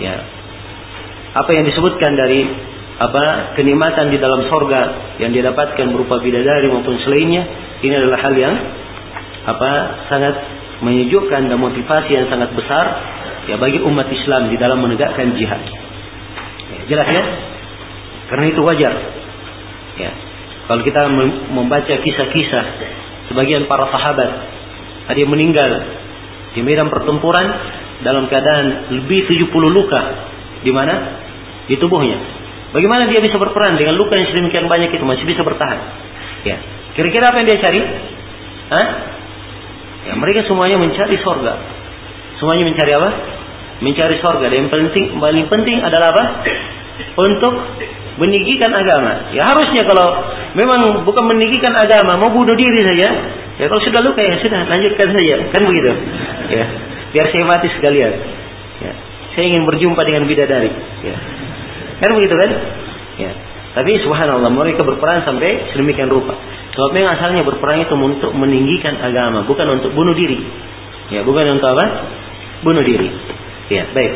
ya 0.00 0.14
apa 1.38 1.50
yang 1.54 1.64
disebutkan 1.70 2.18
dari 2.18 2.42
apa 2.98 3.54
kenikmatan 3.54 4.10
di 4.10 4.18
dalam 4.18 4.50
sorga 4.50 5.14
yang 5.22 5.30
dia 5.30 5.46
dapatkan 5.46 5.86
berupa 5.94 6.18
bidadari 6.18 6.66
maupun 6.66 6.98
selainnya 7.06 7.46
ini 7.78 7.94
adalah 7.94 8.18
hal 8.26 8.34
yang 8.34 8.54
apa 9.46 9.70
sangat 10.10 10.34
menyejukkan 10.82 11.46
dan 11.46 11.58
motivasi 11.58 12.10
yang 12.10 12.26
sangat 12.26 12.50
besar 12.58 12.84
ya 13.46 13.54
bagi 13.54 13.78
umat 13.86 14.06
Islam 14.10 14.50
di 14.50 14.56
dalam 14.58 14.82
menegakkan 14.82 15.30
jihad. 15.38 15.62
Ya, 16.68 16.80
jelas 16.90 17.08
ya? 17.08 17.24
Karena 18.28 18.44
itu 18.50 18.60
wajar. 18.60 18.94
Ya. 19.98 20.10
Kalau 20.68 20.82
kita 20.84 21.00
membaca 21.54 21.94
kisah-kisah 22.02 22.64
sebagian 23.32 23.64
para 23.70 23.88
sahabat 23.88 24.30
ada 25.08 25.18
yang 25.18 25.32
meninggal 25.32 25.70
di 26.52 26.60
medan 26.60 26.92
pertempuran 26.92 27.46
dalam 28.04 28.28
keadaan 28.28 28.92
lebih 29.00 29.26
70 29.26 29.48
luka 29.70 30.02
di 30.62 30.70
mana? 30.74 31.24
Di 31.68 31.76
tubuhnya. 31.76 32.16
Bagaimana 32.72 33.08
dia 33.08 33.20
bisa 33.20 33.40
berperan 33.40 33.80
dengan 33.80 33.96
luka 33.96 34.16
yang 34.16 34.28
sedemikian 34.32 34.68
banyak 34.68 34.92
itu 34.92 35.04
masih 35.04 35.24
bisa 35.24 35.40
bertahan? 35.40 35.78
Ya. 36.44 36.56
Kira-kira 36.96 37.32
apa 37.32 37.36
yang 37.40 37.48
dia 37.48 37.58
cari? 37.60 37.80
Hah? 38.68 38.86
Ya, 40.08 40.12
mereka 40.16 40.44
semuanya 40.48 40.76
mencari 40.80 41.16
sorga. 41.20 41.54
Semuanya 42.40 42.64
mencari 42.72 42.92
apa? 42.92 43.10
Mencari 43.84 44.16
sorga. 44.20 44.46
Dan 44.52 44.66
yang 44.66 44.70
penting, 44.72 45.04
paling 45.16 45.46
penting 45.48 45.76
adalah 45.80 46.12
apa? 46.12 46.24
Untuk 47.28 47.54
meninggikan 48.18 48.74
agama. 48.74 49.30
Ya 49.30 49.46
harusnya 49.48 49.86
kalau 49.86 50.18
memang 50.58 51.06
bukan 51.06 51.24
meninggikan 51.30 51.72
agama, 51.72 52.18
mau 52.18 52.34
bunuh 52.34 52.56
diri 52.58 52.82
saja. 52.82 53.08
Ya 53.58 53.64
kalau 53.70 53.82
sudah 53.82 54.02
luka 54.02 54.20
ya 54.22 54.38
sudah 54.42 54.66
lanjutkan 54.66 55.08
saja. 55.14 55.34
Kan 55.54 55.62
begitu. 55.66 55.90
Ya 56.52 56.66
biar 57.12 57.26
saya 57.32 57.44
mati 57.48 57.68
sekalian. 57.72 58.12
Ya. 58.84 58.92
Saya 59.34 59.44
ingin 59.54 59.62
berjumpa 59.64 60.02
dengan 60.04 60.26
bidadari. 60.26 60.70
Ya. 61.06 61.16
Kan 61.98 62.10
begitu 62.14 62.34
kan? 62.34 62.50
Ya. 63.18 63.30
Tapi 63.78 63.90
subhanallah 64.02 64.50
mereka 64.50 64.82
berperan 64.82 65.22
sampai 65.22 65.70
sedemikian 65.74 66.10
rupa. 66.10 66.34
Sebab 66.74 66.90
memang 66.94 67.18
asalnya 67.18 67.42
berperang 67.46 67.84
itu 67.84 67.94
untuk 67.94 68.32
meninggikan 68.34 68.98
agama, 68.98 69.46
bukan 69.46 69.78
untuk 69.78 69.94
bunuh 69.94 70.14
diri. 70.14 70.38
Ya, 71.10 71.22
bukan 71.22 71.46
untuk 71.58 71.68
apa? 71.74 71.86
Bunuh 72.62 72.82
diri. 72.82 73.08
Ya, 73.70 73.86
baik. 73.90 74.14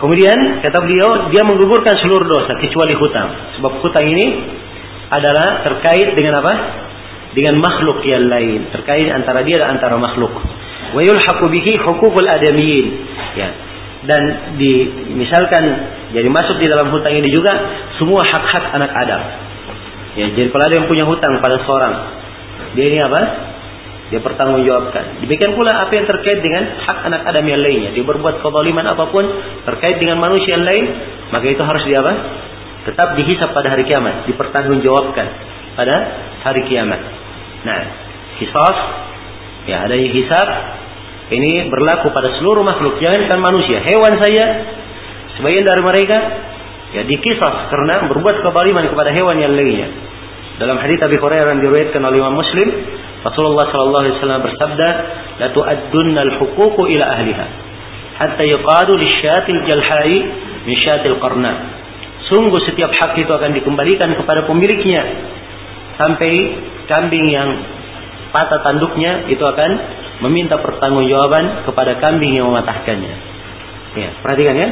Kemudian 0.00 0.64
kata 0.64 0.78
beliau 0.80 1.28
dia 1.28 1.44
menggugurkan 1.44 1.92
seluruh 2.00 2.24
dosa 2.24 2.56
kecuali 2.56 2.96
hutang. 2.96 3.60
Sebab 3.60 3.84
hutang 3.84 4.08
ini 4.08 4.26
adalah 5.12 5.60
terkait 5.60 6.16
dengan 6.16 6.40
apa? 6.40 6.52
dengan 7.34 7.62
makhluk 7.62 8.02
yang 8.02 8.26
lain 8.26 8.74
terkait 8.74 9.06
antara 9.14 9.46
dia 9.46 9.62
dan 9.62 9.78
antara 9.78 9.94
makhluk 9.98 10.34
wa 10.90 11.00
yulhaqu 11.00 11.46
bihi 11.46 11.78
huququl 11.78 12.26
adamiyyin 12.26 12.86
ya 13.38 13.48
dan 14.08 14.56
di 14.56 14.88
misalkan 15.12 15.64
jadi 16.16 16.28
masuk 16.32 16.56
di 16.56 16.66
dalam 16.66 16.88
hutang 16.88 17.12
ini 17.12 17.28
juga 17.28 17.52
semua 18.00 18.24
hak-hak 18.24 18.72
anak 18.72 18.90
Adam. 18.96 19.22
Ya 20.16 20.26
jadi 20.32 20.48
kalau 20.48 20.64
ada 20.64 20.74
yang 20.80 20.88
punya 20.88 21.04
hutang 21.04 21.36
pada 21.38 21.60
seorang 21.62 21.94
dia 22.74 22.84
ini 22.86 22.98
apa? 23.02 23.20
Dia 24.10 24.18
pertanggungjawabkan. 24.26 25.22
Demikian 25.22 25.54
pula 25.54 25.86
apa 25.86 25.92
yang 25.94 26.02
terkait 26.02 26.42
dengan 26.42 26.66
hak 26.82 26.98
anak 27.06 27.22
Adam 27.30 27.46
yang 27.46 27.62
lainnya. 27.62 27.94
Dia 27.94 28.02
berbuat 28.02 28.42
kezaliman 28.42 28.82
apa 28.90 29.04
pun 29.06 29.22
terkait 29.70 30.02
dengan 30.02 30.18
manusia 30.18 30.58
yang 30.58 30.66
lain 30.66 30.84
maka 31.30 31.46
itu 31.46 31.62
harus 31.62 31.84
dia 31.86 32.02
apa? 32.02 32.12
Tetap 32.90 33.14
dihisap 33.20 33.52
pada 33.52 33.70
hari 33.70 33.86
kiamat 33.86 34.26
dipertanggungjawabkan 34.26 35.26
pada 35.78 35.96
hari 36.42 36.64
kiamat. 36.66 37.00
Nah, 37.68 37.80
hisab 38.40 38.76
ya 39.68 39.84
adanya 39.84 40.08
hisab 40.10 40.48
ini 41.30 41.70
berlaku 41.70 42.10
pada 42.10 42.34
seluruh 42.42 42.66
makhluk, 42.66 42.98
jangankan 42.98 43.38
manusia, 43.38 43.78
hewan 43.86 44.18
saja 44.18 44.44
sebagian 45.38 45.62
dari 45.62 45.82
mereka 45.86 46.18
ya 46.90 47.02
dikisah 47.06 47.70
karena 47.70 48.10
berbuat 48.10 48.42
kezaliman 48.42 48.90
kepada 48.90 49.14
hewan 49.14 49.38
yang 49.38 49.54
lainnya. 49.54 49.94
Dalam 50.58 50.76
hadis 50.82 50.98
Abi 51.00 51.16
Hurairah 51.16 51.56
yang 51.56 51.62
diriwayatkan 51.62 52.02
oleh 52.02 52.18
Imam 52.20 52.34
Muslim, 52.34 52.68
Rasulullah 53.22 53.70
sallallahu 53.70 54.02
alaihi 54.04 54.16
wasallam 54.18 54.42
bersabda, 54.42 54.88
"La 55.38 55.48
tu'addunna 55.54 56.20
al-huquq 56.34 56.76
ila 56.76 57.04
ahliha 57.16 57.46
hatta 58.20 58.44
yuqadu 58.44 58.92
lisyatil 58.98 59.60
jalhai 59.70 60.14
min 60.66 60.74
syatil 60.82 61.16
qarna." 61.22 61.78
Sungguh 62.26 62.60
setiap 62.66 62.90
hak 62.90 63.16
itu 63.22 63.30
akan 63.30 63.54
dikembalikan 63.54 64.12
kepada 64.18 64.44
pemiliknya 64.50 65.02
sampai 65.96 66.32
kambing 66.90 67.26
yang 67.30 67.48
patah 68.30 68.62
tanduknya 68.62 69.26
itu 69.30 69.42
akan 69.42 69.70
meminta 70.26 70.58
pertanggungjawaban 70.60 71.66
kepada 71.66 71.98
kambing 71.98 72.36
yang 72.36 72.50
mematahkannya. 72.50 73.14
Ya, 73.98 74.10
perhatikan 74.22 74.54
ya. 74.54 74.68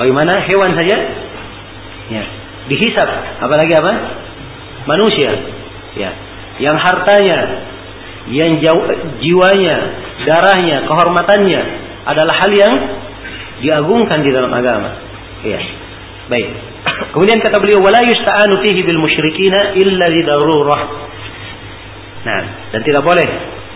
Bagaimana 0.00 0.42
hewan 0.50 0.74
saja 0.74 0.96
ya, 2.10 2.24
dihisap, 2.72 3.08
apalagi 3.44 3.72
apa? 3.78 3.92
Manusia. 4.88 5.30
Ya, 5.94 6.10
yang 6.58 6.76
hartanya, 6.80 7.38
yang 8.30 8.58
jauh, 8.58 8.84
jiwanya, 9.22 9.76
darahnya, 10.26 10.86
kehormatannya 10.88 11.62
adalah 12.04 12.34
hal 12.34 12.50
yang 12.52 12.74
diagungkan 13.62 14.24
di 14.24 14.30
dalam 14.34 14.50
agama. 14.50 14.90
Ya. 15.44 15.60
Baik. 16.28 16.48
Kemudian 17.12 17.40
kata 17.40 17.60
beliau 17.60 17.84
wala 17.84 18.00
yusta'anu 18.04 18.60
fihi 18.64 18.80
bil 18.84 19.00
musyrikina 19.00 19.76
illa 19.76 20.06
li 20.08 20.20
darurah. 20.24 20.82
Nah, 22.24 22.42
dan 22.72 22.80
tidak 22.80 23.04
boleh 23.04 23.28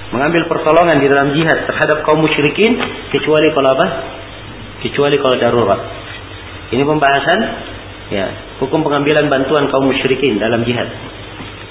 mengambil 0.08 0.48
pertolongan 0.48 0.96
di 1.04 1.06
dalam 1.08 1.36
jihad 1.36 1.68
terhadap 1.68 2.00
kaum 2.08 2.24
musyrikin 2.24 2.80
kecuali 3.12 3.52
kalau 3.52 3.68
apa? 3.76 3.86
Kecuali 4.80 5.16
kalau 5.20 5.36
darurat. 5.36 5.80
Ini 6.72 6.82
pembahasan 6.84 7.38
ya, 8.08 8.26
hukum 8.64 8.80
pengambilan 8.80 9.28
bantuan 9.28 9.68
kaum 9.68 9.84
musyrikin 9.84 10.40
dalam 10.40 10.64
jihad. 10.64 10.88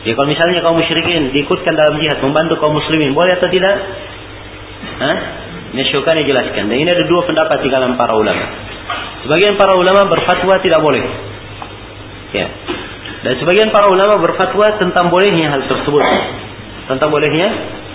Ya 0.05 0.13
kalau 0.13 0.29
misalnya 0.29 0.61
kaum 0.61 0.77
musyrikin 0.77 1.33
diikutkan 1.33 1.73
dalam 1.73 1.97
jihad 1.97 2.21
membantu 2.21 2.61
kaum 2.61 2.77
muslimin, 2.77 3.17
boleh 3.17 3.41
atau 3.41 3.49
tidak? 3.49 3.75
Hah? 5.01 5.17
Ini 5.73 5.83
Syukani 5.91 6.23
jelaskan. 6.23 6.71
Dan 6.71 6.77
ini 6.79 6.89
ada 6.93 7.03
dua 7.09 7.27
pendapat 7.27 7.59
di 7.65 7.67
kalangan 7.67 7.99
para 7.99 8.13
ulama. 8.15 8.45
Sebagian 9.25 9.59
para 9.59 9.75
ulama 9.75 10.07
berfatwa 10.07 10.61
tidak 10.63 10.79
boleh. 10.79 11.03
Ya. 12.31 12.47
Dan 13.25 13.33
sebagian 13.41 13.73
para 13.73 13.89
ulama 13.91 14.21
berfatwa 14.21 14.77
tentang 14.79 15.11
bolehnya 15.11 15.51
hal 15.51 15.65
tersebut. 15.67 16.05
Tentang 16.87 17.09
bolehnya 17.11 17.47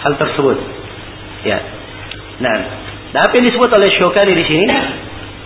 hal 0.04 0.12
tersebut. 0.20 0.58
Ya. 1.48 1.58
Nah, 2.38 2.56
dan 3.12 3.20
apa 3.28 3.32
yang 3.36 3.46
disebut 3.52 3.70
oleh 3.72 3.92
Syukani 4.00 4.32
di 4.32 4.44
sini 4.48 4.66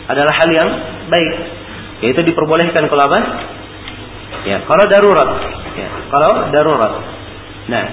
adalah 0.07 0.35
hal 0.39 0.49
yang 0.55 0.69
baik. 1.11 1.35
Yaitu 2.07 2.23
diperbolehkan 2.23 2.87
kalau 2.87 3.03
apa? 3.11 3.19
Ya, 4.47 4.63
kalau 4.63 4.85
darurat. 4.87 5.31
Ya, 5.75 5.89
kalau 6.11 6.33
darurat. 6.55 6.93
Nah, 7.67 7.85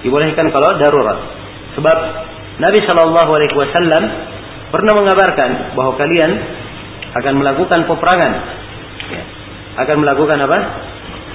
dibolehkan 0.00 0.48
kalau 0.48 0.80
darurat. 0.80 1.18
Sebab 1.76 1.96
Nabi 2.60 2.78
Shallallahu 2.88 3.30
Alaihi 3.36 3.56
Wasallam 3.56 4.02
pernah 4.72 4.92
mengabarkan 4.96 5.76
bahwa 5.76 5.92
kalian 6.00 6.30
akan 7.20 7.34
melakukan 7.36 7.84
peperangan. 7.84 8.32
Ya, 9.12 9.22
akan 9.84 9.96
melakukan 10.00 10.38
apa? 10.40 10.58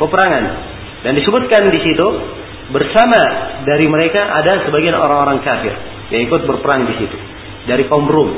Peperangan. 0.01 0.43
Dan 1.05 1.13
disebutkan 1.21 1.69
di 1.69 1.79
situ 1.85 2.07
bersama 2.73 3.21
dari 3.67 3.85
mereka 3.85 4.21
ada 4.25 4.65
sebagian 4.65 4.97
orang-orang 4.97 5.45
kafir 5.45 5.73
yang 6.09 6.21
ikut 6.25 6.41
berperang 6.49 6.89
di 6.89 6.93
situ 6.97 7.17
dari 7.69 7.85
kaum 7.85 8.05
Rum. 8.09 8.29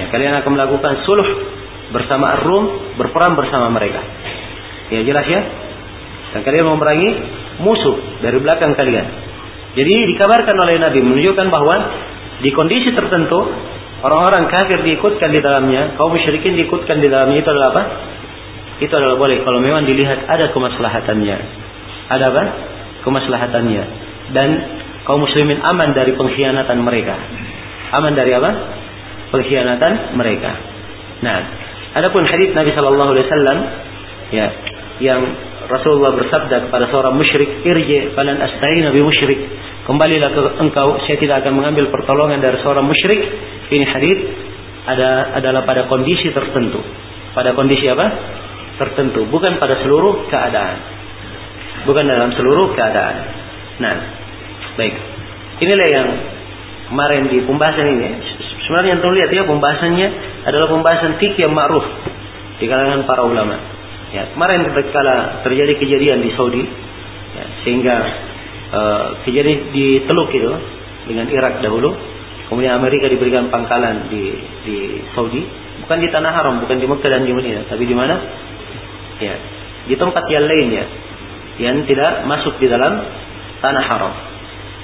Ya, 0.00 0.06
kalian 0.14 0.34
akan 0.42 0.50
melakukan 0.54 1.02
suluh 1.02 1.28
bersama 1.90 2.38
Rum, 2.46 2.94
berperang 2.98 3.34
bersama 3.34 3.70
mereka. 3.74 4.02
Ya 4.90 5.02
jelas 5.02 5.26
ya. 5.26 5.40
Dan 6.30 6.46
kalian 6.46 6.66
memerangi 6.66 7.10
musuh 7.62 8.22
dari 8.22 8.38
belakang 8.38 8.74
kalian. 8.78 9.06
Jadi 9.74 9.94
dikabarkan 10.14 10.56
oleh 10.58 10.82
Nabi 10.82 10.98
menunjukkan 11.02 11.46
bahwa 11.46 11.76
di 12.42 12.50
kondisi 12.54 12.90
tertentu 12.94 13.38
orang-orang 14.02 14.50
kafir 14.50 14.82
diikutkan 14.82 15.30
di 15.30 15.40
dalamnya, 15.42 15.94
kaum 15.94 16.14
musyrikin 16.14 16.58
diikutkan 16.58 16.98
di 16.98 17.06
dalamnya 17.10 17.38
itu 17.42 17.50
adalah 17.50 17.68
apa? 17.74 17.82
Itu 18.82 18.92
adalah 18.96 19.20
boleh 19.20 19.42
kalau 19.44 19.60
memang 19.62 19.86
dilihat 19.86 20.26
ada 20.26 20.50
kemaslahatannya. 20.50 21.36
Ada 22.10 22.24
apa? 22.34 22.42
Kemaslahatannya. 23.02 23.84
Dan 24.30 24.48
kaum 25.04 25.24
muslimin 25.24 25.58
aman 25.64 25.96
dari 25.96 26.14
pengkhianatan 26.14 26.78
mereka. 26.84 27.16
Aman 27.98 28.14
dari 28.14 28.30
apa? 28.36 28.50
Pengkhianatan 29.34 30.14
mereka. 30.14 30.50
Nah, 31.20 31.38
adapun 31.98 32.24
hadis 32.26 32.54
Nabi 32.54 32.70
Shallallahu 32.72 33.10
Alaihi 33.14 33.26
Wasallam 33.26 33.58
ya 34.30 34.46
yang 35.00 35.22
Rasulullah 35.70 36.12
bersabda 36.18 36.66
kepada 36.66 36.90
seorang 36.90 37.14
musyrik, 37.14 37.62
"Irji 37.62 38.12
falan 38.18 38.42
asta'in 38.42 38.90
nabi 38.90 39.00
musyrik." 39.06 39.38
Kembalilah 39.86 40.30
ke 40.34 40.42
engkau, 40.60 40.98
saya 41.06 41.16
tidak 41.16 41.46
akan 41.46 41.62
mengambil 41.62 41.88
pertolongan 41.94 42.42
dari 42.42 42.58
seorang 42.60 42.84
musyrik. 42.84 43.20
Ini 43.70 43.86
hadis 43.86 44.18
ada 44.86 45.38
adalah 45.38 45.62
pada 45.62 45.86
kondisi 45.86 46.34
tertentu. 46.34 46.82
Pada 47.30 47.54
kondisi 47.54 47.86
apa? 47.86 48.06
Tertentu, 48.82 49.28
bukan 49.30 49.62
pada 49.62 49.78
seluruh 49.84 50.26
keadaan. 50.26 50.99
Bukan 51.88 52.04
dalam 52.04 52.30
seluruh 52.36 52.76
keadaan. 52.76 53.16
Nah, 53.80 53.96
baik. 54.76 54.94
Inilah 55.60 55.88
yang 55.88 56.08
kemarin 56.92 57.22
di 57.30 57.38
pembahasan 57.46 57.86
ini. 57.96 58.08
Sebenarnya 58.66 58.98
yang 58.98 59.02
terlihat 59.02 59.30
ya 59.32 59.42
pembahasannya 59.48 60.08
adalah 60.44 60.68
pembahasan 60.68 61.16
fikih 61.22 61.48
yang 61.48 61.54
ma'ruf 61.56 61.86
di 62.60 62.66
kalangan 62.68 63.08
para 63.08 63.24
ulama. 63.24 63.56
Ya, 64.10 64.26
kemarin 64.34 64.66
ketika 64.66 65.02
terjadi 65.46 65.72
kejadian 65.78 66.18
di 66.20 66.30
Saudi, 66.34 66.66
ya, 67.34 67.44
sehingga 67.62 67.96
uh, 68.74 69.04
kejadian 69.22 69.70
di 69.70 70.02
Teluk 70.04 70.34
itu 70.34 70.50
dengan 71.06 71.30
Irak 71.30 71.62
dahulu, 71.62 71.94
kemudian 72.50 72.74
Amerika 72.74 73.06
diberikan 73.06 73.48
pangkalan 73.48 74.10
di 74.10 74.34
di 74.66 74.76
Saudi, 75.14 75.46
bukan 75.86 75.98
di 76.02 76.08
tanah 76.10 76.32
haram, 76.34 76.58
bukan 76.58 76.76
di 76.82 76.86
Mekah 76.90 77.10
dan 77.10 77.22
di 77.22 77.32
Madinah, 77.32 77.64
tapi 77.70 77.86
di 77.86 77.94
mana? 77.94 78.16
Ya, 79.22 79.34
di 79.86 79.94
tempat 79.94 80.26
yang 80.26 80.44
lainnya 80.48 80.84
yang 81.60 81.84
tidak 81.84 82.24
masuk 82.24 82.56
di 82.56 82.66
dalam 82.66 83.04
tanah 83.60 83.84
haram. 83.92 84.14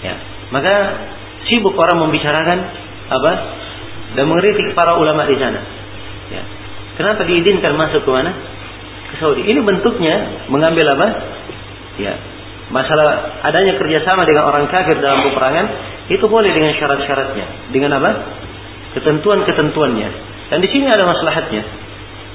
Ya, 0.04 0.14
maka 0.52 0.74
sibuk 1.48 1.72
orang 1.72 2.04
membicarakan 2.04 2.58
apa 3.08 3.32
dan 4.14 4.24
mengkritik 4.28 4.76
para 4.76 5.00
ulama 5.00 5.24
di 5.24 5.36
sana. 5.40 5.60
Ya. 6.30 6.42
Kenapa 7.00 7.24
diizinkan 7.24 7.76
masuk 7.76 8.04
ke 8.04 8.10
mana? 8.12 8.32
ke 9.10 9.14
Saudi. 9.22 9.46
Ini 9.46 9.60
bentuknya 9.62 10.46
mengambil 10.50 10.92
apa? 10.98 11.06
Ya, 11.96 12.14
masalah 12.68 13.40
adanya 13.46 13.78
kerjasama 13.78 14.26
dengan 14.28 14.50
orang 14.50 14.68
kafir 14.68 14.98
dalam 14.98 15.24
peperangan 15.30 15.66
itu 16.12 16.24
boleh 16.26 16.50
dengan 16.52 16.74
syarat-syaratnya. 16.76 17.72
Dengan 17.72 17.96
apa? 17.96 18.10
Ketentuan-ketentuannya. 18.98 20.08
Dan 20.52 20.58
di 20.62 20.68
sini 20.70 20.86
ada 20.90 21.06
maslahatnya. 21.06 21.62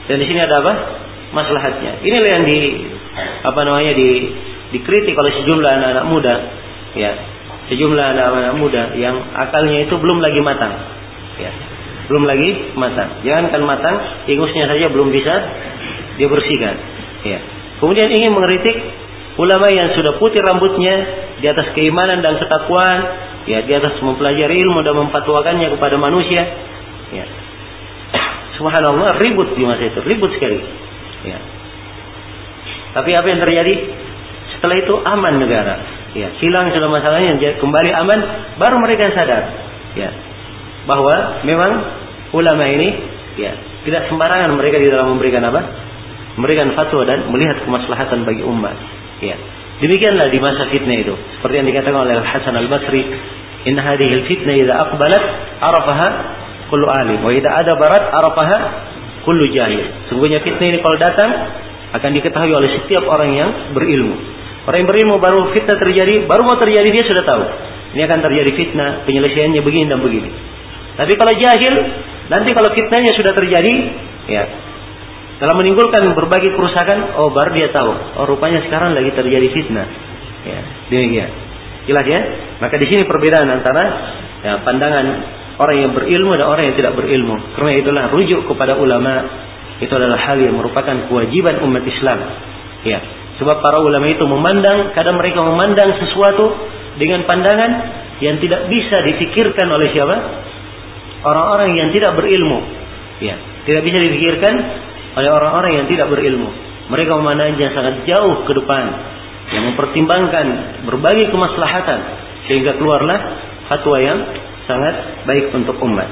Dan 0.09 0.17
di 0.19 0.25
sini 0.27 0.39
ada 0.41 0.55
apa? 0.63 0.73
Maslahatnya. 1.31 2.03
Inilah 2.03 2.29
yang 2.39 2.45
di 2.47 2.59
apa 3.19 3.59
namanya 3.67 3.93
di 3.93 4.09
dikritik 4.71 5.15
oleh 5.15 5.31
sejumlah 5.43 5.71
anak-anak 5.71 6.05
muda. 6.07 6.35
Ya, 6.95 7.11
sejumlah 7.71 8.05
anak-anak 8.15 8.55
muda 8.59 8.95
yang 8.99 9.15
akalnya 9.35 9.87
itu 9.87 9.95
belum 9.95 10.19
lagi 10.19 10.39
matang. 10.43 10.73
Ya, 11.39 11.51
belum 12.11 12.23
lagi 12.27 12.75
matang. 12.75 13.23
Jangankan 13.23 13.61
matang, 13.63 13.95
ingusnya 14.27 14.67
saja 14.67 14.91
belum 14.91 15.11
bisa 15.11 15.33
dia 16.19 16.27
bersihkan. 16.27 16.75
Ya. 17.23 17.39
Kemudian 17.79 18.11
ingin 18.11 18.35
mengkritik 18.35 18.77
ulama 19.39 19.71
yang 19.71 19.95
sudah 19.95 20.19
putih 20.19 20.43
rambutnya 20.43 20.95
di 21.39 21.47
atas 21.47 21.71
keimanan 21.73 22.21
dan 22.21 22.37
ketakwaan, 22.37 22.99
ya 23.47 23.63
di 23.65 23.73
atas 23.73 23.97
mempelajari 24.03 24.59
ilmu 24.59 24.83
dan 24.83 24.95
memfatwakannya 24.97 25.67
kepada 25.71 25.95
manusia. 25.97 26.43
Ya. 27.15 27.25
Subhanallah 28.59 29.17
ribut 29.17 29.55
di 29.55 29.63
masa 29.63 29.87
itu, 29.87 29.99
ribut 30.03 30.35
sekali. 30.35 30.59
Ya. 31.25 31.39
Tapi 32.91 33.09
apa 33.15 33.27
yang 33.31 33.39
terjadi? 33.43 33.73
Setelah 34.57 34.75
itu 34.77 34.93
aman 34.99 35.33
negara. 35.39 35.75
Ya, 36.11 36.27
hilang 36.43 36.67
sudah 36.75 36.91
masalahnya, 36.91 37.39
kembali 37.39 37.91
aman, 38.03 38.19
baru 38.59 38.75
mereka 38.83 39.15
sadar. 39.15 39.43
Ya, 39.95 40.11
bahwa 40.85 41.43
memang 41.47 41.71
ulama 42.35 42.63
ini 42.67 42.89
ya 43.39 43.55
tidak 43.87 44.07
sembarangan 44.11 44.55
mereka 44.55 44.79
di 44.79 44.87
dalam 44.91 45.15
memberikan 45.15 45.43
apa? 45.47 45.61
memberikan 46.39 46.71
fatwa 46.79 47.03
dan 47.03 47.27
melihat 47.27 47.59
kemaslahatan 47.67 48.23
bagi 48.23 48.39
umat. 48.47 48.77
Ya. 49.19 49.35
Demikianlah 49.83 50.31
di 50.31 50.39
masa 50.39 50.69
fitnah 50.71 50.95
itu. 50.95 51.11
Seperti 51.37 51.55
yang 51.59 51.67
dikatakan 51.67 51.99
oleh 52.07 52.23
Hasan 52.23 52.55
Al-Basri, 52.55 53.03
"In 53.67 53.75
hadhihi 53.75 54.13
al-fitnah 54.23 54.55
idza 54.55 54.73
aqbalat 54.77 55.23
arafaha 55.59 56.07
kullu 56.71 56.87
alim 56.87 57.19
wa 57.19 57.35
idza 57.35 57.49
adabarat 57.51 58.15
arafaha 58.15 58.57
kullu 59.27 59.49
jahil." 59.51 59.91
Sungguhnya 60.07 60.39
fitnah 60.45 60.71
ini 60.71 60.79
kalau 60.79 60.97
datang 61.01 61.29
akan 61.91 62.09
diketahui 62.15 62.53
oleh 62.55 62.69
setiap 62.81 63.03
orang 63.07 63.31
yang 63.35 63.49
berilmu. 63.75 64.15
Orang 64.67 64.85
yang 64.85 64.89
berilmu 64.89 65.15
baru 65.17 65.51
fitnah 65.51 65.77
terjadi, 65.79 66.29
baru 66.29 66.45
mau 66.45 66.57
terjadi 66.59 66.87
dia 66.87 67.03
sudah 67.03 67.23
tahu. 67.25 67.43
Ini 67.97 68.01
akan 68.07 68.19
terjadi 68.23 68.51
fitnah, 68.55 68.89
penyelesaiannya 69.03 69.61
begini 69.65 69.85
dan 69.89 69.99
begini. 69.99 70.29
Tapi 70.95 71.13
kalau 71.17 71.33
jahil, 71.35 71.73
nanti 72.29 72.49
kalau 72.55 72.69
fitnahnya 72.71 73.11
sudah 73.17 73.33
terjadi, 73.35 73.73
ya 74.29 74.43
dalam 75.41 75.57
menimbulkan 75.57 76.13
berbagai 76.13 76.53
kerusakan, 76.53 77.17
oh 77.17 77.33
baru 77.33 77.57
dia 77.57 77.73
tahu. 77.73 77.91
Oh 78.21 78.25
rupanya 78.29 78.61
sekarang 78.69 78.93
lagi 78.93 79.09
terjadi 79.17 79.47
fitnah. 79.49 79.87
Ya, 80.45 80.61
demikian. 80.93 81.29
Jelas 81.89 82.05
ya? 82.05 82.19
Maka 82.61 82.77
di 82.77 82.85
sini 82.85 83.09
perbedaan 83.09 83.49
antara 83.49 83.83
ya, 84.45 84.61
pandangan 84.61 85.05
orang 85.57 85.77
yang 85.81 85.91
berilmu 85.97 86.37
dan 86.37 86.45
orang 86.45 86.69
yang 86.69 86.75
tidak 86.77 86.93
berilmu. 86.93 87.57
Karena 87.57 87.71
itulah 87.73 88.03
rujuk 88.13 88.45
kepada 88.45 88.77
ulama 88.77 89.13
itu 89.81 89.89
adalah 89.89 90.17
hal 90.21 90.37
yang 90.37 90.55
merupakan 90.55 91.09
kewajiban 91.09 91.57
umat 91.65 91.83
Islam. 91.83 92.19
Ya, 92.85 92.99
sebab 93.41 93.65
para 93.65 93.81
ulama 93.81 94.05
itu 94.05 94.21
memandang, 94.29 94.93
kadang 94.93 95.17
mereka 95.17 95.41
memandang 95.41 95.97
sesuatu 95.97 96.53
dengan 97.01 97.25
pandangan 97.25 97.71
yang 98.21 98.37
tidak 98.37 98.69
bisa 98.69 99.01
difikirkan 99.01 99.65
oleh 99.73 99.89
siapa? 99.89 100.17
Orang-orang 101.25 101.73
yang 101.73 101.89
tidak 101.89 102.13
berilmu. 102.13 102.61
Ya, 103.21 103.37
tidak 103.65 103.81
bisa 103.85 103.97
difikirkan 103.97 104.53
oleh 105.17 105.29
orang-orang 105.33 105.81
yang 105.81 105.85
tidak 105.89 106.13
berilmu. 106.13 106.49
Mereka 106.93 107.11
memandangnya 107.17 107.73
sangat 107.73 108.05
jauh 108.05 108.45
ke 108.45 108.51
depan 108.53 108.83
yang 109.51 109.63
mempertimbangkan 109.73 110.45
berbagai 110.85 111.33
kemaslahatan 111.33 111.99
sehingga 112.45 112.77
keluarlah 112.77 113.19
fatwa 113.69 113.97
yang 113.97 114.19
sangat 114.69 115.25
baik 115.25 115.49
untuk 115.55 115.81
umat. 115.81 116.09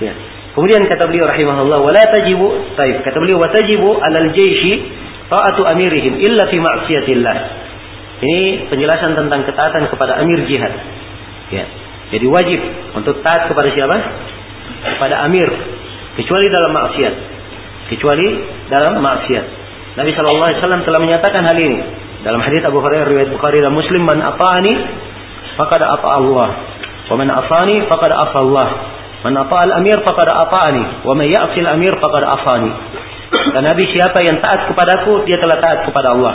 Ya. 0.00 0.35
Kemudian 0.56 0.88
kata 0.88 1.04
beliau 1.04 1.28
rahimahullah 1.28 1.78
wala 1.84 2.02
tajibu 2.08 2.48
taib 2.80 3.04
kata 3.04 3.20
beliau 3.20 3.36
wa 3.36 3.52
tajibu 3.52 3.92
alal 4.00 4.32
jaishi 4.32 4.88
taatu 5.28 5.68
amirihim 5.68 6.16
illa 6.16 6.48
fi 6.48 6.56
ma'siyatillah. 6.56 7.36
Ini 8.24 8.72
penjelasan 8.72 9.12
tentang 9.12 9.44
ketaatan 9.44 9.92
kepada 9.92 10.16
amir 10.24 10.48
jihad. 10.48 10.72
Ya. 11.52 11.68
Jadi 12.16 12.24
wajib 12.24 12.60
untuk 12.96 13.20
taat 13.20 13.52
kepada 13.52 13.68
siapa? 13.76 13.96
Kepada 14.96 15.28
amir 15.28 15.44
kecuali 16.16 16.48
dalam 16.48 16.72
maksiat 16.72 17.36
kecuali 17.90 18.26
dalam 18.66 18.98
maksiat. 18.98 19.44
Nabi 19.96 20.10
Shallallahu 20.12 20.46
Alaihi 20.52 20.60
Wasallam 20.60 20.82
telah 20.84 21.00
menyatakan 21.00 21.42
hal 21.46 21.56
ini 21.56 21.78
dalam 22.26 22.40
hadis 22.42 22.60
Abu 22.66 22.82
Hurairah 22.82 23.06
riwayat 23.08 23.30
Bukhari 23.32 23.62
dan 23.62 23.72
Muslim 23.72 24.02
man 24.04 24.18
ata'ani 24.20 24.72
faqad 25.56 25.82
ata 25.86 26.08
Allah 26.20 26.48
wa 27.06 27.14
man 27.16 27.28
asani 27.30 27.86
faqad 27.86 28.10
asa 28.12 28.38
Allah 28.42 28.68
man 29.26 29.34
ata 29.42 29.56
al-amir 29.66 29.98
faqad 30.06 30.28
ata'ani 30.30 31.02
wa 31.02 31.12
man 31.18 31.26
ya'si 31.26 31.58
al-amir 31.66 31.98
faqad 31.98 32.22
asani 32.22 32.70
dan 33.58 33.62
Nabi 33.66 33.84
siapa 33.90 34.22
yang 34.22 34.38
taat 34.38 34.70
kepadaku 34.70 35.26
dia 35.26 35.42
telah 35.42 35.58
taat 35.58 35.82
kepada 35.82 36.14
Allah 36.14 36.34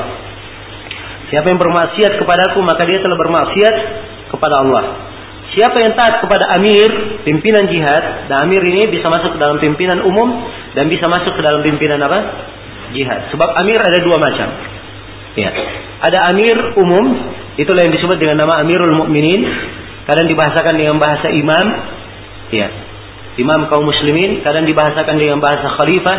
siapa 1.31 1.47
yang 1.47 1.59
bermaksiat 1.63 2.19
kepadaku 2.19 2.59
maka 2.59 2.83
dia 2.83 2.99
telah 2.99 3.15
bermaksiat 3.15 3.75
kepada 4.35 4.55
Allah 4.59 4.83
Siapa 5.51 5.75
yang 5.83 5.99
taat 5.99 6.23
kepada 6.23 6.47
amir, 6.55 7.19
pimpinan 7.27 7.67
jihad, 7.67 8.31
dan 8.31 8.47
amir 8.47 8.63
ini 8.63 8.87
bisa 8.87 9.11
masuk 9.11 9.35
ke 9.35 9.39
dalam 9.39 9.59
pimpinan 9.59 9.99
umum 9.99 10.47
dan 10.71 10.87
bisa 10.87 11.11
masuk 11.11 11.35
ke 11.35 11.41
dalam 11.43 11.59
pimpinan 11.59 11.99
apa? 11.99 12.19
Jihad. 12.95 13.27
Sebab 13.35 13.49
amir 13.59 13.75
ada 13.75 13.99
dua 13.99 14.15
macam. 14.15 14.47
Ya. 15.35 15.51
Ada 16.07 16.31
amir 16.31 16.55
umum, 16.79 17.35
itulah 17.59 17.83
yang 17.83 17.91
disebut 17.91 18.15
dengan 18.15 18.47
nama 18.47 18.63
Amirul 18.63 18.95
Mukminin. 18.95 19.43
Kadang 20.07 20.31
dibahasakan 20.31 20.75
dengan 20.79 20.95
bahasa 21.03 21.27
imam, 21.35 21.65
ya. 22.51 22.67
Imam 23.39 23.71
kaum 23.71 23.87
muslimin, 23.87 24.43
kadang 24.43 24.67
dibahasakan 24.67 25.15
dengan 25.15 25.39
bahasa 25.39 25.67
khalifah. 25.79 26.17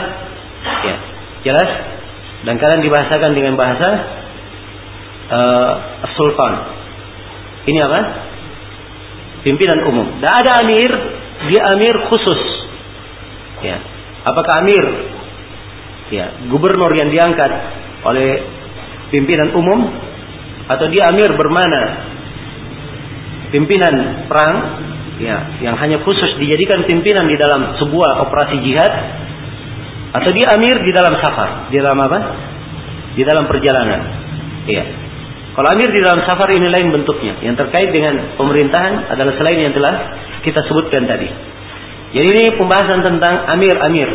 Ya. 0.88 0.96
Jelas? 1.44 1.70
Dan 2.42 2.56
kadang 2.58 2.80
dibahasakan 2.82 3.30
dengan 3.36 3.54
bahasa 3.54 3.88
uh, 5.30 5.72
sultan. 6.16 6.52
Ini 7.68 7.78
apa? 7.86 8.00
pimpinan 9.42 9.82
umum. 9.86 10.06
Dan 10.22 10.30
ada 10.30 10.62
amir, 10.62 10.90
dia 11.50 11.60
amir 11.74 11.94
khusus. 12.08 12.40
Ya. 13.62 13.78
Apakah 14.26 14.62
amir? 14.62 14.84
Ya, 16.14 16.26
gubernur 16.50 16.90
yang 16.94 17.10
diangkat 17.10 17.52
oleh 18.06 18.30
pimpinan 19.10 19.50
umum 19.54 19.80
atau 20.68 20.86
dia 20.92 21.08
amir 21.08 21.32
bermana 21.34 22.04
pimpinan 23.48 24.26
perang 24.28 24.54
ya 25.22 25.62
yang 25.62 25.78
hanya 25.78 26.02
khusus 26.02 26.34
dijadikan 26.42 26.82
pimpinan 26.84 27.30
di 27.30 27.38
dalam 27.38 27.78
sebuah 27.78 28.26
operasi 28.26 28.58
jihad 28.66 28.92
atau 30.12 30.30
dia 30.34 30.52
amir 30.58 30.82
di 30.82 30.90
dalam 30.90 31.14
safar 31.22 31.70
di 31.70 31.78
dalam 31.78 31.98
apa 32.02 32.18
di 33.14 33.22
dalam 33.22 33.46
perjalanan 33.46 34.00
iya 34.66 34.84
kalau 35.52 35.68
amir 35.68 35.88
di 35.92 36.00
dalam 36.00 36.24
safar 36.24 36.48
ini 36.56 36.64
lain 36.64 36.88
bentuknya. 36.96 37.36
Yang 37.44 37.60
terkait 37.64 37.92
dengan 37.92 38.40
pemerintahan 38.40 39.12
adalah 39.12 39.36
selain 39.36 39.60
yang 39.60 39.74
telah 39.76 39.94
kita 40.40 40.64
sebutkan 40.64 41.04
tadi. 41.04 41.28
Jadi 42.12 42.28
ini 42.28 42.44
pembahasan 42.56 43.04
tentang 43.04 43.44
amir-amir. 43.52 44.08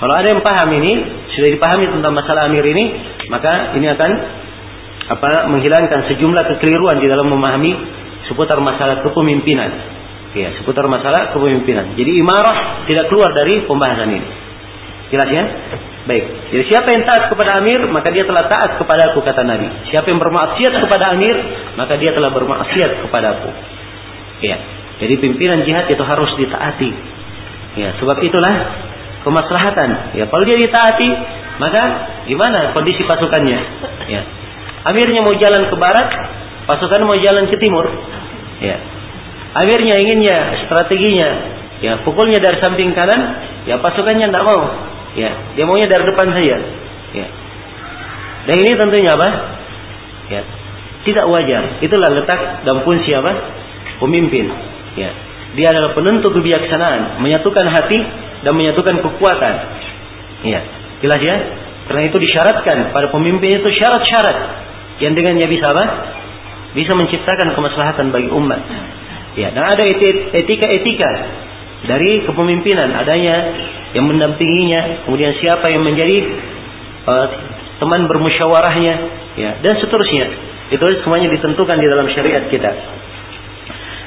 Kalau 0.00 0.14
ada 0.16 0.32
yang 0.32 0.40
paham 0.40 0.68
ini, 0.80 0.92
sudah 1.36 1.48
dipahami 1.52 1.92
tentang 1.92 2.12
masalah 2.16 2.48
amir 2.48 2.64
ini, 2.64 2.84
maka 3.28 3.76
ini 3.76 3.84
akan 3.92 4.10
apa 5.08 5.48
menghilangkan 5.52 6.08
sejumlah 6.12 6.44
kekeliruan 6.56 7.00
di 7.00 7.08
dalam 7.08 7.28
memahami 7.36 7.72
seputar 8.28 8.56
masalah 8.64 9.04
kepemimpinan. 9.04 9.97
Ya, 10.36 10.52
seputar 10.60 10.84
masalah 10.92 11.32
kepemimpinan. 11.32 11.96
Jadi 11.96 12.20
imarah 12.20 12.84
tidak 12.84 13.08
keluar 13.08 13.32
dari 13.32 13.64
pembahasan 13.64 14.12
ini. 14.12 14.28
Jelas 15.08 15.28
ya? 15.32 15.44
Baik. 16.04 16.24
Jadi 16.52 16.64
siapa 16.68 16.88
yang 16.92 17.04
taat 17.04 17.32
kepada 17.32 17.60
amir, 17.60 17.84
maka 17.88 18.12
dia 18.12 18.28
telah 18.28 18.44
taat 18.48 18.76
kepada 18.76 19.12
aku 19.12 19.24
kata 19.24 19.44
Nabi. 19.44 19.88
Siapa 19.88 20.08
yang 20.08 20.20
bermaksiat 20.20 20.72
kepada 20.84 21.16
amir, 21.16 21.36
maka 21.76 21.96
dia 21.96 22.12
telah 22.12 22.32
bermaksiat 22.32 23.08
kepada 23.08 23.40
aku. 23.40 23.50
Ya. 24.44 24.56
Jadi 24.98 25.14
pimpinan 25.20 25.64
jihad 25.64 25.88
itu 25.88 26.04
harus 26.04 26.28
ditaati. 26.36 26.90
Ya, 27.76 27.96
sebab 28.00 28.16
itulah 28.20 28.54
kemaslahatan. 29.24 30.16
Ya, 30.16 30.24
kalau 30.28 30.44
dia 30.44 30.56
ditaati, 30.60 31.10
maka 31.60 31.82
gimana 32.28 32.72
kondisi 32.76 33.04
pasukannya? 33.04 33.58
Ya. 34.08 34.22
Amirnya 34.92 35.24
mau 35.24 35.34
jalan 35.36 35.68
ke 35.68 35.76
barat, 35.76 36.08
pasukan 36.68 37.00
mau 37.04 37.16
jalan 37.16 37.48
ke 37.52 37.56
timur. 37.60 37.84
Ya. 38.60 38.97
Amirnya 39.58 39.96
inginnya 39.98 40.38
strateginya 40.66 41.58
ya 41.78 42.02
pukulnya 42.02 42.42
dari 42.42 42.58
samping 42.58 42.90
kanan, 42.94 43.20
ya 43.66 43.78
pasukannya 43.78 44.26
tidak 44.30 44.44
mau. 44.46 44.62
Ya, 45.18 45.30
dia 45.56 45.64
maunya 45.66 45.88
dari 45.90 46.04
depan 46.06 46.30
saja. 46.30 46.56
Ya. 47.16 47.26
Dan 48.46 48.56
ini 48.62 48.72
tentunya 48.76 49.10
apa? 49.14 49.28
Ya, 50.30 50.42
tidak 51.02 51.24
wajar. 51.32 51.80
Itulah 51.82 52.10
letak 52.12 52.40
dan 52.62 52.84
fungsi 52.86 53.10
apa? 53.16 53.32
Pemimpin. 53.98 54.46
Ya. 54.94 55.10
Dia 55.56 55.72
adalah 55.72 55.96
penentu 55.96 56.28
kebijaksanaan, 56.28 57.24
menyatukan 57.24 57.66
hati 57.72 57.98
dan 58.44 58.52
menyatukan 58.52 59.00
kekuatan. 59.00 59.54
Ya, 60.44 60.60
jelas 61.02 61.20
ya? 61.24 61.36
Karena 61.88 62.02
itu 62.04 62.20
disyaratkan 62.20 62.92
pada 62.92 63.08
pemimpin 63.08 63.48
itu 63.48 63.68
syarat-syarat 63.80 64.38
yang 65.00 65.16
dengannya 65.16 65.48
bisa 65.48 65.72
apa? 65.72 65.84
Bisa 66.76 66.92
menciptakan 66.94 67.56
kemaslahatan 67.56 68.12
bagi 68.12 68.28
umat. 68.28 68.60
Ya, 69.38 69.54
dan 69.54 69.62
ada 69.70 69.82
etika-etika 70.34 71.10
dari 71.86 72.26
kepemimpinan. 72.26 72.90
Adanya 72.90 73.36
yang 73.94 74.10
mendampinginya 74.10 75.06
kemudian 75.06 75.30
siapa 75.38 75.70
yang 75.70 75.86
menjadi 75.86 76.26
uh, 77.06 77.26
teman 77.78 78.10
bermusyawarahnya 78.10 78.94
ya 79.38 79.50
dan 79.62 79.78
seterusnya. 79.78 80.26
Itu 80.74 80.84
semuanya 81.06 81.30
ditentukan 81.32 81.76
di 81.78 81.86
dalam 81.86 82.10
syariat 82.10 82.50
kita. 82.50 82.70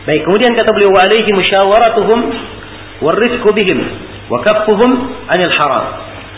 Baik 0.04 0.28
kemudian 0.28 0.52
kata 0.52 0.70
beliau 0.76 0.94
alaihi 1.00 1.32
musyawaratuhum 1.32 2.20
warifqu 3.02 3.50
bihim 3.56 3.80
wa 4.28 4.44
kaffuhum 4.44 4.92
anil 5.32 5.54
haram. 5.56 5.86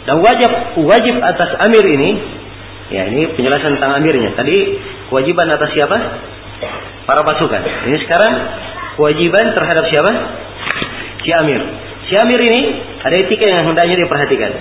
Dan 0.06 0.22
wajib 0.22 0.52
wajib 0.86 1.16
atas 1.18 1.58
amir 1.66 1.84
ini 1.98 2.10
ya 2.94 3.10
ini 3.10 3.34
penjelasan 3.34 3.82
tentang 3.82 3.98
amirnya. 4.00 4.38
Tadi 4.38 4.80
kewajiban 5.10 5.50
atas 5.50 5.74
siapa? 5.74 5.98
Para 7.04 7.26
pasukan. 7.28 7.62
Ini 7.92 7.98
sekarang 8.08 8.34
kewajiban 8.98 9.46
terhadap 9.54 9.86
siapa 9.90 10.12
si 11.24 11.30
amir. 11.44 11.62
Si 12.10 12.14
amir 12.20 12.40
ini 12.40 12.62
ada 13.00 13.16
etika 13.16 13.46
yang 13.48 13.66
hendaknya 13.68 13.96
diperhatikan. 14.06 14.52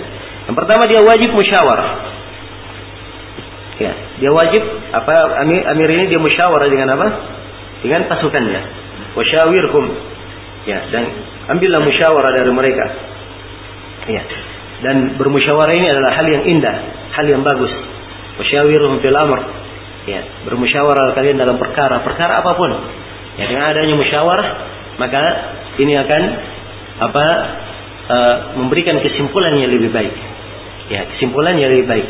Yang 0.47 0.55
pertama 0.55 0.83
dia 0.87 0.99
wajib 1.03 1.29
musyawarah. 1.35 1.89
Ya, 3.73 3.91
dia 4.21 4.31
wajib 4.31 4.61
apa 4.93 5.13
amir, 5.43 5.61
amir 5.65 5.89
ini 5.97 6.05
dia 6.07 6.21
musyawarah 6.21 6.67
dengan 6.69 6.93
apa? 6.93 7.07
Dengan 7.83 8.07
pasukannya. 8.07 8.61
Wasyawirhum. 9.17 9.85
Ya, 10.63 10.79
dan 10.93 11.03
ambillah 11.51 11.83
musyawarah 11.83 12.31
dari 12.31 12.51
mereka. 12.55 12.85
Ya. 14.07 14.23
Dan 14.83 15.15
bermusyawarah 15.15 15.73
ini 15.79 15.87
adalah 15.87 16.11
hal 16.11 16.27
yang 16.27 16.43
indah, 16.43 16.75
hal 17.15 17.25
yang 17.27 17.41
bagus. 17.43 17.71
Wasyawirhum 18.39 18.99
fil 18.99 19.15
amr. 19.15 19.39
Ya, 20.03 20.19
bermusyawarah 20.43 21.15
kalian 21.15 21.39
dalam 21.39 21.55
perkara, 21.55 22.03
perkara 22.03 22.35
apa 22.43 22.51
pun. 22.59 22.71
Ya, 23.33 23.49
dengan 23.49 23.65
adanya 23.73 23.95
musyawarah, 23.97 24.49
maka 25.01 25.23
ini 25.81 25.93
akan 25.97 26.21
apa 27.01 27.25
uh, 28.05 28.35
memberikan 28.61 29.01
kesimpulan 29.01 29.57
yang 29.57 29.73
lebih 29.73 29.89
baik. 29.89 30.13
Ya, 30.93 31.09
kesimpulan 31.15 31.57
yang 31.57 31.73
lebih 31.73 31.89
baik. 31.89 32.07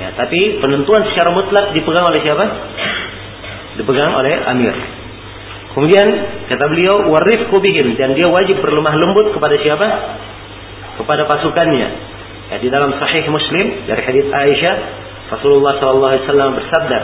Ya, 0.00 0.16
tapi 0.16 0.60
penentuan 0.60 1.04
secara 1.12 1.32
mutlak 1.32 1.72
dipegang 1.76 2.04
oleh 2.04 2.20
siapa? 2.20 2.44
Dipegang 3.80 4.12
oleh 4.16 4.34
amir. 4.48 4.72
Kemudian 5.70 6.06
kata 6.50 6.64
beliau 6.66 7.06
warif 7.08 7.46
kubihim 7.48 7.94
dan 7.94 8.18
dia 8.18 8.26
wajib 8.26 8.58
berlemah 8.58 8.96
lembut 8.96 9.30
kepada 9.30 9.54
siapa? 9.60 9.86
Kepada 10.98 11.24
pasukannya. 11.24 11.88
Ya, 12.50 12.56
di 12.58 12.68
dalam 12.68 12.90
Sahih 12.98 13.30
Muslim 13.30 13.86
dari 13.86 14.02
hadis 14.02 14.26
Aisyah 14.26 14.76
Rasulullah 15.30 15.78
wasallam 15.78 16.58
bersabda, 16.58 16.98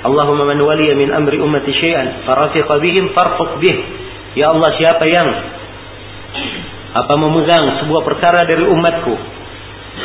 "Allahumma 0.00 0.48
man 0.48 0.58
waliya 0.60 0.96
min 0.96 1.12
amri 1.12 1.40
ummati 1.40 1.70
syai'an 1.76 2.24
farafiqa 2.24 2.80
bihim 2.80 3.12
farfuq 3.12 3.60
bih." 3.60 3.76
Ya 4.38 4.46
Allah 4.48 4.70
siapa 4.78 5.04
yang 5.10 5.28
apa 6.90 7.14
memegang 7.14 7.82
sebuah 7.82 8.02
perkara 8.02 8.46
dari 8.46 8.66
umatku 8.66 9.14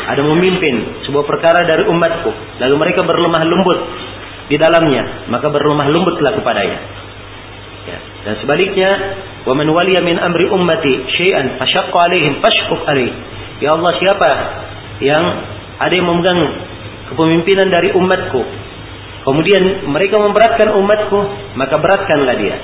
ada 0.05 0.21
memimpin 0.21 1.01
sebuah 1.05 1.25
perkara 1.25 1.65
dari 1.65 1.85
umatku 1.89 2.29
lalu 2.61 2.75
mereka 2.77 3.01
berlemah 3.01 3.41
lembut 3.41 3.79
di 4.49 4.55
dalamnya 4.61 5.25
maka 5.29 5.49
berlemah 5.49 5.87
lembutlah 5.89 6.31
kepadanya 6.37 6.79
ya. 7.89 7.97
dan 8.25 8.33
sebaliknya 8.41 8.89
wa 9.49 9.53
man 9.57 9.65
waliya 9.73 10.05
min 10.05 10.17
amri 10.21 10.45
ummati 10.49 11.09
syai'an 11.17 11.57
fashaqqa 11.57 11.97
alaihim 12.05 12.37
fashquq 12.41 12.81
alaih 12.85 13.13
ya 13.61 13.73
Allah 13.73 13.91
siapa 13.97 14.29
yang 15.01 15.23
ada 15.81 15.93
yang 15.93 16.05
memegang 16.05 16.41
kepemimpinan 17.13 17.67
dari 17.73 17.93
umatku 17.97 18.41
kemudian 19.25 19.89
mereka 19.89 20.21
memberatkan 20.21 20.77
umatku 20.77 21.19
maka 21.57 21.75
beratkanlah 21.81 22.35
dia 22.37 22.57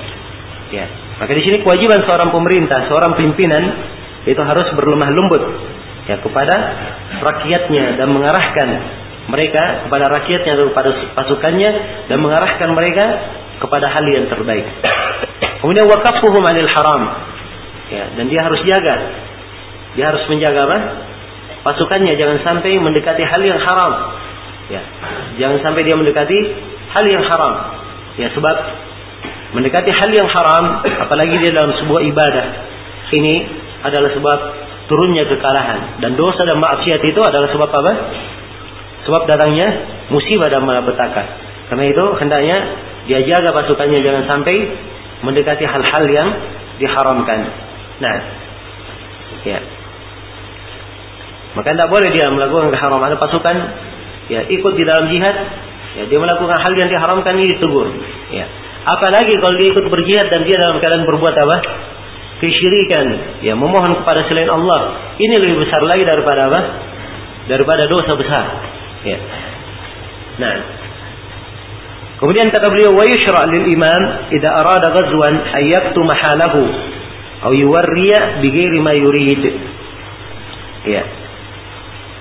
ya 0.71 0.85
maka 1.17 1.31
di 1.33 1.41
sini 1.43 1.57
kewajiban 1.65 2.05
seorang 2.05 2.29
pemerintah 2.29 2.87
seorang 2.87 3.17
pimpinan 3.17 3.63
itu 4.29 4.41
harus 4.41 4.69
berlemah 4.77 5.09
lembut 5.09 5.43
ya 6.05 6.21
kepada 6.21 6.55
rakyatnya 7.19 7.97
dan 7.97 8.07
mengarahkan 8.13 8.69
mereka 9.29 9.85
kepada 9.85 10.05
rakyatnya 10.09 10.51
atau 10.57 10.65
kepada 10.73 10.89
pasukannya 11.13 11.71
dan 12.09 12.17
mengarahkan 12.17 12.69
mereka 12.73 13.05
kepada 13.61 13.87
hal 13.93 14.05
yang 14.09 14.25
terbaik. 14.25 14.65
Kemudian 15.61 15.85
wakafuhum 15.85 16.41
anil 16.49 16.65
haram. 16.65 17.03
Ya, 17.93 18.09
dan 18.17 18.25
dia 18.31 18.41
harus 18.41 18.61
jaga. 18.65 18.95
Dia 19.93 20.05
harus 20.09 20.23
menjaga 20.31 20.61
apa? 20.65 20.79
pasukannya 21.61 22.17
jangan 22.17 22.41
sampai 22.41 22.73
mendekati 22.81 23.21
hal 23.21 23.41
yang 23.45 23.61
haram. 23.61 23.93
Ya, 24.71 24.81
jangan 25.35 25.59
sampai 25.59 25.83
dia 25.83 25.99
mendekati 25.99 26.37
hal 26.95 27.03
yang 27.03 27.23
haram. 27.27 27.53
Ya, 28.15 28.31
sebab 28.31 28.55
mendekati 29.51 29.91
hal 29.91 30.09
yang 30.15 30.31
haram, 30.31 30.79
apalagi 31.07 31.35
dia 31.43 31.51
dalam 31.51 31.75
sebuah 31.75 32.01
ibadah, 32.07 32.45
ini 33.11 33.35
adalah 33.83 34.09
sebab 34.15 34.39
turunnya 34.87 35.27
kekalahan 35.27 36.03
dan 36.03 36.15
dosa 36.15 36.43
dan 36.47 36.59
maksiat 36.59 37.03
itu 37.03 37.19
adalah 37.19 37.47
sebab 37.51 37.67
apa? 37.67 37.93
Sebab 39.07 39.21
datangnya 39.27 39.67
musibah 40.13 40.47
dan 40.47 40.63
malapetaka. 40.63 41.23
Karena 41.71 41.83
itu 41.87 42.05
hendaknya 42.19 42.57
dia 43.07 43.19
jaga 43.27 43.49
pasukannya 43.55 43.99
jangan 44.03 44.23
sampai 44.29 44.55
mendekati 45.25 45.63
hal-hal 45.65 46.05
yang 46.11 46.29
diharamkan. 46.77 47.39
Nah, 48.03 48.15
ya. 49.47 49.59
Maka 51.51 51.67
tidak 51.75 51.89
boleh 51.91 52.09
dia 52.15 52.31
melakukan 52.31 52.71
keharaman. 52.71 53.19
Pasukan 53.19 53.55
ya 54.31 54.47
ikut 54.47 54.73
di 54.79 54.83
dalam 54.87 55.11
jihad, 55.11 55.35
ya 55.99 56.03
dia 56.07 56.19
melakukan 56.23 56.55
hal 56.63 56.73
yang 56.79 56.87
diharamkan 56.87 57.35
ini 57.35 57.51
ditegur. 57.51 57.91
Ya. 58.31 58.47
Apalagi 58.87 59.35
kalau 59.43 59.55
dia 59.59 59.67
ikut 59.75 59.85
berjihad 59.91 60.31
dan 60.31 60.47
dia 60.47 60.55
dalam 60.55 60.79
keadaan 60.79 61.03
berbuat 61.03 61.35
apa? 61.35 61.57
Kesyirikan, 62.39 63.05
ya 63.45 63.53
memohon 63.53 64.01
kepada 64.01 64.25
selain 64.25 64.49
Allah. 64.49 65.13
Ini 65.19 65.35
lebih 65.37 65.67
besar 65.67 65.83
lagi 65.85 66.07
daripada 66.07 66.49
apa? 66.49 66.61
Daripada 67.45 67.85
dosa 67.85 68.17
besar. 68.17 68.45
Ya. 69.05 69.19
Nah, 70.41 70.55
Kemudian 72.21 72.53
kata 72.53 72.69
beliau, 72.69 72.93
"Wa 72.93 73.01
yushra' 73.01 73.49
lil 73.49 73.65
imam 73.73 74.01
idza 74.29 74.45
arada 74.45 74.93
ghazwan 74.93 75.41
ay 75.57 75.73
yaktuma 75.73 76.13
halahu 76.13 76.69
aw 77.41 77.49
yuwarriya 77.49 78.45
bi 78.45 78.47
ghairi 78.53 78.77
ma 78.77 78.93
yurid." 78.93 79.41
Ya. 80.85 81.01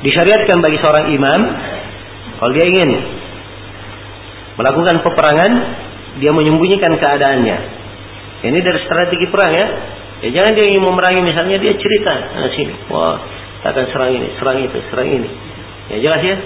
Disyariatkan 0.00 0.56
bagi 0.64 0.80
seorang 0.80 1.12
imam 1.12 1.40
kalau 2.40 2.52
dia 2.56 2.66
ingin 2.72 2.90
melakukan 4.56 5.04
peperangan, 5.04 5.52
dia 6.24 6.32
menyembunyikan 6.32 6.96
keadaannya. 6.96 7.58
Ini 8.40 8.58
dari 8.64 8.80
strategi 8.88 9.28
perang 9.28 9.52
ya. 9.52 9.66
Ya 10.20 10.28
jangan 10.40 10.52
dia 10.56 10.64
ingin 10.68 10.84
memerangi 10.84 11.20
misalnya 11.24 11.56
dia 11.60 11.72
cerita, 11.80 12.12
nah 12.12 12.48
sini, 12.52 12.76
wah, 12.92 13.16
kita 13.60 13.72
akan 13.72 13.86
serang 13.88 14.10
ini, 14.12 14.28
serang 14.36 14.58
itu, 14.60 14.78
serang 14.92 15.08
ini. 15.08 15.30
Ya 15.92 15.96
jelas 16.04 16.20
ya? 16.20 16.36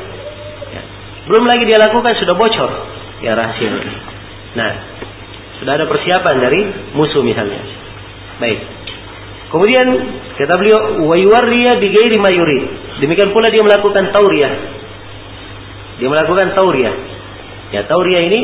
ya. 0.71 0.83
Belum 1.27 1.43
lagi 1.43 1.67
dia 1.67 1.83
lakukan 1.83 2.15
sudah 2.23 2.35
bocor 2.39 2.71
ya 3.23 3.35
rahasia. 3.35 3.71
Nah, 4.55 4.71
sudah 5.59 5.73
ada 5.75 5.87
persiapan 5.91 6.37
dari 6.39 6.61
musuh 6.95 7.23
misalnya. 7.23 7.63
Baik. 8.39 8.63
Kemudian 9.51 9.87
kata 10.39 10.55
beliau 10.59 11.03
wa 11.07 11.15
yuwarriya 11.19 11.79
bi 11.79 11.87
ghairi 11.91 12.19
ma 12.19 12.31
yurid. 12.31 12.63
Demikian 13.03 13.31
pula 13.31 13.51
dia 13.51 13.63
melakukan 13.63 14.11
tauriyah. 14.11 14.84
Dia 15.99 16.09
melakukan 16.11 16.55
tauriyah. 16.59 16.95
Ya, 17.71 17.81
tauriyah 17.87 18.23
ini 18.29 18.41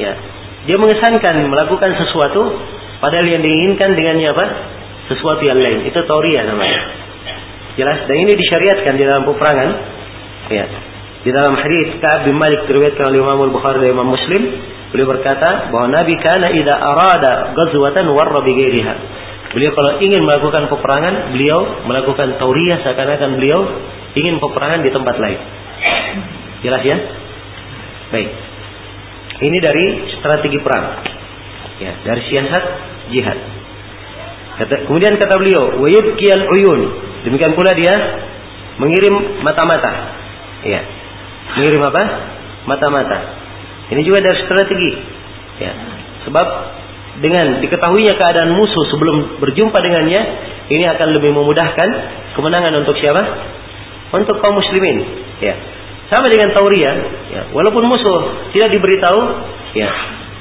ya, 0.00 0.12
dia 0.64 0.76
mengesankan 0.80 1.44
melakukan 1.48 1.90
sesuatu 2.00 2.42
padahal 3.00 3.26
yang 3.28 3.42
diinginkan 3.44 3.92
dengannya 3.92 4.28
apa? 4.32 4.46
Sesuatu 5.12 5.44
yang 5.44 5.60
lain. 5.60 5.88
Itu 5.88 6.00
tauriyah 6.04 6.44
namanya. 6.48 6.80
Jelas 7.74 8.06
dan 8.06 8.16
ini 8.16 8.32
disyariatkan 8.38 8.94
di 8.94 9.04
dalam 9.04 9.22
peperangan. 9.28 9.68
Ya. 10.48 10.66
Di 11.24 11.32
dalam 11.32 11.56
hadis 11.56 11.96
Ka'ab 12.04 12.28
bin 12.28 12.36
Malik 12.36 12.68
diriwayatkan 12.68 13.08
oleh 13.08 13.24
Imam 13.24 13.40
Al-Bukhari 13.48 13.80
dan 13.80 13.96
Imam 13.96 14.12
Muslim, 14.12 14.42
beliau 14.92 15.08
berkata 15.08 15.72
bahwa 15.72 15.88
Nabi 15.88 16.20
kana 16.20 16.52
idza 16.52 16.76
arada 16.76 17.56
ghazwatan 17.56 18.12
warra 18.12 18.44
bi. 18.44 18.52
Beliau 19.56 19.72
kalau 19.72 19.92
ingin 20.04 20.20
melakukan 20.20 20.68
peperangan, 20.68 21.32
beliau 21.32 21.88
melakukan 21.88 22.36
tauriyah 22.36 22.84
seakan-akan 22.84 23.40
beliau 23.40 23.60
ingin 24.12 24.36
peperangan 24.36 24.84
di 24.84 24.90
tempat 24.92 25.16
lain. 25.16 25.40
Jelas 26.64 26.82
ya? 26.82 26.96
Baik. 28.10 28.28
Ini 29.44 29.58
dari 29.60 29.86
strategi 30.16 30.58
perang. 30.64 31.04
Ya, 31.82 31.92
dari 32.06 32.22
siasat 32.24 32.64
jihad. 33.12 33.38
Kata, 34.54 34.86
kemudian 34.86 35.18
kata 35.18 35.34
beliau, 35.36 35.82
"Wa 35.82 35.88
uyun." 36.54 36.80
Demikian 37.26 37.52
pula 37.58 37.74
dia 37.76 37.94
mengirim 38.78 39.42
mata-mata. 39.42 39.92
Ya, 40.64 40.80
Mengirim 41.54 41.82
apa? 41.86 42.02
Mata-mata. 42.66 43.18
Ini 43.92 44.00
juga 44.02 44.24
dari 44.24 44.38
strategi. 44.42 44.90
Ya. 45.60 45.72
Sebab 46.26 46.46
dengan 47.22 47.62
diketahuinya 47.62 48.16
keadaan 48.18 48.56
musuh 48.58 48.84
sebelum 48.90 49.38
berjumpa 49.38 49.78
dengannya, 49.78 50.20
ini 50.72 50.84
akan 50.88 51.08
lebih 51.14 51.30
memudahkan 51.36 51.88
kemenangan 52.34 52.74
untuk 52.80 52.96
siapa? 52.98 53.22
Untuk 54.16 54.40
kaum 54.40 54.56
muslimin. 54.56 54.98
Ya. 55.38 55.54
Sama 56.14 56.30
dengan 56.30 56.54
Tauriyah, 56.54 56.96
ya. 57.34 57.42
walaupun 57.50 57.90
musuh 57.90 58.46
tidak 58.54 58.70
diberitahu, 58.70 59.20
ya. 59.74 59.90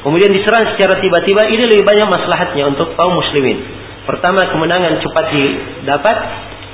Kemudian 0.05 0.29
diserang 0.29 0.69
secara 0.77 1.01
tiba-tiba, 1.01 1.49
ini 1.49 1.65
lebih 1.65 1.81
banyak 1.81 2.13
maslahatnya 2.13 2.69
untuk 2.69 2.93
kaum 2.93 3.17
muslimin. 3.17 3.57
Pertama, 4.05 4.45
kemenangan 4.53 5.01
cepat 5.01 5.25
didapat. 5.33 6.17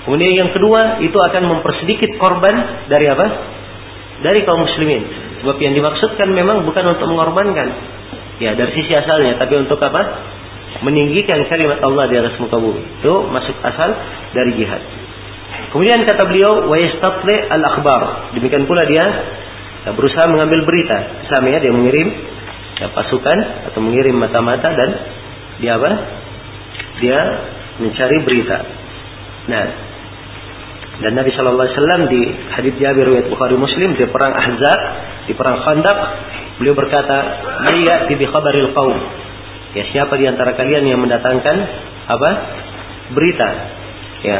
Kemudian 0.03 0.33
yang 0.43 0.51
kedua, 0.51 0.99
itu 0.99 1.15
akan 1.15 1.43
mempersedikit 1.47 2.19
korban 2.19 2.83
dari 2.91 3.07
apa? 3.07 3.27
dari 4.19 4.43
kaum 4.43 4.59
muslimin. 4.59 5.03
Sebab 5.43 5.55
yang 5.63 5.73
dimaksudkan 5.75 6.27
memang 6.31 6.67
bukan 6.67 6.83
untuk 6.95 7.07
mengorbankan. 7.07 7.67
Ya, 8.39 8.55
dari 8.55 8.71
sisi 8.75 8.91
asalnya, 8.95 9.39
tapi 9.39 9.55
untuk 9.59 9.79
apa? 9.79 10.01
Meninggikan 10.83 11.43
kalimat 11.47 11.79
Allah 11.83 12.07
di 12.07 12.15
atas 12.19 12.35
muka 12.39 12.55
bumi. 12.55 12.83
Itu 13.03 13.27
masuk 13.31 13.55
asal 13.63 13.89
dari 14.35 14.51
jihad. 14.55 14.79
Kemudian 15.69 16.01
kata 16.01 16.25
beliau, 16.25 16.65
wa 16.65 16.77
yastatli 16.77 17.35
al-akhbar. 17.45 18.33
Demikian 18.37 18.65
pula 18.65 18.89
dia 18.89 19.05
berusaha 19.93 20.25
mengambil 20.29 20.65
berita. 20.65 21.29
Sama 21.29 21.53
ya, 21.53 21.61
dia 21.61 21.73
mengirim 21.73 22.07
ya, 22.81 22.89
pasukan 22.93 23.69
atau 23.69 23.79
mengirim 23.81 24.17
mata-mata 24.17 24.69
dan 24.73 24.89
dia 25.61 25.77
apa? 25.77 25.91
Dia 26.99 27.19
mencari 27.79 28.17
berita. 28.25 28.57
Nah, 29.49 29.65
dan 30.99 31.15
Nabi 31.15 31.31
Shallallahu 31.31 31.63
Alaihi 31.63 31.77
Wasallam 31.79 32.03
di 32.11 32.21
hadits 32.59 32.77
Jabir 32.81 33.07
riwayat 33.07 33.31
Bukhari 33.31 33.55
Muslim 33.55 33.95
di 33.95 34.03
perang 34.11 34.35
Ahzab, 34.35 34.79
di 35.31 35.33
perang 35.37 35.63
Khandaq, 35.63 35.97
beliau 36.59 36.75
berkata, 36.75 37.17
"Liya 37.71 38.11
bi 38.11 38.25
khabaril 38.27 38.75
qaum." 38.75 38.99
Ya, 39.79 39.85
siapa 39.95 40.17
di 40.19 40.27
antara 40.27 40.57
kalian 40.59 40.83
yang 40.91 40.99
mendatangkan 40.99 41.55
apa? 42.09 42.31
berita 43.09 43.49
ya 44.21 44.39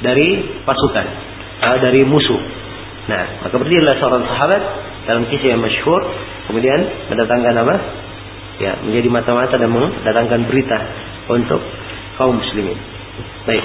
dari 0.00 0.60
pasukan, 0.64 1.06
uh, 1.64 1.78
dari 1.80 2.04
musuh. 2.04 2.40
Nah, 3.08 3.44
maka 3.46 3.54
berdirilah 3.56 3.96
seorang 4.00 4.24
sahabat 4.28 4.62
dalam 5.08 5.22
kisah 5.28 5.56
yang 5.56 5.62
masyhur, 5.62 6.00
kemudian 6.48 6.78
mendatangkan 7.10 7.54
apa? 7.64 7.76
Ya, 8.60 8.76
menjadi 8.84 9.08
mata-mata 9.08 9.56
dan 9.56 9.72
mendatangkan 9.72 10.40
berita 10.46 10.78
untuk 11.32 11.60
kaum 12.20 12.36
muslimin. 12.36 12.76
Baik. 13.48 13.64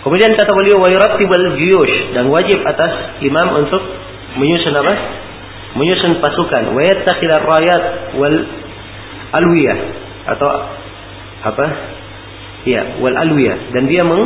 Kemudian 0.00 0.32
kata 0.32 0.52
beliau 0.56 0.80
wa 0.80 0.88
yurattibul 0.88 1.60
juyush 1.60 2.16
dan 2.16 2.28
wajib 2.32 2.64
atas 2.64 3.20
imam 3.20 3.56
untuk 3.56 3.82
menyusun 4.36 4.72
apa? 4.72 4.94
Menyusun 5.76 6.20
pasukan 6.24 6.72
wa 6.72 6.80
yattakhidha 6.80 7.36
rayat 7.44 7.84
wal 8.16 8.38
alwiyah 9.36 9.78
atau 10.36 10.48
apa? 11.44 11.66
Ya, 12.64 13.00
wal 13.00 13.16
alwiyah 13.16 13.72
dan 13.76 13.88
dia 13.88 14.04
meng, 14.04 14.24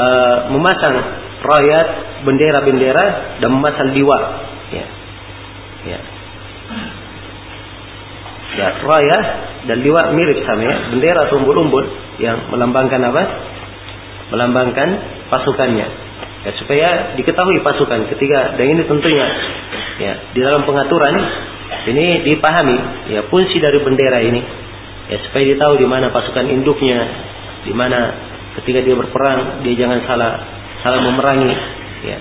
uh, 0.00 0.36
memasang 0.56 0.96
rayat 1.40 1.88
bendera-bendera 2.24 3.04
dan 3.44 3.48
memasang 3.52 3.92
liwa. 3.92 4.18
Ya. 4.72 4.86
Ya. 5.84 6.00
Ya, 8.50 8.68
raya 8.82 9.18
dan 9.70 9.78
liwa 9.78 10.10
mirip 10.10 10.42
sama 10.42 10.66
ya, 10.66 10.74
bendera 10.90 11.22
atau 11.28 11.38
umbul-umbul 11.38 11.86
yang 12.18 12.50
melambangkan 12.50 12.98
apa? 12.98 13.22
melambangkan 14.30 14.88
pasukannya 15.26 15.86
ya, 16.46 16.50
supaya 16.56 16.88
diketahui 17.18 17.60
pasukan 17.66 18.06
ketika 18.14 18.54
dan 18.56 18.66
ini 18.66 18.82
tentunya 18.86 19.26
ya 19.98 20.12
di 20.32 20.40
dalam 20.40 20.62
pengaturan 20.64 21.14
ini 21.90 22.24
dipahami 22.24 22.78
ya 23.10 23.26
fungsi 23.28 23.58
dari 23.58 23.82
bendera 23.82 24.22
ini 24.22 24.40
ya 25.10 25.18
supaya 25.26 25.42
dia 25.50 25.58
tahu 25.58 25.82
di 25.82 25.86
mana 25.90 26.14
pasukan 26.14 26.46
induknya 26.46 26.98
di 27.66 27.74
mana 27.74 28.29
ketika 28.58 28.82
dia 28.82 28.96
berperang 28.98 29.62
dia 29.62 29.74
jangan 29.78 30.02
salah 30.08 30.32
salah 30.82 31.00
memerangi 31.04 31.52
ya. 32.06 32.18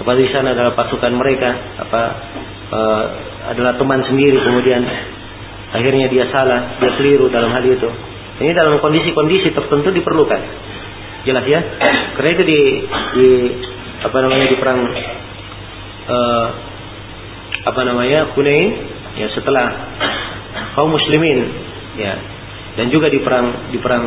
Seperti 0.00 0.20
di 0.26 0.30
sana 0.32 0.56
adalah 0.56 0.72
pasukan 0.76 1.12
mereka 1.12 1.50
apa 1.76 2.02
uh, 2.72 3.04
adalah 3.52 3.76
teman 3.76 4.00
sendiri 4.08 4.36
kemudian. 4.40 4.82
Akhirnya 5.70 6.10
dia 6.10 6.26
salah 6.34 6.80
dia 6.82 6.90
keliru 6.98 7.30
dalam 7.30 7.52
hal 7.52 7.62
itu. 7.62 7.88
Ini 8.40 8.56
dalam 8.56 8.80
kondisi-kondisi 8.80 9.52
tertentu 9.52 9.92
diperlukan. 9.92 10.40
Jelas 11.28 11.44
ya? 11.44 11.60
Karena 12.16 12.30
itu 12.32 12.42
di, 12.48 12.60
di 12.88 13.28
apa 14.00 14.16
namanya 14.24 14.46
di 14.48 14.56
perang 14.56 14.80
uh, 16.08 16.46
apa 17.60 17.80
namanya 17.84 18.32
Hunain 18.32 18.68
ya 19.20 19.28
setelah 19.36 19.68
kaum 20.72 20.88
muslimin 20.88 21.38
ya 22.00 22.39
dan 22.78 22.86
juga 22.90 23.10
di 23.10 23.18
perang 23.22 23.70
di 23.74 23.78
perang 23.82 24.04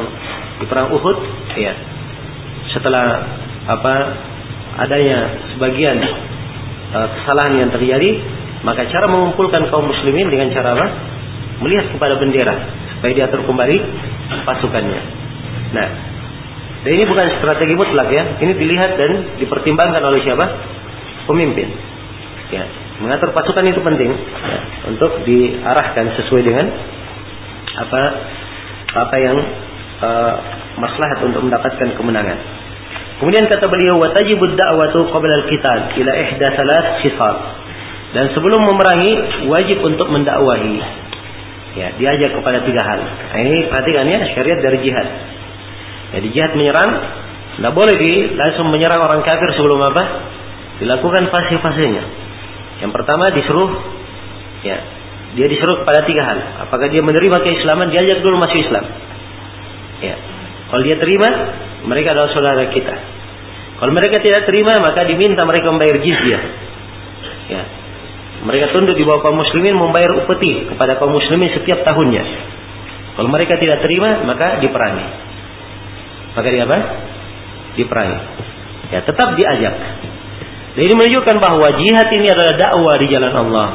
di 0.60 0.65
perang 0.68 0.88
Uhud 0.95 1.18
ya 1.60 1.73
setelah 2.72 3.06
apa 3.68 3.95
adanya 4.80 5.18
sebagian 5.53 5.98
uh, 6.94 7.07
kesalahan 7.19 7.53
yang 7.64 7.69
terjadi, 7.69 8.10
maka 8.65 8.90
cara 8.90 9.06
mengumpulkan 9.07 9.69
kaum 9.69 9.88
muslimin 9.88 10.27
dengan 10.30 10.49
cara 10.52 10.73
apa? 10.73 10.88
Melihat 11.61 11.94
kepada 11.94 12.18
bendera 12.18 12.56
supaya 12.98 13.11
diatur 13.14 13.45
kembali 13.45 13.77
pasukannya. 14.48 15.02
Nah, 15.73 15.88
dan 16.84 16.91
ini 16.91 17.03
bukan 17.07 17.26
strategi 17.40 17.73
mutlak 17.77 18.10
ya. 18.11 18.23
Ini 18.41 18.52
dilihat 18.57 18.91
dan 18.99 19.11
dipertimbangkan 19.40 20.03
oleh 20.03 20.19
siapa? 20.26 20.45
Pemimpin. 21.30 21.72
Ya, 22.52 22.68
mengatur 22.99 23.31
pasukan 23.34 23.65
itu 23.65 23.81
penting 23.81 24.11
ya, 24.14 24.57
untuk 24.91 25.26
diarahkan 25.26 26.06
sesuai 26.22 26.44
dengan 26.45 26.65
apa 27.73 28.02
apa 28.93 29.15
yang 29.17 29.37
uh, 30.01 30.33
maslahat 30.77 31.19
untuk 31.25 31.41
mendapatkan 31.45 31.89
kemenangan. 31.97 32.37
Kemudian 33.21 33.45
kata 33.47 33.69
beliau 33.69 34.01
watajibud 34.01 34.57
da'watu 34.57 35.09
qabla 35.09 35.33
al-qital 35.45 35.95
ila 35.97 36.11
ihda 36.11 36.47
salat 36.57 36.85
sifat. 37.05 37.35
Dan 38.13 38.29
sebelum 38.37 38.61
memerangi 38.61 39.47
wajib 39.49 39.81
untuk 39.81 40.05
mendakwahi. 40.09 40.77
Ya, 41.73 41.89
diajak 41.97 42.37
kepada 42.37 42.61
tiga 42.61 42.85
hal. 42.85 43.01
Nah, 43.01 43.39
ini 43.41 43.65
perhatikan 43.65 44.05
ya 44.05 44.21
syariat 44.37 44.61
dari 44.61 44.77
jihad. 44.85 45.07
Jadi 46.13 46.27
jihad 46.29 46.53
menyerang, 46.53 46.91
tidak 47.57 47.73
boleh 47.73 47.95
di 47.97 48.37
langsung 48.37 48.69
menyerang 48.69 49.01
orang 49.01 49.25
kafir 49.25 49.49
sebelum 49.57 49.81
apa? 49.81 50.03
Dilakukan 50.77 51.33
fase-fasenya. 51.33 52.03
Yang 52.85 52.91
pertama 52.93 53.33
disuruh, 53.33 53.69
ya, 54.61 54.77
dia 55.34 55.45
disuruh 55.49 55.81
kepada 55.81 56.05
tiga 56.05 56.22
hal. 56.30 56.39
Apakah 56.69 56.88
dia 56.93 57.01
menerima 57.01 57.38
keislaman? 57.41 57.89
Diajak 57.89 58.22
dulu 58.22 58.38
masuk 58.38 58.60
Islam. 58.61 58.85
Ya. 60.03 60.15
Kalau 60.69 60.81
dia 60.85 60.97
terima, 61.01 61.30
mereka 61.89 62.14
adalah 62.14 62.30
saudara 62.34 62.69
kita. 62.69 62.95
Kalau 63.81 63.91
mereka 63.91 64.22
tidak 64.22 64.45
terima, 64.45 64.77
maka 64.77 65.01
diminta 65.10 65.41
mereka 65.43 65.73
membayar 65.73 65.97
jizyah. 65.97 66.43
Ya. 67.49 67.64
Mereka 68.43 68.76
tunduk 68.76 68.93
di 68.93 69.07
bawah 69.07 69.23
kaum 69.23 69.39
muslimin 69.39 69.73
membayar 69.73 70.19
upeti 70.22 70.69
kepada 70.69 70.99
kaum 71.01 71.15
muslimin 71.15 71.49
setiap 71.55 71.81
tahunnya. 71.81 72.23
Kalau 73.18 73.30
mereka 73.30 73.57
tidak 73.57 73.81
terima, 73.81 74.22
maka 74.26 74.61
diperangi. 74.61 75.07
Maka 76.34 76.47
dia 76.49 76.64
apa? 76.65 76.80
Diperangi. 77.77 78.19
Ya, 78.93 78.99
tetap 79.01 79.34
diajak. 79.34 79.76
Dan 80.73 80.81
ini 80.89 80.93
menunjukkan 80.97 81.38
bahwa 81.38 81.68
jihad 81.77 82.10
ini 82.14 82.27
adalah 82.30 82.53
dakwah 82.57 82.95
di 82.97 83.07
jalan 83.10 83.34
Allah. 83.34 83.68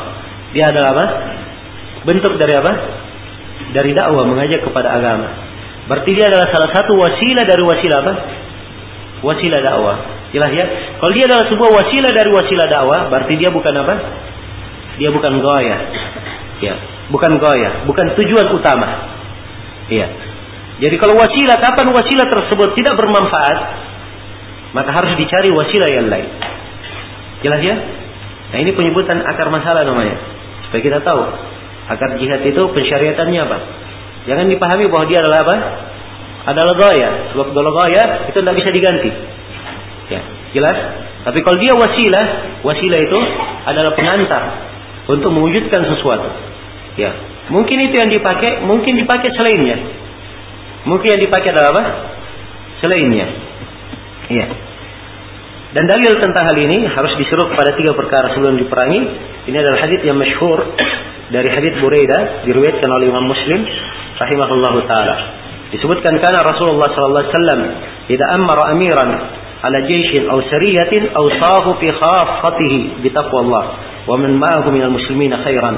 Dia 0.51 0.64
adalah 0.70 0.89
apa? 0.94 1.06
Bentuk 2.09 2.40
dari 2.40 2.56
apa? 2.56 2.72
Dari 3.76 3.93
dakwah 3.93 4.24
mengajak 4.24 4.64
kepada 4.64 4.97
agama. 4.97 5.28
Berarti 5.93 6.10
dia 6.16 6.32
adalah 6.32 6.48
salah 6.48 6.70
satu 6.72 6.97
wasilah 6.97 7.44
dari 7.44 7.60
wasilah 7.60 7.98
apa? 8.01 8.14
Wasilah 9.20 9.60
dakwah. 9.60 9.97
Jelas 10.32 10.52
ya? 10.56 10.64
Kalau 11.01 11.12
dia 11.12 11.24
adalah 11.28 11.44
sebuah 11.52 11.70
wasilah 11.72 12.12
dari 12.12 12.30
wasilah 12.32 12.66
dakwah, 12.68 13.12
berarti 13.12 13.36
dia 13.36 13.52
bukan 13.52 13.74
apa? 13.76 13.94
Dia 14.97 15.12
bukan 15.12 15.32
goya. 15.44 15.78
Ya, 16.64 16.74
bukan 17.12 17.36
goya, 17.36 17.85
bukan 17.85 18.16
tujuan 18.16 18.47
utama. 18.56 18.89
Iya. 19.93 20.09
Jadi 20.78 20.97
kalau 20.97 21.12
wasilah, 21.18 21.60
kapan 21.60 21.93
wasilah 21.93 22.26
tersebut 22.28 22.72
tidak 22.72 22.94
bermanfaat, 22.97 23.59
maka 24.72 24.90
harus 24.97 25.12
dicari 25.16 25.52
wasilah 25.52 25.90
yang 25.93 26.06
lain. 26.09 26.28
Jelas 27.44 27.60
ya? 27.64 27.76
Nah 28.48 28.59
ini 28.64 28.72
penyebutan 28.72 29.20
akar 29.24 29.48
masalah 29.52 29.85
namanya. 29.85 30.16
Supaya 30.68 30.80
kita 30.85 31.01
tahu 31.01 31.22
akar 31.89 32.20
jihad 32.20 32.44
itu 32.44 32.62
pensyariatannya 32.73 33.40
apa. 33.40 33.59
Jangan 34.28 34.47
dipahami 34.52 34.93
bahwa 34.93 35.05
dia 35.09 35.24
adalah 35.24 35.40
apa? 35.48 35.56
Adalah 36.52 36.74
gaya. 36.77 37.09
Sebab 37.32 37.47
kalau 37.56 37.73
gaya 37.73 38.28
itu 38.28 38.39
tidak 38.39 38.56
bisa 38.60 38.70
diganti. 38.73 39.10
Ya, 40.09 40.20
jelas? 40.56 40.78
Tapi 41.24 41.39
kalau 41.44 41.59
dia 41.60 41.73
wasilah, 41.77 42.27
wasilah 42.65 43.01
itu 43.05 43.19
adalah 43.69 43.93
pengantar 43.97 44.43
untuk 45.09 45.32
mewujudkan 45.32 45.85
sesuatu. 45.97 46.28
Ya, 46.97 47.12
mungkin 47.52 47.89
itu 47.89 47.94
yang 47.97 48.12
dipakai, 48.12 48.65
mungkin 48.65 48.97
dipakai 48.97 49.28
selainnya. 49.36 49.77
Mungkin 50.89 51.09
yang 51.09 51.23
dipakai 51.24 51.48
adalah 51.52 51.70
apa? 51.77 51.85
Selainnya. 52.85 53.27
Iya. 54.28 54.47
Dan 55.69 55.85
dalil 55.85 56.16
tentang 56.16 56.48
hal 56.48 56.56
ini 56.56 56.89
harus 56.89 57.12
disuruh 57.20 57.52
pada 57.52 57.77
tiga 57.77 57.93
perkara 57.93 58.32
sebelum 58.32 58.56
diperangi. 58.56 59.01
Ini 59.52 59.56
adalah 59.56 59.85
hadis 59.85 60.01
yang 60.05 60.16
masyhur 60.16 60.65
dari 61.28 61.48
hadis 61.52 61.76
Buraidah 61.80 62.48
diriwayatkan 62.48 62.88
oleh 62.88 63.06
Imam 63.12 63.26
Muslim 63.28 63.60
rahimahullah 64.16 64.74
taala. 64.88 65.16
Disebutkan 65.74 66.16
karena 66.16 66.40
Rasulullah 66.40 66.88
sallallahu 66.96 67.22
alaihi 67.24 67.34
wasallam 67.36 67.60
tidak 68.09 68.28
amara 68.32 68.62
amiran 68.72 69.10
ala 69.59 69.78
jayshin 69.84 70.24
aw 70.32 70.38
sariyatin 70.48 71.12
aw 71.12 71.24
sahu 71.28 71.76
fi 71.76 71.92
khaffatihi 71.92 73.05
bi 73.05 73.09
taqwallah 73.12 73.64
wa 74.09 74.16
man 74.16 74.40
ma'ahu 74.40 74.72
minal 74.72 74.94
muslimin 74.96 75.36
khairan. 75.44 75.76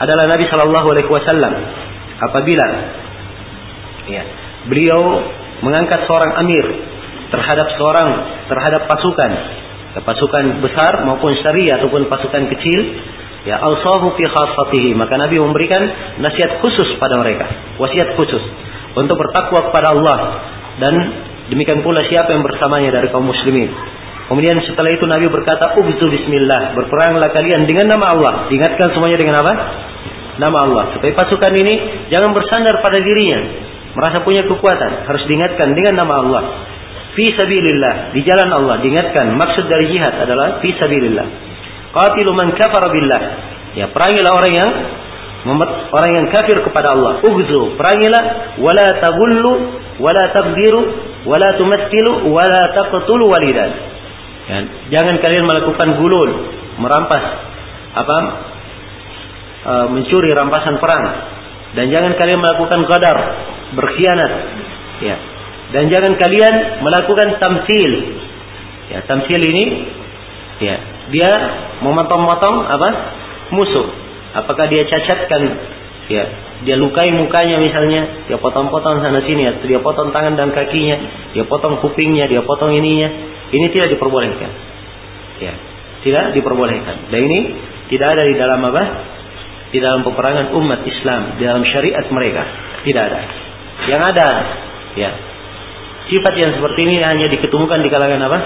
Adalah 0.00 0.32
Nabi 0.32 0.44
sallallahu 0.48 0.86
alaihi 0.96 1.10
wasallam 1.10 1.52
apabila 2.24 2.66
Ya. 4.08 4.24
Beliau 4.66 5.20
mengangkat 5.60 6.08
seorang 6.08 6.32
amir 6.40 6.66
terhadap 7.28 7.68
seorang 7.76 8.08
terhadap 8.48 8.82
pasukan, 8.88 9.30
pasukan 10.00 10.44
besar 10.64 11.04
maupun 11.04 11.36
syariah 11.44 11.76
ataupun 11.76 12.08
pasukan 12.08 12.48
kecil. 12.56 12.80
Ya, 13.48 13.56
alsahu 13.64 14.12
fi 14.20 14.24
khassatihi. 14.28 14.92
Maka 14.92 15.16
Nabi 15.16 15.40
memberikan 15.40 15.80
nasihat 16.20 16.60
khusus 16.60 17.00
pada 17.00 17.16
mereka, 17.16 17.48
wasiat 17.80 18.12
khusus 18.12 18.44
untuk 18.92 19.16
bertakwa 19.16 19.72
kepada 19.72 19.96
Allah 19.96 20.18
dan 20.84 20.94
demikian 21.48 21.80
pula 21.80 22.04
siapa 22.04 22.36
yang 22.36 22.44
bersamanya 22.44 22.92
dari 23.00 23.08
kaum 23.08 23.24
muslimin. 23.24 23.72
Kemudian 24.28 24.60
setelah 24.68 24.92
itu 24.92 25.08
Nabi 25.08 25.32
berkata, 25.32 25.80
"Ubzu 25.80 26.12
bismillah." 26.12 26.76
Berperanglah 26.76 27.32
kalian 27.32 27.64
dengan 27.64 27.96
nama 27.96 28.12
Allah. 28.12 28.32
Diingatkan 28.52 28.92
semuanya 28.92 29.16
dengan 29.16 29.40
apa? 29.40 29.52
Nama 30.36 30.58
Allah. 30.68 30.84
Supaya 30.92 31.16
pasukan 31.16 31.52
ini 31.56 31.74
jangan 32.12 32.36
bersandar 32.36 32.84
pada 32.84 33.00
dirinya, 33.00 33.40
merasa 33.96 34.20
punya 34.28 34.44
kekuatan, 34.44 35.08
harus 35.08 35.24
diingatkan 35.24 35.72
dengan 35.72 36.04
nama 36.04 36.14
Allah. 36.20 36.42
Fi 37.16 37.32
sabilillah, 37.32 38.12
di 38.12 38.20
jalan 38.28 38.52
Allah 38.52 38.76
diingatkan. 38.84 39.32
Maksud 39.32 39.64
dari 39.72 39.88
jihad 39.96 40.12
adalah 40.28 40.60
fi 40.60 40.76
sabilillah. 40.76 41.47
Qatilu 41.92 42.30
man 42.36 42.52
kafara 42.56 42.88
billah. 42.92 43.22
Ya, 43.76 43.86
perangilah 43.92 44.32
orang 44.32 44.52
yang 44.52 44.70
orang 45.94 46.10
yang 46.18 46.26
kafir 46.34 46.60
kepada 46.60 46.92
Allah. 46.92 47.22
Ugzu, 47.24 47.78
perangilah 47.78 48.56
wala 48.60 48.86
tagullu 49.00 49.52
wala 50.02 50.24
tabdiru 50.34 50.80
wala 51.24 51.48
tumathilu 51.56 52.28
wala 52.28 52.62
taqtulu 52.74 53.24
walidan. 53.30 53.70
Ya, 54.48 54.58
jangan 54.98 55.20
kalian 55.20 55.44
melakukan 55.44 56.00
gulul, 56.00 56.30
merampas 56.80 57.24
apa? 57.92 58.18
E, 59.58 59.72
mencuri 59.92 60.32
rampasan 60.32 60.80
perang 60.80 61.04
dan 61.76 61.92
jangan 61.92 62.16
kalian 62.16 62.40
melakukan 62.40 62.80
qadar, 62.88 63.18
berkhianat. 63.76 64.32
Ya. 65.04 65.16
Dan 65.68 65.92
jangan 65.92 66.16
kalian 66.16 66.54
melakukan 66.80 67.36
tamsil. 67.36 67.92
Ya, 68.88 69.04
tamsil 69.04 69.36
ini 69.36 69.64
ya, 70.64 70.76
dia 71.12 71.30
memotong-motong 71.82 72.56
apa? 72.68 72.88
musuh. 73.48 73.88
Apakah 74.36 74.68
dia 74.68 74.84
cacatkan 74.84 75.42
ya, 76.08 76.24
dia 76.68 76.76
lukai 76.76 77.08
mukanya 77.14 77.56
misalnya, 77.62 78.28
dia 78.28 78.36
potong-potong 78.36 79.00
sana 79.00 79.24
sini 79.24 79.44
atau 79.46 79.64
dia 79.64 79.80
potong 79.80 80.12
tangan 80.12 80.36
dan 80.36 80.52
kakinya, 80.52 80.96
dia 81.32 81.44
potong 81.48 81.80
kupingnya, 81.80 82.28
dia 82.28 82.44
potong 82.44 82.76
ininya. 82.76 83.08
Ini 83.48 83.66
tidak 83.72 83.96
diperbolehkan. 83.96 84.50
Ya, 85.40 85.54
tidak 86.04 86.24
diperbolehkan. 86.36 87.08
Dan 87.08 87.20
ini 87.24 87.38
tidak 87.88 88.18
ada 88.18 88.22
di 88.28 88.34
dalam 88.36 88.60
apa? 88.68 88.82
Di 89.72 89.78
dalam 89.80 90.00
peperangan 90.04 90.52
umat 90.56 90.80
Islam, 90.84 91.40
di 91.40 91.42
dalam 91.48 91.64
syariat 91.64 92.04
mereka. 92.12 92.42
Tidak 92.84 93.02
ada. 93.04 93.20
Yang 93.88 94.02
ada, 94.12 94.28
ya. 94.96 95.10
Sifat 96.08 96.34
yang 96.40 96.56
seperti 96.56 96.88
ini 96.88 97.00
hanya 97.04 97.28
diketemukan 97.28 97.80
di 97.84 97.88
kalangan 97.92 98.20
apa? 98.28 98.38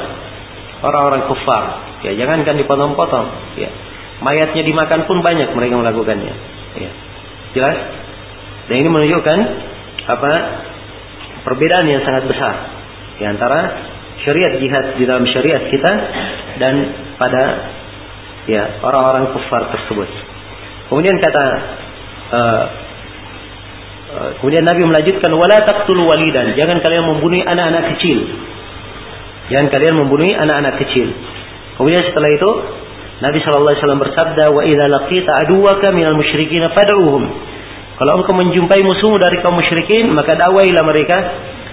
Orang-orang 0.82 1.22
kufar. 1.30 1.91
Ya, 2.03 2.12
jangankan 2.19 2.59
dipotong-potong. 2.59 3.27
Ya. 3.59 3.70
Mayatnya 4.23 4.62
dimakan 4.62 5.07
pun 5.07 5.23
banyak 5.23 5.55
mereka 5.55 5.74
melakukannya. 5.79 6.35
Ya. 6.79 6.93
Jelas? 7.55 7.79
Dan 8.70 8.74
ini 8.83 8.89
menunjukkan 8.91 9.39
apa? 10.07 10.33
Perbedaan 11.43 11.91
yang 11.91 12.07
sangat 12.07 12.31
besar 12.31 12.55
di 13.19 13.27
antara 13.27 13.59
syariat 14.23 14.62
jihad 14.62 14.95
di 14.95 15.05
dalam 15.11 15.27
syariat 15.27 15.66
kita 15.66 15.93
dan 16.62 16.74
pada 17.19 17.43
ya 18.47 18.79
orang-orang 18.79 19.35
kufar 19.35 19.74
tersebut. 19.74 20.07
Kemudian 20.87 21.19
kata 21.19 21.45
uh, 22.31 22.65
Eh, 24.12 24.31
kemudian 24.45 24.61
Nabi 24.61 24.85
melanjutkan 24.85 25.33
wala 25.33 25.65
taqtulu 25.65 26.05
walidan, 26.05 26.53
jangan 26.53 26.85
kalian 26.85 27.09
membunuh 27.09 27.41
anak-anak 27.49 27.97
kecil. 27.97 28.29
Jangan 29.49 29.73
kalian 29.73 29.95
membunuh 30.05 30.29
anak-anak 30.37 30.77
kecil. 30.85 31.09
Kemudian 31.82 32.06
setelah 32.06 32.30
itu 32.30 32.50
Nabi 33.26 33.42
sallallahu 33.42 33.74
alaihi 33.74 33.82
wasallam 33.82 34.02
bersabda 34.06 34.44
wa 34.54 34.62
idza 34.62 34.86
laqita 34.86 35.30
aduwaka 35.42 35.90
minal 35.90 36.14
musyrikin 36.14 36.62
fad'uhum. 36.70 37.22
Kalau 37.98 38.22
engkau 38.22 38.38
menjumpai 38.38 38.86
musuhmu 38.86 39.18
dari 39.18 39.42
kaum 39.42 39.59
musyrikin, 39.59 40.14
maka 40.14 40.38
dakwailah 40.38 40.82
mereka 40.86 41.18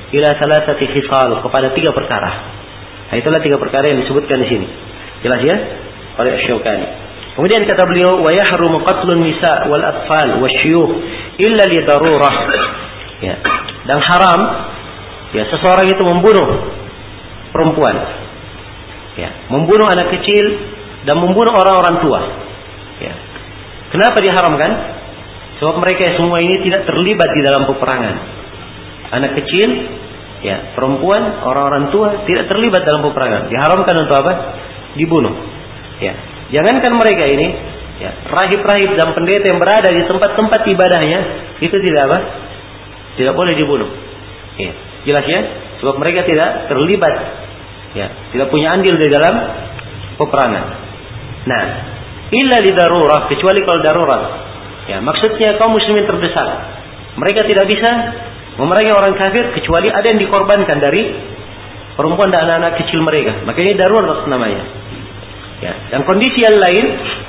ila 0.09 0.29
salasati 0.33 0.89
khisal 0.89 1.45
kepada 1.45 1.77
tiga 1.77 1.93
perkara. 1.93 2.29
Nah, 3.13 3.15
itulah 3.21 3.37
tiga 3.45 3.61
perkara 3.61 3.85
yang 3.85 4.01
disebutkan 4.01 4.33
di 4.41 4.47
sini. 4.49 4.67
Jelas 5.21 5.41
ya? 5.45 5.55
Oleh 6.17 6.41
Syaukani. 6.49 6.87
Kemudian 7.37 7.61
kata 7.69 7.85
beliau, 7.85 8.17
"Wa 8.25 8.33
yahrumu 8.33 8.81
qatlun 8.81 9.29
nisa 9.29 9.69
wal 9.69 9.85
atfal 9.85 10.41
wasyuyukh 10.41 10.91
illa 11.37 11.63
li 11.69 11.85
darurah." 11.85 12.35
Ya. 13.21 13.37
Dan 13.85 14.01
haram 14.01 14.41
ya 15.37 15.45
seseorang 15.53 15.85
itu 15.85 16.01
membunuh 16.01 16.49
perempuan. 17.53 18.28
Ya, 19.17 19.29
membunuh 19.49 19.89
anak 19.89 20.13
kecil 20.19 20.45
dan 21.07 21.15
membunuh 21.17 21.55
orang-orang 21.55 21.95
tua. 22.03 22.21
Ya. 22.99 23.13
Kenapa 23.89 24.21
diharamkan? 24.21 24.71
Sebab 25.59 25.75
mereka 25.83 26.15
semua 26.15 26.39
ini 26.39 26.55
tidak 26.63 26.87
terlibat 26.87 27.29
di 27.35 27.41
dalam 27.43 27.67
peperangan. 27.67 28.15
Anak 29.09 29.31
kecil 29.43 29.69
ya 30.39 30.71
perempuan 30.71 31.43
orang-orang 31.43 31.91
tua 31.91 32.23
tidak 32.23 32.47
terlibat 32.47 32.87
dalam 32.87 33.03
peperangan. 33.03 33.51
Diharamkan 33.51 33.95
untuk 34.07 34.15
apa? 34.23 34.33
Dibunuh. 34.95 35.35
Ya. 35.99 36.13
Jangankan 36.49 36.95
mereka 36.95 37.23
ini 37.27 37.47
ya 37.99 38.11
rahib-rahib 38.31 38.95
dan 38.95 39.11
pendeta 39.11 39.45
yang 39.51 39.59
berada 39.59 39.91
di 39.91 40.01
tempat-tempat 40.07 40.61
ibadahnya 40.63 41.19
itu 41.59 41.75
tidak 41.75 42.01
apa? 42.07 42.19
Tidak 43.19 43.33
boleh 43.35 43.53
dibunuh. 43.59 43.89
Ya. 44.55 44.71
Jelas 45.03 45.25
ya? 45.27 45.41
Sebab 45.83 45.95
mereka 45.99 46.23
tidak 46.23 46.71
terlibat 46.71 47.15
ya 47.97 48.07
tidak 48.35 48.47
punya 48.53 48.75
andil 48.75 48.95
di 48.97 49.07
dalam 49.09 49.35
peperangan 50.17 50.65
nah 51.47 51.63
illa 52.29 52.57
di 52.61 52.71
darurat 52.73 53.29
kecuali 53.31 53.65
kalau 53.65 53.79
darurat 53.81 54.23
ya 54.89 54.97
maksudnya 55.01 55.57
kaum 55.57 55.73
muslimin 55.73 56.05
terdesak 56.05 56.49
mereka 57.17 57.43
tidak 57.45 57.65
bisa 57.67 57.89
memerangi 58.59 58.91
orang 58.91 59.15
kafir 59.15 59.55
kecuali 59.55 59.87
ada 59.87 60.03
yang 60.03 60.19
dikorbankan 60.19 60.77
dari 60.83 61.03
perempuan 61.99 62.31
dan 62.31 62.47
anak-anak 62.47 62.79
kecil 62.83 63.03
mereka. 63.03 63.43
Makanya 63.43 63.73
darurat 63.75 64.23
namanya. 64.27 64.63
Ya, 65.59 65.75
dan 65.91 66.07
kondisi 66.07 66.39
yang 66.39 66.55
lain, 66.55 66.85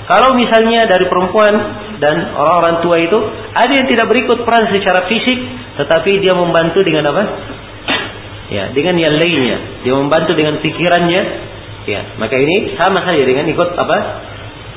kalau 0.07 0.39
misalnya 0.39 0.87
dari 0.87 1.11
perempuan 1.11 1.51
dan 1.99 2.31
orang-orang 2.39 2.79
tua 2.79 2.97
itu 3.03 3.19
ada 3.51 3.73
yang 3.75 3.91
tidak 3.91 4.07
berikut 4.07 4.47
peran 4.47 4.71
secara 4.71 5.11
fisik, 5.11 5.39
tetapi 5.83 6.23
dia 6.23 6.39
membantu 6.39 6.79
dengan 6.87 7.11
apa? 7.11 7.23
Ya, 8.51 8.75
dengan 8.75 8.99
yang 8.99 9.15
lainnya. 9.15 9.87
Dia 9.87 9.95
membantu 9.95 10.35
dengan 10.35 10.59
pikirannya. 10.59 11.23
Ya, 11.87 12.01
maka 12.19 12.35
ini 12.35 12.75
sama 12.77 13.07
saja 13.07 13.23
dengan 13.23 13.47
ikut 13.47 13.69
apa? 13.79 13.97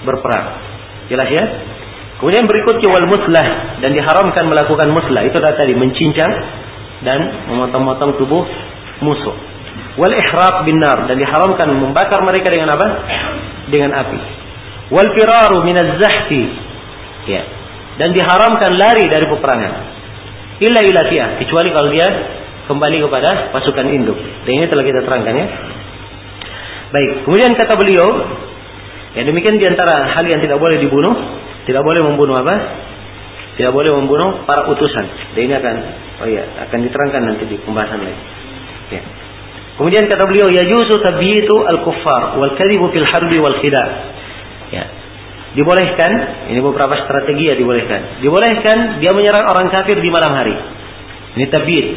Berperang. 0.05 0.47
Jelas 1.09 1.29
ya? 1.33 1.43
Kemudian 2.21 2.47
berikutnya 2.47 2.87
wal 2.87 3.09
muslah 3.09 3.47
dan 3.83 3.91
diharamkan 3.91 4.47
melakukan 4.47 4.95
muslah 4.95 5.27
itu 5.27 5.35
tadi 5.35 5.75
mencincang 5.75 6.31
dan 7.03 7.19
memotong-motong 7.51 8.15
tubuh 8.15 8.47
musuh. 9.03 9.35
Wal 9.99 10.13
ihraq 10.15 10.63
bin 10.63 10.79
nar 10.79 11.09
dan 11.09 11.19
diharamkan 11.19 11.67
membakar 11.75 12.23
mereka 12.23 12.47
dengan 12.47 12.73
apa? 12.77 12.87
Dengan 13.67 13.91
api. 13.91 14.19
Wal 14.93 15.09
firaru 15.11 15.67
min 15.67 15.77
zahfi 15.99 16.43
Ya. 17.27 17.43
Dan 17.99 18.15
diharamkan 18.15 18.71
lari 18.73 19.05
dari 19.11 19.27
peperangan. 19.27 19.73
Illa 20.63 20.79
ilatiyah 20.79 21.43
kecuali 21.43 21.69
kalau 21.75 21.89
dia 21.91 22.07
kembali 22.69 22.97
kepada 23.03 23.51
pasukan 23.51 23.87
induk. 23.91 24.17
Dan 24.47 24.51
ini 24.63 24.65
telah 24.71 24.85
kita 24.85 24.99
terangkan 25.03 25.33
ya. 25.35 25.47
Baik, 26.93 27.25
kemudian 27.25 27.57
kata 27.57 27.73
beliau, 27.75 28.07
ya 29.17 29.25
demikian 29.25 29.57
di 29.57 29.65
antara 29.65 30.13
hal 30.13 30.25
yang 30.29 30.39
tidak 30.39 30.61
boleh 30.61 30.77
dibunuh 30.77 31.43
tidak 31.63 31.83
boleh 31.83 32.01
membunuh 32.03 32.35
apa? 32.35 32.55
Tidak 33.55 33.71
boleh 33.71 33.91
membunuh 33.95 34.43
para 34.43 34.67
utusan. 34.67 35.35
Dan 35.37 35.41
ini 35.47 35.53
akan 35.55 35.75
oh 36.23 36.27
iya, 36.27 36.43
akan 36.67 36.79
diterangkan 36.83 37.21
nanti 37.23 37.43
di 37.47 37.55
pembahasan 37.61 37.99
lain. 38.03 38.19
Ya. 38.91 39.03
Kemudian 39.79 40.05
kata 40.05 40.23
beliau, 40.29 40.53
ya 40.53 40.69
yuzu 40.69 41.01
tabyitu 41.01 41.55
al-kuffar 41.65 42.37
wal 42.37 42.53
kadhibu 42.59 42.93
fil 42.93 43.07
harbi 43.07 43.37
wal 43.39 43.57
khida. 43.63 43.83
Ya. 44.73 44.85
Dibolehkan, 45.53 46.11
ini 46.49 46.59
beberapa 46.65 46.97
strategi 47.05 47.45
ya 47.45 47.53
dibolehkan. 47.53 48.25
Dibolehkan 48.25 48.97
dia 49.05 49.13
menyerang 49.13 49.45
orang 49.45 49.69
kafir 49.69 50.01
di 50.01 50.09
malam 50.09 50.33
hari. 50.33 50.55
Ini 51.37 51.45
tabyid. 51.53 51.87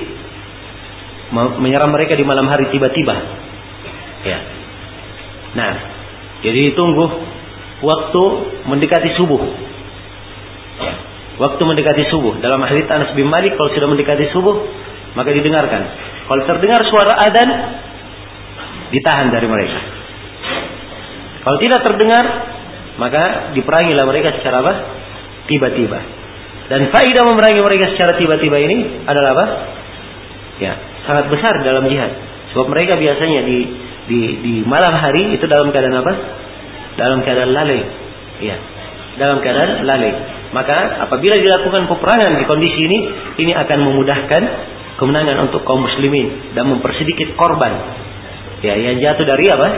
Menyerang 1.34 1.90
mereka 1.90 2.14
di 2.14 2.22
malam 2.22 2.46
hari 2.46 2.70
tiba-tiba. 2.70 3.14
Ya. 4.22 4.38
Nah, 5.56 5.72
jadi 6.46 6.76
tunggu 6.78 7.06
waktu 7.82 8.22
mendekati 8.68 9.10
subuh. 9.18 9.42
Waktu 11.36 11.62
mendekati 11.66 12.08
subuh. 12.08 12.38
Dalam 12.38 12.62
hadits 12.64 12.88
Anas 12.88 13.10
bin 13.12 13.26
Malik 13.26 13.58
kalau 13.58 13.72
sudah 13.74 13.88
mendekati 13.90 14.30
subuh 14.30 14.54
maka 15.16 15.32
didengarkan. 15.32 15.82
Kalau 16.28 16.42
terdengar 16.44 16.80
suara 16.86 17.12
adan 17.24 17.48
ditahan 18.92 19.28
dari 19.34 19.48
mereka. 19.50 19.78
Kalau 21.42 21.58
tidak 21.58 21.80
terdengar 21.82 22.24
maka 22.96 23.52
diperangilah 23.52 24.04
mereka 24.08 24.36
secara 24.40 24.62
apa? 24.64 24.74
Tiba-tiba. 25.50 26.00
Dan 26.66 26.90
faidah 26.90 27.22
memerangi 27.30 27.62
mereka 27.62 27.94
secara 27.94 28.18
tiba-tiba 28.18 28.58
ini 28.58 29.06
adalah 29.06 29.30
apa? 29.38 29.46
Ya, 30.58 30.74
sangat 31.06 31.30
besar 31.32 31.62
dalam 31.62 31.86
jihad. 31.88 32.12
Sebab 32.52 32.66
mereka 32.68 32.98
biasanya 32.98 33.40
di 33.46 33.58
di 34.06 34.20
di 34.42 34.54
malam 34.66 34.94
hari 34.94 35.34
itu 35.34 35.46
dalam 35.46 35.70
keadaan 35.74 36.02
apa? 36.02 36.12
dalam 36.96 37.20
keadaan 37.22 37.52
lalai. 37.52 37.80
Ya, 38.40 38.56
dalam 39.20 39.38
keadaan 39.44 39.84
lalai. 39.84 40.12
Maka 40.50 41.04
apabila 41.06 41.36
dilakukan 41.36 41.84
peperangan 41.88 42.40
di 42.40 42.44
kondisi 42.48 42.80
ini, 42.80 42.98
ini 43.44 43.52
akan 43.52 43.78
memudahkan 43.92 44.42
kemenangan 44.96 45.52
untuk 45.52 45.62
kaum 45.68 45.84
muslimin 45.84 46.56
dan 46.56 46.72
mempersedikit 46.72 47.36
korban. 47.36 47.72
Ya, 48.64 48.74
yang 48.80 48.96
jatuh 48.98 49.28
dari 49.28 49.44
apa? 49.52 49.68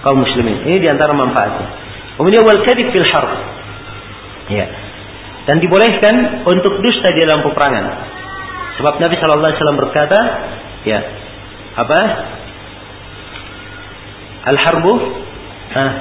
Kaum 0.00 0.24
muslimin. 0.24 0.64
Ini 0.64 0.76
di 0.80 0.88
antara 0.88 1.12
manfaatnya. 1.12 1.66
Kemudian 2.16 2.42
wal 2.48 2.64
kadhib 2.64 2.88
fil 2.88 3.04
harb. 3.04 3.30
Ya. 4.48 4.66
Dan 5.46 5.62
dibolehkan 5.62 6.42
untuk 6.48 6.80
dusta 6.80 7.12
di 7.12 7.20
dalam 7.22 7.44
peperangan. 7.44 7.84
Sebab 8.76 8.94
Nabi 9.00 9.14
Shallallahu 9.16 9.48
Alaihi 9.48 9.58
Wasallam 9.60 9.80
berkata, 9.80 10.18
ya, 10.84 11.00
apa? 11.76 12.00
Al 14.46 14.58
harbu, 14.62 14.92
ah, 15.74 15.92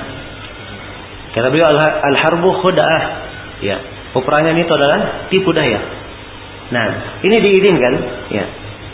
Kata 1.35 1.51
beliau 1.51 1.67
al-harbu 1.67 2.49
khuda'ah. 2.63 3.03
Ya, 3.59 3.75
peperangan 4.15 4.55
itu 4.55 4.71
adalah 4.71 5.27
tipu 5.27 5.51
daya. 5.51 5.83
Nah, 6.71 7.19
ini 7.27 7.35
diizinkan, 7.43 7.93
ya. 8.31 8.45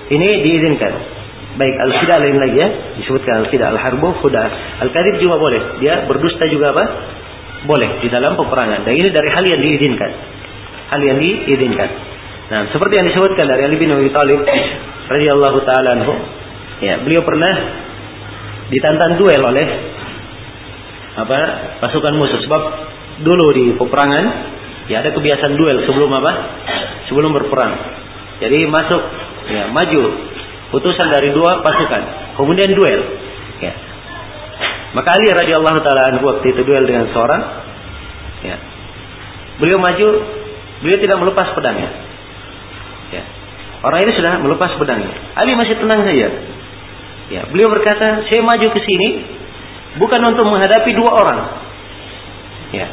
Ini 0.09 0.27
diizinkan. 0.41 0.93
Baik 1.61 1.75
al-khida 1.77 2.17
lain 2.17 2.41
lagi 2.41 2.57
ya, 2.57 2.67
disebutkan 2.97 3.45
al-khida 3.45 3.69
al-harbu 3.69 4.25
khuda'ah. 4.25 4.81
Al-kadhib 4.81 5.21
juga 5.21 5.37
boleh. 5.37 5.85
Dia 5.85 6.09
berdusta 6.09 6.49
juga 6.49 6.73
apa? 6.73 6.85
Boleh 7.69 8.01
di 8.01 8.09
dalam 8.09 8.33
peperangan. 8.33 8.89
Dan 8.89 8.93
ini 8.97 9.13
dari 9.13 9.29
hal 9.29 9.45
yang 9.45 9.61
diizinkan. 9.61 10.11
Hal 10.89 11.01
yang 11.05 11.17
diizinkan. 11.21 11.89
Nah, 12.51 12.67
seperti 12.67 12.99
yang 12.99 13.07
disebutkan 13.07 13.47
dari 13.47 13.63
Ali 13.63 13.79
bin 13.79 13.95
Abi 13.95 14.11
Thalib 14.11 14.43
radhiyallahu 15.07 15.59
taala 15.63 15.95
anhu, 15.95 16.13
ya, 16.83 16.99
beliau 16.99 17.23
pernah 17.23 17.53
ditantang 18.67 19.15
duel 19.15 19.39
oleh 19.39 19.67
apa 21.15 21.39
pasukan 21.79 22.11
musuh. 22.19 22.43
Sebab 22.43 22.61
dulu 23.23 23.45
di 23.55 23.65
peperangan 23.79 24.25
ya 24.91 24.99
ada 24.99 25.15
kebiasaan 25.15 25.55
duel 25.55 25.87
sebelum 25.87 26.11
apa? 26.11 26.31
Sebelum 27.07 27.31
berperang. 27.31 27.73
Jadi 28.43 28.67
masuk 28.67 29.01
ya 29.47 29.71
maju 29.71 30.01
putusan 30.75 31.07
dari 31.07 31.31
dua 31.31 31.63
pasukan 31.63 32.35
kemudian 32.35 32.75
duel 32.75 33.01
ya. 33.63 33.73
Maka 34.91 35.07
Ali 35.15 35.31
radhiyallahu 35.31 35.79
taala 35.87 36.01
anhu 36.11 36.35
waktu 36.35 36.51
itu 36.51 36.67
duel 36.67 36.83
dengan 36.83 37.07
seorang 37.15 37.41
ya. 38.43 38.59
Beliau 39.55 39.79
maju 39.79 40.07
beliau 40.83 40.99
tidak 40.99 41.15
melepas 41.15 41.47
pedangnya. 41.55 41.91
ya 41.91 42.10
orang 43.81 43.99
ini 44.05 44.11
sudah 44.17 44.33
melepas 44.41 44.71
pedangnya 44.77 45.13
Ali 45.37 45.57
masih 45.57 45.77
tenang 45.77 46.05
saja 46.05 46.27
ya 47.31 47.41
beliau 47.49 47.69
berkata 47.71 48.25
saya 48.27 48.41
maju 48.43 48.67
ke 48.73 48.79
sini 48.85 49.07
bukan 49.99 50.21
untuk 50.31 50.47
menghadapi 50.47 50.91
dua 50.95 51.11
orang. 51.11 51.39
Ya. 52.71 52.87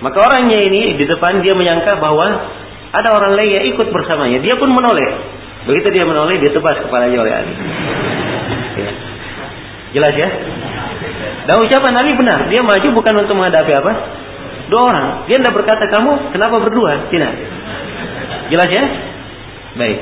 Maka 0.00 0.18
orangnya 0.18 0.64
ini 0.64 0.96
di 0.96 1.04
depan 1.04 1.44
dia 1.44 1.52
menyangka 1.52 2.00
bahwa 2.00 2.26
ada 2.92 3.08
orang 3.12 3.36
lain 3.36 3.50
yang 3.60 3.64
ikut 3.76 3.92
bersamanya. 3.92 4.40
Dia 4.40 4.56
pun 4.56 4.72
menoleh. 4.72 5.10
Begitu 5.68 5.94
dia 5.94 6.04
menoleh, 6.08 6.42
dia 6.42 6.50
tebas 6.50 6.80
kepalanya 6.82 7.18
oleh 7.22 7.32
Ali. 7.32 7.54
Ya. 8.80 8.90
Jelas 9.92 10.14
ya? 10.16 10.28
Dan 11.46 11.56
ucapan 11.68 11.94
Ali 12.00 12.16
benar. 12.16 12.48
Dia 12.48 12.64
maju 12.64 12.88
bukan 12.96 13.14
untuk 13.22 13.36
menghadapi 13.36 13.72
apa? 13.76 13.92
Dua 14.72 14.82
orang. 14.88 15.06
Dia 15.28 15.36
tidak 15.38 15.54
berkata 15.54 15.84
kamu 15.92 16.32
kenapa 16.32 16.56
berdua? 16.64 17.12
Tidak. 17.12 17.32
Jelas 18.50 18.68
ya? 18.72 18.84
Baik. 19.72 19.98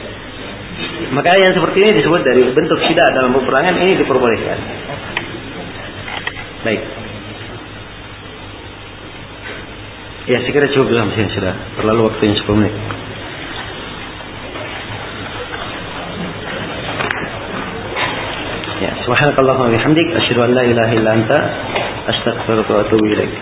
Maka 1.11 1.31
yang 1.39 1.53
seperti 1.55 1.79
ini 1.83 1.91
disebut 2.03 2.21
dari 2.23 2.43
bentuk 2.55 2.79
sidak 2.87 3.11
dalam 3.15 3.35
peperangan 3.35 3.75
ini 3.83 3.93
diperbolehkan. 3.99 4.59
Baik. 6.67 6.83
Ya, 10.31 10.39
saya 10.47 10.53
kira 10.53 10.69
cukup 10.71 10.95
dalam 10.95 11.11
sini 11.17 11.27
sudah 11.33 11.55
terlalu 11.81 12.07
waktunya 12.07 12.37
10 12.39 12.61
menit. 12.61 12.75
Ya, 18.81 18.91
Subhanakallahumma 19.05 19.75
bihamdik 19.75 20.07
asyhadu 20.15 20.41
an 20.47 20.51
la 20.55 20.65
ilaha 20.65 20.93
illa 20.95 21.11
anta 21.19 21.39
astaghfiruka 22.15 22.71
wa 22.71 22.81
atubu 22.87 23.05
ilaik. 23.11 23.35